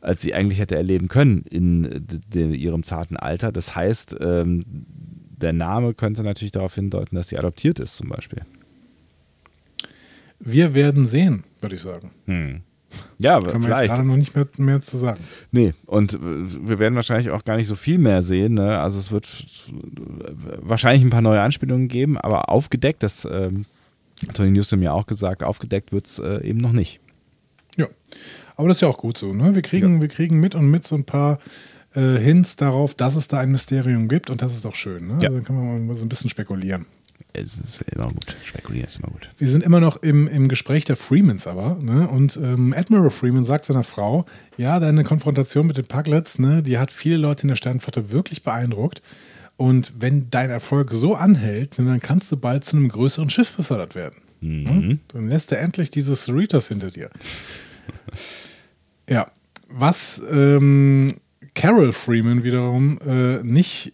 als 0.00 0.22
sie 0.22 0.34
eigentlich 0.34 0.58
hätte 0.58 0.76
erleben 0.76 1.08
können 1.08 1.44
in 1.48 2.04
de, 2.32 2.54
ihrem 2.54 2.82
zarten 2.82 3.16
Alter. 3.16 3.52
Das 3.52 3.76
heißt, 3.76 4.16
ähm, 4.20 4.62
der 5.40 5.52
Name 5.52 5.94
könnte 5.94 6.22
natürlich 6.22 6.52
darauf 6.52 6.74
hindeuten, 6.74 7.16
dass 7.16 7.28
sie 7.28 7.38
adoptiert 7.38 7.78
ist, 7.80 7.96
zum 7.96 8.08
Beispiel. 8.08 8.42
Wir 10.38 10.74
werden 10.74 11.06
sehen, 11.06 11.44
würde 11.60 11.74
ich 11.74 11.82
sagen. 11.82 12.10
Hm. 12.26 12.62
Ja, 13.18 13.40
Können 13.40 13.62
vielleicht. 13.62 13.92
gerade 13.92 14.06
noch 14.06 14.16
nicht 14.16 14.34
mehr, 14.34 14.46
mehr 14.58 14.82
zu 14.82 14.96
sagen. 14.96 15.20
Nee, 15.52 15.74
und 15.86 16.18
wir 16.20 16.78
werden 16.78 16.94
wahrscheinlich 16.94 17.30
auch 17.30 17.44
gar 17.44 17.56
nicht 17.56 17.66
so 17.66 17.76
viel 17.76 17.98
mehr 17.98 18.22
sehen. 18.22 18.54
Ne? 18.54 18.80
Also 18.80 18.98
es 18.98 19.12
wird 19.12 19.28
wahrscheinlich 20.60 21.04
ein 21.04 21.10
paar 21.10 21.22
neue 21.22 21.40
Anspielungen 21.40 21.88
geben, 21.88 22.18
aber 22.18 22.48
aufgedeckt, 22.48 23.02
das 23.02 23.26
ähm, 23.30 23.66
Tony 24.34 24.50
Newsom 24.50 24.82
ja 24.82 24.92
auch 24.92 25.06
gesagt, 25.06 25.42
aufgedeckt 25.42 25.92
wird 25.92 26.06
es 26.06 26.18
äh, 26.18 26.46
eben 26.46 26.58
noch 26.58 26.72
nicht. 26.72 27.00
Ja, 27.76 27.86
aber 28.56 28.68
das 28.68 28.78
ist 28.78 28.82
ja 28.82 28.88
auch 28.88 28.98
gut 28.98 29.16
so. 29.16 29.32
Ne? 29.32 29.54
Wir, 29.54 29.62
kriegen, 29.62 29.96
ja. 29.96 30.00
wir 30.02 30.08
kriegen 30.08 30.40
mit 30.40 30.54
und 30.54 30.70
mit 30.70 30.86
so 30.86 30.96
ein 30.96 31.04
paar 31.04 31.38
äh, 31.94 32.18
Hints 32.18 32.56
darauf, 32.56 32.94
dass 32.94 33.16
es 33.16 33.28
da 33.28 33.40
ein 33.40 33.50
Mysterium 33.50 34.08
gibt 34.08 34.30
und 34.30 34.42
das 34.42 34.54
ist 34.54 34.66
auch 34.66 34.74
schön. 34.74 35.06
Ne? 35.06 35.18
Ja. 35.20 35.28
Also 35.28 35.36
dann 35.36 35.44
können 35.44 35.58
wir 35.58 35.78
mal 35.78 35.96
so 35.96 36.04
ein 36.04 36.08
bisschen 36.08 36.30
spekulieren. 36.30 36.86
Es 37.32 37.58
ist 37.58 37.82
immer 37.94 38.08
gut. 38.08 38.36
Spekulieren 38.44 38.86
ist 38.86 38.96
immer 38.96 39.08
gut. 39.08 39.28
Wir 39.38 39.48
sind 39.48 39.62
immer 39.62 39.80
noch 39.80 40.02
im, 40.02 40.26
im 40.28 40.48
Gespräch 40.48 40.84
der 40.84 40.96
Freemans 40.96 41.46
aber. 41.46 41.76
Ne? 41.80 42.08
Und 42.08 42.36
ähm, 42.36 42.74
Admiral 42.76 43.10
Freeman 43.10 43.44
sagt 43.44 43.64
seiner 43.64 43.84
Frau, 43.84 44.26
ja, 44.56 44.80
deine 44.80 45.04
Konfrontation 45.04 45.66
mit 45.66 45.76
den 45.76 45.86
Puglets, 45.86 46.38
ne, 46.38 46.62
die 46.62 46.78
hat 46.78 46.92
viele 46.92 47.16
Leute 47.16 47.42
in 47.42 47.48
der 47.48 47.56
Sternflotte 47.56 48.10
wirklich 48.10 48.42
beeindruckt. 48.42 49.02
Und 49.56 49.92
wenn 49.98 50.30
dein 50.30 50.50
Erfolg 50.50 50.90
so 50.92 51.14
anhält, 51.14 51.78
dann 51.78 52.00
kannst 52.00 52.32
du 52.32 52.36
bald 52.36 52.64
zu 52.64 52.76
einem 52.76 52.88
größeren 52.88 53.28
Schiff 53.30 53.50
befördert 53.52 53.94
werden. 53.94 54.16
Mhm. 54.40 54.66
Hm? 54.66 55.00
Dann 55.08 55.28
lässt 55.28 55.52
er 55.52 55.60
endlich 55.60 55.90
dieses 55.90 56.24
Cerritos 56.24 56.68
hinter 56.68 56.90
dir. 56.90 57.10
ja, 59.08 59.30
was 59.68 60.22
ähm, 60.30 61.08
Carol 61.54 61.92
Freeman 61.92 62.42
wiederum 62.42 62.98
äh, 63.06 63.42
nicht 63.42 63.92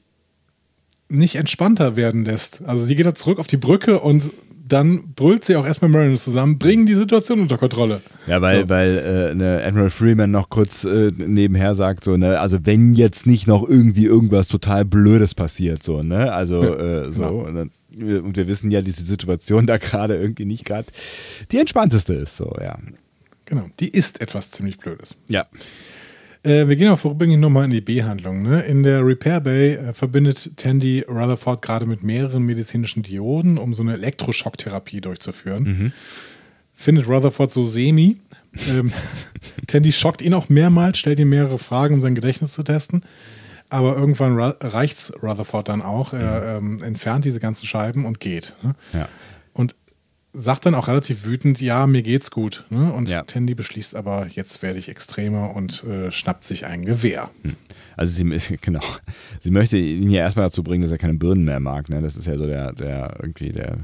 nicht 1.08 1.36
entspannter 1.36 1.96
werden 1.96 2.24
lässt. 2.24 2.62
Also 2.66 2.84
sie 2.84 2.96
geht 2.96 3.06
da 3.06 3.14
zurück 3.14 3.38
auf 3.38 3.46
die 3.46 3.56
Brücke 3.56 4.00
und 4.00 4.30
dann 4.68 5.12
brüllt 5.14 5.44
sie 5.44 5.56
auch 5.56 5.66
erstmal 5.66 5.90
Mariners 5.90 6.24
zusammen, 6.24 6.58
bringen 6.58 6.86
die 6.86 6.94
Situation 6.94 7.40
unter 7.40 7.56
Kontrolle. 7.56 8.02
Ja, 8.26 8.42
weil, 8.42 8.62
so. 8.62 8.68
weil 8.68 8.98
äh, 8.98 9.34
ne 9.34 9.62
Admiral 9.64 9.90
Freeman 9.90 10.30
noch 10.30 10.48
kurz 10.50 10.84
äh, 10.84 11.12
nebenher 11.16 11.74
sagt, 11.74 12.02
so, 12.02 12.16
ne, 12.16 12.40
also 12.40 12.66
wenn 12.66 12.92
jetzt 12.94 13.26
nicht 13.26 13.46
noch 13.46 13.68
irgendwie 13.68 14.06
irgendwas 14.06 14.48
total 14.48 14.84
Blödes 14.84 15.34
passiert, 15.34 15.82
so, 15.82 16.02
ne? 16.02 16.32
Also 16.32 16.64
ja, 16.64 17.04
äh, 17.04 17.12
so. 17.12 17.22
Genau. 17.22 17.46
Und, 17.46 17.54
dann, 17.54 17.70
und, 18.24 18.36
wir 18.36 18.48
wissen 18.48 18.70
ja, 18.70 18.82
diese 18.82 19.04
Situation 19.04 19.66
da 19.66 19.76
gerade 19.78 20.16
irgendwie 20.16 20.46
nicht 20.46 20.64
gerade 20.64 20.88
die 21.52 21.58
entspannteste 21.58 22.14
ist, 22.14 22.36
so, 22.36 22.52
ja. 22.60 22.76
Genau, 23.44 23.66
die 23.78 23.88
ist 23.88 24.20
etwas 24.20 24.50
ziemlich 24.50 24.78
Blödes. 24.78 25.16
Ja. 25.28 25.46
Äh, 26.46 26.68
wir 26.68 26.76
gehen 26.76 26.88
auch 26.90 26.98
vorübergehend 26.98 27.40
nochmal 27.40 27.64
in 27.64 27.72
die 27.72 27.80
B-Handlung. 27.80 28.42
Ne? 28.42 28.62
In 28.62 28.84
der 28.84 29.04
Repair 29.04 29.40
Bay 29.40 29.74
äh, 29.74 29.92
verbindet 29.92 30.56
Tandy 30.56 31.04
Rutherford 31.08 31.60
gerade 31.60 31.86
mit 31.86 32.04
mehreren 32.04 32.44
medizinischen 32.44 33.02
Dioden, 33.02 33.58
um 33.58 33.74
so 33.74 33.82
eine 33.82 33.94
Elektroschocktherapie 33.94 35.00
durchzuführen. 35.00 35.62
Mhm. 35.64 35.92
Findet 36.72 37.08
Rutherford 37.08 37.50
so 37.50 37.64
semi. 37.64 38.18
Ähm, 38.68 38.92
Tandy 39.66 39.90
schockt 39.90 40.22
ihn 40.22 40.34
auch 40.34 40.48
mehrmals, 40.48 40.98
stellt 40.98 41.18
ihm 41.18 41.30
mehrere 41.30 41.58
Fragen, 41.58 41.96
um 41.96 42.00
sein 42.00 42.14
Gedächtnis 42.14 42.52
zu 42.52 42.62
testen. 42.62 43.02
Aber 43.68 43.96
irgendwann 43.96 44.38
reicht's 44.38 45.12
Rutherford 45.20 45.68
dann 45.68 45.82
auch. 45.82 46.12
Er 46.12 46.58
ähm, 46.58 46.80
entfernt 46.84 47.24
diese 47.24 47.40
ganzen 47.40 47.66
Scheiben 47.66 48.04
und 48.04 48.20
geht. 48.20 48.54
Ne? 48.62 48.76
Ja 48.92 49.08
sagt 50.36 50.66
dann 50.66 50.74
auch 50.74 50.88
relativ 50.88 51.24
wütend, 51.24 51.60
ja, 51.60 51.86
mir 51.86 52.02
geht's 52.02 52.30
gut. 52.30 52.64
Ne? 52.68 52.92
Und 52.92 53.08
ja. 53.08 53.22
Tandy 53.22 53.54
beschließt 53.54 53.96
aber, 53.96 54.26
jetzt 54.28 54.62
werde 54.62 54.78
ich 54.78 54.88
extremer 54.88 55.56
und 55.56 55.82
äh, 55.84 56.10
schnappt 56.10 56.44
sich 56.44 56.66
ein 56.66 56.84
Gewehr. 56.84 57.30
Hm. 57.42 57.56
Also 57.96 58.12
sie, 58.12 58.58
genau, 58.60 58.84
sie 59.40 59.50
möchte 59.50 59.78
ihn 59.78 60.10
ja 60.10 60.20
erstmal 60.20 60.46
dazu 60.46 60.62
bringen, 60.62 60.82
dass 60.82 60.92
er 60.92 60.98
keine 60.98 61.14
Birnen 61.14 61.44
mehr 61.44 61.60
mag. 61.60 61.88
Ne? 61.88 62.02
Das 62.02 62.16
ist 62.16 62.26
ja 62.26 62.36
so 62.36 62.46
der, 62.46 62.72
der 62.72 63.16
irgendwie 63.20 63.50
der, 63.50 63.78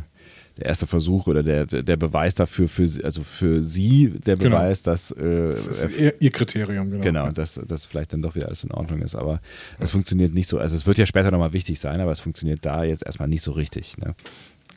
der 0.59 0.67
erste 0.67 0.87
Versuch 0.87 1.27
oder 1.27 1.43
der, 1.43 1.65
der 1.65 1.97
Beweis 1.97 2.35
dafür, 2.35 2.69
für, 2.69 2.87
also 3.03 3.23
für 3.23 3.63
sie 3.63 4.11
der 4.11 4.37
genau. 4.37 4.59
Beweis, 4.59 4.83
genau. 4.83 4.93
dass 4.93 5.11
äh, 5.13 5.51
das 5.51 5.67
ist 5.67 5.99
ihr, 5.99 6.21
ihr, 6.21 6.31
Kriterium, 6.31 6.91
genau. 6.91 7.03
Genau, 7.03 7.31
dass, 7.31 7.55
dass 7.67 7.87
vielleicht 7.87 8.13
dann 8.13 8.21
doch 8.21 8.35
wieder 8.35 8.47
alles 8.47 8.63
in 8.63 8.71
Ordnung 8.73 9.01
ist. 9.01 9.15
Aber 9.15 9.41
es 9.79 9.91
ja. 9.91 9.95
funktioniert 9.95 10.35
nicht 10.35 10.49
so. 10.49 10.59
Also 10.59 10.77
es 10.77 10.87
wird 10.87 10.99
ja 10.99 11.07
später 11.07 11.31
nochmal 11.31 11.55
wichtig 11.55 11.81
sein, 11.81 12.01
aber 12.01 12.13
es 12.13 12.21
funktioniert 12.21 12.65
da 12.67 12.85
jetzt 12.85 13.07
erstmal 13.07 13.29
nicht 13.29 13.43
so 13.43 13.53
richtig. 13.53 13.97
Ne? 13.97 14.15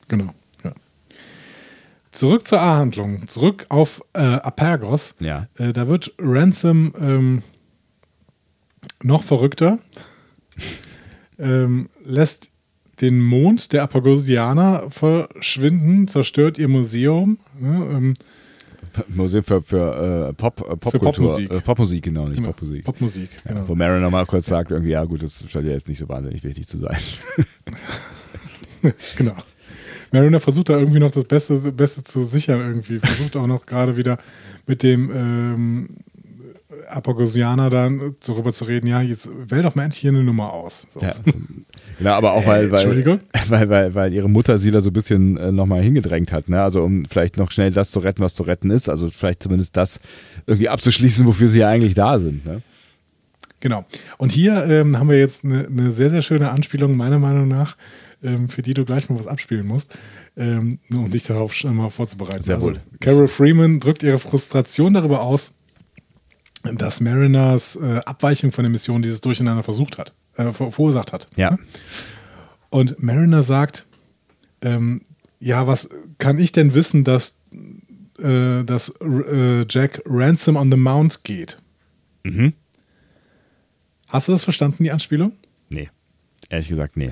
Genau. 0.08 0.34
Zurück 2.16 2.48
zur 2.48 2.62
A-Handlung, 2.62 3.28
zurück 3.28 3.66
auf 3.68 4.02
äh, 4.14 4.20
Apergos. 4.20 5.16
Ja. 5.20 5.50
Äh, 5.58 5.74
da 5.74 5.90
wird 5.90 6.14
Ransom 6.18 6.94
ähm, 6.98 7.44
noch 9.04 9.22
verrückter, 9.22 9.80
ähm, 11.38 11.90
lässt 12.06 12.52
den 13.02 13.22
Mond 13.22 13.74
der 13.74 13.84
Apagosianer 13.84 14.90
verschwinden, 14.90 16.08
zerstört 16.08 16.58
ihr 16.58 16.70
Museum. 16.70 17.38
Ne, 17.60 17.86
ähm, 17.92 18.14
Museum 19.10 19.44
für, 19.44 19.62
für 19.62 20.30
äh, 20.30 20.34
Pop, 20.34 20.62
äh, 20.62 20.78
Popkultur. 20.78 21.12
Popmusik. 21.12 21.52
Äh, 21.52 21.60
Popmusik, 21.60 22.04
genau, 22.06 22.28
nicht 22.28 22.38
genau. 22.38 22.54
Popmusik. 22.54 22.86
Popmusik, 22.86 23.30
genau. 23.44 23.60
Ja, 23.60 23.68
wo 23.68 23.76
Maren 23.76 24.02
nochmal 24.02 24.26
kurz 24.26 24.46
sagt, 24.46 24.72
irgendwie, 24.72 24.92
ja 24.92 25.04
gut, 25.04 25.22
das 25.22 25.44
scheint 25.50 25.66
ja 25.66 25.74
jetzt 25.74 25.90
nicht 25.90 25.98
so 25.98 26.08
wahnsinnig 26.08 26.46
wichtig 26.46 26.66
zu 26.66 26.80
sein. 26.80 26.96
genau. 29.18 29.36
Mariner 30.12 30.40
versucht 30.40 30.70
da 30.70 30.78
irgendwie 30.78 31.00
noch 31.00 31.12
das 31.12 31.26
Beste, 31.26 31.56
Beste 31.72 32.04
zu 32.04 32.24
sichern 32.24 32.60
irgendwie. 32.60 33.00
Versucht 33.00 33.36
auch 33.36 33.48
noch 33.48 33.66
gerade 33.66 33.98
wieder 33.98 34.18
mit 34.68 34.84
dem 34.84 35.12
ähm, 35.14 35.90
Apogosianer 36.90 37.70
dann 37.70 38.16
darüber 38.26 38.54
zu 38.54 38.66
reden, 38.66 38.88
ja, 38.88 39.02
jetzt 39.02 39.30
wähl 39.48 39.64
doch 39.64 39.76
mal 39.76 39.84
endlich 39.84 40.02
hier 40.02 40.12
eine 40.12 40.24
Nummer 40.24 40.54
aus. 40.54 40.88
So. 40.90 41.02
Ja, 41.02 41.16
genau, 41.98 42.12
aber 42.12 42.34
auch 42.34 42.46
weil, 42.46 42.72
weil, 42.72 43.20
weil, 43.48 43.70
weil, 43.70 43.96
weil 43.96 44.14
ihre 44.14 44.30
Mutter 44.30 44.58
sie 44.58 44.72
da 44.72 44.82
so 44.82 44.90
ein 44.90 44.94
bisschen 44.94 45.38
äh, 45.38 45.52
nochmal 45.52 45.82
hingedrängt 45.82 46.32
hat, 46.32 46.50
ne? 46.50 46.62
Also 46.62 46.84
um 46.84 47.06
vielleicht 47.06 47.38
noch 47.38 47.52
schnell 47.52 47.72
das 47.72 47.92
zu 47.92 48.00
retten, 48.00 48.22
was 48.22 48.34
zu 48.34 48.44
retten 48.44 48.70
ist. 48.70 48.90
Also 48.90 49.10
vielleicht 49.12 49.44
zumindest 49.44 49.76
das 49.78 50.00
irgendwie 50.46 50.70
abzuschließen, 50.70 51.26
wofür 51.26 51.48
sie 51.48 51.60
ja 51.60 51.70
eigentlich 51.70 51.96
da 51.96 52.20
sind. 52.20 52.46
Ne? 52.46 52.62
Genau. 53.60 53.86
Und 54.18 54.32
hier 54.32 54.66
ähm, 54.66 55.00
haben 55.00 55.10
wir 55.10 55.18
jetzt 55.18 55.44
eine, 55.44 55.68
eine 55.68 55.92
sehr, 55.92 56.10
sehr 56.10 56.22
schöne 56.22 56.52
Anspielung, 56.52 56.96
meiner 56.96 57.20
Meinung 57.20 57.48
nach, 57.48 57.78
ähm, 58.26 58.50
für 58.50 58.62
die 58.62 58.74
du 58.74 58.84
gleich 58.86 59.10
mal 59.10 59.18
was 59.20 59.28
abspielen 59.28 59.68
musst, 59.68 59.98
ähm, 60.36 60.80
um 60.92 61.10
dich 61.10 61.24
darauf 61.24 61.54
schon 61.54 61.76
mal 61.76 61.90
vorzubereiten. 61.90 62.44
Sehr 62.44 62.56
also, 62.56 62.70
wohl. 62.70 62.82
Carol 63.00 63.28
Freeman 63.28 63.80
drückt 63.80 64.04
ihre 64.04 64.20
Frustration 64.20 64.94
darüber 64.94 65.22
aus, 65.22 65.54
dass 66.64 67.00
Mariners 67.00 67.76
äh, 67.76 68.02
Abweichung 68.06 68.52
von 68.52 68.64
der 68.64 68.72
Mission 68.72 69.02
dieses 69.02 69.22
Durcheinander 69.22 69.64
versucht 69.64 69.98
hat, 69.98 70.14
äh, 70.36 70.52
verursacht 70.52 71.14
hat. 71.14 71.28
Ja. 71.36 71.58
Und 72.70 73.02
Mariner 73.02 73.44
sagt, 73.44 73.86
ähm, 74.62 75.02
ja, 75.40 75.68
was 75.68 75.90
kann 76.18 76.40
ich 76.40 76.52
denn 76.52 76.74
wissen, 76.74 77.04
dass, 77.04 77.42
äh, 78.20 78.64
dass 78.64 78.90
äh, 79.00 79.66
Jack 79.70 80.02
Ransom 80.06 80.56
on 80.56 80.72
the 80.72 80.78
Mount 80.78 81.24
geht? 81.24 81.60
Mhm. 82.24 82.54
Hast 84.08 84.28
du 84.28 84.32
das 84.32 84.44
verstanden, 84.44 84.84
die 84.84 84.92
Anspielung? 84.92 85.34
Nee. 85.70 85.90
Ehrlich 86.50 86.70
gesagt, 86.70 86.98
nee. 86.98 87.12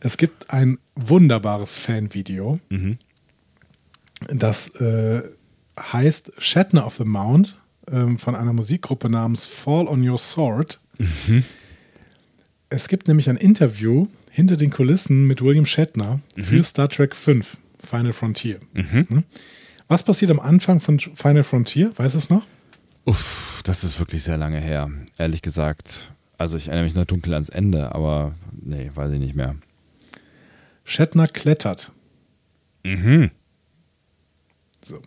Es 0.00 0.16
gibt 0.16 0.50
ein 0.50 0.78
wunderbares 0.94 1.78
Fanvideo, 1.78 2.58
mhm. 2.70 2.98
das 4.28 4.74
äh, 4.76 5.22
heißt 5.78 6.32
Shatner 6.38 6.86
of 6.86 6.96
the 6.96 7.04
Mount 7.04 7.58
äh, 7.86 8.16
von 8.16 8.34
einer 8.34 8.52
Musikgruppe 8.52 9.10
namens 9.10 9.46
Fall 9.46 9.86
on 9.86 10.06
Your 10.06 10.18
Sword. 10.18 10.80
Mhm. 10.98 11.44
Es 12.70 12.88
gibt 12.88 13.08
nämlich 13.08 13.28
ein 13.28 13.36
Interview 13.36 14.06
hinter 14.30 14.56
den 14.56 14.70
Kulissen 14.70 15.26
mit 15.26 15.42
William 15.42 15.66
Shatner 15.66 16.20
mhm. 16.36 16.42
für 16.42 16.62
Star 16.62 16.88
Trek 16.88 17.14
5 17.14 17.58
Final 17.78 18.12
Frontier. 18.12 18.60
Ne? 19.10 19.24
Was 19.88 20.04
passiert 20.04 20.30
am 20.30 20.40
Anfang 20.40 20.80
von 20.80 21.00
Final 21.00 21.42
Frontier? 21.42 21.92
Weiß 21.96 22.14
es 22.14 22.30
noch? 22.30 22.46
Uff, 23.04 23.60
das 23.64 23.82
ist 23.82 23.98
wirklich 23.98 24.22
sehr 24.22 24.36
lange 24.36 24.60
her. 24.60 24.90
Ehrlich 25.18 25.42
gesagt. 25.42 26.12
Also 26.38 26.56
ich 26.56 26.68
erinnere 26.68 26.84
mich 26.84 26.94
nur 26.94 27.04
dunkel 27.06 27.34
ans 27.34 27.48
Ende, 27.48 27.94
aber 27.94 28.34
nee, 28.52 28.90
weiß 28.94 29.12
ich 29.12 29.18
nicht 29.18 29.34
mehr. 29.34 29.56
Shatner 30.90 31.28
klettert. 31.28 31.92
Mhm. 32.82 33.30
So. 34.84 35.00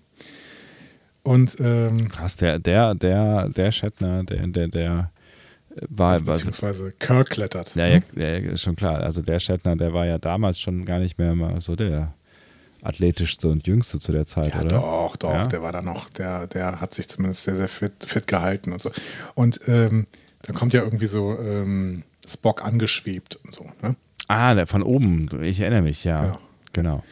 Und 1.24 1.58
ähm, 1.60 2.08
Krass, 2.08 2.38
der, 2.38 2.58
der, 2.60 2.96
der, 2.96 3.50
der 3.50 3.72
Shatner, 3.74 4.24
der, 4.24 4.48
der, 4.48 4.68
der 4.70 5.12
war, 5.90 6.14
also, 6.14 6.26
beziehungsweise 6.26 6.92
Kirk 7.00 7.32
klettert. 7.32 7.76
ja, 7.76 7.88
ja, 7.88 8.02
ja, 8.16 8.28
ist 8.52 8.62
schon 8.62 8.78
klar. 8.78 9.02
Also 9.02 9.22
der 9.22 9.40
Shatner, 9.40 9.76
der 9.76 9.94
war 9.94 10.06
ja 10.06 10.18
damals 10.20 10.58
schon 10.58 10.86
gar 10.86 11.00
nicht 11.00 11.18
mehr 11.18 11.36
mal 11.36 11.60
so 11.60 11.76
der 11.76 12.14
athletischste 12.82 13.50
und 13.50 13.68
jüngste 13.68 14.00
zu 14.00 14.14
der 14.14 14.26
Zeit, 14.26 14.54
Ja, 14.54 14.62
oder? 14.62 14.70
doch, 14.80 15.16
doch, 15.18 15.34
Ja? 15.34 15.44
der 15.48 15.62
war 15.64 15.74
da 15.74 15.82
noch, 15.82 16.10
der, 16.12 16.48
der 16.48 16.80
hat 16.80 16.94
sich 16.94 17.10
zumindest 17.10 17.44
sehr, 17.44 17.56
sehr 17.56 17.68
fit, 17.68 17.92
fit 18.06 18.28
gehalten 18.28 18.72
und 18.72 18.82
so. 18.82 18.90
Und 19.36 19.60
ähm, 19.68 20.06
dann 20.44 20.56
kommt 20.56 20.74
ja 20.74 20.82
irgendwie 20.84 21.08
so 21.08 21.38
ähm, 21.40 22.04
Spock 22.26 22.64
angeschwebt 22.64 23.38
und 23.44 23.54
so. 23.56 23.66
Ne? 23.82 23.96
Ah, 24.28 24.56
der 24.56 24.68
von 24.68 24.84
oben. 24.84 25.30
Ich 25.42 25.60
erinnere 25.60 25.82
mich, 25.82 26.04
ja. 26.04 26.22
Genau. 26.22 26.40
Genau. 26.74 27.04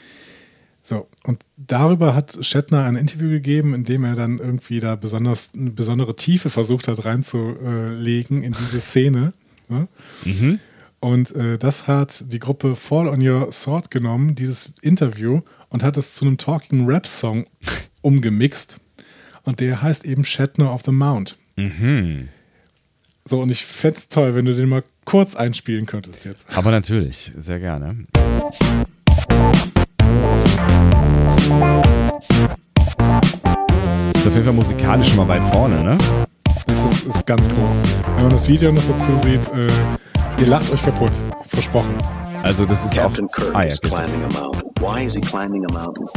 So, 0.84 1.08
und 1.24 1.46
darüber 1.58 2.16
hat 2.16 2.44
Shatner 2.44 2.84
ein 2.84 2.96
Interview 2.96 3.30
gegeben, 3.30 3.76
in 3.76 3.84
dem 3.84 4.04
er 4.04 4.16
dann 4.16 4.40
irgendwie 4.40 4.80
da 4.80 4.96
besonders 4.96 5.52
eine 5.54 5.70
besondere 5.70 6.16
Tiefe 6.16 6.50
versucht 6.50 6.88
hat 6.88 7.06
reinzulegen 7.06 8.42
in 8.42 8.54
diese 8.54 8.82
Szene. 8.82 9.34
Ne? 9.70 9.88
Und 11.00 11.36
äh, 11.36 11.58
das 11.58 11.88
hat 11.88 12.26
die 12.32 12.40
Gruppe 12.40 12.76
Fall 12.76 13.08
on 13.08 13.26
Your 13.26 13.52
Sword 13.52 13.92
genommen, 13.92 14.34
dieses 14.36 14.72
Interview, 14.82 15.42
und 15.70 15.84
hat 15.84 15.98
es 15.98 16.16
zu 16.16 16.26
einem 16.26 16.38
Talking 16.38 16.86
Rap 16.88 17.06
Song 17.08 17.46
umgemixt. 18.02 18.80
Und 19.44 19.60
der 19.60 19.82
heißt 19.82 20.06
eben 20.06 20.26
Shatner 20.26 20.74
of 20.74 20.82
the 20.86 20.92
Mount. 20.92 21.38
So, 23.26 23.40
und 23.42 23.52
ich 23.52 23.66
fände 23.66 23.98
es 23.98 24.10
toll, 24.10 24.36
wenn 24.36 24.46
du 24.46 24.56
den 24.56 24.70
mal 24.70 24.84
kurz 25.12 25.36
einspielen 25.36 25.86
könntest 25.86 26.24
jetzt. 26.24 26.48
Aber 26.56 26.72
natürlich, 26.72 27.34
sehr 27.36 27.60
gerne. 27.60 27.98
Ist 34.16 34.26
auf 34.26 34.34
jeden 34.34 34.46
Fall 34.46 34.54
musikalisch 34.54 35.10
schon 35.10 35.18
mal 35.18 35.28
weit 35.28 35.44
vorne, 35.44 35.84
ne? 35.84 35.98
Das 36.66 36.94
ist, 36.94 37.08
ist 37.08 37.28
ganz 37.28 37.50
groß. 37.50 37.78
Wenn 38.16 38.24
man 38.24 38.32
das 38.32 38.48
Video 38.48 38.72
noch 38.72 38.84
dazu 38.88 39.18
sieht, 39.18 39.50
äh, 39.50 39.68
ihr 40.40 40.48
lacht 40.48 40.72
euch 40.72 40.82
kaputt. 40.82 41.12
Versprochen. 41.48 41.94
Also 42.44 42.66
das 42.66 42.86
ist 42.86 42.96
Captain 42.96 43.28
auch. 43.28 43.32
Kirk 43.34 43.54
Ah 43.54 43.64
ja, 43.64 43.68
is 43.68 43.82
climbing 43.82 44.24
a 44.24 44.42
mountain. 44.42 44.72
Why 44.80 45.06
is 45.06 45.14
he 45.14 45.20
climbing 45.20 45.66
a 45.66 45.74
mountain? 45.74 46.08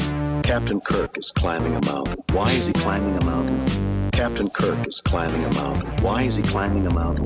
Captain 0.44 0.78
Kirk 0.78 1.16
is 1.16 1.30
climbing 1.30 1.74
a 1.74 1.80
mountain. 1.86 2.22
Why 2.32 2.50
is 2.50 2.66
he 2.66 2.74
climbing 2.74 3.16
a 3.16 3.24
mountain? 3.24 4.10
Captain 4.12 4.50
Kirk 4.50 4.86
is 4.86 5.00
climbing 5.00 5.42
a 5.42 5.50
mountain. 5.54 5.86
Why 6.04 6.24
is 6.24 6.36
he 6.36 6.42
climbing 6.42 6.86
a 6.86 6.92
mountain? 6.92 7.24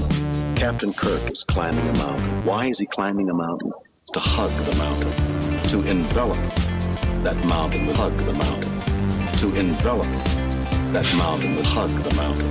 Captain 0.55 0.93
Kirk 0.93 1.29
is 1.29 1.43
climbing 1.43 1.85
a 1.85 1.93
mountain. 1.95 2.45
Why 2.45 2.69
is 2.69 2.79
he 2.79 2.87
climbing 2.87 3.29
a 3.29 3.35
mountain? 3.35 3.73
To 4.13 4.21
hug 4.21 4.51
the 4.51 4.75
mountain. 4.77 5.63
To 5.71 5.83
envelop 5.91 6.39
that 7.25 7.45
mountain 7.45 7.89
with 7.89 7.97
hug 7.97 8.17
the 8.19 8.33
mountain. 8.35 8.71
To 9.41 9.57
envelop 9.57 10.07
that 10.93 11.13
mountain 11.17 11.57
with 11.57 11.67
hug 11.67 11.91
the 11.91 12.15
mountain. 12.15 12.49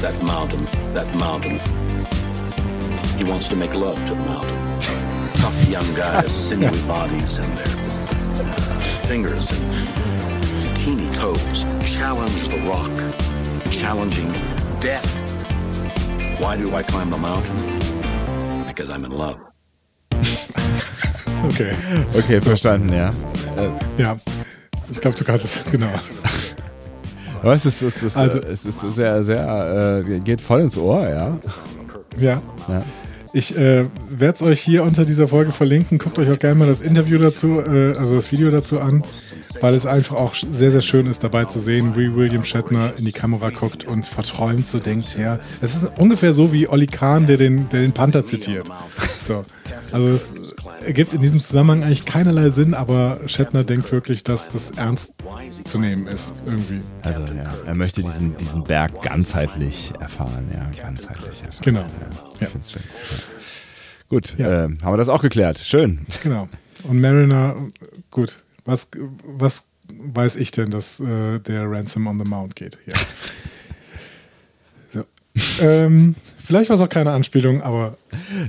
That 0.00 0.22
mountain, 0.22 0.64
that 0.94 1.12
mountain. 1.16 1.58
He 3.18 3.24
wants 3.24 3.48
to 3.48 3.56
make 3.56 3.74
love 3.74 3.98
to 4.06 4.14
the 4.14 4.20
mountain 4.20 4.80
tough 5.34 5.68
young 5.68 5.94
guys, 5.94 6.32
sinewy 6.32 6.80
bodies, 6.86 7.38
and 7.38 7.56
their 7.56 7.86
uh, 7.86 7.99
fingers 9.06 9.50
and 9.50 10.76
teeny 10.76 11.10
toes 11.12 11.64
challenge 11.84 12.48
the 12.48 12.60
rock, 12.68 12.90
challenging 13.70 14.32
death. 14.80 15.06
Why 16.40 16.56
do 16.56 16.74
I 16.74 16.82
climb 16.82 17.10
the 17.10 17.18
mountain? 17.18 17.56
Because 18.66 18.90
I'm 18.90 19.04
in 19.04 19.12
love. 19.12 19.38
Okay. 21.42 21.72
Okay, 22.14 22.38
verstanden, 22.40 22.92
ja. 22.92 23.10
Ja. 23.96 24.14
Ich 24.90 25.00
glaube, 25.00 25.16
du 25.16 25.24
kannst 25.24 25.44
es, 25.46 25.64
genau. 25.72 25.88
Aber 27.42 27.54
es 27.54 27.64
ist, 27.64 27.80
es 27.80 28.02
ist, 28.02 28.16
Also- 28.18 28.40
es 28.42 28.66
ist 28.66 28.80
sehr, 28.80 29.24
sehr, 29.24 30.02
äh, 30.06 30.20
geht 30.20 30.42
voll 30.42 30.60
ins 30.60 30.76
Ohr, 30.76 31.08
ja. 31.08 31.38
Ja. 32.18 32.42
ja. 32.68 32.82
Ich 33.32 33.56
äh, 33.56 33.86
werde 34.08 34.34
es 34.34 34.42
euch 34.42 34.60
hier 34.60 34.82
unter 34.82 35.04
dieser 35.04 35.28
Folge 35.28 35.52
verlinken. 35.52 35.98
Guckt 35.98 36.18
euch 36.18 36.30
auch 36.30 36.38
gerne 36.38 36.56
mal 36.56 36.66
das 36.66 36.80
Interview 36.80 37.18
dazu, 37.18 37.60
äh, 37.60 37.94
also 37.96 38.16
das 38.16 38.32
Video 38.32 38.50
dazu 38.50 38.80
an, 38.80 39.04
weil 39.60 39.74
es 39.74 39.86
einfach 39.86 40.16
auch 40.16 40.34
sehr, 40.34 40.72
sehr 40.72 40.82
schön 40.82 41.06
ist, 41.06 41.22
dabei 41.22 41.44
zu 41.44 41.60
sehen, 41.60 41.94
wie 41.96 42.14
William 42.14 42.44
Shatner 42.44 42.92
in 42.98 43.04
die 43.04 43.12
Kamera 43.12 43.50
guckt 43.50 43.84
und 43.84 44.04
verträumt 44.04 44.66
so 44.66 44.80
denkt, 44.80 45.16
ja, 45.16 45.38
es 45.60 45.76
ist 45.76 45.92
ungefähr 45.96 46.32
so 46.32 46.52
wie 46.52 46.66
Olli 46.66 46.86
Kahn, 46.86 47.26
der 47.26 47.36
den, 47.36 47.68
der 47.68 47.82
den 47.82 47.92
Panther 47.92 48.24
zitiert. 48.24 48.68
So. 49.26 49.44
Also 49.92 50.08
es 50.08 50.49
ergibt 50.84 51.12
in 51.12 51.20
diesem 51.20 51.40
Zusammenhang 51.40 51.82
eigentlich 51.82 52.04
keinerlei 52.04 52.50
Sinn, 52.50 52.74
aber 52.74 53.20
Shatner 53.26 53.64
denkt 53.64 53.90
wirklich, 53.92 54.24
dass 54.24 54.52
das 54.52 54.70
ernst 54.72 55.14
zu 55.64 55.78
nehmen 55.78 56.06
ist, 56.06 56.34
irgendwie. 56.46 56.80
Also 57.02 57.20
ja, 57.20 57.54
er 57.66 57.74
möchte 57.74 58.02
diesen, 58.02 58.36
diesen 58.36 58.64
Berg 58.64 59.02
ganzheitlich 59.02 59.92
erfahren, 60.00 60.48
ja, 60.52 60.70
ganzheitlich 60.82 61.42
erfahren. 61.42 61.62
Genau. 61.62 61.80
Ja, 62.40 62.46
Ja. 62.46 62.48
schön. 62.48 62.82
Gut, 64.08 64.34
Ja. 64.38 64.64
äh, 64.64 64.68
haben 64.82 64.92
wir 64.92 64.96
das 64.96 65.08
auch 65.08 65.22
geklärt. 65.22 65.58
Schön. 65.60 66.04
Genau. 66.22 66.48
Und 66.84 67.00
Mariner, 67.00 67.56
gut, 68.10 68.42
was, 68.64 68.88
was 69.24 69.66
weiß 69.88 70.36
ich 70.36 70.50
denn, 70.50 70.70
dass 70.70 70.98
äh, 71.00 71.38
der 71.40 71.70
Ransom 71.70 72.06
on 72.06 72.18
the 72.18 72.24
Mount 72.24 72.56
geht? 72.56 72.78
Ja. 72.86 72.94
So. 74.92 75.04
ähm, 75.60 76.16
vielleicht 76.44 76.70
war 76.70 76.76
es 76.76 76.82
auch 76.82 76.88
keine 76.88 77.12
Anspielung, 77.12 77.62
aber 77.62 77.96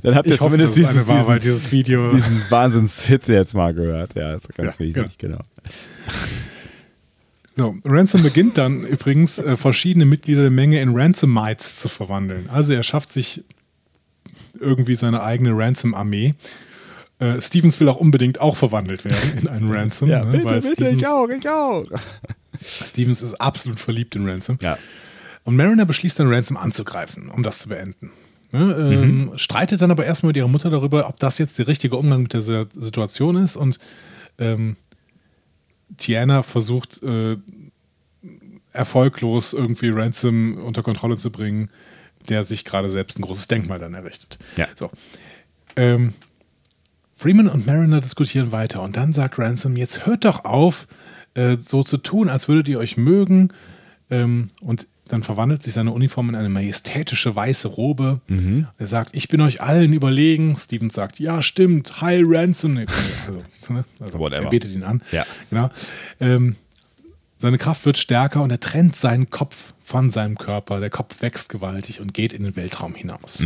Dann 0.04 0.16
habt 0.16 0.28
ihr 0.28 0.34
ich 0.34 0.40
hoffe, 0.40 0.52
zumindest 0.52 0.78
es 0.78 0.90
dieses, 0.90 1.08
weil 1.08 1.40
diesen, 1.40 1.40
dieses 1.40 1.72
Video. 1.72 2.12
diesen 2.14 2.42
Wahnsinns-Hit 2.50 3.28
jetzt 3.28 3.54
mal 3.54 3.74
gehört. 3.74 4.16
Ja, 4.16 4.34
ist 4.34 4.54
ganz 4.56 4.78
Ja, 4.78 4.86
wichtig, 4.86 5.18
genau. 5.18 5.40
So, 7.56 7.76
Ransom 7.84 8.24
beginnt 8.24 8.58
dann 8.58 8.84
übrigens, 8.84 9.38
äh, 9.38 9.58
verschiedene 9.58 10.06
Mitglieder 10.06 10.42
der 10.42 10.52
Menge 10.52 10.82
in 10.82 10.98
Ransomites 10.98 11.82
zu 11.82 11.90
verwandeln. 11.90 12.50
Also 12.50 12.74
er 12.74 12.84
schafft 12.84 13.12
sich 13.12 13.44
irgendwie 14.60 14.96
seine 14.96 15.22
eigene 15.22 15.52
Ransom-Armee. 15.52 16.34
Äh, 17.20 17.42
Stevens 17.42 17.80
will 17.80 17.90
auch 17.90 17.98
unbedingt 17.98 18.42
auch 18.42 18.56
verwandelt 18.56 19.06
werden 19.06 19.38
in 19.40 19.48
einen 19.48 19.72
Ransom. 19.74 20.10
Ja, 20.10 20.24
ne, 20.24 20.32
bitte, 20.32 20.46
weil 20.46 20.62
bitte, 20.62 20.74
Stevens, 20.74 21.02
ich 21.02 21.08
auch, 21.08 21.30
ich 21.30 21.50
auch. 21.50 21.86
Stevens 22.64 23.22
ist 23.22 23.36
absolut 23.36 23.80
verliebt 23.80 24.16
in 24.16 24.28
Ransom. 24.28 24.58
Ja. 24.62 24.78
Und 25.44 25.56
Mariner 25.56 25.86
beschließt 25.86 26.20
dann, 26.20 26.28
Ransom 26.28 26.58
anzugreifen, 26.58 27.30
um 27.30 27.44
das 27.44 27.60
zu 27.60 27.70
beenden. 27.70 28.12
Ne, 28.52 28.74
ähm, 28.74 29.32
Streitet 29.38 29.82
dann 29.82 29.92
aber 29.92 30.06
erstmal 30.06 30.32
mit 30.32 30.38
ihrer 30.38 30.48
Mutter 30.48 30.70
darüber, 30.70 31.08
ob 31.08 31.18
das 31.20 31.38
jetzt 31.38 31.58
der 31.58 31.68
richtige 31.68 31.96
Umgang 31.96 32.24
mit 32.24 32.34
der 32.34 32.42
Si- 32.42 32.66
Situation 32.74 33.38
ist. 33.38 33.56
Und 33.56 33.80
ähm, 34.38 34.76
Tiana 35.98 36.44
versucht 36.44 37.02
äh, 37.02 37.38
erfolglos 38.74 39.54
irgendwie 39.54 39.90
Ransom 39.90 40.58
unter 40.58 40.84
Kontrolle 40.84 41.18
zu 41.18 41.32
bringen, 41.32 41.70
der 42.30 42.44
sich 42.44 42.66
gerade 42.66 42.92
selbst 42.92 43.18
ein 43.18 43.24
großes 43.24 43.48
Denkmal 43.48 43.80
dann 43.80 43.94
errichtet. 43.94 44.38
Ja. 44.58 44.68
So. 44.76 44.92
Ähm, 45.76 46.14
Freeman 47.16 47.48
und 47.48 47.66
Mariner 47.66 48.02
diskutieren 48.02 48.52
weiter 48.52 48.82
und 48.82 48.98
dann 48.98 49.14
sagt 49.14 49.40
Ransom, 49.40 49.76
jetzt 49.76 50.06
hört 50.06 50.26
doch 50.26 50.44
auf, 50.44 50.88
äh, 51.36 51.58
so 51.60 51.84
zu 51.84 51.98
tun, 51.98 52.30
als 52.30 52.48
würdet 52.48 52.68
ihr 52.68 52.80
euch 52.80 52.98
mögen. 52.98 53.54
Ähm, 54.10 54.48
und 54.60 54.88
dann 55.12 55.24
verwandelt 55.24 55.62
sich 55.62 55.74
seine 55.74 55.92
Uniform 55.92 56.30
in 56.30 56.36
eine 56.36 56.48
majestätische 56.50 57.36
weiße 57.36 57.68
Robe. 57.68 58.22
Er 58.78 58.88
sagt, 58.88 59.16
ich 59.16 59.28
bin 59.28 59.42
euch 59.42 59.62
allen 59.62 59.92
überlegen. 59.94 60.56
Stevens 60.56 60.94
sagt, 60.94 61.20
ja, 61.20 61.42
stimmt, 61.42 62.02
Heil 62.02 62.24
Ransom. 62.26 62.78
Also, 62.78 63.44
ne? 63.74 63.84
also 64.00 64.20
Whatever. 64.20 64.44
er 64.44 64.50
betet 64.50 64.72
ihn 64.74 64.84
an. 64.84 65.02
Ja. 65.12 65.26
Genau. 65.50 65.70
Ähm, 66.20 66.56
seine 67.36 67.58
Kraft 67.58 67.86
wird 67.86 67.98
stärker 67.98 68.42
und 68.42 68.52
er 68.52 68.60
trennt 68.60 68.96
seinen 68.96 69.30
Kopf 69.30 69.74
von 69.84 70.10
seinem 70.10 70.38
Körper. 70.38 70.80
Der 70.80 70.90
Kopf 70.90 71.22
wächst 71.22 71.50
gewaltig 71.50 72.00
und 72.00 72.14
geht 72.14 72.32
in 72.34 72.44
den 72.44 72.56
Weltraum 72.56 72.96
hinaus. 72.96 73.44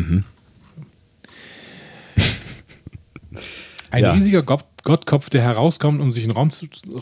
Ein 3.91 4.03
Ja. 4.03 4.11
riesiger 4.11 4.43
Gott 4.43 4.65
Gottkopf, 4.83 5.31
der 5.31 5.41
herauskommt, 5.41 5.99
um 5.99 6.11
sich 6.11 6.25
ein 6.25 6.31
Raum 6.31 6.51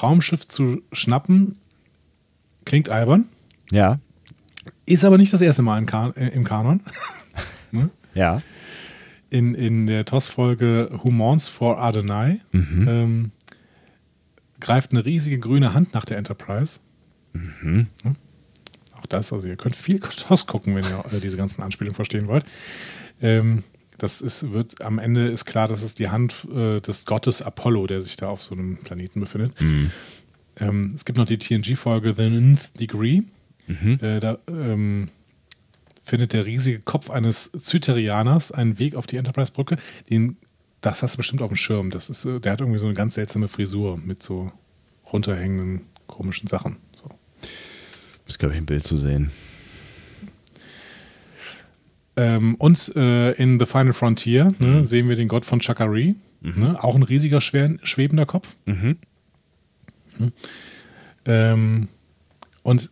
Raumschiff 0.01 0.47
zu 0.47 0.81
schnappen, 0.93 1.57
klingt 2.63 2.87
albern. 2.87 3.25
Ja, 3.71 3.99
Ist 4.85 5.05
aber 5.05 5.17
nicht 5.17 5.33
das 5.33 5.41
erste 5.41 5.61
Mal 5.61 5.77
im, 5.77 5.85
kan 5.85 6.13
äh, 6.15 6.29
im 6.29 6.43
Kanon. 6.43 6.81
ja. 8.13 8.41
In, 9.29 9.55
in 9.55 9.87
der 9.87 10.05
TOS-Folge 10.05 10.99
Who 11.01 11.09
Mourns 11.09 11.49
for 11.49 11.81
Adonai 11.81 12.39
ähm, 12.53 13.31
greift 14.59 14.91
eine 14.91 15.05
riesige 15.05 15.39
grüne 15.39 15.73
Hand 15.73 15.93
nach 15.93 16.05
der 16.05 16.17
Enterprise. 16.17 16.79
Hm? 17.33 17.87
Auch 18.99 19.05
das, 19.07 19.33
also 19.33 19.47
ihr 19.47 19.55
könnt 19.55 19.75
viel 19.75 19.99
TOS 19.99 20.45
gucken, 20.45 20.75
wenn 20.75 20.85
ihr 20.85 21.03
äh, 21.11 21.19
diese 21.19 21.37
ganzen 21.37 21.63
Anspielungen 21.63 21.95
verstehen 21.95 22.27
wollt. 22.27 22.45
Ähm, 23.21 23.63
das 23.97 24.21
ist, 24.21 24.51
wird 24.51 24.81
am 24.81 24.99
Ende 24.99 25.27
ist 25.27 25.45
klar, 25.45 25.67
dass 25.67 25.81
es 25.81 25.93
die 25.93 26.09
Hand 26.09 26.47
äh, 26.53 26.79
des 26.79 27.05
Gottes 27.05 27.41
Apollo, 27.41 27.87
der 27.87 28.01
sich 28.01 28.15
da 28.15 28.27
auf 28.27 28.41
so 28.41 28.53
einem 28.55 28.77
Planeten 28.77 29.19
befindet. 29.19 29.59
Mhm. 29.59 29.91
Ähm, 30.59 30.93
es 30.95 31.05
gibt 31.05 31.17
noch 31.17 31.25
die 31.25 31.37
TNG-Folge 31.37 32.13
The 32.13 32.23
Nth 32.23 32.79
Degree. 32.79 33.21
Mhm. 33.67 33.99
Äh, 34.01 34.19
da 34.19 34.37
ähm, 34.47 35.09
findet 36.01 36.33
der 36.33 36.45
riesige 36.45 36.79
Kopf 36.79 37.09
eines 37.09 37.51
Zyterianers 37.51 38.51
einen 38.51 38.77
Weg 38.79 38.95
auf 38.95 39.07
die 39.07 39.17
Enterprise-Brücke. 39.17 39.77
Den, 40.09 40.37
das 40.81 41.01
hast 41.03 41.13
du 41.13 41.17
bestimmt 41.17 41.41
auf 41.41 41.49
dem 41.49 41.55
Schirm. 41.57 41.89
Das 41.91 42.09
ist, 42.09 42.25
äh, 42.25 42.39
der 42.39 42.53
hat 42.53 42.61
irgendwie 42.61 42.79
so 42.79 42.85
eine 42.85 42.95
ganz 42.95 43.13
seltsame 43.15 43.47
Frisur 43.47 43.97
mit 43.97 44.21
so 44.21 44.51
runterhängenden 45.11 45.81
komischen 46.07 46.47
Sachen. 46.47 46.77
So. 46.95 47.09
Ist, 48.27 48.39
glaube 48.39 48.53
ich, 48.55 48.61
ein 48.61 48.65
Bild 48.65 48.83
zu 48.83 48.97
sehen. 48.97 49.31
Ähm, 52.15 52.55
und 52.55 52.95
äh, 52.95 53.31
in 53.31 53.59
The 53.59 53.65
Final 53.65 53.93
Frontier 53.93 54.53
ne, 54.59 54.67
Mhm. 54.81 54.85
sehen 54.85 55.09
wir 55.09 55.15
den 55.15 55.27
Gott 55.27 55.45
von 55.45 55.61
Chakari. 55.61 56.15
Ne, 56.45 56.83
auch 56.83 56.95
ein 56.95 57.03
riesiger, 57.03 57.39
schwer, 57.39 57.77
schwebender 57.83 58.25
Kopf. 58.25 58.57
Mhm. 58.65 58.97
Ähm, 61.25 61.87
und 62.63 62.89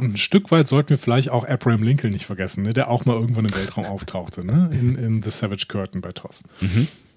ein 0.00 0.16
Stück 0.16 0.50
weit 0.50 0.68
sollten 0.68 0.90
wir 0.90 0.98
vielleicht 0.98 1.30
auch 1.30 1.46
Abraham 1.46 1.82
Lincoln 1.82 2.12
nicht 2.12 2.26
vergessen, 2.26 2.62
ne, 2.62 2.72
der 2.72 2.88
auch 2.88 3.04
mal 3.04 3.14
irgendwann 3.14 3.46
im 3.46 3.54
Weltraum 3.54 3.84
auftauchte, 3.86 4.44
ne, 4.44 4.70
in, 4.72 4.96
in 4.96 5.22
The 5.22 5.30
Savage 5.30 5.66
Curtain 5.68 6.00
bei 6.00 6.12
TOS. 6.12 6.44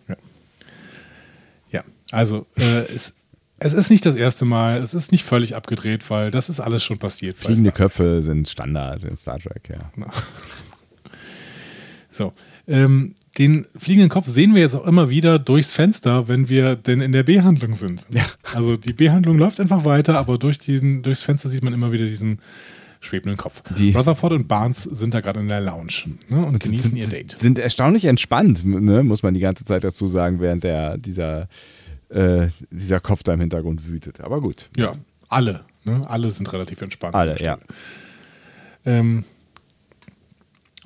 Ja. 0.08 0.16
ja, 1.72 1.84
also 2.12 2.48
äh, 2.58 2.86
es, 2.88 3.18
es 3.60 3.74
ist 3.74 3.92
nicht 3.92 4.06
das 4.06 4.16
erste 4.16 4.46
Mal, 4.46 4.78
es 4.78 4.94
ist 4.94 5.12
nicht 5.12 5.24
völlig 5.24 5.56
abgedreht, 5.56 6.10
weil 6.10 6.32
das 6.32 6.50
ist 6.50 6.60
alles 6.60 6.84
schon 6.84 6.98
passiert. 6.98 7.38
Fliegende 7.38 7.72
Köpfe 7.72 8.22
sind 8.24 8.50
Standard 8.50 9.04
in 9.04 9.16
Star 9.16 9.40
Trek, 9.40 9.70
ja. 9.70 9.92
So. 12.12 12.34
Ähm, 12.68 13.16
den 13.42 13.66
fliegenden 13.76 14.10
Kopf 14.10 14.28
sehen 14.28 14.54
wir 14.54 14.62
jetzt 14.62 14.76
auch 14.76 14.86
immer 14.86 15.10
wieder 15.10 15.40
durchs 15.40 15.72
Fenster, 15.72 16.28
wenn 16.28 16.48
wir 16.48 16.76
denn 16.76 17.02
in 17.02 17.12
der 17.12 17.24
B-Handlung 17.24 17.76
sind. 17.76 18.06
Ja. 18.12 18.24
Also 18.54 18.76
die 18.76 18.94
B-Handlung 18.94 19.38
läuft 19.38 19.60
einfach 19.60 19.84
weiter, 19.84 20.18
aber 20.20 20.38
durch 20.38 20.60
diesen, 20.60 21.02
durchs 21.02 21.24
Fenster 21.24 21.50
sieht 21.50 21.64
man 21.64 21.74
immer 21.74 21.92
wieder 21.92 22.06
diesen 22.06 22.40
schwebenden 23.00 23.38
Kopf. 23.38 23.64
Die- 23.78 23.92
Rutherford 23.94 24.34
und 24.34 24.48
Barnes 24.48 24.84
sind 24.84 25.14
da 25.16 25.22
gerade 25.22 25.40
in 25.40 25.48
der 25.48 25.60
Lounge 25.60 25.92
ne, 26.30 26.46
und 26.46 26.60
genießen 26.60 26.90
sind, 26.92 26.98
ihr 26.98 27.08
Date. 27.08 27.36
Sind 27.40 27.58
erstaunlich 27.58 28.06
entspannt, 28.06 28.64
ne, 28.64 29.04
muss 29.04 29.24
man 29.24 29.34
die 29.34 29.40
ganze 29.40 29.66
Zeit 29.66 29.84
dazu 29.84 30.08
sagen, 30.08 30.40
während 30.40 30.64
der, 30.64 30.98
dieser, 31.00 31.48
äh, 32.10 32.48
dieser 32.70 33.00
Kopf 33.00 33.24
da 33.24 33.34
im 33.34 33.40
Hintergrund 33.40 33.88
wütet. 33.88 34.22
Aber 34.22 34.40
gut. 34.40 34.70
Ja, 34.78 34.92
alle. 35.30 35.62
Ne? 35.84 36.04
Alle 36.08 36.30
sind 36.30 36.54
relativ 36.54 36.80
entspannt. 36.84 37.16
Alle, 37.16 37.38
ja. 37.42 37.58
Ähm, 38.86 39.24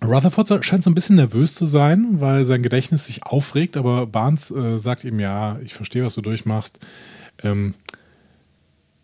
Rutherford 0.04 0.66
scheint 0.66 0.84
so 0.84 0.90
ein 0.90 0.96
bisschen 0.96 1.16
nervös 1.16 1.56
zu 1.56 1.66
sein, 1.66 2.20
weil 2.20 2.46
sein 2.46 2.62
Gedächtnis 2.62 3.08
sich 3.08 3.24
aufregt, 3.24 3.78
aber 3.78 4.06
Barnes 4.06 4.52
äh, 4.52 4.78
sagt 4.78 5.04
ihm, 5.04 5.20
ja, 5.20 5.58
ich 5.64 5.74
verstehe, 5.74 6.04
was 6.04 6.16
du 6.16 6.22
durchmachst. 6.22 6.80
Ähm, 7.44 7.74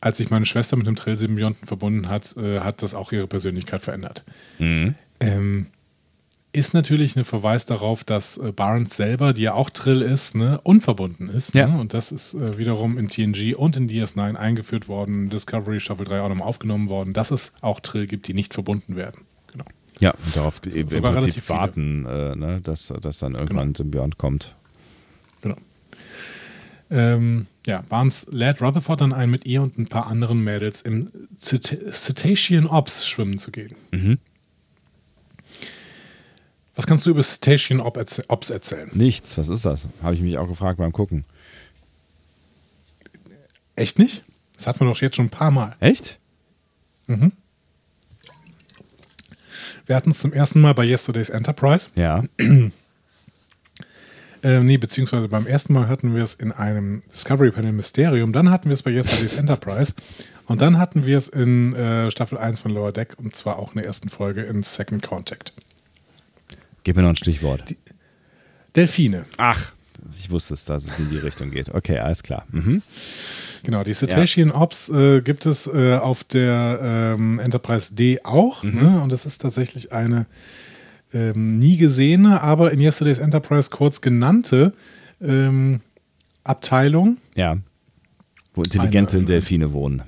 als 0.01 0.17
sich 0.17 0.29
meine 0.29 0.45
Schwester 0.45 0.75
mit 0.75 0.87
dem 0.87 0.95
Trail-Symbionten 0.95 1.67
verbunden 1.67 2.09
hat, 2.09 2.35
äh, 2.35 2.59
hat 2.59 2.81
das 2.81 2.95
auch 2.95 3.11
ihre 3.11 3.27
Persönlichkeit 3.27 3.83
verändert. 3.83 4.23
Ähm, 5.19 5.67
ist 6.53 6.73
natürlich 6.73 7.15
ein 7.15 7.23
Verweis 7.23 7.65
darauf, 7.65 8.03
dass 8.03 8.37
äh, 8.37 8.51
Barnes 8.51 8.97
selber, 8.97 9.31
die 9.31 9.43
ja 9.43 9.53
auch 9.53 9.69
Trill 9.69 10.01
ist, 10.01 10.35
ne, 10.35 10.59
unverbunden 10.63 11.29
ist. 11.29 11.53
Ja. 11.53 11.67
Ne? 11.67 11.79
Und 11.79 11.93
das 11.93 12.11
ist 12.11 12.33
äh, 12.33 12.57
wiederum 12.57 12.97
in 12.97 13.07
TNG 13.07 13.55
und 13.55 13.77
in 13.77 13.87
DS9 13.87 14.35
eingeführt 14.35 14.87
worden, 14.87 15.29
Discovery 15.29 15.79
Staffel 15.79 16.05
3 16.05 16.21
auch 16.21 16.29
nochmal 16.29 16.47
aufgenommen 16.47 16.89
worden, 16.89 17.13
dass 17.13 17.31
es 17.31 17.53
auch 17.61 17.79
Trill 17.79 18.07
gibt, 18.07 18.27
die 18.27 18.33
nicht 18.33 18.53
verbunden 18.53 18.95
werden. 18.95 19.21
Genau. 20.01 20.13
Ja, 20.13 20.25
und 20.25 20.35
darauf 20.35 20.61
eben 20.65 20.89
im 20.89 21.01
Prinzip 21.03 21.47
warten, 21.49 22.05
äh, 22.05 22.35
ne, 22.35 22.59
dass, 22.61 22.91
dass 23.01 23.19
dann 23.19 23.35
irgendwann 23.35 23.69
ein 23.69 23.75
Symbiont 23.75 24.17
kommt. 24.17 24.55
genau. 25.41 25.55
Ähm, 26.89 27.45
ja, 27.65 27.83
Barnes 27.87 28.27
lädt 28.31 28.61
Rutherford 28.61 28.99
dann 28.99 29.13
ein, 29.13 29.29
mit 29.29 29.45
ihr 29.45 29.61
und 29.61 29.77
ein 29.77 29.87
paar 29.87 30.07
anderen 30.07 30.43
Mädels 30.43 30.81
im 30.81 31.07
Cet- 31.39 31.79
Cetacean 31.93 32.67
Ops 32.67 33.07
schwimmen 33.07 33.37
zu 33.37 33.49
gehen. 33.51 33.75
Mhm. 33.91 34.17
Was 36.75 36.87
kannst 36.87 37.05
du 37.05 37.11
über 37.11 37.21
Cetacean 37.21 37.79
Ops 37.79 38.49
erzählen? 38.49 38.89
Nichts, 38.93 39.37
was 39.37 39.47
ist 39.49 39.65
das? 39.65 39.87
Habe 40.03 40.15
ich 40.15 40.21
mich 40.21 40.37
auch 40.37 40.47
gefragt 40.47 40.79
beim 40.79 40.91
Gucken. 40.91 41.23
Echt 43.75 43.99
nicht? 43.99 44.23
Das 44.55 44.67
hatten 44.67 44.81
wir 44.81 44.87
doch 44.91 44.99
jetzt 45.01 45.15
schon 45.15 45.27
ein 45.27 45.29
paar 45.31 45.51
Mal. 45.51 45.75
Echt? 45.79 46.19
Wir 49.91 49.97
hatten 49.97 50.11
es 50.11 50.19
zum 50.19 50.31
ersten 50.31 50.61
Mal 50.61 50.73
bei 50.73 50.85
Yesterday's 50.85 51.27
Enterprise. 51.27 51.89
Ja. 51.95 52.23
Äh, 54.43 54.63
nee, 54.63 54.77
beziehungsweise 54.77 55.27
beim 55.27 55.45
ersten 55.45 55.71
Mal 55.73 55.87
hatten 55.87 56.15
wir 56.15 56.23
es 56.23 56.33
in 56.33 56.51
einem 56.51 57.03
Discovery 57.13 57.51
Panel 57.51 57.73
Mysterium. 57.73 58.33
Dann 58.33 58.49
hatten 58.49 58.69
wir 58.69 58.73
es 58.73 58.81
bei 58.81 58.89
Yesterday's 58.89 59.35
Enterprise. 59.35 59.93
Und 60.47 60.63
dann 60.63 60.79
hatten 60.79 61.05
wir 61.05 61.15
es 61.15 61.27
in 61.27 61.75
äh, 61.75 62.09
Staffel 62.09 62.39
1 62.39 62.59
von 62.59 62.71
Lower 62.71 62.91
Deck 62.91 63.19
und 63.19 63.35
zwar 63.35 63.59
auch 63.59 63.73
in 63.73 63.75
der 63.75 63.85
ersten 63.85 64.09
Folge 64.09 64.41
in 64.41 64.63
Second 64.63 65.03
Contact. 65.03 65.53
Gib 66.83 66.95
mir 66.95 67.03
noch 67.03 67.09
ein 67.09 67.17
Stichwort. 67.17 67.75
Delfine. 68.75 69.25
Ach, 69.37 69.73
ich 70.17 70.29
wusste 70.29 70.53
es, 70.53 70.65
dass 70.65 70.85
es 70.85 70.99
in 70.99 71.09
die 71.09 71.17
Richtung 71.17 71.51
geht. 71.51 71.73
Okay, 71.73 71.97
alles 71.99 72.23
klar. 72.23 72.45
Mhm. 72.51 72.81
Genau, 73.63 73.83
die 73.83 73.93
Cetacean 73.93 74.51
Ops 74.51 74.89
äh, 74.89 75.21
gibt 75.21 75.45
es 75.45 75.67
äh, 75.67 75.95
auf 75.95 76.23
der 76.23 76.79
ähm, 77.15 77.39
Enterprise 77.39 77.93
D 77.93 78.19
auch. 78.23 78.63
Ne? 78.63 79.01
Und 79.01 79.11
das 79.11 79.25
ist 79.25 79.39
tatsächlich 79.41 79.91
eine 79.91 80.25
ähm, 81.13 81.59
nie 81.59 81.77
gesehene, 81.77 82.41
aber 82.41 82.71
in 82.71 82.79
Yesterday's 82.79 83.19
Enterprise 83.19 83.69
kurz 83.69 84.01
genannte 84.01 84.73
ähm, 85.21 85.81
Abteilung. 86.43 87.17
Ja. 87.35 87.57
Wo 88.53 88.63
intelligente 88.63 89.17
Eine- 89.17 89.25
Delfine 89.25 89.73
wohnen. 89.73 90.01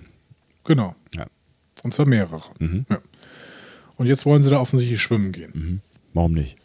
Genau. 0.64 0.96
Ja. 1.16 1.28
Und 1.84 1.94
zwar 1.94 2.08
mehrere. 2.08 2.42
Ja. 2.90 3.00
Und 3.98 4.08
jetzt 4.08 4.26
wollen 4.26 4.42
sie 4.42 4.50
da 4.50 4.60
offensichtlich 4.60 5.02
schwimmen 5.02 5.32
gehen. 5.32 5.82
Warum 6.14 6.34
nicht? 6.34 6.58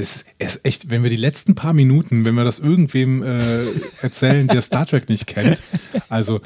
Es 0.00 0.24
ist 0.38 0.64
echt, 0.64 0.90
wenn 0.90 1.02
wir 1.02 1.10
die 1.10 1.16
letzten 1.16 1.54
paar 1.54 1.72
Minuten, 1.72 2.24
wenn 2.24 2.34
wir 2.34 2.44
das 2.44 2.58
irgendwem 2.58 3.22
äh, 3.22 3.64
erzählen, 4.02 4.48
der 4.48 4.62
Star 4.62 4.86
Trek 4.86 5.08
nicht 5.08 5.26
kennt, 5.26 5.62
also 6.08 6.40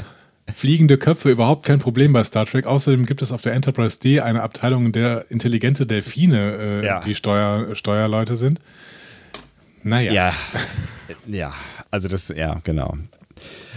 fliegende 0.52 0.98
Köpfe 0.98 1.30
überhaupt 1.30 1.64
kein 1.64 1.78
Problem 1.78 2.12
bei 2.12 2.22
Star 2.24 2.46
Trek. 2.46 2.66
Außerdem 2.66 3.06
gibt 3.06 3.22
es 3.22 3.32
auf 3.32 3.42
der 3.42 3.54
Enterprise 3.54 3.98
D 3.98 4.20
eine 4.20 4.42
Abteilung, 4.42 4.86
in 4.86 4.92
der 4.92 5.26
intelligente 5.30 5.86
Delfine 5.86 6.56
äh, 6.82 6.86
Ja. 6.86 7.00
die 7.00 7.14
Steuer, 7.14 7.74
Steuerleute 7.74 8.36
sind. 8.36 8.60
Naja. 9.82 10.12
Ja. 10.12 10.32
ja, 11.26 11.54
also 11.90 12.08
das, 12.08 12.28
ja, 12.28 12.60
genau. 12.64 12.96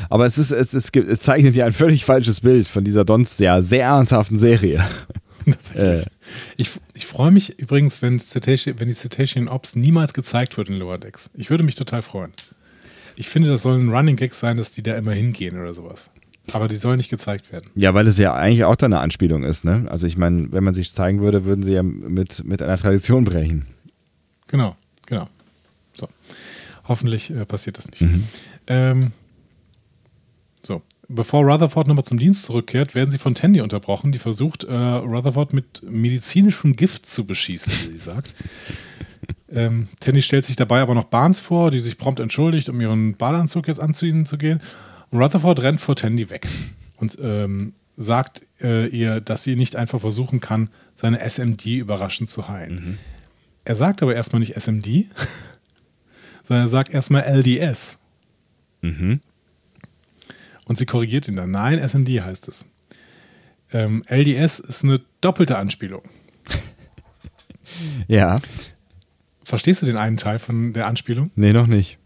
Aber 0.10 0.26
es 0.26 0.38
ist, 0.38 0.52
es, 0.52 0.74
es, 0.74 0.90
es 0.90 1.20
zeichnet 1.20 1.56
ja 1.56 1.66
ein 1.66 1.74
völlig 1.74 2.06
falsches 2.06 2.42
Bild 2.42 2.68
von 2.68 2.84
dieser 2.84 3.04
sonst 3.08 3.40
ja 3.40 3.62
sehr 3.62 3.86
ernsthaften 3.86 4.40
Serie. 4.40 4.86
Tatsächlich. 5.74 6.06
Ich, 6.58 6.70
ich 6.94 7.06
freue 7.06 7.32
mich 7.32 7.58
übrigens, 7.60 8.02
wenn, 8.02 8.20
Cetacean, 8.20 8.80
wenn 8.80 8.88
die 8.88 8.94
Cetacean 8.94 9.48
Ops 9.48 9.76
niemals 9.76 10.14
gezeigt 10.14 10.58
wird 10.58 10.70
in 10.70 10.76
Lower 10.76 10.98
Decks. 10.98 11.30
Ich 11.34 11.50
würde 11.50 11.64
mich 11.64 11.76
total 11.76 12.02
freuen. 12.02 12.34
Ich 13.16 13.30
finde, 13.30 13.50
das 13.50 13.62
soll 13.64 13.80
ein 13.80 13.90
Running 13.90 14.16
Gag 14.16 14.34
sein, 14.34 14.58
dass 14.58 14.72
die 14.72 14.84
da 14.84 14.96
immer 14.96 15.14
hingehen 15.14 15.60
oder 15.60 15.74
sowas. 15.74 16.12
Aber 16.54 16.68
die 16.68 16.76
sollen 16.76 16.98
nicht 16.98 17.10
gezeigt 17.10 17.52
werden. 17.52 17.70
Ja, 17.76 17.94
weil 17.94 18.08
es 18.08 18.18
ja 18.18 18.34
eigentlich 18.34 18.64
auch 18.64 18.76
dann 18.76 18.94
eine 18.94 19.02
Anspielung 19.02 19.44
ist, 19.44 19.66
ne? 19.66 19.86
Also 19.90 20.08
ich 20.08 20.18
meine, 20.18 20.52
wenn 20.52 20.64
man 20.64 20.74
sich 20.74 20.92
zeigen 20.92 21.22
würde, 21.22 21.46
würden 21.46 21.64
sie 21.64 21.74
ja 21.74 21.84
mit, 21.84 22.44
mit 22.46 22.62
einer 22.62 22.78
Tradition 22.78 23.24
brechen. 23.24 23.66
Genau, 24.48 24.76
genau. 25.06 25.28
So. 25.98 26.08
Hoffentlich 26.88 27.32
äh, 27.32 27.46
passiert 27.46 27.78
das 27.78 27.90
nicht. 27.90 28.06
Ähm, 28.68 29.12
so. 30.64 30.82
Bevor 31.10 31.46
Rutherford 31.46 31.88
nochmal 31.88 32.04
zum 32.04 32.18
Dienst 32.18 32.44
zurückkehrt, 32.44 32.94
werden 32.94 33.10
sie 33.10 33.18
von 33.18 33.34
Tandy 33.34 33.62
unterbrochen, 33.62 34.12
die 34.12 34.20
versucht, 34.20 34.66
äh, 34.66 34.74
Rutherford 34.74 35.54
mit 35.54 35.82
medizinischem 35.84 36.76
Gift 36.76 37.06
zu 37.06 37.26
beschießen, 37.26 37.72
wie 37.72 37.92
sie 37.94 37.98
sagt. 37.98 38.34
ähm, 39.50 39.88
Tandy 40.02 40.22
stellt 40.22 40.46
sich 40.46 40.58
dabei 40.58 40.82
aber 40.82 40.96
noch 40.96 41.06
Barnes 41.06 41.40
vor, 41.40 41.72
die 41.72 41.80
sich 41.80 41.98
prompt 41.98 42.20
entschuldigt, 42.20 42.68
um 42.68 42.82
ihren 42.82 43.16
Badeanzug 43.16 43.70
jetzt 43.70 43.80
anzuziehen 43.80 44.26
zu 44.26 44.38
gehen. 44.38 44.62
Und 45.10 45.22
Rutherford 45.22 45.62
rennt 45.62 45.80
vor 45.80 45.96
Tandy 45.96 46.30
weg 46.30 46.46
und 46.98 47.18
ähm, 47.22 47.74
sagt 47.96 48.42
äh, 48.62 48.88
ihr, 48.88 49.22
dass 49.22 49.44
sie 49.44 49.56
nicht 49.56 49.78
einfach 49.78 50.02
versuchen 50.02 50.42
kann, 50.42 50.70
seine 50.94 51.20
SMD 51.22 51.66
überraschend 51.68 52.30
zu 52.30 52.50
heilen. 52.50 52.98
Er 53.64 53.76
sagt 53.76 54.02
aber 54.04 54.14
erstmal 54.14 54.42
nicht 54.42 54.56
SMD, 54.56 54.86
sondern 56.44 56.66
er 56.66 56.70
sagt 56.70 56.94
erstmal 56.94 57.24
LDS. 57.24 58.00
Und 60.68 60.78
sie 60.78 60.86
korrigiert 60.86 61.28
ihn 61.28 61.36
dann. 61.36 61.52
Nein, 61.52 61.80
SMD 61.80 62.10
heißt 62.22 62.48
es. 62.48 62.66
Ähm, 63.72 64.04
LDS 64.08 64.60
ist 64.60 64.84
eine 64.84 65.02
doppelte 65.22 65.58
Anspielung. 65.58 66.02
Ja. 68.08 68.36
Verstehst 69.44 69.82
du 69.82 69.86
den 69.86 69.98
einen 69.98 70.18
Teil 70.18 70.40
von 70.40 70.74
der 70.74 70.88
Anspielung? 70.88 71.32
Nee, 71.36 71.54
noch 71.54 71.68
nicht. 71.68 71.98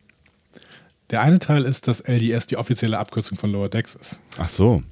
Der 1.10 1.22
eine 1.22 1.40
Teil 1.40 1.66
ist, 1.66 1.88
dass 1.88 2.02
LDS 2.02 2.48
die 2.48 2.58
offizielle 2.58 2.98
Abkürzung 2.98 3.38
von 3.38 3.52
Lower 3.52 3.70
Decks 3.70 3.96
ist. 3.96 4.22
Ach 4.38 4.48
so. 4.48 4.84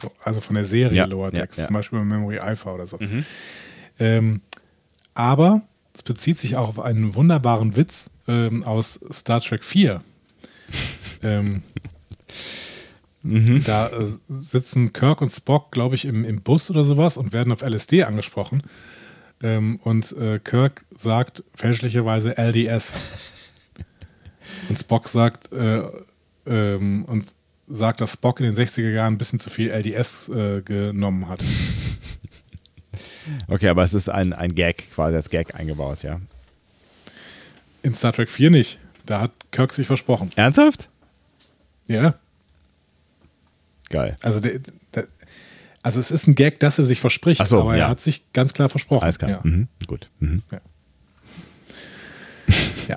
So, 0.00 0.12
Also 0.22 0.40
von 0.40 0.54
der 0.56 0.64
Serie 0.64 0.96
Ja, 0.98 1.04
Lower 1.06 1.32
ja, 1.32 1.40
Decks, 1.42 1.56
ja. 1.58 1.66
zum 1.66 1.74
Beispiel 1.74 1.98
bei 1.98 2.04
Memory 2.04 2.38
Alpha 2.38 2.72
oder 2.72 2.86
so. 2.86 2.98
Ähm, 3.98 4.40
aber 5.14 5.62
Das 5.92 6.02
bezieht 6.02 6.38
sich 6.38 6.56
auch 6.56 6.68
auf 6.68 6.80
einen 6.80 7.14
wunderbaren 7.14 7.76
Witz 7.76 8.10
ähm, 8.28 8.62
aus 8.64 9.00
Star 9.12 9.40
Trek 9.40 9.64
4. 9.64 10.02
ähm, 11.22 11.62
mhm. 13.22 13.64
Da 13.64 13.88
äh, 13.88 14.06
sitzen 14.06 14.92
Kirk 14.92 15.20
und 15.20 15.30
Spock, 15.30 15.70
glaube 15.70 15.94
ich, 15.94 16.04
im, 16.04 16.24
im 16.24 16.42
Bus 16.42 16.70
oder 16.70 16.84
sowas 16.84 17.16
und 17.16 17.32
werden 17.32 17.52
auf 17.52 17.62
LSD 17.62 18.04
angesprochen. 18.04 18.62
Ähm, 19.42 19.80
und 19.82 20.12
äh, 20.12 20.38
Kirk 20.38 20.84
sagt 20.90 21.44
fälschlicherweise 21.54 22.36
LDS. 22.38 22.96
und 24.68 24.78
Spock 24.78 25.08
sagt, 25.08 25.52
äh, 25.52 25.82
ähm, 26.46 27.04
und 27.06 27.26
sagt, 27.68 28.00
dass 28.00 28.12
Spock 28.12 28.40
in 28.40 28.46
den 28.46 28.54
60er 28.54 28.90
Jahren 28.90 29.14
ein 29.14 29.18
bisschen 29.18 29.40
zu 29.40 29.50
viel 29.50 29.70
LDS 29.70 30.28
äh, 30.28 30.62
genommen 30.62 31.28
hat. 31.28 31.42
Okay, 33.48 33.68
aber 33.68 33.82
es 33.82 33.94
ist 33.94 34.08
ein, 34.08 34.32
ein 34.32 34.54
Gag, 34.54 34.90
quasi 34.92 35.16
als 35.16 35.30
Gag 35.30 35.54
eingebaut, 35.54 36.02
ja. 36.02 36.20
In 37.82 37.94
Star 37.94 38.12
Trek 38.12 38.28
4 38.28 38.50
nicht. 38.50 38.78
Da 39.06 39.20
hat 39.20 39.32
Kirk 39.50 39.72
sich 39.72 39.86
versprochen. 39.86 40.30
Ernsthaft? 40.36 40.88
Ja. 41.86 42.14
Geil. 43.88 44.16
Also, 44.22 44.40
der, 44.40 44.60
der, 44.94 45.06
also 45.82 45.98
es 45.98 46.10
ist 46.10 46.28
ein 46.28 46.34
Gag, 46.34 46.60
dass 46.60 46.78
er 46.78 46.84
sich 46.84 47.00
verspricht, 47.00 47.46
so, 47.46 47.60
aber 47.60 47.76
ja. 47.76 47.84
er 47.84 47.88
hat 47.88 48.00
sich 48.00 48.32
ganz 48.32 48.52
klar 48.52 48.68
versprochen. 48.68 49.02
Alles 49.02 49.18
klar. 49.18 49.30
Ja. 49.30 49.40
Mhm. 49.42 49.68
Gut. 49.86 50.08
Mhm. 50.20 50.42
Ja. 50.50 50.60
ja. 52.88 52.96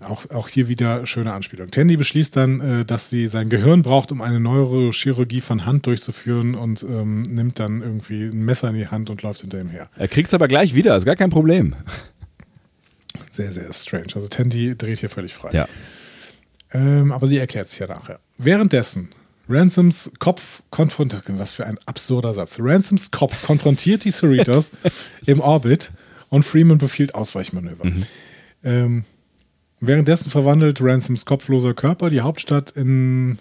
Auch, 0.00 0.30
auch 0.30 0.48
hier 0.48 0.68
wieder 0.68 1.06
schöne 1.06 1.32
Anspielung. 1.32 1.70
Tandy 1.70 1.96
beschließt 1.96 2.34
dann, 2.36 2.60
äh, 2.60 2.84
dass 2.84 3.10
sie 3.10 3.28
sein 3.28 3.50
Gehirn 3.50 3.82
braucht, 3.82 4.12
um 4.12 4.22
eine 4.22 4.40
Neurochirurgie 4.40 5.40
von 5.40 5.66
Hand 5.66 5.86
durchzuführen 5.86 6.54
und 6.54 6.82
ähm, 6.84 7.22
nimmt 7.22 7.58
dann 7.58 7.82
irgendwie 7.82 8.24
ein 8.24 8.44
Messer 8.44 8.68
in 8.68 8.76
die 8.76 8.86
Hand 8.86 9.10
und 9.10 9.22
läuft 9.22 9.40
hinter 9.40 9.60
ihm 9.60 9.68
her. 9.68 9.90
Er 9.96 10.08
kriegt 10.08 10.28
es 10.28 10.34
aber 10.34 10.48
gleich 10.48 10.74
wieder, 10.74 10.96
ist 10.96 11.04
gar 11.04 11.16
kein 11.16 11.30
Problem. 11.30 11.74
Sehr, 13.30 13.52
sehr 13.52 13.72
strange. 13.72 14.08
Also 14.14 14.28
Tandy 14.28 14.76
dreht 14.76 15.00
hier 15.00 15.10
völlig 15.10 15.34
frei. 15.34 15.50
Ja. 15.52 15.68
Ähm, 16.72 17.12
aber 17.12 17.26
sie 17.26 17.38
erklärt 17.38 17.68
es 17.68 17.78
ja 17.78 17.86
nachher. 17.86 18.20
Währenddessen 18.38 19.08
Ransoms 19.48 20.12
Kopf 20.20 20.62
konfrontiert, 20.70 21.24
was 21.38 21.52
für 21.52 21.66
ein 21.66 21.78
absurder 21.86 22.32
Satz. 22.34 22.58
Ransoms 22.60 23.10
Kopf 23.10 23.46
konfrontiert 23.46 24.04
die 24.04 24.10
Cerritos 24.12 24.70
im 25.26 25.40
Orbit 25.40 25.90
und 26.28 26.44
Freeman 26.44 26.78
befiehlt 26.78 27.14
Ausweichmanöver. 27.14 27.84
Mhm. 27.84 28.06
Ähm, 28.62 29.04
währenddessen 29.80 30.30
verwandelt 30.30 30.80
Ransoms 30.80 31.24
kopfloser 31.26 31.74
Körper 31.74 32.10
die 32.10 32.20
Hauptstadt 32.20 32.70
in 32.70 33.38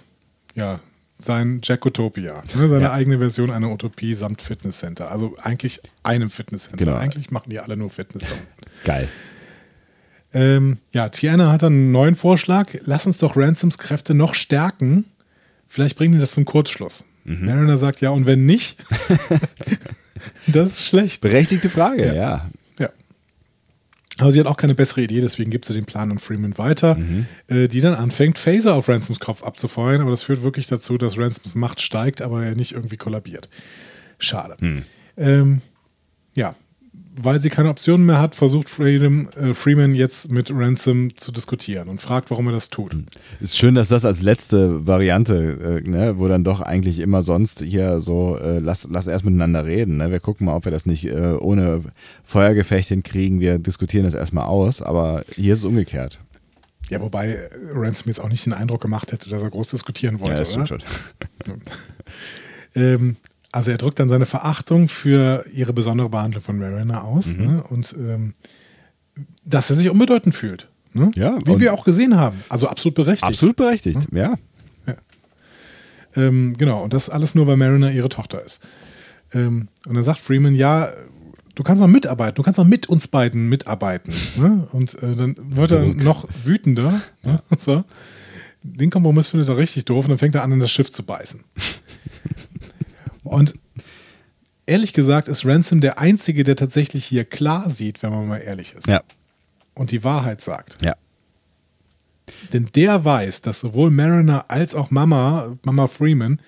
ja, 0.55 0.79
sein 1.21 1.61
Jackotopia, 1.63 2.43
ne, 2.55 2.69
seine 2.69 2.85
Ja. 2.85 2.93
eigene 2.93 3.19
Version 3.19 3.51
einer 3.51 3.69
Utopie 3.71 4.15
samt 4.15 4.41
Fitnesscenter. 4.41 5.11
Also 5.11 5.35
eigentlich 5.41 5.81
einem 6.01 6.29
Fitnesscenter. 6.29 6.85
Genau. 6.85 6.97
Eigentlich 6.97 7.29
machen 7.29 7.49
die 7.49 7.59
alle 7.59 7.77
nur 7.77 7.89
Fitness. 7.89 8.23
Geil. 8.83 9.07
Ähm, 10.33 10.77
ja, 10.91 11.09
Tiana 11.09 11.51
hat 11.51 11.63
dann 11.63 11.73
einen 11.73 11.91
neuen 11.91 12.15
Vorschlag. 12.15 12.69
Lass 12.85 13.05
uns 13.07 13.17
doch 13.17 13.35
Ransoms 13.35 13.77
Kräfte 13.77 14.13
noch 14.13 14.35
stärken. 14.35 15.05
Vielleicht 15.67 15.97
bringen 15.97 16.13
die 16.13 16.19
das 16.19 16.31
zum 16.31 16.45
Kurzschluss. 16.45 17.05
Mhm. 17.25 17.45
Mariner 17.45 17.77
sagt 17.77 18.01
ja, 18.01 18.09
und 18.11 18.25
wenn 18.25 18.45
nicht, 18.45 18.77
das 20.47 20.71
ist 20.71 20.85
schlecht. 20.87 21.21
Berechtigte 21.21 21.69
Frage, 21.69 22.07
ja. 22.07 22.13
Ja. 22.13 22.49
Ja. 22.79 22.89
Aber 24.17 24.31
sie 24.31 24.39
hat 24.39 24.47
auch 24.47 24.57
keine 24.57 24.75
bessere 24.75 25.01
Idee, 25.01 25.21
deswegen 25.21 25.49
gibt 25.51 25.65
sie 25.65 25.73
den 25.73 25.85
Plan 25.85 26.11
an 26.11 26.19
Freeman 26.19 26.57
weiter, 26.57 26.95
Mhm. 26.95 27.25
äh, 27.47 27.67
die 27.67 27.81
dann 27.81 27.95
anfängt, 27.95 28.37
Phaser 28.37 28.75
auf 28.75 28.89
Ransoms 28.89 29.19
Kopf 29.19 29.43
abzufeuern. 29.43 30.01
Aber 30.01 30.11
das 30.11 30.23
führt 30.23 30.41
wirklich 30.41 30.67
dazu, 30.67 30.97
dass 30.97 31.17
Ransoms 31.17 31.55
Macht 31.55 31.81
steigt, 31.81 32.21
aber 32.21 32.43
er 32.43 32.55
nicht 32.55 32.73
irgendwie 32.73 32.97
kollabiert. 32.97 33.49
Schade. 34.17 34.57
Hm. 34.59 34.83
Ähm, 35.17 35.61
ja, 36.35 36.55
weil 37.21 37.41
sie 37.41 37.49
keine 37.49 37.69
Optionen 37.69 38.05
mehr 38.05 38.21
hat, 38.21 38.35
versucht 38.35 38.69
Freedom, 38.69 39.29
äh, 39.29 39.53
Freeman 39.53 39.93
jetzt 39.93 40.31
mit 40.31 40.51
Ransom 40.51 41.15
zu 41.15 41.31
diskutieren 41.31 41.89
und 41.89 41.99
fragt, 41.99 42.31
warum 42.31 42.47
er 42.47 42.53
das 42.53 42.69
tut. 42.69 42.95
Ist 43.39 43.57
schön, 43.57 43.75
dass 43.75 43.89
das 43.89 44.05
als 44.05 44.21
letzte 44.21 44.87
Variante, 44.87 45.81
äh, 45.85 45.89
ne, 45.89 46.17
wo 46.17 46.27
dann 46.27 46.43
doch 46.43 46.61
eigentlich 46.61 46.99
immer 46.99 47.21
sonst 47.21 47.61
hier 47.61 47.99
so, 48.01 48.37
äh, 48.37 48.59
lass, 48.59 48.87
lass 48.89 49.07
erst 49.07 49.25
miteinander 49.25 49.65
reden. 49.65 49.97
Ne? 49.97 50.11
Wir 50.11 50.19
gucken 50.19 50.45
mal, 50.45 50.55
ob 50.55 50.65
wir 50.65 50.71
das 50.71 50.85
nicht 50.85 51.05
äh, 51.05 51.33
ohne 51.39 51.83
Feuergefecht 52.23 52.87
hinkriegen. 52.87 53.39
Wir 53.39 53.59
diskutieren 53.59 54.05
das 54.05 54.13
erstmal 54.13 54.45
aus, 54.45 54.81
aber 54.81 55.23
hier 55.35 55.53
ist 55.53 55.59
es 55.59 55.65
umgekehrt. 55.65 56.19
Ja, 56.89 57.01
wobei 57.01 57.29
äh, 57.29 57.49
Ransom 57.73 58.07
jetzt 58.07 58.19
auch 58.19 58.29
nicht 58.29 58.45
den 58.45 58.53
Eindruck 58.53 58.81
gemacht 58.81 59.11
hätte, 59.11 59.29
dass 59.29 59.41
er 59.41 59.49
groß 59.49 59.69
diskutieren 59.69 60.19
wollte. 60.19 60.33
ja, 60.33 60.37
das 60.39 60.55
oder? 60.55 60.65
stimmt 60.65 60.83
schon. 61.45 61.61
Ähm, 62.75 63.15
also 63.51 63.71
er 63.71 63.77
drückt 63.77 63.99
dann 63.99 64.09
seine 64.09 64.25
Verachtung 64.25 64.87
für 64.87 65.43
ihre 65.53 65.73
besondere 65.73 66.09
Behandlung 66.09 66.43
von 66.43 66.57
Mariner 66.59 67.03
aus 67.03 67.33
Mhm. 67.33 67.45
ne? 67.45 67.63
und 67.63 67.95
ähm, 67.97 68.33
dass 69.43 69.69
er 69.69 69.75
sich 69.75 69.89
unbedeutend 69.89 70.35
fühlt. 70.35 70.67
Ne? 70.93 71.11
Ja, 71.15 71.37
Wie 71.45 71.59
wir 71.59 71.73
auch 71.73 71.83
gesehen 71.83 72.15
haben. 72.17 72.41
Also 72.49 72.67
absolut 72.67 72.95
berechtigt. 72.95 73.23
Absolut 73.27 73.55
berechtigt, 73.55 74.07
ja. 74.11 74.35
Ähm, 76.15 76.55
genau, 76.57 76.83
und 76.83 76.93
das 76.93 77.09
alles 77.09 77.35
nur, 77.35 77.45
weil 77.45 77.55
Mariner 77.57 77.91
ihre 77.91 78.09
Tochter 78.09 78.43
ist. 78.43 78.61
Ähm, 79.31 79.67
und 79.87 79.93
dann 79.93 80.03
sagt 80.03 80.17
Freeman, 80.19 80.55
ja, 80.55 80.89
du 81.53 81.61
kannst 81.61 81.81
noch 81.81 81.87
mitarbeiten, 81.87 82.33
du 82.35 82.41
kannst 82.41 82.57
noch 82.57 82.65
mit 82.65 82.89
uns 82.89 83.07
beiden 83.07 83.47
mitarbeiten. 83.47 84.13
Ne? 84.37 84.67
Und 84.71 84.95
äh, 85.03 85.15
dann 85.15 85.35
wird 85.55 85.69
er 85.71 85.85
noch 85.85 86.27
wütender. 86.43 87.01
Ne? 87.21 87.43
So. 87.55 87.83
Den 88.63 88.89
Kompromiss 88.89 89.27
findet 89.29 89.49
er 89.49 89.57
richtig 89.57 89.85
doof 89.85 90.05
und 90.05 90.09
dann 90.09 90.17
fängt 90.17 90.33
er 90.33 90.43
an, 90.43 90.51
in 90.51 90.59
das 90.59 90.71
Schiff 90.71 90.91
zu 90.91 91.03
beißen. 91.03 91.43
und 93.29 93.53
ehrlich 94.65 94.93
gesagt 94.93 95.27
ist 95.27 95.45
Ransom 95.45 95.81
der 95.81 95.99
Einzige, 95.99 96.43
der 96.43 96.55
tatsächlich 96.55 97.05
hier 97.05 97.25
klar 97.25 97.71
sieht, 97.71 98.03
wenn 98.03 98.11
man 98.11 98.27
mal 98.27 98.37
ehrlich 98.37 98.73
ist. 98.73 98.87
Ja, 98.87 99.01
Und 99.73 99.91
die 99.91 100.03
Wahrheit 100.03 100.41
sagt. 100.41 100.77
ja. 100.83 100.95
Denn 102.53 102.67
der 102.75 103.03
weiß, 103.03 103.41
dass 103.41 103.59
sowohl 103.59 103.89
Mariner 103.89 104.45
als 104.49 104.75
auch 104.75 104.91
Mama, 104.91 105.57
Mama 105.63 105.87
Freeman, 105.87 106.39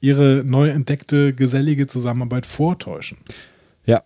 ihre 0.00 0.42
neu 0.44 0.68
entdeckte 0.68 1.32
gesellige 1.34 1.86
Zusammenarbeit 1.86 2.46
vortäuschen. 2.46 3.18
Ja. 3.86 4.02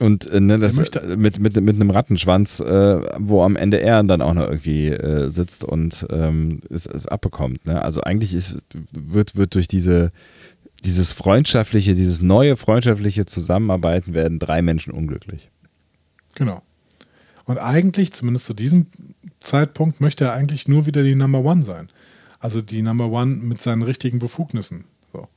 Und 0.00 0.26
äh, 0.26 0.40
ne, 0.40 0.58
das 0.58 0.76
mit, 0.76 1.38
mit, 1.38 1.60
mit 1.60 1.76
einem 1.76 1.90
Rattenschwanz, 1.90 2.60
äh, 2.60 3.00
wo 3.18 3.42
am 3.42 3.56
Ende 3.56 3.80
er 3.80 4.02
dann 4.02 4.22
auch 4.22 4.34
noch 4.34 4.46
irgendwie 4.46 4.88
äh, 4.88 5.28
sitzt 5.30 5.64
und 5.64 6.06
ähm, 6.10 6.60
es, 6.68 6.86
es 6.86 7.06
abbekommt. 7.06 7.66
Ne? 7.66 7.80
Also 7.80 8.00
eigentlich 8.00 8.34
ist, 8.34 8.56
wird, 8.92 9.36
wird 9.36 9.54
durch 9.54 9.68
diese, 9.68 10.10
dieses 10.84 11.12
freundschaftliche, 11.12 11.94
dieses 11.94 12.20
neue 12.20 12.56
freundschaftliche 12.56 13.26
Zusammenarbeiten 13.26 14.14
werden 14.14 14.38
drei 14.38 14.62
Menschen 14.62 14.92
unglücklich. 14.92 15.50
Genau. 16.34 16.62
Und 17.46 17.58
eigentlich, 17.58 18.12
zumindest 18.12 18.46
zu 18.46 18.54
diesem 18.54 18.86
Zeitpunkt, 19.40 20.00
möchte 20.00 20.24
er 20.24 20.32
eigentlich 20.32 20.68
nur 20.68 20.86
wieder 20.86 21.02
die 21.02 21.14
Number 21.14 21.40
One 21.40 21.62
sein. 21.62 21.90
Also 22.38 22.60
die 22.60 22.82
Number 22.82 23.10
One 23.10 23.36
mit 23.36 23.60
seinen 23.60 23.82
richtigen 23.82 24.18
Befugnissen. 24.18 24.84
So. 25.12 25.28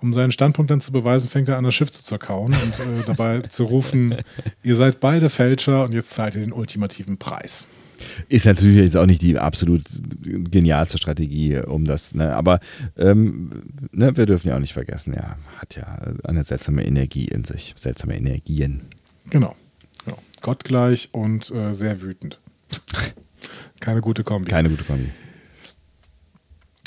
Um 0.00 0.12
seinen 0.12 0.32
Standpunkt 0.32 0.70
dann 0.70 0.80
zu 0.80 0.92
beweisen, 0.92 1.28
fängt 1.28 1.48
er 1.48 1.58
an, 1.58 1.64
das 1.64 1.74
Schiff 1.74 1.90
zu 1.90 2.02
zerkauen 2.02 2.54
und 2.54 2.80
äh, 2.80 3.04
dabei 3.06 3.40
zu 3.42 3.64
rufen, 3.64 4.14
ihr 4.62 4.76
seid 4.76 5.00
beide 5.00 5.30
Fälscher 5.30 5.84
und 5.84 5.92
jetzt 5.92 6.10
zahlt 6.10 6.34
ihr 6.34 6.40
den 6.40 6.52
ultimativen 6.52 7.18
Preis. 7.18 7.66
Ist 8.28 8.46
natürlich 8.46 8.76
jetzt 8.76 8.96
auch 8.96 9.06
nicht 9.06 9.22
die 9.22 9.38
absolut 9.38 9.82
genialste 10.22 10.98
Strategie, 10.98 11.58
um 11.58 11.84
das, 11.84 12.14
ne? 12.14 12.34
aber 12.34 12.60
ähm, 12.96 13.50
ne, 13.92 14.16
wir 14.16 14.26
dürfen 14.26 14.48
ja 14.48 14.56
auch 14.56 14.60
nicht 14.60 14.74
vergessen, 14.74 15.14
er 15.14 15.36
hat 15.56 15.76
ja 15.76 15.84
eine 16.24 16.44
seltsame 16.44 16.84
Energie 16.84 17.26
in 17.26 17.44
sich, 17.44 17.74
seltsame 17.76 18.16
Energien. 18.16 18.82
Genau. 19.30 19.56
genau. 20.04 20.18
Gottgleich 20.42 21.08
und 21.12 21.50
äh, 21.50 21.74
sehr 21.74 22.00
wütend. 22.00 22.40
Keine 23.80 24.00
gute 24.00 24.24
Kombi. 24.24 24.50
Keine 24.50 24.70
gute 24.70 24.84
Kombi. 24.84 25.08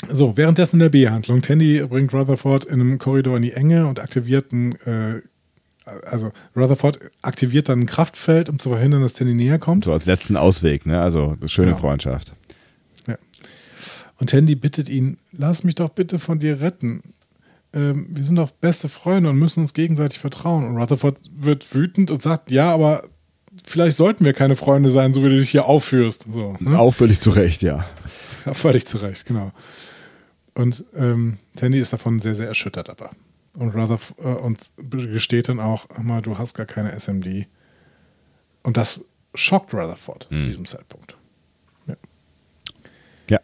So, 0.08 0.36
währenddessen 0.36 0.76
in 0.76 0.80
der 0.80 0.88
B-Handlung. 0.88 1.42
Tandy 1.42 1.84
bringt 1.86 2.12
Rutherford 2.12 2.64
in 2.64 2.80
einem 2.80 2.98
Korridor 2.98 3.36
in 3.36 3.42
die 3.42 3.52
Enge 3.52 3.86
und 3.86 4.00
aktiviert 4.00 4.52
ein, 4.52 4.72
äh, 4.82 5.22
also 5.84 6.30
Rutherford 6.56 6.98
aktiviert 7.22 7.68
dann 7.68 7.80
ein 7.80 7.86
Kraftfeld, 7.86 8.48
um 8.48 8.58
zu 8.58 8.70
verhindern, 8.70 9.02
dass 9.02 9.14
Tandy 9.14 9.34
näher 9.34 9.58
kommt. 9.58 9.84
So 9.84 9.92
als 9.92 10.04
letzten 10.04 10.36
Ausweg, 10.36 10.86
ne? 10.86 11.00
Also 11.00 11.36
schöne 11.46 11.68
Genau. 11.72 11.80
Freundschaft. 11.80 12.34
Ja. 13.06 13.16
Und 14.18 14.30
Tandy 14.30 14.54
bittet 14.54 14.88
ihn, 14.88 15.16
lass 15.32 15.64
mich 15.64 15.74
doch 15.74 15.88
bitte 15.90 16.18
von 16.18 16.38
dir 16.38 16.60
retten. 16.60 17.02
Ähm, 17.72 18.06
wir 18.10 18.22
sind 18.22 18.36
doch 18.36 18.50
beste 18.50 18.88
Freunde 18.88 19.30
und 19.30 19.38
müssen 19.38 19.60
uns 19.60 19.74
gegenseitig 19.74 20.18
vertrauen. 20.18 20.64
Und 20.64 20.76
Rutherford 20.76 21.18
wird 21.34 21.74
wütend 21.74 22.10
und 22.10 22.22
sagt, 22.22 22.50
ja, 22.50 22.72
aber 22.72 23.04
vielleicht 23.64 23.96
sollten 23.96 24.24
wir 24.24 24.34
keine 24.34 24.56
Freunde 24.56 24.90
sein, 24.90 25.12
so 25.14 25.24
wie 25.24 25.30
du 25.30 25.38
dich 25.38 25.50
hier 25.50 25.64
aufführst. 25.66 26.26
So, 26.30 26.56
ne? 26.60 26.78
Auch 26.78 26.92
völlig 26.94 27.20
zu 27.20 27.30
Recht, 27.30 27.62
ja. 27.62 27.84
Ja, 28.46 28.54
völlig 28.54 28.86
zu 28.86 28.98
Recht, 28.98 29.26
genau. 29.26 29.52
Und 30.54 30.84
ähm, 30.94 31.38
Tandy 31.56 31.78
ist 31.78 31.92
davon 31.92 32.18
sehr, 32.18 32.34
sehr 32.34 32.48
erschüttert 32.48 32.90
aber. 32.90 33.10
Und 33.54 33.74
Rutherford 33.74 34.18
äh, 34.24 34.38
und 34.38 34.58
gesteht 34.78 35.48
dann 35.48 35.60
auch, 35.60 35.86
mal, 35.98 36.22
du 36.22 36.38
hast 36.38 36.54
gar 36.54 36.66
keine 36.66 36.98
SMD. 36.98 37.46
Und 38.62 38.76
das 38.76 39.04
schockt 39.34 39.74
Rutherford 39.74 40.28
zu 40.30 40.36
diesem 40.36 40.64
Zeitpunkt. 40.64 41.16
Ja. 41.86 41.96
Ja. 43.28 43.40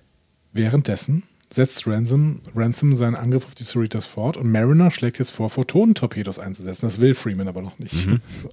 Währenddessen 0.52 1.24
setzt 1.50 1.86
Ransom, 1.86 2.40
Ransom 2.54 2.94
seinen 2.94 3.14
Angriff 3.14 3.46
auf 3.46 3.54
die 3.54 3.64
Cerritos 3.64 4.06
fort 4.06 4.36
und 4.36 4.50
Mariner 4.50 4.90
schlägt 4.90 5.18
jetzt 5.18 5.30
vor, 5.30 5.50
Photonentorpedos 5.50 6.38
einzusetzen. 6.38 6.86
Das 6.86 7.00
will 7.00 7.14
Freeman 7.14 7.48
aber 7.48 7.62
noch 7.62 7.78
nicht. 7.78 8.08
So. 8.42 8.50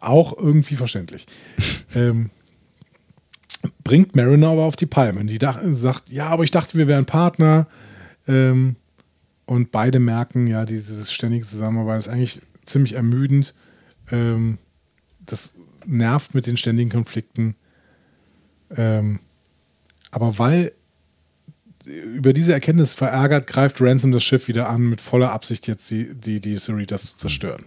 Auch 0.00 0.36
irgendwie 0.36 0.76
verständlich. 0.76 1.24
ähm, 1.94 2.30
bringt 3.84 4.16
Mariner 4.16 4.48
aber 4.48 4.64
auf 4.64 4.76
die 4.76 4.86
Palme. 4.86 5.24
Die 5.24 5.38
sagt, 5.74 6.10
ja, 6.10 6.28
aber 6.28 6.44
ich 6.44 6.50
dachte, 6.50 6.76
wir 6.76 6.88
wären 6.88 7.06
Partner. 7.06 7.66
Ähm, 8.26 8.76
und 9.46 9.72
beide 9.72 9.98
merken, 9.98 10.46
ja, 10.46 10.64
dieses 10.64 11.12
ständige 11.12 11.44
Zusammenarbeit 11.44 11.98
ist 11.98 12.08
eigentlich 12.08 12.40
ziemlich 12.64 12.94
ermüdend. 12.94 13.54
Ähm, 14.10 14.58
das 15.20 15.54
nervt 15.86 16.34
mit 16.34 16.46
den 16.46 16.56
ständigen 16.56 16.90
Konflikten. 16.90 17.54
Ähm, 18.74 19.20
aber 20.10 20.38
weil 20.38 20.72
über 21.86 22.32
diese 22.32 22.52
Erkenntnis 22.52 22.94
verärgert, 22.94 23.46
greift 23.46 23.80
Ransom 23.80 24.12
das 24.12 24.24
Schiff 24.24 24.48
wieder 24.48 24.68
an, 24.68 24.82
mit 24.82 25.00
voller 25.00 25.32
Absicht 25.32 25.66
jetzt 25.66 25.90
die, 25.90 26.14
die, 26.14 26.40
die 26.40 26.58
Cerritas 26.58 27.12
zu 27.12 27.18
zerstören. 27.18 27.64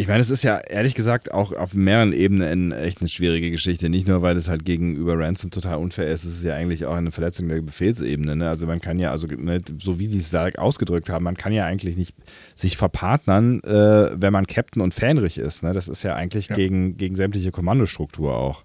Ich 0.00 0.08
meine, 0.08 0.20
es 0.20 0.30
ist 0.30 0.42
ja 0.44 0.56
ehrlich 0.56 0.94
gesagt 0.94 1.30
auch 1.30 1.52
auf 1.52 1.74
mehreren 1.74 2.14
Ebenen 2.14 2.72
echt 2.72 3.02
eine 3.02 3.08
schwierige 3.10 3.50
Geschichte. 3.50 3.90
Nicht 3.90 4.08
nur, 4.08 4.22
weil 4.22 4.34
es 4.34 4.48
halt 4.48 4.64
gegenüber 4.64 5.18
Ransom 5.18 5.50
total 5.50 5.76
unfair 5.76 6.06
ist, 6.06 6.24
es 6.24 6.38
ist 6.38 6.42
ja 6.42 6.54
eigentlich 6.54 6.86
auch 6.86 6.94
eine 6.94 7.10
Verletzung 7.10 7.48
der 7.48 7.60
Befehlsebene. 7.60 8.34
Ne? 8.34 8.48
Also 8.48 8.66
man 8.66 8.80
kann 8.80 8.98
ja, 8.98 9.10
also 9.10 9.26
ne, 9.26 9.60
so 9.78 9.98
wie 9.98 10.08
die 10.08 10.16
es 10.16 10.30
da 10.30 10.48
ausgedrückt 10.56 11.10
haben, 11.10 11.24
man 11.24 11.36
kann 11.36 11.52
ja 11.52 11.66
eigentlich 11.66 11.98
nicht 11.98 12.14
sich 12.54 12.78
verpartnern, 12.78 13.62
äh, 13.62 14.18
wenn 14.18 14.32
man 14.32 14.46
Captain 14.46 14.80
und 14.80 14.94
Fähnrich 14.94 15.36
ist. 15.36 15.62
Ne? 15.62 15.74
Das 15.74 15.86
ist 15.86 16.02
ja 16.02 16.14
eigentlich 16.14 16.48
ja. 16.48 16.56
Gegen, 16.56 16.96
gegen 16.96 17.14
sämtliche 17.14 17.50
Kommandostruktur 17.50 18.34
auch. 18.34 18.64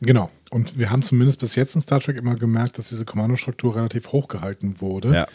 Genau. 0.00 0.30
Und 0.50 0.78
wir 0.78 0.90
haben 0.90 1.02
zumindest 1.02 1.40
bis 1.40 1.56
jetzt 1.56 1.74
in 1.74 1.80
Star 1.80 1.98
Trek 1.98 2.18
immer 2.18 2.36
gemerkt, 2.36 2.78
dass 2.78 2.90
diese 2.90 3.04
Kommandostruktur 3.04 3.74
relativ 3.74 4.12
hoch 4.12 4.28
gehalten 4.28 4.80
wurde. 4.80 5.12
Ja. 5.12 5.26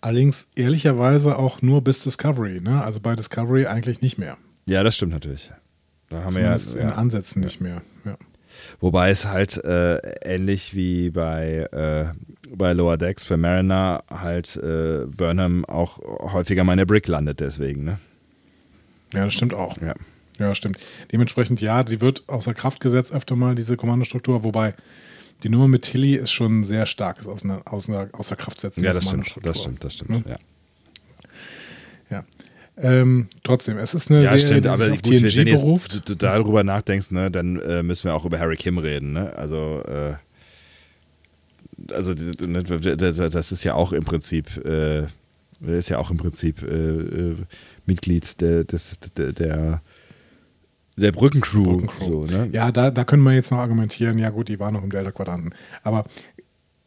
Allerdings 0.00 0.50
ehrlicherweise 0.54 1.36
auch 1.36 1.62
nur 1.62 1.82
bis 1.82 2.04
Discovery. 2.04 2.60
Ne? 2.60 2.82
Also 2.82 3.00
bei 3.00 3.16
Discovery 3.16 3.66
eigentlich 3.66 4.00
nicht 4.00 4.18
mehr. 4.18 4.36
Ja, 4.66 4.82
das 4.82 4.96
stimmt 4.96 5.12
natürlich. 5.12 5.50
Da 6.08 6.22
haben 6.22 6.30
Zumindest 6.30 6.74
wir 6.74 6.82
ja, 6.82 6.88
in 6.88 6.94
Ansätzen 6.94 7.42
ja. 7.42 7.46
nicht 7.46 7.60
mehr. 7.60 7.82
Ja. 8.04 8.16
Wobei 8.80 9.10
es 9.10 9.26
halt 9.26 9.62
äh, 9.64 9.96
ähnlich 10.22 10.74
wie 10.74 11.10
bei, 11.10 11.66
äh, 11.72 12.06
bei 12.54 12.72
Lower 12.72 12.96
Decks 12.96 13.24
für 13.24 13.36
Mariner 13.36 14.04
halt 14.10 14.56
äh, 14.56 15.06
Burnham 15.06 15.64
auch 15.64 15.98
häufiger 16.32 16.64
mal 16.64 16.72
in 16.72 16.78
der 16.78 16.86
Brick 16.86 17.08
landet 17.08 17.40
deswegen. 17.40 17.84
Ne? 17.84 17.98
Ja, 19.14 19.24
das 19.24 19.34
stimmt 19.34 19.54
auch. 19.54 19.76
Ja. 19.80 19.94
Ja, 20.38 20.54
stimmt. 20.54 20.78
Dementsprechend, 21.12 21.60
ja, 21.60 21.84
sie 21.84 22.00
wird 22.00 22.28
außer 22.28 22.54
Kraft 22.54 22.80
gesetzt 22.80 23.12
öfter 23.12 23.34
mal, 23.34 23.56
diese 23.56 23.76
Kommandostruktur, 23.76 24.44
wobei 24.44 24.74
die 25.42 25.48
Nummer 25.48 25.68
mit 25.68 25.82
Tilly 25.82 26.16
ist 26.16 26.32
schon 26.32 26.64
sehr 26.64 26.86
starkes 26.86 27.26
außer, 27.26 27.62
außer, 27.64 28.08
außer 28.12 28.36
Kraft 28.36 28.60
setzen. 28.60 28.82
Ja, 28.84 28.92
das 28.92 29.04
stimmt, 29.04 29.38
das 29.42 29.60
stimmt, 29.60 29.84
das 29.84 29.94
stimmt, 29.94 30.28
ja. 30.28 30.36
Ja. 32.10 32.24
Ähm, 32.76 33.28
trotzdem, 33.42 33.78
es 33.78 33.94
ist 33.94 34.10
eine 34.10 34.22
ja, 34.22 34.30
Serie, 34.30 34.46
stimmt, 34.46 34.64
die 34.64 34.68
aber 34.68 34.84
sich 34.84 34.92
auf 34.92 35.02
gut, 35.02 35.18
TNG 35.18 35.36
wenn 35.36 35.44
beruft. 35.46 36.08
du 36.08 36.14
darüber 36.14 36.62
nachdenkst, 36.64 37.10
ne, 37.10 37.30
dann 37.30 37.58
äh, 37.60 37.82
müssen 37.82 38.04
wir 38.04 38.14
auch 38.14 38.24
über 38.24 38.38
Harry 38.38 38.56
Kim 38.56 38.78
reden. 38.78 39.12
Ne? 39.12 39.32
Also, 39.36 39.82
äh, 39.86 40.14
also 41.92 42.12
ne, 42.12 42.62
das 42.62 43.52
ist 43.52 43.64
ja 43.64 43.74
auch 43.74 43.92
im 43.92 44.04
Prinzip, 44.04 44.64
äh, 44.64 45.06
ist 45.66 45.88
ja 45.88 45.98
auch 45.98 46.10
im 46.10 46.18
Prinzip 46.18 46.62
äh, 46.62 47.30
äh, 47.30 47.36
Mitglied 47.86 48.40
der, 48.40 48.64
des, 48.64 48.98
der, 49.16 49.32
der 49.32 49.82
der 50.98 51.12
Brückencrew. 51.12 51.64
Brückencrew. 51.64 52.04
So, 52.04 52.20
ne? 52.22 52.48
Ja, 52.52 52.72
da, 52.72 52.90
da 52.90 53.04
können 53.04 53.22
wir 53.22 53.32
jetzt 53.32 53.50
noch 53.50 53.58
argumentieren, 53.58 54.18
ja 54.18 54.30
gut, 54.30 54.48
die 54.48 54.58
waren 54.58 54.74
noch 54.74 54.82
im 54.82 54.90
Delta-Quadranten. 54.90 55.54
Aber 55.82 56.04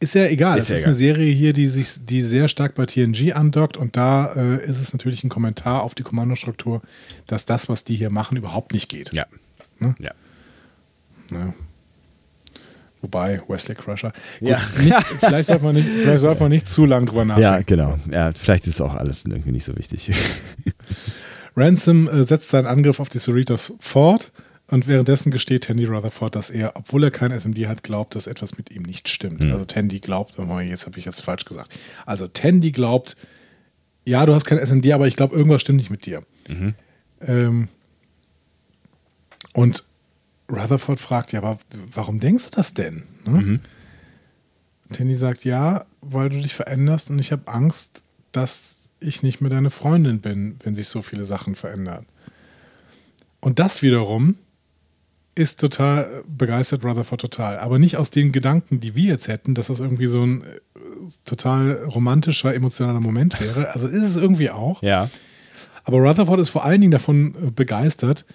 ist 0.00 0.14
ja 0.14 0.26
egal. 0.26 0.58
Ist 0.58 0.64
es 0.64 0.68
ja 0.68 0.74
ist 0.74 0.80
egal. 0.80 0.88
eine 0.88 0.96
Serie 0.96 1.32
hier, 1.32 1.52
die 1.52 1.68
sich, 1.68 2.04
die 2.04 2.22
sehr 2.22 2.48
stark 2.48 2.74
bei 2.74 2.86
TNG 2.86 3.34
andockt 3.34 3.76
und 3.76 3.96
da 3.96 4.32
äh, 4.34 4.56
ist 4.56 4.80
es 4.80 4.92
natürlich 4.92 5.22
ein 5.22 5.28
Kommentar 5.28 5.82
auf 5.82 5.94
die 5.94 6.02
Kommandostruktur, 6.02 6.82
dass 7.26 7.46
das, 7.46 7.68
was 7.68 7.84
die 7.84 7.94
hier 7.94 8.10
machen, 8.10 8.36
überhaupt 8.36 8.72
nicht 8.72 8.88
geht. 8.88 9.12
Ja. 9.12 9.26
Ne? 9.78 9.94
Ja. 10.00 10.10
ja. 11.30 11.54
Wobei, 13.00 13.42
Wesley 13.48 13.74
Crusher. 13.74 14.12
Gut, 14.38 14.50
ja. 14.50 14.60
Nicht, 14.78 14.96
vielleicht 15.18 15.48
sollte 15.48 15.64
man, 15.64 15.74
nicht, 15.74 15.88
vielleicht 15.88 16.20
sollte 16.20 16.40
man 16.40 16.50
nicht 16.50 16.68
zu 16.68 16.86
lange 16.86 17.06
drüber 17.06 17.24
nachdenken. 17.24 17.52
Ja, 17.52 17.62
genau. 17.62 17.98
Ja, 18.10 18.30
vielleicht 18.32 18.66
ist 18.68 18.80
auch 18.80 18.94
alles 18.94 19.24
irgendwie 19.24 19.50
nicht 19.52 19.64
so 19.64 19.76
wichtig. 19.76 20.12
Ransom 21.56 22.08
äh, 22.08 22.24
setzt 22.24 22.48
seinen 22.48 22.66
Angriff 22.66 23.00
auf 23.00 23.08
die 23.08 23.18
Cerritos 23.18 23.74
fort 23.80 24.32
und 24.68 24.86
währenddessen 24.86 25.30
gesteht 25.30 25.64
Tandy 25.64 25.84
Rutherford, 25.84 26.34
dass 26.34 26.48
er, 26.48 26.76
obwohl 26.76 27.04
er 27.04 27.10
kein 27.10 27.30
SMD 27.30 27.66
hat, 27.66 27.82
glaubt, 27.82 28.14
dass 28.14 28.26
etwas 28.26 28.56
mit 28.56 28.70
ihm 28.74 28.82
nicht 28.82 29.08
stimmt. 29.08 29.44
Mhm. 29.44 29.52
Also 29.52 29.64
Tandy 29.64 30.00
glaubt, 30.00 30.38
oh, 30.38 30.60
jetzt 30.60 30.86
habe 30.86 30.98
ich 30.98 31.04
jetzt 31.04 31.20
falsch 31.20 31.44
gesagt. 31.44 31.78
Also 32.06 32.26
Tandy 32.26 32.72
glaubt, 32.72 33.16
ja, 34.04 34.24
du 34.24 34.34
hast 34.34 34.44
kein 34.46 34.58
SMD, 34.58 34.92
aber 34.92 35.06
ich 35.06 35.16
glaube, 35.16 35.36
irgendwas 35.36 35.60
stimmt 35.60 35.78
nicht 35.78 35.90
mit 35.90 36.06
dir. 36.06 36.22
Mhm. 36.48 36.74
Ähm, 37.20 37.68
und 39.52 39.84
Rutherford 40.50 40.98
fragt, 40.98 41.32
ja, 41.32 41.40
aber 41.40 41.58
warum 41.92 42.18
denkst 42.18 42.50
du 42.50 42.56
das 42.56 42.74
denn? 42.74 43.02
Ne? 43.26 43.40
Mhm. 43.40 43.60
Tandy 44.92 45.14
sagt, 45.14 45.44
ja, 45.44 45.84
weil 46.00 46.28
du 46.28 46.40
dich 46.40 46.54
veränderst 46.54 47.10
und 47.10 47.18
ich 47.18 47.32
habe 47.32 47.46
Angst, 47.46 48.02
dass 48.32 48.81
ich 49.02 49.22
nicht 49.22 49.40
mehr 49.40 49.50
deine 49.50 49.70
Freundin 49.70 50.20
bin, 50.20 50.56
wenn 50.62 50.74
sich 50.74 50.88
so 50.88 51.02
viele 51.02 51.24
Sachen 51.24 51.54
verändern. 51.54 52.06
Und 53.40 53.58
das 53.58 53.82
wiederum 53.82 54.36
ist 55.34 55.60
total 55.60 56.22
begeistert 56.26 56.84
Rutherford 56.84 57.20
total. 57.20 57.58
Aber 57.58 57.78
nicht 57.78 57.96
aus 57.96 58.10
den 58.10 58.32
Gedanken, 58.32 58.80
die 58.80 58.94
wir 58.94 59.04
jetzt 59.04 59.28
hätten, 59.28 59.54
dass 59.54 59.68
das 59.68 59.80
irgendwie 59.80 60.06
so 60.06 60.22
ein 60.22 60.42
äh, 60.42 60.46
total 61.24 61.84
romantischer, 61.84 62.54
emotionaler 62.54 63.00
Moment 63.00 63.40
wäre. 63.40 63.72
Also 63.72 63.88
ist 63.88 64.02
es 64.02 64.16
irgendwie 64.16 64.50
auch. 64.50 64.82
Ja. 64.82 65.08
Aber 65.84 65.98
Rutherford 65.98 66.40
ist 66.40 66.50
vor 66.50 66.64
allen 66.64 66.80
Dingen 66.80 66.90
davon 66.90 67.34
äh, 67.34 67.50
begeistert, 67.50 68.26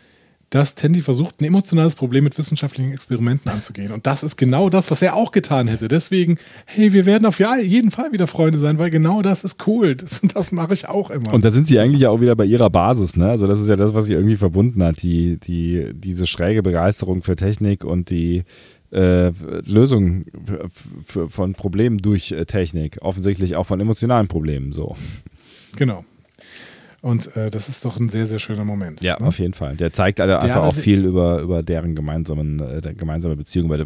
dass 0.49 0.75
Tandy 0.75 1.01
versucht, 1.01 1.41
ein 1.41 1.45
emotionales 1.45 1.95
Problem 1.95 2.23
mit 2.23 2.37
wissenschaftlichen 2.37 2.93
Experimenten 2.93 3.51
anzugehen. 3.51 3.91
Und 3.91 4.07
das 4.07 4.23
ist 4.23 4.37
genau 4.37 4.69
das, 4.69 4.89
was 4.89 5.01
er 5.01 5.15
auch 5.15 5.31
getan 5.31 5.67
hätte. 5.67 5.89
Deswegen, 5.89 6.37
hey, 6.65 6.93
wir 6.93 7.05
werden 7.05 7.25
auf 7.25 7.39
jeden 7.39 7.91
Fall 7.91 8.13
wieder 8.13 8.27
Freunde 8.27 8.57
sein, 8.57 8.79
weil 8.79 8.89
genau 8.89 9.21
das 9.21 9.43
ist 9.43 9.67
cool. 9.67 9.95
Das, 9.95 10.21
das 10.21 10.51
mache 10.53 10.73
ich 10.73 10.87
auch 10.87 11.09
immer. 11.09 11.33
Und 11.33 11.43
da 11.43 11.49
sind 11.49 11.67
sie 11.67 11.79
eigentlich 11.79 12.07
auch 12.07 12.21
wieder 12.21 12.35
bei 12.35 12.45
ihrer 12.45 12.69
Basis, 12.69 13.17
ne? 13.17 13.29
Also 13.29 13.45
das 13.45 13.59
ist 13.59 13.67
ja 13.67 13.75
das, 13.75 13.93
was 13.93 14.05
sie 14.05 14.13
irgendwie 14.13 14.37
verbunden 14.37 14.81
hat, 14.83 15.01
die, 15.01 15.37
die, 15.37 15.91
diese 15.93 16.27
schräge 16.27 16.63
Begeisterung 16.63 17.23
für 17.23 17.35
Technik 17.35 17.83
und 17.83 18.09
die 18.09 18.43
äh, 18.91 19.31
Lösung 19.65 20.25
von 21.05 21.53
Problemen 21.55 21.97
durch 21.97 22.31
äh, 22.31 22.45
Technik. 22.45 22.99
Offensichtlich 23.01 23.57
auch 23.57 23.65
von 23.65 23.81
emotionalen 23.81 24.29
Problemen 24.29 24.71
so. 24.71 24.95
Genau. 25.75 26.05
Und 27.07 27.33
äh, 27.37 27.49
das 27.49 27.69
ist 27.69 27.85
doch 27.85 27.97
ein 28.01 28.09
sehr, 28.09 28.25
sehr 28.25 28.37
schöner 28.37 28.65
Moment. 28.65 28.99
Ja, 28.99 29.17
ne? 29.17 29.27
auf 29.27 29.39
jeden 29.39 29.53
Fall. 29.53 29.77
Der 29.77 29.93
zeigt 29.93 30.19
alle 30.19 30.41
einfach 30.41 30.63
auch 30.63 30.75
viel 30.75 31.05
über, 31.05 31.39
über 31.39 31.63
deren 31.63 31.95
gemeinsamen, 31.95 32.59
äh, 32.59 32.93
gemeinsame 32.93 33.37
Beziehung, 33.37 33.69
der, 33.69 33.85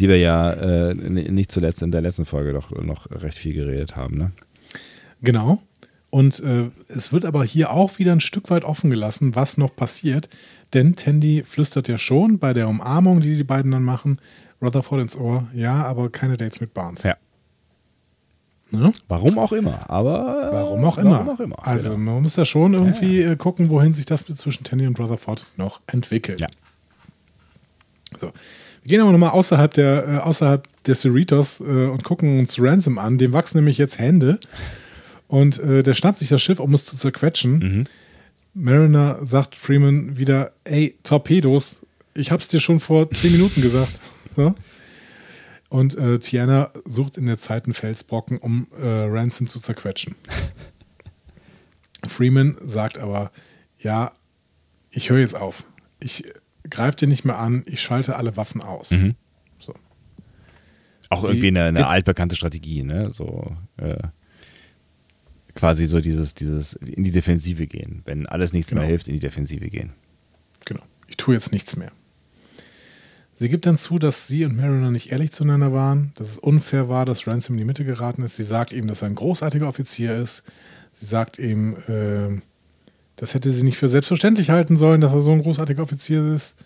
die 0.00 0.08
wir 0.08 0.18
ja 0.18 0.52
äh, 0.52 0.92
nicht 0.92 1.52
zuletzt 1.52 1.82
in 1.82 1.92
der 1.92 2.00
letzten 2.00 2.24
Folge 2.24 2.52
doch 2.52 2.72
noch 2.72 3.08
recht 3.12 3.38
viel 3.38 3.54
geredet 3.54 3.94
haben. 3.94 4.18
Ne? 4.18 4.32
Genau. 5.22 5.62
Und 6.10 6.40
äh, 6.40 6.70
es 6.88 7.12
wird 7.12 7.26
aber 7.26 7.44
hier 7.44 7.70
auch 7.70 8.00
wieder 8.00 8.10
ein 8.10 8.18
Stück 8.18 8.50
weit 8.50 8.64
offen 8.64 8.90
gelassen, 8.90 9.36
was 9.36 9.56
noch 9.56 9.76
passiert. 9.76 10.28
Denn 10.74 10.96
Tandy 10.96 11.44
flüstert 11.44 11.86
ja 11.86 11.96
schon 11.96 12.40
bei 12.40 12.52
der 12.52 12.68
Umarmung, 12.68 13.20
die 13.20 13.36
die 13.36 13.44
beiden 13.44 13.70
dann 13.70 13.84
machen, 13.84 14.20
Rutherford 14.60 15.00
ins 15.00 15.16
Ohr, 15.16 15.46
ja, 15.54 15.84
aber 15.84 16.10
keine 16.10 16.36
Dates 16.36 16.60
mit 16.60 16.74
Barnes. 16.74 17.04
Ja. 17.04 17.16
Ne? 18.72 18.90
Warum 19.08 19.38
auch 19.38 19.52
immer, 19.52 19.90
aber. 19.90 20.48
Warum 20.50 20.84
auch 20.84 20.98
immer. 20.98 21.10
Warum 21.10 21.28
auch 21.28 21.40
immer. 21.40 21.66
Also, 21.66 21.90
genau. 21.90 22.12
man 22.12 22.22
muss 22.22 22.36
ja 22.36 22.44
schon 22.44 22.72
irgendwie 22.72 23.20
ja, 23.20 23.28
ja. 23.28 23.34
gucken, 23.34 23.68
wohin 23.68 23.92
sich 23.92 24.06
das 24.06 24.24
zwischen 24.24 24.64
Tandy 24.64 24.86
und 24.86 24.98
Rutherford 24.98 25.44
noch 25.56 25.80
entwickelt. 25.86 26.40
Ja. 26.40 26.48
So. 28.18 28.32
Wir 28.82 28.88
gehen 28.88 29.00
aber 29.00 29.12
nochmal 29.12 29.30
außerhalb 29.30 29.72
der, 29.74 30.08
äh, 30.08 30.16
außerhalb 30.18 30.66
der 30.86 30.94
Cerritos 30.94 31.60
äh, 31.60 31.64
und 31.64 32.02
gucken 32.02 32.38
uns 32.38 32.56
Ransom 32.58 32.98
an. 32.98 33.18
Dem 33.18 33.32
wachsen 33.32 33.58
nämlich 33.58 33.78
jetzt 33.78 33.98
Hände. 33.98 34.40
Und 35.28 35.58
äh, 35.60 35.82
der 35.82 35.94
schnappt 35.94 36.18
sich 36.18 36.28
das 36.30 36.42
Schiff, 36.42 36.58
um 36.58 36.74
es 36.74 36.86
zu 36.86 36.96
zerquetschen. 36.96 37.58
Mhm. 37.58 37.84
Mariner 38.54 39.18
sagt 39.22 39.54
Freeman 39.54 40.16
wieder: 40.16 40.52
Ey, 40.64 40.96
Torpedos, 41.04 41.76
ich 42.14 42.30
hab's 42.32 42.48
dir 42.48 42.60
schon 42.60 42.80
vor 42.80 43.10
zehn 43.10 43.32
Minuten 43.32 43.60
gesagt. 43.60 44.00
So. 44.34 44.54
Und 45.72 45.96
äh, 45.96 46.18
Tiana 46.18 46.70
sucht 46.84 47.16
in 47.16 47.24
der 47.24 47.38
Zeit 47.38 47.64
einen 47.64 47.72
Felsbrocken, 47.72 48.36
um 48.36 48.66
äh, 48.78 48.86
Ransom 48.86 49.48
zu 49.48 49.58
zerquetschen. 49.58 50.14
Freeman 52.06 52.58
sagt 52.60 52.98
aber, 52.98 53.32
ja, 53.78 54.12
ich 54.90 55.08
höre 55.08 55.20
jetzt 55.20 55.34
auf. 55.34 55.64
Ich 55.98 56.24
greife 56.68 56.98
dir 56.98 57.08
nicht 57.08 57.24
mehr 57.24 57.38
an, 57.38 57.64
ich 57.64 57.80
schalte 57.80 58.16
alle 58.16 58.36
Waffen 58.36 58.60
aus. 58.62 58.90
Mhm. 58.90 59.14
So. 59.58 59.72
Auch 61.08 61.22
Sie 61.22 61.28
irgendwie 61.28 61.48
eine, 61.48 61.64
eine 61.64 61.86
altbekannte 61.86 62.36
Strategie, 62.36 62.82
ne? 62.82 63.10
So 63.10 63.56
äh, 63.78 63.96
quasi 65.54 65.86
so 65.86 66.02
dieses, 66.02 66.34
dieses 66.34 66.74
in 66.74 67.02
die 67.02 67.12
Defensive 67.12 67.66
gehen. 67.66 68.02
Wenn 68.04 68.26
alles 68.26 68.52
nichts 68.52 68.68
genau. 68.68 68.82
mehr 68.82 68.90
hilft, 68.90 69.08
in 69.08 69.14
die 69.14 69.20
Defensive 69.20 69.70
gehen. 69.70 69.94
Genau. 70.66 70.82
Ich 71.08 71.16
tue 71.16 71.32
jetzt 71.32 71.50
nichts 71.50 71.78
mehr. 71.78 71.92
Sie 73.34 73.48
gibt 73.48 73.66
dann 73.66 73.78
zu, 73.78 73.98
dass 73.98 74.26
sie 74.28 74.44
und 74.44 74.56
Mariner 74.56 74.90
nicht 74.90 75.10
ehrlich 75.10 75.32
zueinander 75.32 75.72
waren, 75.72 76.12
dass 76.16 76.28
es 76.28 76.38
unfair 76.38 76.88
war, 76.88 77.04
dass 77.04 77.26
Ransom 77.26 77.54
in 77.54 77.58
die 77.58 77.64
Mitte 77.64 77.84
geraten 77.84 78.22
ist. 78.22 78.36
Sie 78.36 78.44
sagt 78.44 78.72
ihm, 78.72 78.86
dass 78.86 79.02
er 79.02 79.08
ein 79.08 79.14
großartiger 79.14 79.66
Offizier 79.66 80.16
ist. 80.16 80.44
Sie 80.92 81.06
sagt 81.06 81.38
ihm, 81.38 81.76
äh, 81.88 82.40
das 83.16 83.34
hätte 83.34 83.50
sie 83.50 83.64
nicht 83.64 83.78
für 83.78 83.88
selbstverständlich 83.88 84.50
halten 84.50 84.76
sollen, 84.76 85.00
dass 85.00 85.14
er 85.14 85.22
so 85.22 85.32
ein 85.32 85.42
großartiger 85.42 85.82
Offizier 85.82 86.34
ist. 86.34 86.56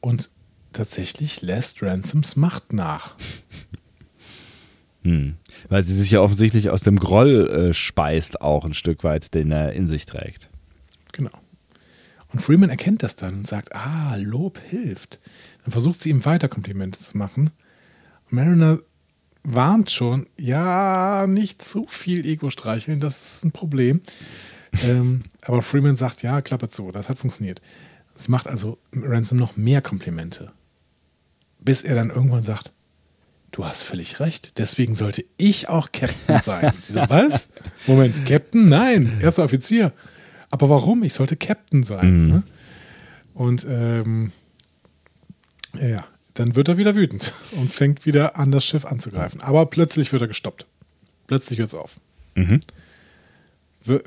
Und 0.00 0.30
tatsächlich 0.72 1.42
lässt 1.42 1.82
Ransoms 1.82 2.36
Macht 2.36 2.72
nach. 2.72 3.14
Hm. 5.02 5.36
Weil 5.68 5.82
sie 5.82 5.94
sich 5.94 6.10
ja 6.10 6.20
offensichtlich 6.20 6.70
aus 6.70 6.82
dem 6.82 6.98
Groll 6.98 7.48
äh, 7.48 7.74
speist, 7.74 8.40
auch 8.40 8.64
ein 8.64 8.74
Stück 8.74 9.04
weit, 9.04 9.34
den 9.34 9.50
er 9.50 9.72
in 9.72 9.88
sich 9.88 10.04
trägt. 10.06 10.50
Genau. 11.12 11.30
Und 12.32 12.40
Freeman 12.40 12.70
erkennt 12.70 13.02
das 13.02 13.16
dann 13.16 13.34
und 13.34 13.46
sagt, 13.46 13.74
ah, 13.74 14.16
Lob 14.16 14.58
hilft. 14.68 15.20
Dann 15.64 15.72
versucht 15.72 16.00
sie 16.00 16.10
ihm 16.10 16.24
weiter 16.24 16.48
Komplimente 16.48 16.98
zu 16.98 17.16
machen. 17.16 17.50
Und 18.26 18.32
Mariner 18.32 18.78
warnt 19.42 19.90
schon, 19.90 20.26
ja, 20.38 21.26
nicht 21.26 21.62
zu 21.62 21.86
viel 21.88 22.26
Ego 22.26 22.50
streicheln, 22.50 23.00
das 23.00 23.36
ist 23.36 23.44
ein 23.44 23.52
Problem. 23.52 24.00
ähm, 24.82 25.22
aber 25.42 25.62
Freeman 25.62 25.96
sagt, 25.96 26.22
ja, 26.22 26.40
Klappe 26.42 26.68
zu, 26.68 26.92
das 26.92 27.08
hat 27.08 27.18
funktioniert. 27.18 27.60
Sie 28.14 28.30
macht 28.30 28.46
also 28.46 28.78
Ransom 28.94 29.38
noch 29.38 29.56
mehr 29.56 29.80
Komplimente. 29.80 30.52
Bis 31.58 31.82
er 31.82 31.94
dann 31.94 32.10
irgendwann 32.10 32.42
sagt, 32.42 32.72
du 33.50 33.64
hast 33.64 33.82
völlig 33.82 34.20
recht, 34.20 34.58
deswegen 34.58 34.94
sollte 34.94 35.24
ich 35.36 35.68
auch 35.68 35.90
Captain 35.92 36.40
sein. 36.42 36.72
Sie 36.78 36.92
so, 36.92 37.00
was? 37.08 37.48
Moment, 37.86 38.24
Captain? 38.26 38.68
Nein, 38.68 39.18
erster 39.20 39.44
Offizier. 39.44 39.92
Aber 40.50 40.68
warum? 40.68 41.02
Ich 41.02 41.14
sollte 41.14 41.36
Captain 41.36 41.82
sein. 41.82 42.24
Mhm. 42.24 42.28
Ne? 42.30 42.42
Und 43.34 43.66
ähm, 43.68 44.32
ja, 45.74 46.04
dann 46.34 46.56
wird 46.56 46.68
er 46.68 46.78
wieder 46.78 46.94
wütend 46.94 47.32
und 47.52 47.72
fängt 47.72 48.06
wieder 48.06 48.36
an, 48.36 48.50
das 48.50 48.64
Schiff 48.64 48.84
anzugreifen. 48.84 49.42
Aber 49.42 49.66
plötzlich 49.66 50.12
wird 50.12 50.22
er 50.22 50.28
gestoppt. 50.28 50.66
Plötzlich 51.26 51.58
hört 51.58 51.68
es 51.68 51.74
auf. 51.74 52.00
Mhm. 52.34 52.60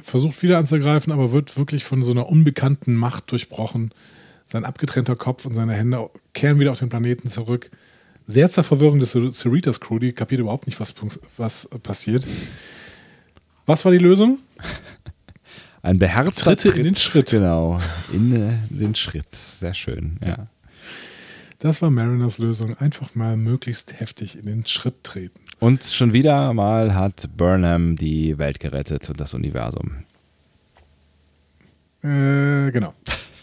Versucht 0.01 0.41
wieder 0.43 0.57
anzugreifen, 0.59 1.11
aber 1.11 1.31
wird 1.31 1.57
wirklich 1.57 1.83
von 1.83 2.01
so 2.01 2.11
einer 2.11 2.29
unbekannten 2.29 2.95
Macht 2.95 3.31
durchbrochen. 3.31 3.91
Sein 4.45 4.65
abgetrennter 4.65 5.15
Kopf 5.15 5.45
und 5.45 5.55
seine 5.55 5.73
Hände 5.73 6.09
kehren 6.33 6.59
wieder 6.59 6.71
auf 6.71 6.79
den 6.79 6.89
Planeten 6.89 7.27
zurück. 7.27 7.71
Sehr 8.27 8.49
zur 8.51 8.63
Verwirrung 8.63 8.99
des 8.99 9.11
Cerritos 9.11 9.79
Crew, 9.79 9.99
die 9.99 10.13
kapiert 10.13 10.41
überhaupt 10.41 10.67
nicht, 10.67 10.79
was, 10.79 10.93
was 11.37 11.67
passiert. 11.81 12.25
Was 13.65 13.83
war 13.83 13.91
die 13.91 13.97
Lösung? 13.97 14.39
Ein 15.81 15.97
beherzter 15.97 16.55
Tritt 16.55 16.77
in 16.77 16.83
den 16.85 16.95
Schritt. 16.95 17.31
Genau, 17.31 17.79
in 18.13 18.33
äh, 18.33 18.53
den 18.69 18.95
Schritt. 18.95 19.33
Sehr 19.33 19.73
schön, 19.73 20.17
ja. 20.25 20.47
Das 21.63 21.81
war 21.81 21.89
Mariners 21.89 22.39
Lösung. 22.39 22.75
Einfach 22.79 23.15
mal 23.15 23.37
möglichst 23.37 23.97
heftig 23.97 24.37
in 24.37 24.47
den 24.47 24.65
Schritt 24.65 25.01
treten. 25.01 25.39
Und 25.61 25.85
schon 25.85 26.11
wieder 26.11 26.53
mal 26.53 26.93
hat 26.93 27.29
Burnham 27.37 27.95
die 27.95 28.37
Welt 28.37 28.59
gerettet 28.59 29.09
und 29.09 29.21
das 29.21 29.33
Universum. 29.33 30.03
Äh, 32.03 32.69
genau. 32.69 32.93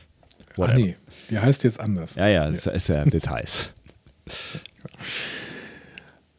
Ach 0.60 0.74
nee, 0.74 0.97
die 1.30 1.38
heißt 1.38 1.64
jetzt 1.64 1.80
anders. 1.80 2.16
Ja, 2.16 2.28
ja, 2.28 2.51
das 2.51 2.66
ja. 2.66 2.72
ist 2.72 2.88
ja 2.90 3.05
Details. 3.06 3.70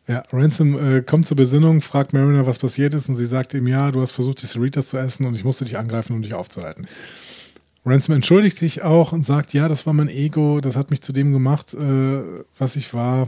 Ja, 0.06 0.24
Ransom 0.32 0.98
äh, 0.98 1.02
kommt 1.02 1.26
zur 1.26 1.38
Besinnung, 1.38 1.82
fragt 1.82 2.14
Mariner, 2.14 2.46
was 2.46 2.60
passiert 2.60 2.94
ist, 2.94 3.10
und 3.10 3.16
sie 3.16 3.26
sagt 3.26 3.56
ihm, 3.56 3.66
ja, 3.66 3.90
du 3.90 4.02
hast 4.02 4.12
versucht, 4.12 4.44
die 4.44 4.46
Cerritas 4.46 4.90
zu 4.90 4.98
essen 4.98 5.26
und 5.26 5.36
ich 5.36 5.44
musste 5.44 5.66
dich 5.66 5.80
angreifen, 5.80 6.14
um 6.14 6.22
dich 6.22 6.36
aufzuhalten. 6.36 6.86
Ransom 7.86 8.16
entschuldigt 8.16 8.58
sich 8.58 8.84
auch 8.84 9.12
und 9.12 9.26
sagt, 9.26 9.54
ja, 9.54 9.68
das 9.68 9.86
war 9.86 9.94
mein 9.94 10.10
Ego, 10.10 10.62
das 10.62 10.76
hat 10.76 10.92
mich 10.92 11.02
zu 11.02 11.14
dem 11.14 11.34
gemacht, 11.34 11.74
äh, 11.74 12.22
was 12.58 12.76
ich 12.76 12.94
war. 12.94 13.28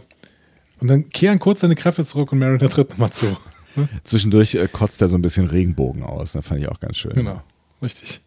Und 0.79 0.89
dann 0.89 1.09
kehren 1.09 1.39
kurz 1.39 1.61
seine 1.61 1.75
Kräfte 1.75 2.05
zurück 2.05 2.31
und 2.31 2.39
Mariner 2.39 2.69
tritt 2.69 2.91
nochmal 2.91 3.11
zu. 3.11 3.35
Ne? 3.75 3.89
Zwischendurch 4.03 4.55
äh, 4.55 4.67
kotzt 4.71 5.01
er 5.01 5.07
so 5.07 5.17
ein 5.17 5.21
bisschen 5.21 5.47
Regenbogen 5.47 6.03
aus, 6.03 6.33
das 6.33 6.45
fand 6.45 6.61
ich 6.61 6.69
auch 6.69 6.79
ganz 6.79 6.97
schön. 6.97 7.13
Genau, 7.13 7.41
richtig. 7.81 8.21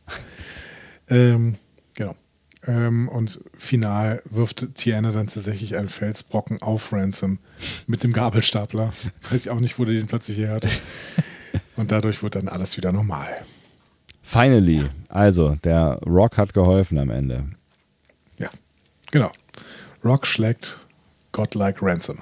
ähm, 1.08 1.54
genau. 1.94 2.16
Ähm, 2.66 3.08
und 3.08 3.40
final 3.56 4.20
wirft 4.28 4.74
Tiana 4.74 5.12
dann 5.12 5.28
tatsächlich 5.28 5.76
einen 5.76 5.88
Felsbrocken 5.88 6.60
auf 6.60 6.92
Ransom 6.92 7.38
mit 7.86 8.02
dem 8.02 8.12
Gabelstapler. 8.12 8.92
Weiß 9.30 9.46
ich 9.46 9.50
auch 9.50 9.60
nicht, 9.60 9.78
wo 9.78 9.84
der 9.84 9.94
den 9.94 10.08
plötzlich 10.08 10.38
her 10.38 10.54
hatte. 10.54 10.70
Und 11.76 11.92
dadurch 11.92 12.24
wird 12.24 12.34
dann 12.34 12.48
alles 12.48 12.76
wieder 12.76 12.90
normal. 12.90 13.28
Finally. 14.26 14.82
Also, 15.08 15.54
der 15.62 16.00
Rock 16.04 16.36
hat 16.36 16.52
geholfen 16.52 16.98
am 16.98 17.10
Ende. 17.10 17.44
Ja, 18.38 18.50
genau. 19.12 19.30
Rock 20.04 20.26
schlägt 20.26 20.78
Godlike 21.30 21.78
Ransom. 21.80 22.18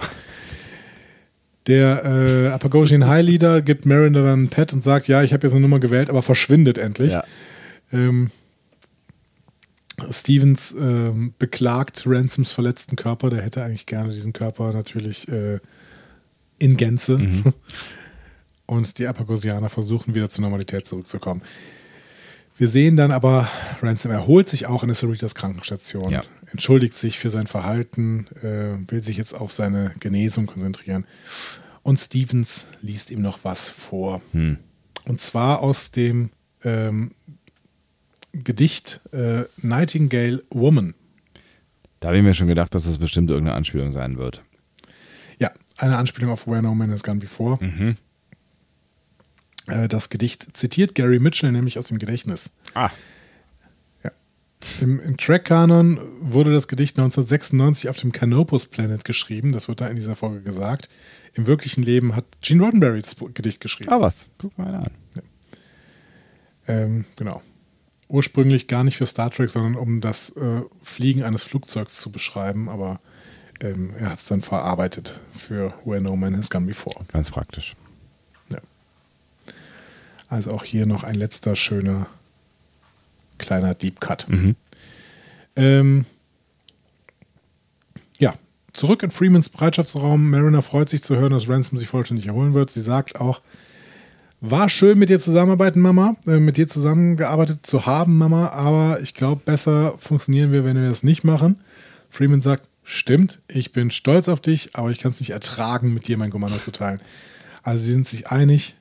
Der 1.65 2.05
äh, 2.05 2.47
Apagosian 2.49 3.07
High 3.07 3.25
Leader 3.25 3.63
gibt 3.63 3.87
Mariner 3.87 4.21
dann 4.21 4.43
ein 4.43 4.49
Pad 4.49 4.71
und 4.73 4.83
sagt, 4.83 5.07
ja, 5.07 5.23
ich 5.23 5.33
habe 5.33 5.47
jetzt 5.47 5.53
eine 5.53 5.61
Nummer 5.61 5.79
gewählt, 5.79 6.11
aber 6.11 6.21
verschwindet 6.21 6.77
endlich. 6.77 7.13
Ja. 7.13 7.23
Ähm, 7.91 8.29
Stevens 10.11 10.75
ähm, 10.79 11.33
beklagt 11.39 12.03
Ransoms 12.05 12.51
verletzten 12.51 12.95
Körper. 12.95 13.31
Der 13.31 13.41
hätte 13.41 13.63
eigentlich 13.63 13.87
gerne 13.87 14.11
diesen 14.11 14.31
Körper 14.31 14.73
natürlich 14.73 15.27
äh, 15.27 15.59
in 16.59 16.77
Gänze. 16.77 17.17
Mhm. 17.17 17.53
Und 18.67 18.99
die 18.99 19.07
Apagosianer 19.07 19.69
versuchen 19.69 20.13
wieder 20.13 20.29
zur 20.29 20.43
Normalität 20.43 20.85
zurückzukommen. 20.85 21.41
Wir 22.57 22.69
sehen 22.69 22.95
dann 22.95 23.11
aber, 23.11 23.49
Ransom 23.81 24.11
erholt 24.11 24.47
sich 24.47 24.65
auch 24.65 24.81
in 24.83 24.87
der 24.87 24.95
Cerritas 24.95 25.35
Krankenstation, 25.35 26.09
ja. 26.09 26.23
entschuldigt 26.51 26.93
sich 26.93 27.19
für 27.19 27.29
sein 27.29 27.47
Verhalten, 27.47 28.27
äh, 28.41 28.77
will 28.89 29.03
sich 29.03 29.17
jetzt 29.17 29.33
auf 29.33 29.51
seine 29.51 29.93
Genesung 29.99 30.45
konzentrieren. 30.45 31.05
Und 31.83 31.97
Stevens 31.97 32.67
liest 32.81 33.11
ihm 33.11 33.21
noch 33.21 33.39
was 33.43 33.69
vor. 33.69 34.21
Hm. 34.31 34.57
Und 35.05 35.19
zwar 35.19 35.59
aus 35.59 35.91
dem 35.91 36.31
ähm, 36.63 37.11
Gedicht 38.31 39.01
äh, 39.11 39.43
Nightingale 39.61 40.43
Woman. 40.49 40.95
Da 41.99 42.09
habe 42.09 42.17
ich 42.17 42.23
mir 42.23 42.33
schon 42.33 42.47
gedacht, 42.47 42.73
dass 42.73 42.85
das 42.85 42.97
bestimmt 42.97 43.29
irgendeine 43.29 43.57
Anspielung 43.57 43.91
sein 43.91 44.17
wird. 44.17 44.43
Ja, 45.39 45.51
eine 45.77 45.97
Anspielung 45.97 46.31
auf 46.31 46.47
Where 46.47 46.61
No 46.61 46.73
Man 46.73 46.91
Has 46.91 47.03
Gone 47.03 47.19
Before. 47.19 47.63
Mhm. 47.63 47.97
Äh, 49.67 49.87
das 49.87 50.09
Gedicht 50.09 50.55
zitiert 50.55 50.95
Gary 50.95 51.19
Mitchell 51.19 51.51
nämlich 51.51 51.77
aus 51.77 51.87
dem 51.87 51.99
Gedächtnis. 51.99 52.51
Ah. 52.73 52.89
Ja. 54.03 54.11
Im, 54.81 54.99
im 54.99 55.17
Track-Kanon 55.17 55.99
wurde 56.19 56.53
das 56.53 56.67
Gedicht 56.67 56.97
1996 56.97 57.89
auf 57.89 57.97
dem 57.97 58.11
Canopus 58.11 58.67
Planet 58.67 59.03
geschrieben. 59.05 59.51
Das 59.51 59.67
wird 59.67 59.81
da 59.81 59.87
in 59.87 59.95
dieser 59.95 60.15
Folge 60.15 60.41
gesagt. 60.41 60.89
Im 61.33 61.47
wirklichen 61.47 61.83
Leben 61.83 62.15
hat 62.15 62.25
Gene 62.41 62.63
Roddenberry 62.63 63.01
das 63.01 63.15
Gedicht 63.33 63.59
geschrieben. 63.59 63.91
Ah, 63.91 64.01
was? 64.01 64.27
Guck 64.37 64.57
mal 64.57 64.73
an. 64.73 64.91
Ja. 65.15 65.21
Ähm, 66.67 67.05
genau. 67.15 67.41
Ursprünglich 68.07 68.67
gar 68.67 68.83
nicht 68.83 68.97
für 68.97 69.05
Star 69.05 69.31
Trek, 69.31 69.49
sondern 69.49 69.75
um 69.75 69.99
das 69.99 70.29
äh, 70.37 70.61
Fliegen 70.81 71.23
eines 71.23 71.43
Flugzeugs 71.43 71.99
zu 71.99 72.11
beschreiben, 72.11 72.69
aber 72.69 72.99
ähm, 73.61 73.93
er 73.97 74.11
hat 74.11 74.19
es 74.19 74.25
dann 74.25 74.41
verarbeitet 74.41 75.19
für 75.33 75.73
Where 75.85 76.01
No 76.01 76.15
Man 76.15 76.37
Has 76.37 76.49
Gone 76.49 76.67
Before. 76.67 77.05
Ganz 77.11 77.31
praktisch. 77.31 77.75
Also 80.35 80.51
auch 80.51 80.65
hier 80.65 80.85
noch 80.85 81.05
ein 81.05 81.15
letzter 81.15 81.55
schöner 81.55 82.07
kleiner 83.37 83.73
Deep 83.73 84.01
Cut. 84.01 84.27
Mhm. 84.27 84.57
Ähm, 85.55 86.05
ja, 88.19 88.33
zurück 88.73 89.01
in 89.03 89.11
Freemans 89.11 89.47
Bereitschaftsraum. 89.47 90.29
Mariner 90.29 90.61
freut 90.61 90.89
sich 90.89 91.01
zu 91.03 91.15
hören, 91.15 91.31
dass 91.31 91.47
Ransom 91.47 91.77
sich 91.77 91.87
vollständig 91.87 92.27
erholen 92.27 92.53
wird. 92.53 92.69
Sie 92.69 92.81
sagt 92.81 93.21
auch, 93.21 93.39
war 94.41 94.67
schön 94.67 94.99
mit 94.99 95.07
dir 95.07 95.21
zusammenarbeiten, 95.21 95.79
Mama, 95.79 96.17
äh, 96.27 96.39
mit 96.39 96.57
dir 96.57 96.67
zusammengearbeitet 96.67 97.65
zu 97.65 97.85
haben, 97.85 98.17
Mama, 98.17 98.49
aber 98.49 98.99
ich 98.99 99.13
glaube, 99.13 99.41
besser 99.45 99.97
funktionieren 99.99 100.51
wir, 100.51 100.65
wenn 100.65 100.75
wir 100.75 100.89
das 100.89 101.03
nicht 101.03 101.23
machen. 101.23 101.61
Freeman 102.09 102.41
sagt, 102.41 102.67
stimmt, 102.83 103.39
ich 103.47 103.71
bin 103.71 103.89
stolz 103.89 104.27
auf 104.27 104.41
dich, 104.41 104.71
aber 104.73 104.91
ich 104.91 104.99
kann 104.99 105.11
es 105.11 105.21
nicht 105.21 105.29
ertragen, 105.29 105.93
mit 105.93 106.09
dir 106.09 106.17
mein 106.17 106.29
Kommando 106.29 106.57
zu 106.57 106.71
teilen. 106.71 106.99
Also 107.63 107.85
sie 107.85 107.93
sind 107.93 108.05
sich 108.05 108.27
einig, 108.27 108.75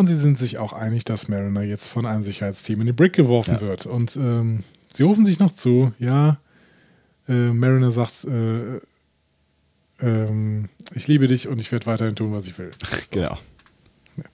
und 0.00 0.06
sie 0.06 0.16
sind 0.16 0.38
sich 0.38 0.58
auch 0.58 0.72
einig, 0.72 1.04
dass 1.04 1.28
Mariner 1.28 1.62
jetzt 1.62 1.88
von 1.88 2.06
einem 2.06 2.22
Sicherheitsteam 2.22 2.80
in 2.80 2.86
die 2.86 2.92
Brick 2.92 3.12
geworfen 3.12 3.54
ja. 3.54 3.60
wird. 3.60 3.86
Und 3.86 4.16
ähm, 4.16 4.64
sie 4.92 5.02
rufen 5.04 5.24
sich 5.24 5.38
noch 5.38 5.52
zu, 5.52 5.92
ja. 5.98 6.40
Äh, 7.28 7.52
Mariner 7.52 7.90
sagt, 7.90 8.24
äh, 8.24 8.76
äh, 10.00 10.64
ich 10.94 11.06
liebe 11.06 11.28
dich 11.28 11.48
und 11.48 11.60
ich 11.60 11.70
werde 11.70 11.86
weiterhin 11.86 12.16
tun, 12.16 12.32
was 12.32 12.46
ich 12.46 12.58
will. 12.58 12.72
So. 12.82 12.96
Genau. 13.10 13.38
Ja. 14.16 14.24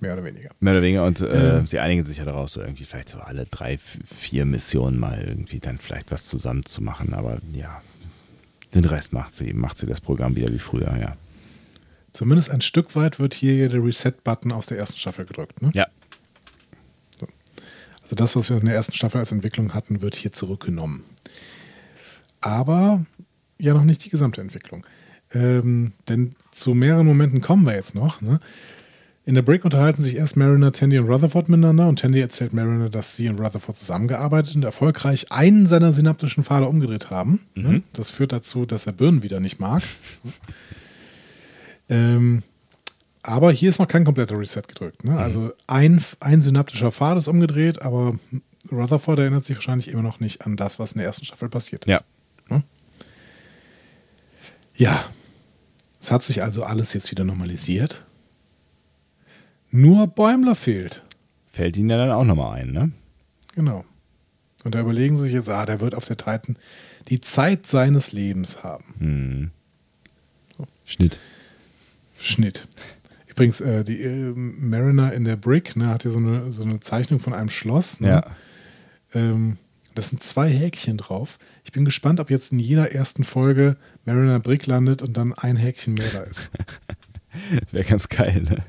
Mehr 0.00 0.12
oder 0.12 0.24
weniger. 0.24 0.50
Mehr 0.60 0.74
oder 0.74 0.82
weniger. 0.82 1.04
Und 1.04 1.20
äh, 1.20 1.66
sie 1.66 1.80
einigen 1.80 2.04
sich 2.04 2.18
ja 2.18 2.24
darauf, 2.24 2.50
so 2.50 2.60
irgendwie 2.60 2.84
vielleicht 2.84 3.08
so 3.08 3.18
alle 3.18 3.46
drei, 3.46 3.78
vier 3.78 4.44
Missionen 4.44 5.00
mal 5.00 5.20
irgendwie 5.26 5.58
dann 5.58 5.78
vielleicht 5.78 6.12
was 6.12 6.26
zusammen 6.26 6.64
zu 6.64 6.82
machen. 6.82 7.14
Aber 7.14 7.38
ja, 7.52 7.82
den 8.74 8.84
Rest 8.84 9.12
macht 9.12 9.34
sie, 9.34 9.54
macht 9.54 9.78
sie 9.78 9.86
das 9.86 10.00
Programm 10.00 10.36
wieder 10.36 10.52
wie 10.52 10.58
früher, 10.60 10.96
ja. 11.00 11.16
Zumindest 12.12 12.50
ein 12.50 12.60
Stück 12.60 12.96
weit 12.96 13.18
wird 13.18 13.34
hier 13.34 13.68
der 13.68 13.84
Reset-Button 13.84 14.52
aus 14.52 14.66
der 14.66 14.78
ersten 14.78 14.98
Staffel 14.98 15.24
gedrückt. 15.24 15.62
Ne? 15.62 15.70
Ja. 15.74 15.86
So. 17.18 17.26
Also 18.02 18.16
das, 18.16 18.34
was 18.36 18.50
wir 18.50 18.58
in 18.58 18.66
der 18.66 18.74
ersten 18.74 18.94
Staffel 18.94 19.18
als 19.18 19.32
Entwicklung 19.32 19.74
hatten, 19.74 20.00
wird 20.00 20.16
hier 20.16 20.32
zurückgenommen. 20.32 21.04
Aber 22.40 23.04
ja 23.58 23.74
noch 23.74 23.84
nicht 23.84 24.04
die 24.04 24.10
gesamte 24.10 24.40
Entwicklung. 24.40 24.86
Ähm, 25.34 25.92
denn 26.08 26.34
zu 26.52 26.74
mehreren 26.74 27.06
Momenten 27.06 27.40
kommen 27.40 27.66
wir 27.66 27.74
jetzt 27.74 27.94
noch. 27.94 28.20
Ne? 28.20 28.40
In 29.28 29.34
der 29.34 29.42
Brick 29.42 29.66
unterhalten 29.66 30.00
sich 30.00 30.16
erst 30.16 30.38
Mariner, 30.38 30.72
Tandy 30.72 30.98
und 30.98 31.06
Rutherford 31.06 31.50
miteinander 31.50 31.86
und 31.86 31.98
Tandy 31.98 32.18
erzählt 32.18 32.54
Mariner, 32.54 32.88
dass 32.88 33.14
sie 33.14 33.28
und 33.28 33.38
Rutherford 33.38 33.76
zusammengearbeitet 33.76 34.56
und 34.56 34.64
erfolgreich 34.64 35.30
einen 35.30 35.66
seiner 35.66 35.92
synaptischen 35.92 36.44
Pfade 36.44 36.66
umgedreht 36.66 37.10
haben. 37.10 37.40
Mhm. 37.54 37.82
Das 37.92 38.10
führt 38.10 38.32
dazu, 38.32 38.64
dass 38.64 38.86
er 38.86 38.94
Birnen 38.94 39.22
wieder 39.22 39.38
nicht 39.38 39.60
mag. 39.60 39.82
Ähm, 41.88 42.42
aber 43.22 43.52
hier 43.52 43.68
ist 43.68 43.78
noch 43.78 43.88
kein 43.88 44.04
kompletter 44.04 44.38
Reset 44.38 44.62
gedrückt. 44.66 45.04
Mhm. 45.04 45.12
Ne? 45.12 45.18
Also 45.18 45.52
ein, 45.66 46.02
ein 46.20 46.40
synaptischer 46.40 46.92
Pfad 46.92 47.18
ist 47.18 47.28
umgedreht, 47.28 47.82
aber 47.82 48.18
Rutherford 48.70 49.18
erinnert 49.18 49.44
sich 49.44 49.56
wahrscheinlich 49.56 49.88
immer 49.88 50.02
noch 50.02 50.20
nicht 50.20 50.46
an 50.46 50.56
das, 50.56 50.78
was 50.78 50.92
in 50.92 50.98
der 50.98 51.06
ersten 51.06 51.24
Staffel 51.24 51.48
passiert 51.48 51.84
ist. 51.84 51.90
Ja. 51.90 52.00
Ne? 52.48 52.62
Ja. 54.76 55.04
Es 56.00 56.12
hat 56.12 56.22
sich 56.22 56.42
also 56.42 56.62
alles 56.62 56.92
jetzt 56.92 57.10
wieder 57.10 57.24
normalisiert. 57.24 58.04
Nur 59.70 60.06
Bäumler 60.06 60.54
fehlt. 60.54 61.02
Fällt 61.50 61.76
ihnen 61.76 61.90
ja 61.90 61.96
dann 61.96 62.10
auch 62.10 62.24
nochmal 62.24 62.60
ein, 62.60 62.70
ne? 62.70 62.92
Genau. 63.54 63.84
Und 64.64 64.74
da 64.74 64.80
überlegen 64.80 65.16
sie 65.16 65.24
sich 65.24 65.32
jetzt, 65.32 65.48
ah, 65.48 65.66
der 65.66 65.80
wird 65.80 65.94
auf 65.94 66.04
der 66.04 66.16
Titan 66.16 66.56
die 67.08 67.20
Zeit 67.20 67.66
seines 67.66 68.12
Lebens 68.12 68.62
haben. 68.62 69.52
Schnitt. 70.84 71.18
Schnitt. 72.20 72.66
Übrigens, 73.28 73.60
äh, 73.60 73.84
die 73.84 74.02
äh, 74.02 74.32
Mariner 74.34 75.12
in 75.12 75.24
der 75.24 75.36
Brick 75.36 75.76
ne, 75.76 75.88
hat 75.88 76.04
ja 76.04 76.10
so 76.10 76.18
eine, 76.18 76.52
so 76.52 76.64
eine 76.64 76.80
Zeichnung 76.80 77.20
von 77.20 77.32
einem 77.32 77.50
Schloss. 77.50 78.00
Ne? 78.00 78.08
Ja. 78.08 78.26
Ähm, 79.14 79.58
das 79.94 80.10
sind 80.10 80.22
zwei 80.22 80.48
Häkchen 80.50 80.96
drauf. 80.96 81.38
Ich 81.64 81.72
bin 81.72 81.84
gespannt, 81.84 82.20
ob 82.20 82.30
jetzt 82.30 82.52
in 82.52 82.58
jeder 82.58 82.92
ersten 82.92 83.24
Folge 83.24 83.76
Mariner 84.04 84.40
Brick 84.40 84.66
landet 84.66 85.02
und 85.02 85.16
dann 85.16 85.34
ein 85.34 85.56
Häkchen 85.56 85.94
mehr 85.94 86.10
da 86.12 86.20
ist. 86.20 86.50
Wäre 87.72 87.84
ganz 87.84 88.08
geil, 88.08 88.42
ne? 88.42 88.64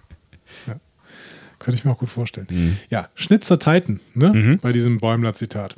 Könnte 1.60 1.78
ich 1.78 1.86
mir 1.86 1.92
auch 1.92 2.00
gut 2.00 2.10
vorstellen. 2.10 2.48
Ja, 2.90 3.10
Schnitt 3.16 3.44
zur 3.44 3.60
Titan, 3.60 4.00
ne? 4.16 4.58
Bei 4.62 4.72
diesem 4.72 4.98
Bäumler-Zitat. 4.98 5.76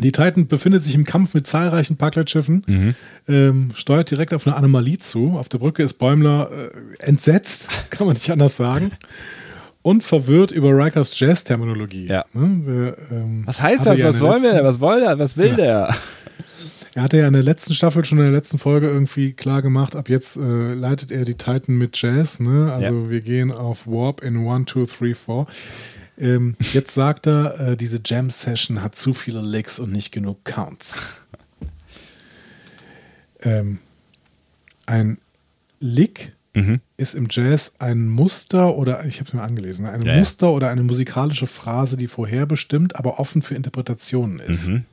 Die 0.00 0.10
Titan 0.10 0.48
befindet 0.48 0.82
sich 0.82 0.94
im 0.96 1.04
Kampf 1.04 1.34
mit 1.34 1.46
zahlreichen 1.46 1.96
Parklettschiffen, 1.96 2.96
ähm, 3.28 3.68
steuert 3.74 4.10
direkt 4.10 4.34
auf 4.34 4.44
eine 4.46 4.56
Anomalie 4.56 4.98
zu. 4.98 5.32
Auf 5.38 5.48
der 5.48 5.58
Brücke 5.58 5.82
ist 5.84 5.94
Bäumler 5.94 6.50
äh, 6.50 7.04
entsetzt, 7.04 7.68
kann 7.90 8.06
man 8.08 8.14
nicht 8.14 8.30
anders 8.30 8.56
sagen. 8.56 8.90
Und 9.82 10.02
verwirrt 10.02 10.50
über 10.50 10.70
Rikers 10.70 11.18
Jazz-Terminologie. 11.20 12.06
Ja. 12.08 12.24
Ne? 12.32 12.62
Der, 13.10 13.18
ähm, 13.18 13.42
Was 13.46 13.60
heißt 13.62 13.86
das? 13.86 14.00
ja 14.00 14.08
Was 14.08 14.20
wollen 14.20 14.42
wir? 14.42 14.52
letzten- 14.62 14.64
Was 14.64 14.80
will 14.80 15.00
der? 15.00 15.18
Was 15.18 15.36
will 15.36 15.48
Ja. 15.50 15.56
der? 15.56 15.96
Er 16.96 17.02
hatte 17.02 17.18
ja 17.18 17.26
in 17.26 17.32
der 17.32 17.42
letzten 17.42 17.74
Staffel, 17.74 18.04
schon 18.04 18.18
in 18.18 18.24
der 18.24 18.32
letzten 18.32 18.58
Folge 18.58 18.86
irgendwie 18.88 19.32
klar 19.32 19.62
gemacht, 19.62 19.94
ab 19.96 20.08
jetzt 20.08 20.36
äh, 20.36 20.74
leitet 20.74 21.10
er 21.12 21.24
die 21.24 21.34
Titan 21.34 21.76
mit 21.76 22.00
Jazz. 22.00 22.38
Ne? 22.40 22.72
Also 22.72 23.10
wir 23.10 23.20
gehen 23.20 23.50
auf 23.52 23.86
Warp 23.86 24.22
in 24.22 24.36
1, 24.46 24.70
2, 24.70 24.84
3, 25.08 25.14
4. 25.14 25.46
Ähm, 26.18 26.56
jetzt 26.72 26.94
sagt 26.94 27.26
er, 27.26 27.58
äh, 27.60 27.76
diese 27.76 28.00
Jam-Session 28.04 28.82
hat 28.82 28.94
zu 28.94 29.14
viele 29.14 29.40
Licks 29.42 29.78
und 29.78 29.90
nicht 29.92 30.12
genug 30.12 30.44
Counts. 30.44 30.98
ähm, 33.42 33.78
ein 34.86 35.18
Lick 35.80 36.32
Mhm. 36.56 36.80
ist 36.96 37.14
im 37.14 37.26
Jazz 37.28 37.74
ein 37.80 38.06
Muster 38.08 38.76
oder, 38.76 39.04
ich 39.06 39.18
habe 39.18 39.26
es 39.28 39.34
mir 39.34 39.42
angelesen, 39.42 39.86
ein 39.86 40.02
Ja, 40.02 40.12
ja. 40.12 40.18
Muster 40.18 40.52
oder 40.52 40.68
eine 40.70 40.84
musikalische 40.84 41.48
Phrase, 41.48 41.96
die 41.96 42.06
vorherbestimmt, 42.06 42.94
aber 42.94 43.18
offen 43.18 43.42
für 43.42 43.56
Interpretationen 43.56 44.38
ist. 44.38 44.68
Mhm. 44.68 44.84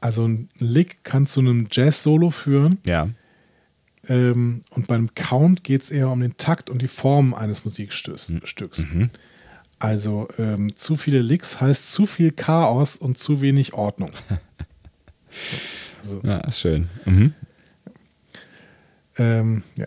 Also 0.00 0.26
ein 0.26 0.48
Lick 0.58 1.04
kann 1.04 1.26
zu 1.26 1.38
einem 1.40 1.68
Jazz-Solo 1.70 2.30
führen 2.30 2.78
Ja. 2.84 3.08
ähm, 4.08 4.62
und 4.70 4.88
beim 4.88 5.14
Count 5.14 5.62
geht 5.62 5.82
es 5.82 5.90
eher 5.92 6.08
um 6.10 6.20
den 6.20 6.36
Takt 6.36 6.70
und 6.70 6.82
die 6.82 6.88
Form 6.88 7.32
eines 7.32 7.64
Musikstücks. 7.64 8.32
Stücks. 8.44 8.84
Also 9.80 10.28
ähm, 10.38 10.76
zu 10.76 10.96
viele 10.96 11.20
Licks 11.20 11.60
heißt 11.60 11.90
zu 11.92 12.06
viel 12.06 12.30
Chaos 12.30 12.96
und 12.96 13.18
zu 13.18 13.40
wenig 13.40 13.74
Ordnung. 13.74 14.10
Also, 16.00 16.20
Ja, 16.24 16.50
schön. 16.50 16.88
Mhm. 17.04 17.34
ähm, 19.18 19.62
ja. 19.76 19.86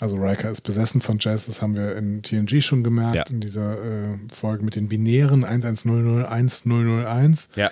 Also 0.00 0.16
Riker 0.16 0.50
ist 0.50 0.62
besessen 0.62 1.00
von 1.00 1.18
Jazz, 1.20 1.46
das 1.46 1.62
haben 1.62 1.76
wir 1.76 1.96
in 1.96 2.22
TNG 2.22 2.60
schon 2.62 2.82
gemerkt, 2.82 3.14
Ja. 3.14 3.22
in 3.30 3.40
dieser 3.40 3.82
äh, 4.12 4.16
Folge 4.32 4.64
mit 4.64 4.74
den 4.76 4.88
binären 4.88 5.44
11001 5.44 7.48
Ja. 7.56 7.70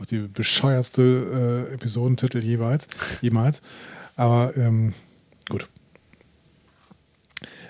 Auch 0.00 0.06
die 0.06 0.18
bescheuerste 0.28 1.66
äh, 1.70 1.74
Episodentitel 1.74 2.38
jeweils, 2.44 2.88
jemals. 3.22 3.62
Aber 4.16 4.56
ähm. 4.56 4.92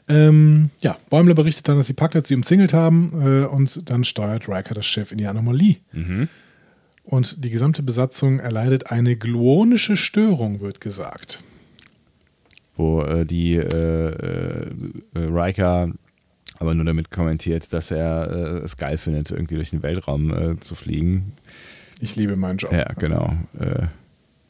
Ähm, 0.08 0.70
ja, 0.82 0.96
Bäumler 1.10 1.34
berichtet 1.34 1.68
dann, 1.68 1.76
dass 1.76 1.88
die 1.88 1.92
Parklets 1.92 2.28
sie 2.28 2.34
umzingelt 2.34 2.72
haben 2.72 3.10
äh, 3.20 3.44
und 3.46 3.90
dann 3.90 4.04
steuert 4.04 4.48
Riker 4.48 4.74
das 4.74 4.86
Schiff 4.86 5.10
in 5.12 5.18
die 5.18 5.26
Anomalie. 5.26 5.76
Und 7.02 7.44
die 7.44 7.50
gesamte 7.50 7.82
Besatzung 7.82 8.40
erleidet 8.40 8.90
eine 8.90 9.16
gluonische 9.16 9.96
Störung, 9.96 10.60
wird 10.60 10.80
gesagt. 10.80 11.40
Wo 12.76 13.00
äh, 13.02 13.24
die 13.24 13.54
äh, 13.54 13.62
äh, 13.62 14.70
äh, 15.14 15.18
Riker 15.18 15.92
aber 16.58 16.74
nur 16.74 16.86
damit 16.86 17.10
kommentiert, 17.10 17.72
dass 17.72 17.90
er 17.90 18.30
äh, 18.30 18.64
es 18.64 18.76
geil 18.76 18.96
findet, 18.98 19.30
irgendwie 19.30 19.56
durch 19.56 19.70
den 19.70 19.82
Weltraum 19.82 20.58
zu 20.60 20.74
fliegen. 20.74 21.32
Ich 22.00 22.16
liebe 22.16 22.34
meinen 22.34 22.56
Job. 22.56 22.72
Ja, 22.72 22.92
genau. 22.94 23.36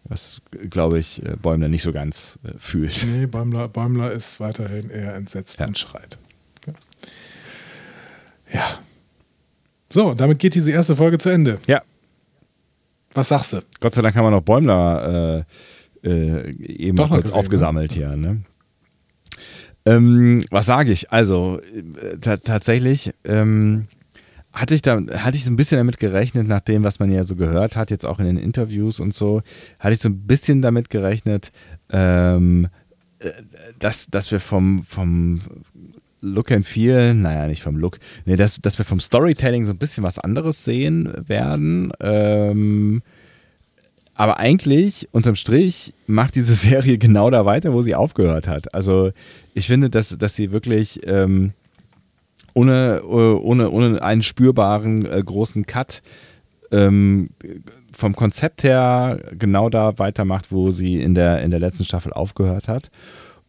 Was, 0.08 0.40
glaube 0.70 0.98
ich, 0.98 1.24
äh, 1.24 1.36
Bäumler 1.36 1.68
nicht 1.68 1.82
so 1.82 1.92
ganz 1.92 2.38
äh, 2.44 2.52
fühlt. 2.58 3.04
Nee, 3.08 3.26
Bäumler, 3.26 3.68
Bäumler 3.68 4.12
ist 4.12 4.38
weiterhin 4.40 4.88
eher 4.90 5.14
entsetzt 5.14 5.58
Ja. 5.60 5.66
und 5.66 5.78
schreit. 5.78 6.18
Ja. 6.66 6.72
ja. 8.52 8.78
So, 9.90 10.14
damit 10.14 10.38
geht 10.38 10.54
diese 10.54 10.70
erste 10.72 10.94
Folge 10.96 11.18
zu 11.18 11.28
Ende. 11.30 11.58
Ja, 11.66 11.82
Was 13.14 13.28
sagst 13.28 13.52
du? 13.54 13.62
Gott 13.80 13.94
sei 13.94 14.02
Dank 14.02 14.14
haben 14.14 14.24
wir 14.26 14.30
noch 14.30 14.42
Bäumler 14.42 15.44
äh, 16.04 16.08
äh, 16.08 16.50
eben 16.66 16.96
Doch 16.96 17.04
noch 17.08 17.14
kurz 17.16 17.26
gesehen, 17.26 17.38
aufgesammelt 17.40 17.92
hier. 17.92 18.14
Ne? 18.16 18.42
Ähm, 19.86 20.42
was 20.50 20.66
sage 20.66 20.92
ich? 20.92 21.10
Also 21.12 21.60
äh, 21.60 22.18
ta- 22.18 22.36
tatsächlich 22.36 23.12
ähm, 23.24 23.86
hatte 24.56 24.74
ich 24.74 24.80
da 24.80 24.96
hatte 25.18 25.36
ich 25.36 25.44
so 25.44 25.52
ein 25.52 25.56
bisschen 25.56 25.76
damit 25.76 25.98
gerechnet, 25.98 26.48
nach 26.48 26.60
dem, 26.60 26.82
was 26.82 26.98
man 26.98 27.12
ja 27.12 27.24
so 27.24 27.36
gehört 27.36 27.76
hat, 27.76 27.90
jetzt 27.90 28.06
auch 28.06 28.18
in 28.18 28.24
den 28.24 28.38
Interviews 28.38 29.00
und 29.00 29.12
so, 29.12 29.42
hatte 29.78 29.92
ich 29.92 30.00
so 30.00 30.08
ein 30.08 30.26
bisschen 30.26 30.62
damit 30.62 30.88
gerechnet, 30.88 31.52
ähm, 31.90 32.68
äh, 33.18 33.30
dass, 33.78 34.06
dass 34.06 34.32
wir 34.32 34.40
vom, 34.40 34.82
vom 34.82 35.40
Look 36.22 36.50
and 36.52 36.64
Feel, 36.64 37.12
naja, 37.12 37.46
nicht 37.46 37.62
vom 37.62 37.76
Look, 37.76 37.98
nee, 38.24 38.36
dass, 38.36 38.58
dass 38.58 38.78
wir 38.78 38.86
vom 38.86 38.98
Storytelling 38.98 39.66
so 39.66 39.72
ein 39.72 39.78
bisschen 39.78 40.02
was 40.02 40.18
anderes 40.18 40.64
sehen 40.64 41.12
werden. 41.28 41.92
Ähm, 42.00 43.02
aber 44.14 44.38
eigentlich, 44.38 45.06
unterm 45.12 45.34
Strich, 45.34 45.92
macht 46.06 46.34
diese 46.34 46.54
Serie 46.54 46.96
genau 46.96 47.28
da 47.28 47.44
weiter, 47.44 47.74
wo 47.74 47.82
sie 47.82 47.94
aufgehört 47.94 48.48
hat. 48.48 48.74
Also 48.74 49.12
ich 49.52 49.66
finde, 49.66 49.90
dass, 49.90 50.16
dass 50.16 50.34
sie 50.34 50.50
wirklich 50.50 51.00
ähm, 51.06 51.52
ohne, 52.56 53.02
ohne, 53.04 53.70
ohne 53.70 54.02
einen 54.02 54.22
spürbaren 54.22 55.04
äh, 55.04 55.22
großen 55.22 55.66
Cut 55.66 56.00
ähm, 56.72 57.28
vom 57.92 58.16
Konzept 58.16 58.64
her 58.64 59.20
genau 59.38 59.68
da 59.68 59.98
weitermacht, 59.98 60.50
wo 60.50 60.70
sie 60.70 61.00
in 61.00 61.14
der, 61.14 61.42
in 61.42 61.50
der 61.50 61.60
letzten 61.60 61.84
Staffel 61.84 62.14
aufgehört 62.14 62.66
hat. 62.66 62.90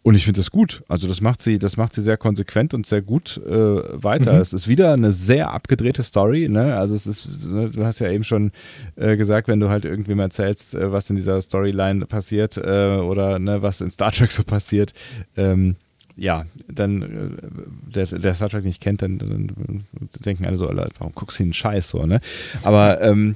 Und 0.03 0.15
ich 0.15 0.25
finde 0.25 0.39
das 0.39 0.51
gut. 0.51 0.83
Also 0.87 1.07
das 1.07 1.21
macht 1.21 1.41
sie, 1.41 1.57
das 1.57 1.75
macht 1.75 1.93
sie 1.93 2.01
sehr 2.01 2.17
konsequent 2.17 2.73
und 2.73 2.85
sehr 2.85 3.01
gut 3.01 3.41
äh, 3.45 3.51
weiter. 3.51 4.39
Es 4.39 4.53
ist 4.53 4.67
wieder 4.67 4.93
eine 4.93 5.11
sehr 5.11 5.51
abgedrehte 5.51 6.03
Story. 6.03 6.47
Ne? 6.49 6.77
Also 6.77 6.95
es 6.95 7.07
ist, 7.07 7.45
ne, 7.49 7.69
du 7.69 7.85
hast 7.85 7.99
ja 7.99 8.09
eben 8.09 8.23
schon 8.23 8.51
äh, 8.95 9.17
gesagt, 9.17 9.47
wenn 9.47 9.59
du 9.59 9.69
halt 9.69 9.83
irgendwem 9.85 10.19
erzählst, 10.19 10.75
äh, 10.75 10.91
was 10.91 11.09
in 11.09 11.15
dieser 11.15 11.41
Storyline 11.41 12.05
passiert 12.05 12.57
äh, 12.57 12.97
oder 12.97 13.39
ne, 13.39 13.61
was 13.61 13.81
in 13.81 13.91
Star 13.91 14.11
Trek 14.11 14.31
so 14.31 14.43
passiert, 14.43 14.93
ähm, 15.35 15.75
ja, 16.17 16.45
dann 16.67 17.01
äh, 17.01 17.95
der, 17.95 18.05
der 18.07 18.33
Star 18.33 18.49
Trek 18.49 18.65
nicht 18.65 18.81
kennt, 18.81 19.01
dann, 19.01 19.19
dann 19.19 19.85
denken 20.25 20.45
alle 20.45 20.57
so, 20.57 20.67
warum 20.67 21.13
guckst 21.13 21.39
du 21.39 21.43
den 21.43 21.53
Scheiß 21.53 21.89
so, 21.89 22.05
ne? 22.05 22.19
Aber 22.63 23.01
ähm, 23.01 23.35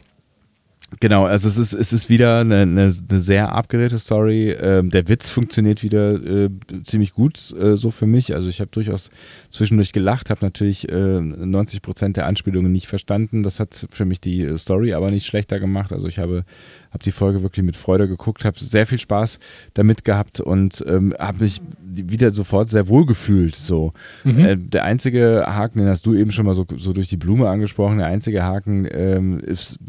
Genau, 1.00 1.26
also 1.26 1.48
es 1.48 1.58
ist, 1.58 1.74
es 1.74 1.94
ist 1.94 2.10
wieder 2.10 2.40
eine, 2.40 2.58
eine, 2.58 2.94
eine 3.10 3.20
sehr 3.20 3.54
abgedrehte 3.54 3.98
Story. 3.98 4.52
Ähm, 4.52 4.90
der 4.90 5.08
Witz 5.08 5.30
funktioniert 5.30 5.84
wieder 5.84 6.22
äh, 6.22 6.50
ziemlich 6.84 7.14
gut, 7.14 7.54
äh, 7.58 7.78
so 7.78 7.92
für 7.92 8.08
mich. 8.08 8.36
Also 8.36 8.50
ich 8.50 8.60
habe 8.60 8.72
durchaus 8.72 9.10
zwischendurch 9.50 9.94
gelacht, 9.94 10.30
habe 10.30 10.44
natürlich 10.44 10.92
äh, 10.92 11.22
90 11.22 11.82
Prozent 11.82 12.18
der 12.18 12.28
Anspielungen 12.28 12.74
nicht 12.74 12.88
verstanden. 12.88 13.42
Das 13.42 13.62
hat 13.62 13.88
für 13.90 14.04
mich 14.04 14.20
die 14.20 14.58
Story 14.58 14.94
aber 14.94 15.10
nicht 15.12 15.26
schlechter 15.26 15.62
gemacht. 15.62 15.94
Also 15.94 16.08
ich 16.08 16.20
habe, 16.20 16.44
habe 16.92 17.04
die 17.04 17.12
Folge 17.12 17.42
wirklich 17.42 17.66
mit 17.66 17.76
Freude 17.76 18.08
geguckt, 18.08 18.46
habe 18.46 18.60
sehr 18.60 18.86
viel 18.86 19.00
Spaß 19.00 19.40
damit 19.74 20.04
gehabt 20.04 20.40
und 20.40 20.84
ähm, 20.88 21.16
habe 21.18 21.44
mich 21.44 21.62
wieder 21.94 22.32
sofort 22.32 22.70
sehr 22.70 22.88
wohl 22.88 23.06
gefühlt. 23.06 23.56
So. 23.56 23.94
Mhm. 24.24 24.40
Äh, 24.40 24.58
der 24.58 24.84
einzige 24.84 25.46
Haken, 25.48 25.80
den 25.80 25.88
hast 25.88 26.06
du 26.06 26.14
eben 26.14 26.32
schon 26.32 26.46
mal 26.46 26.56
so, 26.56 26.66
so 26.78 26.94
durch 26.94 27.10
die 27.10 27.18
Blume 27.18 27.50
angesprochen, 27.50 27.98
der 27.98 28.08
einzige 28.08 28.44
Haken 28.44 28.88
ähm, 28.92 29.40
ist, 29.40 29.80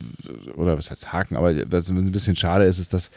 oder 0.57 0.77
was 0.79 0.91
heißt 0.91 1.13
Haken, 1.13 1.37
aber 1.37 1.55
was 1.71 1.91
ein 1.91 2.13
bisschen 2.13 2.37
schade 2.37 2.65
ist, 2.65 2.79
ist, 2.79 2.95
dass, 2.95 3.11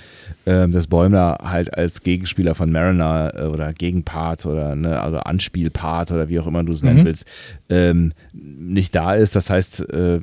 ähm, 0.46 0.72
dass 0.72 0.88
Bäumler 0.88 1.38
halt 1.44 1.74
als 1.74 2.02
Gegenspieler 2.02 2.56
von 2.56 2.72
Mariner 2.72 3.34
äh, 3.36 3.44
oder 3.44 3.74
Gegenpart 3.74 4.46
oder, 4.46 4.76
ne, 4.76 5.00
also 5.00 5.18
Anspielpart 5.20 6.12
oder 6.12 6.30
wie 6.30 6.40
auch 6.40 6.48
immer 6.48 6.64
du 6.64 6.74
es 6.74 6.84
nennen 6.84 7.02
mhm. 7.02 7.06
willst, 7.06 7.26
ähm, 7.70 8.14
nicht 8.34 8.96
da 8.96 9.16
ist. 9.16 9.36
Das 9.36 9.50
heißt, 9.50 9.90
äh, 9.90 10.20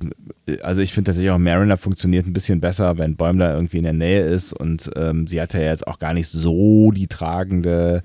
also 0.63 0.81
ich 0.81 0.93
finde 0.93 1.09
tatsächlich 1.09 1.31
auch 1.31 1.39
Mariner 1.39 1.77
funktioniert 1.77 2.27
ein 2.27 2.33
bisschen 2.33 2.61
besser, 2.61 2.99
wenn 2.99 3.17
Bäumler 3.17 3.55
irgendwie 3.55 3.79
in 3.79 3.85
der 3.85 3.93
Nähe 3.93 4.23
ist 4.23 4.53
und 4.53 4.91
ähm, 4.97 5.27
sie 5.27 5.41
hatte 5.41 5.61
ja 5.61 5.71
jetzt 5.71 5.87
auch 5.87 5.99
gar 5.99 6.15
nicht 6.15 6.29
so 6.29 6.91
die 6.91 7.07
tragende 7.07 8.03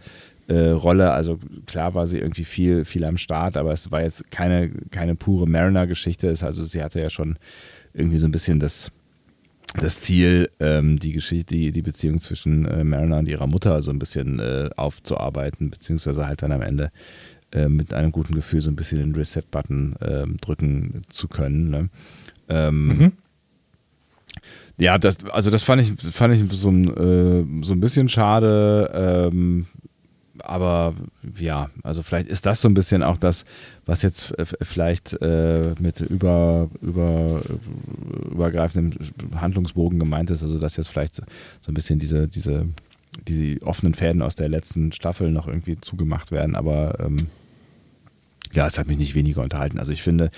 äh, 0.48 0.70
Rolle. 0.70 1.12
Also 1.12 1.40
klar 1.66 1.94
war 1.94 2.08
sie 2.08 2.20
irgendwie 2.20 2.46
viel, 2.46 2.86
viel 2.86 3.04
am 3.04 3.18
Start, 3.18 3.58
aber 3.58 3.72
es 3.72 3.92
war 3.92 4.02
jetzt 4.02 4.30
keine, 4.32 4.70
keine 4.92 5.16
pure 5.16 5.48
Mariner-Geschichte. 5.48 6.30
Also 6.42 6.66
sie 6.66 6.84
hatte 6.84 7.02
ja 7.02 7.10
schon 7.10 7.38
irgendwie 7.94 8.18
so 8.18 8.28
ein 8.28 8.32
bisschen 8.32 8.60
das, 8.60 8.92
das 9.80 10.02
Ziel, 10.02 10.50
ähm, 10.60 11.00
die 11.00 11.14
Geschichte, 11.14 11.56
die, 11.56 11.72
die 11.72 11.82
Beziehung 11.82 12.20
zwischen 12.20 12.66
äh, 12.66 12.84
Mariner 12.84 13.18
und 13.18 13.28
ihrer 13.28 13.48
Mutter 13.48 13.82
so 13.82 13.92
ein 13.92 14.00
bisschen 14.00 14.40
äh, 14.40 14.70
aufzuarbeiten, 14.76 15.70
beziehungsweise 15.70 16.26
halt 16.26 16.42
dann 16.42 16.52
am 16.52 16.62
Ende 16.62 16.92
äh, 17.52 17.68
mit 17.68 17.94
einem 17.94 18.12
guten 18.12 18.36
Gefühl 18.36 18.62
so 18.62 18.70
ein 18.70 18.76
bisschen 18.76 19.00
den 19.00 19.16
Reset-Button 19.16 19.96
ähm, 20.02 20.38
drücken 20.38 21.02
zu 21.10 21.28
können. 21.28 21.70
Ne? 21.70 21.90
Ähm, 22.50 22.88
mhm. 22.88 23.12
Ja, 24.80 24.98
das, 24.98 25.18
also 25.32 25.50
das 25.50 25.64
fand 25.64 25.82
ich, 25.82 25.94
fand 26.14 26.34
ich 26.36 26.44
so, 26.52 26.70
äh, 26.70 27.46
so 27.64 27.74
ein 27.74 27.80
bisschen 27.80 28.10
schade. 28.10 29.30
Ähm, 29.34 29.66
aber 30.44 30.94
ja, 31.40 31.70
also 31.84 32.04
vielleicht 32.04 32.28
ist 32.28 32.46
das 32.46 32.62
so 32.62 32.70
ein 32.70 32.76
bisschen 32.76 33.02
auch 33.02 33.18
das, 33.18 33.44
was 33.86 34.04
jetzt 34.04 34.36
vielleicht 34.62 35.20
äh, 35.22 35.74
mit 35.80 36.00
über, 36.02 36.70
über, 36.82 37.42
übergreifendem 38.32 39.00
Handlungsbogen 39.36 40.00
gemeint 40.00 40.30
ist. 40.30 40.44
Also 40.44 40.60
dass 40.60 40.78
jetzt 40.78 40.90
vielleicht 40.90 41.16
so 41.16 41.24
ein 41.68 41.74
bisschen 41.74 41.98
diese, 41.98 42.28
diese, 42.28 42.68
diese 43.28 43.62
offenen 43.66 43.96
Fäden 43.96 44.22
aus 44.22 44.36
der 44.36 44.50
letzten 44.50 44.92
Staffel 44.92 45.32
noch 45.32 45.48
irgendwie 45.48 45.80
zugemacht 45.82 46.32
werden. 46.32 46.56
Aber 46.56 47.00
ähm, 47.00 47.28
ja, 48.54 48.68
es 48.68 48.78
hat 48.78 48.88
mich 48.88 49.00
nicht 49.00 49.16
weniger 49.16 49.42
unterhalten. 49.42 49.80
Also 49.80 49.92
ich 49.92 50.04
finde, 50.04 50.30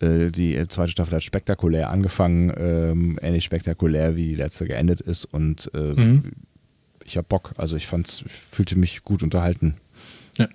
die 0.00 0.68
zweite 0.68 0.90
Staffel 0.90 1.14
hat 1.14 1.22
spektakulär 1.22 1.90
angefangen, 1.90 2.52
ähm, 2.56 3.18
ähnlich 3.20 3.44
spektakulär 3.44 4.14
wie 4.14 4.28
die 4.28 4.34
letzte 4.36 4.66
geendet 4.66 5.00
ist 5.00 5.24
und 5.24 5.70
äh, 5.74 5.94
mhm 5.94 6.22
ich 7.08 7.16
habe 7.16 7.26
Bock. 7.28 7.52
Also 7.56 7.76
ich 7.76 7.86
fand's, 7.86 8.22
fühlte 8.28 8.76
mich 8.76 9.02
gut 9.02 9.22
unterhalten. 9.22 9.74
Ja. 10.36 10.46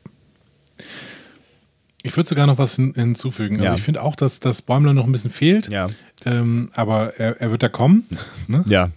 Ich 2.03 2.15
würde 2.15 2.27
sogar 2.27 2.47
noch 2.47 2.57
was 2.57 2.75
hinzufügen. 2.75 3.55
Also 3.55 3.65
ja. 3.65 3.75
ich 3.75 3.81
finde 3.81 4.01
auch, 4.01 4.15
dass 4.15 4.39
das 4.39 4.61
Bäumler 4.61 4.93
noch 4.93 5.05
ein 5.05 5.11
bisschen 5.11 5.31
fehlt. 5.31 5.69
Ja. 5.69 5.87
Ähm, 6.25 6.69
aber 6.73 7.17
er, 7.17 7.41
er, 7.41 7.51
wird 7.51 7.63
da 7.63 7.69
kommen. 7.69 8.05
Ne? 8.47 8.63
Ja, 8.67 8.89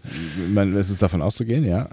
man, 0.52 0.76
es 0.76 0.90
ist 0.90 1.02
davon 1.02 1.22
auszugehen, 1.22 1.64
ja. 1.64 1.88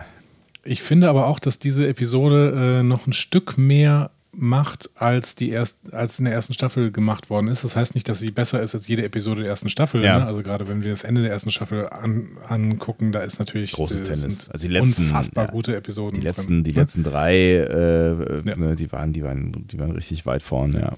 Ich 0.63 0.81
finde 0.81 1.07
aber 1.07 1.27
auch, 1.27 1.39
dass 1.39 1.59
diese 1.59 1.87
Episode 1.87 2.79
äh, 2.79 2.83
noch 2.83 3.05
ein 3.05 3.13
Stück 3.13 3.59
mehr 3.59 4.09
macht, 4.35 4.89
als, 4.95 5.35
die 5.35 5.49
erst, 5.49 5.93
als 5.93 6.19
in 6.19 6.25
der 6.25 6.33
ersten 6.33 6.53
Staffel 6.53 6.91
gemacht 6.91 7.29
worden 7.29 7.47
ist. 7.47 7.63
Das 7.63 7.75
heißt 7.75 7.95
nicht, 7.95 8.09
dass 8.09 8.19
sie 8.19 8.31
besser 8.31 8.61
ist 8.61 8.73
als 8.73 8.87
jede 8.87 9.03
Episode 9.03 9.41
der 9.41 9.49
ersten 9.49 9.69
Staffel. 9.69 10.03
Ja. 10.03 10.19
Ne? 10.19 10.25
Also 10.25 10.41
gerade 10.41 10.67
wenn 10.67 10.83
wir 10.83 10.91
das 10.91 11.03
Ende 11.03 11.21
der 11.21 11.31
ersten 11.31 11.51
Staffel 11.51 11.87
an, 11.89 12.29
angucken, 12.47 13.11
da 13.11 13.19
ist 13.19 13.39
natürlich 13.39 13.73
großes 13.73 14.01
äh, 14.01 14.13
Tennis. 14.13 14.49
Also 14.49 14.67
die 14.67 14.73
letzten, 14.73 15.03
unfassbar 15.03 15.45
ja, 15.45 15.51
gute 15.51 15.75
Episoden. 15.75 16.19
Die 16.19 16.25
letzten, 16.25 16.47
drin, 16.47 16.63
die 16.63 16.73
ne? 16.73 16.79
letzten 16.79 17.03
drei, 17.03 17.35
äh, 17.35 18.47
ja. 18.47 18.55
ne, 18.55 18.75
die 18.75 18.91
waren, 18.91 19.13
die 19.13 19.23
waren, 19.23 19.67
die 19.67 19.79
waren 19.79 19.91
richtig 19.91 20.25
weit 20.25 20.41
vorne. 20.41 20.79
Ja. 20.79 20.93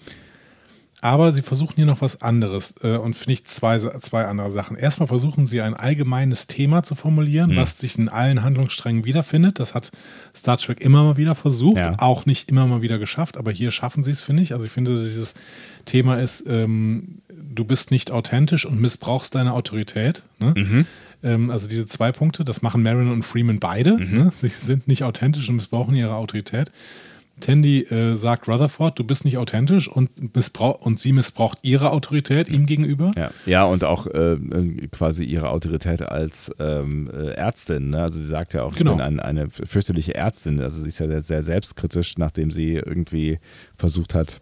Aber 1.05 1.33
sie 1.33 1.43
versuchen 1.43 1.75
hier 1.75 1.85
noch 1.85 2.01
was 2.01 2.23
anderes 2.23 2.73
äh, 2.81 2.97
und 2.97 3.15
finde 3.15 3.33
ich 3.33 3.45
zwei, 3.45 3.77
zwei 3.77 4.25
andere 4.25 4.49
Sachen. 4.49 4.75
Erstmal 4.75 5.05
versuchen 5.05 5.45
sie 5.45 5.61
ein 5.61 5.75
allgemeines 5.75 6.47
Thema 6.47 6.81
zu 6.81 6.95
formulieren, 6.95 7.51
mhm. 7.51 7.57
was 7.57 7.77
sich 7.77 7.99
in 7.99 8.09
allen 8.09 8.41
Handlungssträngen 8.41 9.05
wiederfindet. 9.05 9.59
Das 9.59 9.75
hat 9.75 9.91
Star 10.35 10.57
Trek 10.57 10.81
immer 10.81 11.03
mal 11.03 11.15
wieder 11.15 11.35
versucht, 11.35 11.77
ja. 11.77 11.93
auch 11.99 12.25
nicht 12.25 12.49
immer 12.49 12.65
mal 12.65 12.81
wieder 12.81 12.97
geschafft, 12.97 13.37
aber 13.37 13.51
hier 13.51 13.69
schaffen 13.69 14.03
sie 14.03 14.09
es, 14.09 14.21
finde 14.21 14.41
ich. 14.41 14.53
Also 14.53 14.65
ich 14.65 14.71
finde, 14.71 14.99
dieses 15.03 15.35
Thema 15.85 16.15
ist, 16.15 16.43
ähm, 16.47 17.19
du 17.29 17.65
bist 17.65 17.91
nicht 17.91 18.09
authentisch 18.09 18.65
und 18.65 18.81
missbrauchst 18.81 19.35
deine 19.35 19.53
Autorität. 19.53 20.23
Ne? 20.39 20.55
Mhm. 20.57 20.85
Ähm, 21.21 21.51
also 21.51 21.67
diese 21.67 21.85
zwei 21.85 22.13
Punkte, 22.13 22.43
das 22.43 22.63
machen 22.63 22.81
Marin 22.81 23.11
und 23.11 23.21
Freeman 23.21 23.59
beide. 23.59 23.95
Mhm. 23.95 24.17
Ne? 24.17 24.31
Sie 24.33 24.47
sind 24.47 24.87
nicht 24.87 25.03
authentisch 25.03 25.49
und 25.49 25.57
missbrauchen 25.57 25.93
ihre 25.93 26.15
Autorität. 26.15 26.71
Tandy 27.39 27.81
äh, 27.83 28.15
sagt 28.15 28.47
Rutherford, 28.47 28.97
du 28.97 29.03
bist 29.03 29.25
nicht 29.25 29.37
authentisch 29.37 29.89
und, 29.89 30.09
und 30.79 30.99
sie 30.99 31.11
missbraucht 31.11 31.59
ihre 31.63 31.91
Autorität 31.91 32.47
ihm 32.47 32.65
gegenüber. 32.65 33.11
Ja, 33.17 33.31
ja 33.45 33.63
und 33.65 33.83
auch 33.83 34.07
äh, 34.07 34.37
quasi 34.91 35.25
ihre 35.25 35.49
Autorität 35.49 36.01
als 36.01 36.51
ähm, 36.59 37.09
äh, 37.13 37.31
Ärztin. 37.31 37.89
Ne? 37.89 38.01
Also 38.01 38.19
sie 38.19 38.27
sagt 38.27 38.53
ja 38.53 38.63
auch, 38.63 38.73
genau. 38.73 38.91
ich 38.91 38.97
bin 38.97 39.05
ein, 39.05 39.19
eine 39.19 39.49
fürchterliche 39.49 40.15
Ärztin. 40.15 40.61
Also 40.61 40.81
sie 40.81 40.87
ist 40.87 40.99
ja 40.99 41.07
sehr, 41.07 41.21
sehr 41.21 41.43
selbstkritisch, 41.43 42.17
nachdem 42.17 42.51
sie 42.51 42.75
irgendwie 42.75 43.39
versucht 43.77 44.15
hat, 44.15 44.39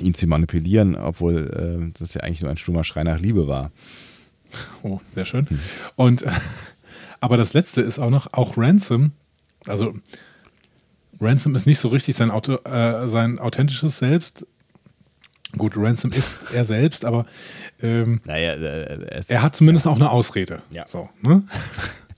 ihn 0.00 0.14
zu 0.14 0.26
manipulieren, 0.26 0.94
obwohl 0.94 1.90
äh, 1.90 1.92
das 1.98 2.14
ja 2.14 2.22
eigentlich 2.22 2.40
nur 2.40 2.50
ein 2.50 2.56
stummer 2.56 2.84
Schrei 2.84 3.02
nach 3.02 3.20
Liebe 3.20 3.46
war. 3.46 3.72
Oh, 4.82 5.00
sehr 5.10 5.26
schön. 5.26 5.48
Hm. 5.50 5.58
Und 5.96 6.24
aber 7.20 7.36
das 7.36 7.52
letzte 7.52 7.82
ist 7.82 7.98
auch 7.98 8.10
noch, 8.10 8.32
auch 8.32 8.56
Ransom, 8.56 9.12
also 9.66 9.94
Ransom 11.20 11.54
ist 11.54 11.66
nicht 11.66 11.78
so 11.78 11.88
richtig 11.88 12.16
sein, 12.16 12.30
Auto, 12.30 12.54
äh, 12.64 13.08
sein 13.08 13.38
authentisches 13.38 13.98
Selbst. 13.98 14.46
Gut, 15.56 15.74
Ransom 15.76 16.12
ist 16.12 16.36
er 16.52 16.64
selbst, 16.64 17.04
aber 17.04 17.24
ähm, 17.80 18.20
naja, 18.24 18.52
äh, 18.52 19.22
er 19.28 19.42
hat 19.42 19.56
zumindest 19.56 19.86
ja. 19.86 19.92
auch 19.92 19.96
eine 19.96 20.10
Ausrede. 20.10 20.60
Ja. 20.70 20.86
So, 20.86 21.08
ne? 21.22 21.44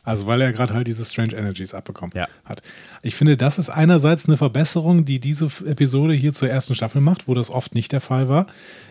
Also 0.08 0.26
weil 0.26 0.40
er 0.40 0.54
gerade 0.54 0.72
halt 0.72 0.86
diese 0.86 1.04
Strange 1.04 1.36
Energies 1.36 1.74
abbekommen 1.74 2.12
ja. 2.14 2.28
hat. 2.46 2.62
Ich 3.02 3.14
finde, 3.14 3.36
das 3.36 3.58
ist 3.58 3.68
einerseits 3.68 4.26
eine 4.26 4.38
Verbesserung, 4.38 5.04
die 5.04 5.20
diese 5.20 5.50
Episode 5.66 6.14
hier 6.14 6.32
zur 6.32 6.48
ersten 6.48 6.74
Staffel 6.74 7.02
macht, 7.02 7.28
wo 7.28 7.34
das 7.34 7.50
oft 7.50 7.74
nicht 7.74 7.92
der 7.92 8.00
Fall 8.00 8.26
war, 8.26 8.46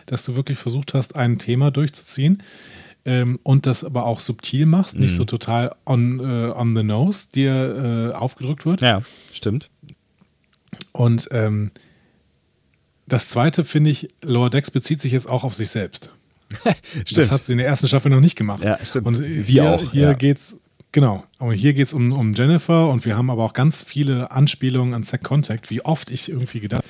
dass 0.06 0.24
du 0.24 0.36
wirklich 0.36 0.58
versucht 0.58 0.94
hast, 0.94 1.16
ein 1.16 1.38
Thema 1.38 1.72
durchzuziehen 1.72 2.40
ähm, 3.04 3.40
und 3.42 3.66
das 3.66 3.82
aber 3.82 4.04
auch 4.06 4.20
subtil 4.20 4.66
machst, 4.66 4.94
mhm. 4.94 5.00
nicht 5.00 5.16
so 5.16 5.24
total 5.24 5.74
on, 5.84 6.20
äh, 6.20 6.52
on 6.52 6.76
the 6.76 6.84
nose 6.84 7.26
dir 7.34 8.12
äh, 8.12 8.16
aufgedrückt 8.16 8.64
wird. 8.64 8.80
Ja, 8.80 9.02
stimmt. 9.32 9.70
Und 10.98 11.28
ähm, 11.30 11.70
das 13.06 13.28
zweite, 13.28 13.64
finde 13.64 13.90
ich, 13.90 14.08
Lower 14.24 14.50
Decks 14.50 14.72
bezieht 14.72 15.00
sich 15.00 15.12
jetzt 15.12 15.28
auch 15.28 15.44
auf 15.44 15.54
sich 15.54 15.70
selbst. 15.70 16.10
Das 17.14 17.30
hat 17.30 17.44
sie 17.44 17.52
in 17.52 17.58
der 17.58 17.68
ersten 17.68 17.86
Staffel 17.86 18.10
noch 18.10 18.20
nicht 18.20 18.36
gemacht. 18.36 18.64
Ja, 18.64 18.78
stimmt. 18.82 19.06
Und 19.06 19.22
Wie 19.22 19.42
hier, 19.42 19.70
auch. 19.70 19.92
Hier 19.92 20.08
ja. 20.08 20.12
geht's, 20.14 20.56
genau. 20.90 21.24
Und 21.38 21.52
hier 21.52 21.72
geht 21.74 21.86
es 21.86 21.92
um, 21.92 22.10
um 22.12 22.32
Jennifer 22.32 22.88
und 22.88 23.04
wir 23.04 23.16
haben 23.16 23.30
aber 23.30 23.44
auch 23.44 23.52
ganz 23.52 23.84
viele 23.84 24.32
Anspielungen 24.32 24.94
an 24.94 25.04
Second 25.04 25.24
Contact, 25.24 25.70
wie 25.70 25.84
oft 25.84 26.10
ich 26.10 26.30
irgendwie 26.30 26.60
gedacht 26.60 26.84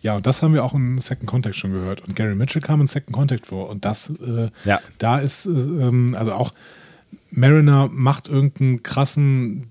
ja, 0.00 0.16
und 0.16 0.26
das 0.26 0.42
haben 0.42 0.52
wir 0.52 0.64
auch 0.64 0.74
in 0.74 0.98
Second 0.98 1.28
Contact 1.28 1.54
schon 1.54 1.70
gehört. 1.70 2.00
Und 2.00 2.16
Gary 2.16 2.34
Mitchell 2.34 2.60
kam 2.60 2.80
in 2.80 2.88
Second 2.88 3.12
Contact 3.12 3.46
vor. 3.46 3.68
Und 3.68 3.84
das, 3.84 4.10
äh, 4.10 4.50
ja. 4.64 4.80
da 4.98 5.20
ist, 5.20 5.46
äh, 5.46 5.50
ähm, 5.50 6.16
also 6.18 6.32
auch 6.32 6.52
Mariner 7.30 7.88
macht 7.88 8.26
irgendeinen 8.26 8.82
krassen 8.82 9.70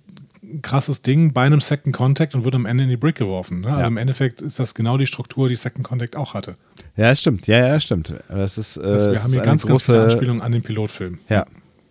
krasses 0.61 1.01
Ding 1.01 1.33
bei 1.33 1.43
einem 1.43 1.61
Second 1.61 1.95
Contact 1.95 2.35
und 2.35 2.45
wird 2.45 2.55
am 2.55 2.65
Ende 2.65 2.83
in 2.83 2.89
die 2.89 2.97
Brick 2.97 3.15
geworfen. 3.15 3.61
Ne? 3.61 3.67
Also 3.67 3.81
ja. 3.81 3.87
im 3.87 3.97
Endeffekt 3.97 4.41
ist 4.41 4.59
das 4.59 4.75
genau 4.75 4.97
die 4.97 5.07
Struktur, 5.07 5.49
die 5.49 5.55
Second 5.55 5.83
Contact 5.83 6.15
auch 6.15 6.33
hatte. 6.33 6.57
Ja, 6.97 7.15
stimmt. 7.15 7.47
Ja, 7.47 7.67
ja, 7.67 7.79
stimmt. 7.79 8.13
Das 8.29 8.57
ist, 8.57 8.77
das 8.77 8.85
heißt, 8.85 9.05
wir 9.05 9.13
äh, 9.13 9.17
haben 9.17 9.31
hier 9.31 9.41
ganz, 9.41 9.65
große, 9.65 9.71
ganz 9.71 9.87
viele 9.87 10.03
Anspielungen 10.03 10.41
an 10.41 10.51
den 10.51 10.61
Pilotfilm. 10.61 11.19
Ja. 11.29 11.45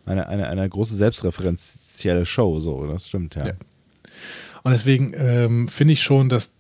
Eine, 0.07 0.29
eine, 0.29 0.49
eine 0.49 0.69
große 0.69 0.97
selbstreferenzielle 0.97 2.27
Show, 2.27 2.59
so, 2.61 2.87
das 2.87 3.09
stimmt, 3.09 3.37
ja. 3.37 3.49
ja. 3.49 3.53
Und 4.63 4.73
deswegen 4.73 5.13
ähm, 5.15 5.69
finde 5.69 5.93
ich 5.93 6.03
schon, 6.03 6.29
dass 6.29 6.57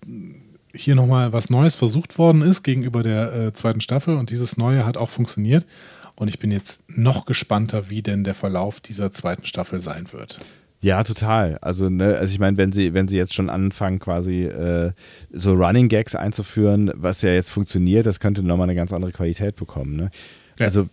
hier 0.74 0.94
nochmal 0.94 1.32
was 1.32 1.50
Neues 1.50 1.74
versucht 1.74 2.18
worden 2.18 2.42
ist 2.42 2.62
gegenüber 2.62 3.02
der 3.02 3.32
äh, 3.32 3.52
zweiten 3.52 3.80
Staffel 3.80 4.16
und 4.16 4.30
dieses 4.30 4.56
Neue 4.56 4.86
hat 4.86 4.96
auch 4.96 5.10
funktioniert. 5.10 5.66
Und 6.14 6.28
ich 6.28 6.38
bin 6.38 6.50
jetzt 6.50 6.84
noch 6.88 7.24
gespannter, 7.24 7.88
wie 7.88 8.02
denn 8.02 8.24
der 8.24 8.34
Verlauf 8.34 8.80
dieser 8.80 9.10
zweiten 9.10 9.46
Staffel 9.46 9.80
sein 9.80 10.12
wird. 10.12 10.38
Ja, 10.82 11.04
total. 11.04 11.58
Also, 11.60 11.90
ne, 11.90 12.16
also 12.16 12.32
ich 12.32 12.38
meine, 12.38 12.56
wenn 12.56 12.72
sie, 12.72 12.94
wenn 12.94 13.06
sie 13.06 13.16
jetzt 13.16 13.34
schon 13.34 13.50
anfangen, 13.50 13.98
quasi 13.98 14.44
äh, 14.44 14.92
so 15.30 15.52
Running 15.52 15.88
Gags 15.88 16.14
einzuführen, 16.14 16.90
was 16.94 17.20
ja 17.20 17.32
jetzt 17.32 17.50
funktioniert, 17.50 18.06
das 18.06 18.18
könnte 18.18 18.42
nochmal 18.42 18.64
eine 18.64 18.74
ganz 18.74 18.92
andere 18.92 19.12
Qualität 19.12 19.56
bekommen. 19.56 19.96
Ne? 19.96 20.10
Ja. 20.58 20.66
Also 20.66 20.88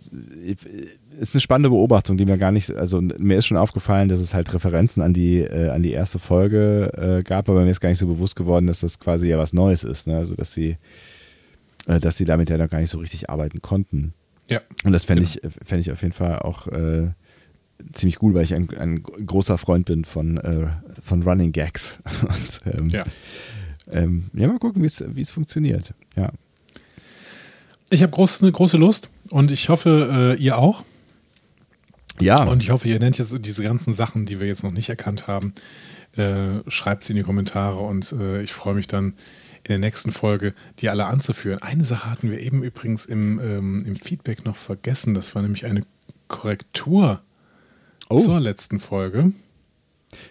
ist 1.20 1.34
eine 1.34 1.42
spannende 1.42 1.70
Beobachtung, 1.70 2.18
die 2.18 2.26
mir 2.26 2.38
gar 2.38 2.52
nicht, 2.52 2.72
also 2.72 3.02
mir 3.02 3.38
ist 3.38 3.48
schon 3.48 3.58
aufgefallen, 3.58 4.10
dass 4.10 4.20
es 4.20 4.34
halt 4.34 4.54
Referenzen 4.54 5.02
an 5.02 5.14
die, 5.14 5.40
äh, 5.40 5.70
an 5.70 5.84
die 5.84 5.92
erste 5.92 6.20
Folge 6.20 6.92
äh, 7.20 7.24
gab, 7.24 7.48
aber 7.48 7.64
mir 7.64 7.72
ist 7.72 7.80
gar 7.80 7.90
nicht 7.90 8.00
so 8.00 8.08
bewusst 8.08 8.36
geworden, 8.36 8.68
dass 8.68 8.82
das 8.82 9.00
quasi 9.00 9.30
ja 9.30 9.38
was 9.38 9.54
Neues 9.54 9.86
ist. 9.86 10.08
Ne? 10.08 10.18
Also 10.18 10.36
dass 10.36 10.52
sie, 10.52 10.76
äh, 11.86 12.00
dass 12.02 12.18
sie 12.18 12.26
damit 12.26 12.50
ja 12.50 12.58
noch 12.58 12.70
gar 12.70 12.80
nicht 12.80 12.92
so 12.92 13.00
richtig 13.00 13.30
arbeiten 13.30 13.62
konnten. 13.62 14.14
Ja. 14.50 14.62
Und 14.84 14.92
das 14.92 15.06
fände 15.06 15.24
genau. 15.24 15.34
ich, 15.34 15.68
fänd 15.68 15.82
ich 15.82 15.92
auf 15.92 16.02
jeden 16.02 16.14
Fall 16.14 16.40
auch 16.40 16.68
äh, 16.68 17.10
ziemlich 17.94 18.22
cool, 18.22 18.34
weil 18.34 18.44
ich 18.44 18.54
ein, 18.54 18.70
ein 18.78 19.04
großer 19.04 19.58
Freund 19.58 19.86
bin 19.86 20.06
von, 20.06 20.38
äh, 20.38 20.68
von 21.04 21.24
Running 21.24 21.52
Gags. 21.52 22.00
Und, 22.22 22.60
ähm, 22.80 22.90
Ja. 22.90 23.06
ähm, 23.92 24.30
ja, 24.34 24.48
mal 24.48 24.60
gucken, 24.60 24.82
wie 24.84 25.22
es 25.22 25.32
funktioniert. 25.32 25.94
Ja. 26.16 26.32
Ich 27.90 28.02
habe 28.04 28.12
groß, 28.12 28.42
eine 28.44 28.52
große 28.52 28.76
Lust 28.78 29.10
und 29.30 29.50
ich 29.50 29.70
hoffe, 29.70 30.36
äh, 30.38 30.42
ihr 30.42 30.58
auch. 30.58 30.84
Ja, 32.20 32.44
Und 32.44 32.62
ich 32.64 32.72
hoffe, 32.72 32.90
ihr 32.90 33.00
nennt 33.00 33.18
jetzt 33.18 33.34
diese 33.46 33.64
ganzen 33.64 33.94
Sachen, 33.94 34.26
die 34.26 34.40
wir 34.40 34.48
jetzt 34.48 34.64
noch 34.64 34.72
nicht 34.72 34.90
erkannt 34.90 35.28
haben, 35.28 35.54
äh, 36.18 36.60
schreibt 36.68 37.04
sie 37.04 37.14
in 37.14 37.18
die 37.18 37.24
Kommentare 37.24 37.80
und 37.80 38.12
äh, 38.12 38.42
ich 38.42 38.54
freue 38.54 38.74
mich 38.74 38.88
dann 38.88 39.14
in 39.64 39.70
der 39.70 39.80
nächsten 39.80 40.12
Folge, 40.12 40.54
die 40.80 40.90
alle 40.90 41.06
anzuführen. 41.06 41.62
Eine 41.62 41.86
Sache 41.86 42.10
hatten 42.10 42.32
wir 42.32 42.40
eben 42.40 42.64
übrigens 42.64 43.06
im, 43.06 43.40
ähm, 43.40 43.84
im 43.86 43.96
Feedback 43.96 44.46
noch 44.46 44.56
vergessen. 44.56 45.14
Das 45.14 45.36
war 45.36 45.42
nämlich 45.42 45.66
eine 45.66 45.84
Korrektur 46.28 47.22
Oh. 48.10 48.20
zur 48.20 48.40
letzten 48.40 48.80
Folge. 48.80 49.32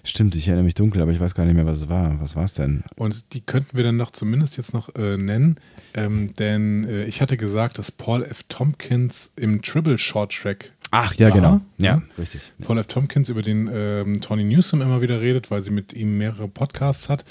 stimmt, 0.03 0.35
ich 0.35 0.49
erinnere 0.49 0.65
mich 0.65 0.75
dunkel, 0.75 1.03
aber 1.03 1.13
ich 1.13 1.21
weiß 1.21 1.35
gar 1.35 1.45
nicht 1.45 1.55
mehr, 1.55 1.67
was 1.67 1.79
es 1.79 1.89
war. 1.89 2.19
Was 2.21 2.35
war 2.37 2.45
es 2.45 2.55
denn? 2.55 2.83
Und 2.97 3.35
die 3.35 3.41
könnten 3.43 3.77
wir 3.77 3.85
dann 3.85 3.97
noch 3.97 4.11
zumindest 4.11 4.57
jetzt 4.57 4.73
noch 4.73 4.95
äh, 4.97 5.17
nennen, 5.17 5.57
ähm, 5.95 6.29
denn 6.39 6.85
äh, 6.85 7.05
ich 7.05 7.21
hatte 7.21 7.37
gesagt, 7.37 7.79
dass 7.79 7.93
Paul 7.93 8.23
F. 8.23 8.45
Tompkins 8.49 9.33
im 9.37 9.61
Tribble 9.63 9.99
Short 9.99 10.33
Track 10.33 10.73
Ach, 10.93 11.13
ja, 11.15 11.29
war. 11.29 11.35
genau. 11.37 11.61
Ja, 11.79 11.97
Ja. 11.97 12.03
richtig. 12.19 12.41
Paul 12.63 12.79
F. 12.79 12.87
Tompkins 12.87 13.29
über 13.29 13.43
den 13.43 13.69
ähm, 13.73 14.21
Tony 14.23 14.45
Newsom 14.45 14.81
immer 14.81 15.03
wieder 15.03 15.21
redet, 15.21 15.51
weil 15.51 15.61
sie 15.61 15.71
mit 15.71 15.93
ihm 15.93 16.17
mehrere 16.17 16.49
Podcasts 16.49 17.09
hat. 17.11 17.25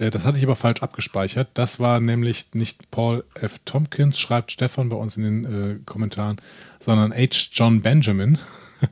Äh, 0.00 0.10
das 0.10 0.24
hatte 0.24 0.38
ich 0.38 0.42
aber 0.44 0.56
falsch 0.56 0.82
abgespeichert. 0.82 1.48
Das 1.54 1.78
war 1.78 2.00
nämlich 2.00 2.54
nicht 2.54 2.90
Paul 2.90 3.22
F. 3.34 3.60
Tompkins, 3.64 4.18
schreibt 4.18 4.50
Stefan 4.50 4.88
bei 4.88 4.96
uns 4.96 5.16
in 5.16 5.22
den 5.22 5.44
äh, 5.44 5.78
Kommentaren, 5.84 6.38
sondern 6.80 7.12
H. 7.12 7.50
John 7.52 7.82
Benjamin. 7.82 8.38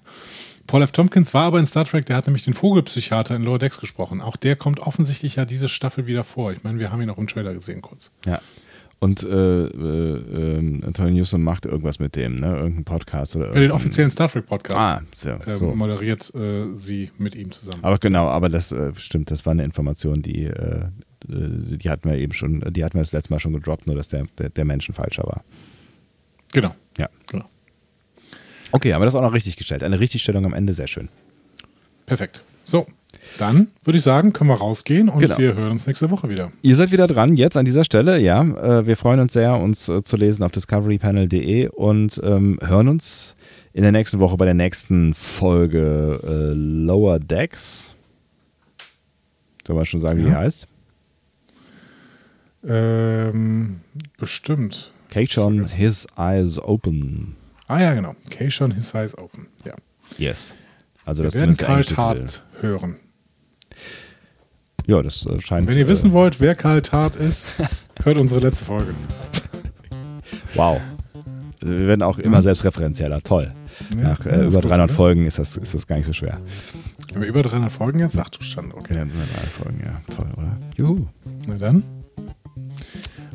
Paul 0.72 0.80
F. 0.84 0.92
Tompkins 0.92 1.34
war 1.34 1.42
aber 1.44 1.58
in 1.58 1.66
Star 1.66 1.84
Trek, 1.84 2.06
der 2.06 2.16
hat 2.16 2.26
nämlich 2.26 2.44
den 2.46 2.54
Vogelpsychiater 2.54 3.36
in 3.36 3.42
Lower 3.42 3.58
Decks 3.58 3.78
gesprochen. 3.78 4.22
Auch 4.22 4.36
der 4.36 4.56
kommt 4.56 4.80
offensichtlich 4.80 5.36
ja 5.36 5.44
diese 5.44 5.68
Staffel 5.68 6.06
wieder 6.06 6.24
vor. 6.24 6.50
Ich 6.50 6.64
meine, 6.64 6.78
wir 6.78 6.90
haben 6.90 7.02
ihn 7.02 7.10
auch 7.10 7.18
im 7.18 7.26
Trailer 7.26 7.52
gesehen 7.52 7.82
kurz. 7.82 8.10
Ja. 8.24 8.40
Und 8.98 9.22
äh, 9.22 9.26
äh, 9.28 9.66
ähm, 9.68 10.82
Tony 10.94 11.10
Newsom 11.10 11.42
macht 11.44 11.66
irgendwas 11.66 11.98
mit 11.98 12.16
dem, 12.16 12.36
ne? 12.36 12.56
Irgendein 12.56 12.84
Podcast 12.84 13.36
oder 13.36 13.48
Ja, 13.48 13.52
den 13.52 13.56
irgendein- 13.64 13.76
offiziellen 13.76 14.10
Star 14.10 14.30
Trek 14.30 14.46
Podcast 14.46 14.80
Ah, 15.26 15.54
so, 15.56 15.72
ähm, 15.72 15.76
moderiert 15.76 16.34
äh, 16.34 16.74
sie 16.74 17.10
mit 17.18 17.34
ihm 17.34 17.52
zusammen. 17.52 17.84
Aber 17.84 17.98
genau, 17.98 18.28
aber 18.28 18.48
das 18.48 18.72
äh, 18.72 18.94
stimmt, 18.96 19.30
das 19.30 19.44
war 19.44 19.50
eine 19.50 19.64
Information, 19.64 20.22
die, 20.22 20.44
äh, 20.44 20.84
äh, 20.84 20.88
die 21.28 21.90
hatten 21.90 22.08
wir 22.08 22.16
eben 22.16 22.32
schon, 22.32 22.60
die 22.72 22.82
hatten 22.82 22.94
wir 22.94 23.02
das 23.02 23.12
letzte 23.12 23.30
Mal 23.30 23.40
schon 23.40 23.52
gedroppt, 23.52 23.86
nur 23.86 23.96
dass 23.96 24.08
der, 24.08 24.24
der, 24.38 24.48
der 24.48 24.64
Menschen 24.64 24.94
falscher 24.94 25.24
war. 25.24 25.44
Genau. 26.52 26.74
Ja. 26.96 27.10
genau. 27.26 27.44
Okay, 28.72 28.92
aber 28.94 29.04
das 29.04 29.14
ist 29.14 29.18
auch 29.18 29.22
noch 29.22 29.34
richtig 29.34 29.56
gestellt. 29.56 29.82
Eine 29.82 30.00
Richtigstellung 30.00 30.44
am 30.46 30.54
Ende, 30.54 30.72
sehr 30.72 30.88
schön. 30.88 31.08
Perfekt. 32.06 32.42
So, 32.64 32.86
dann 33.38 33.68
würde 33.84 33.98
ich 33.98 34.02
sagen, 34.04 34.32
können 34.32 34.50
wir 34.50 34.56
rausgehen 34.56 35.08
und 35.08 35.20
Genau. 35.20 35.38
wir 35.38 35.54
hören 35.54 35.72
uns 35.72 35.86
nächste 35.86 36.10
Woche 36.10 36.28
wieder. 36.28 36.50
Ihr 36.62 36.76
seid 36.76 36.90
wieder 36.92 37.06
dran, 37.06 37.34
jetzt 37.34 37.56
an 37.56 37.64
dieser 37.64 37.84
Stelle, 37.84 38.18
ja. 38.18 38.42
Äh, 38.42 38.86
wir 38.86 38.96
freuen 38.96 39.20
uns 39.20 39.32
sehr, 39.32 39.56
uns 39.56 39.88
äh, 39.88 40.02
zu 40.02 40.16
lesen 40.16 40.42
auf 40.42 40.52
discoverypanel.de 40.52 41.68
und 41.68 42.20
ähm, 42.24 42.58
hören 42.62 42.88
uns 42.88 43.34
in 43.72 43.82
der 43.82 43.92
nächsten 43.92 44.20
Woche 44.20 44.36
bei 44.36 44.44
der 44.44 44.54
nächsten 44.54 45.14
Folge 45.14 46.20
äh, 46.22 46.52
Lower 46.54 47.18
Decks. 47.18 47.94
Soll 49.66 49.76
man 49.76 49.86
schon 49.86 50.00
sagen, 50.00 50.18
wie 50.18 50.24
die 50.24 50.28
Ja. 50.30 50.36
heißt? 50.38 50.66
Ähm, 52.64 53.80
bestimmt. 54.18 54.92
Kachon, 55.10 55.66
His 55.66 56.06
Eyes 56.16 56.58
Open. 56.58 57.36
Ah 57.68 57.80
ja, 57.80 57.94
genau. 57.94 58.14
Cation 58.30 58.72
His 58.72 58.94
Eyes 58.94 59.16
Open. 59.16 59.46
Ja. 59.64 59.74
Yes. 60.18 60.54
Also 61.04 61.22
Wir 61.22 61.30
das 61.30 61.40
werden 61.40 61.50
ist 61.50 61.58
Karl 61.58 61.84
Tart 61.84 62.44
hören. 62.60 62.96
Ja, 64.86 65.02
das 65.02 65.26
äh, 65.26 65.40
scheint. 65.40 65.68
Wenn 65.68 65.78
ihr 65.78 65.86
äh, 65.86 65.88
wissen 65.88 66.12
wollt, 66.12 66.40
wer 66.40 66.54
Karl 66.54 66.82
Tart 66.82 67.16
ist, 67.16 67.54
hört 68.02 68.16
unsere 68.16 68.40
letzte 68.40 68.64
Folge. 68.64 68.94
Wow. 70.54 70.80
Also 71.62 71.74
wir 71.78 71.86
werden 71.86 72.02
auch 72.02 72.18
immer 72.18 72.42
selbstreferenzieller. 72.42 73.22
Toll. 73.22 73.52
Ja, 73.96 74.02
Nach 74.02 74.24
ja, 74.24 74.32
äh, 74.32 74.46
über 74.46 74.60
gut, 74.60 74.70
300 74.70 74.90
ne? 74.90 74.94
Folgen 74.94 75.26
ist 75.26 75.38
das, 75.38 75.56
ist 75.56 75.74
das 75.74 75.86
gar 75.86 75.96
nicht 75.96 76.06
so 76.06 76.12
schwer. 76.12 76.40
Haben 77.10 77.20
wir 77.20 77.28
über 77.28 77.42
300 77.42 77.70
Folgen 77.70 78.00
jetzt? 78.00 78.18
Ach 78.18 78.28
du 78.28 78.42
Stand, 78.42 78.74
okay. 78.74 78.94
Ja, 78.96 79.04
300 79.04 79.12
Folgen, 79.46 79.80
ja. 79.84 80.00
Toll, 80.14 80.28
oder? 80.36 80.58
Juhu. 80.76 81.06
Na 81.46 81.54
dann. 81.56 81.84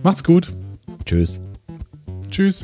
Macht's 0.04 0.24
gut. 0.24 0.54
Tschüss. 1.06 1.40
Tschüss. 2.30 2.64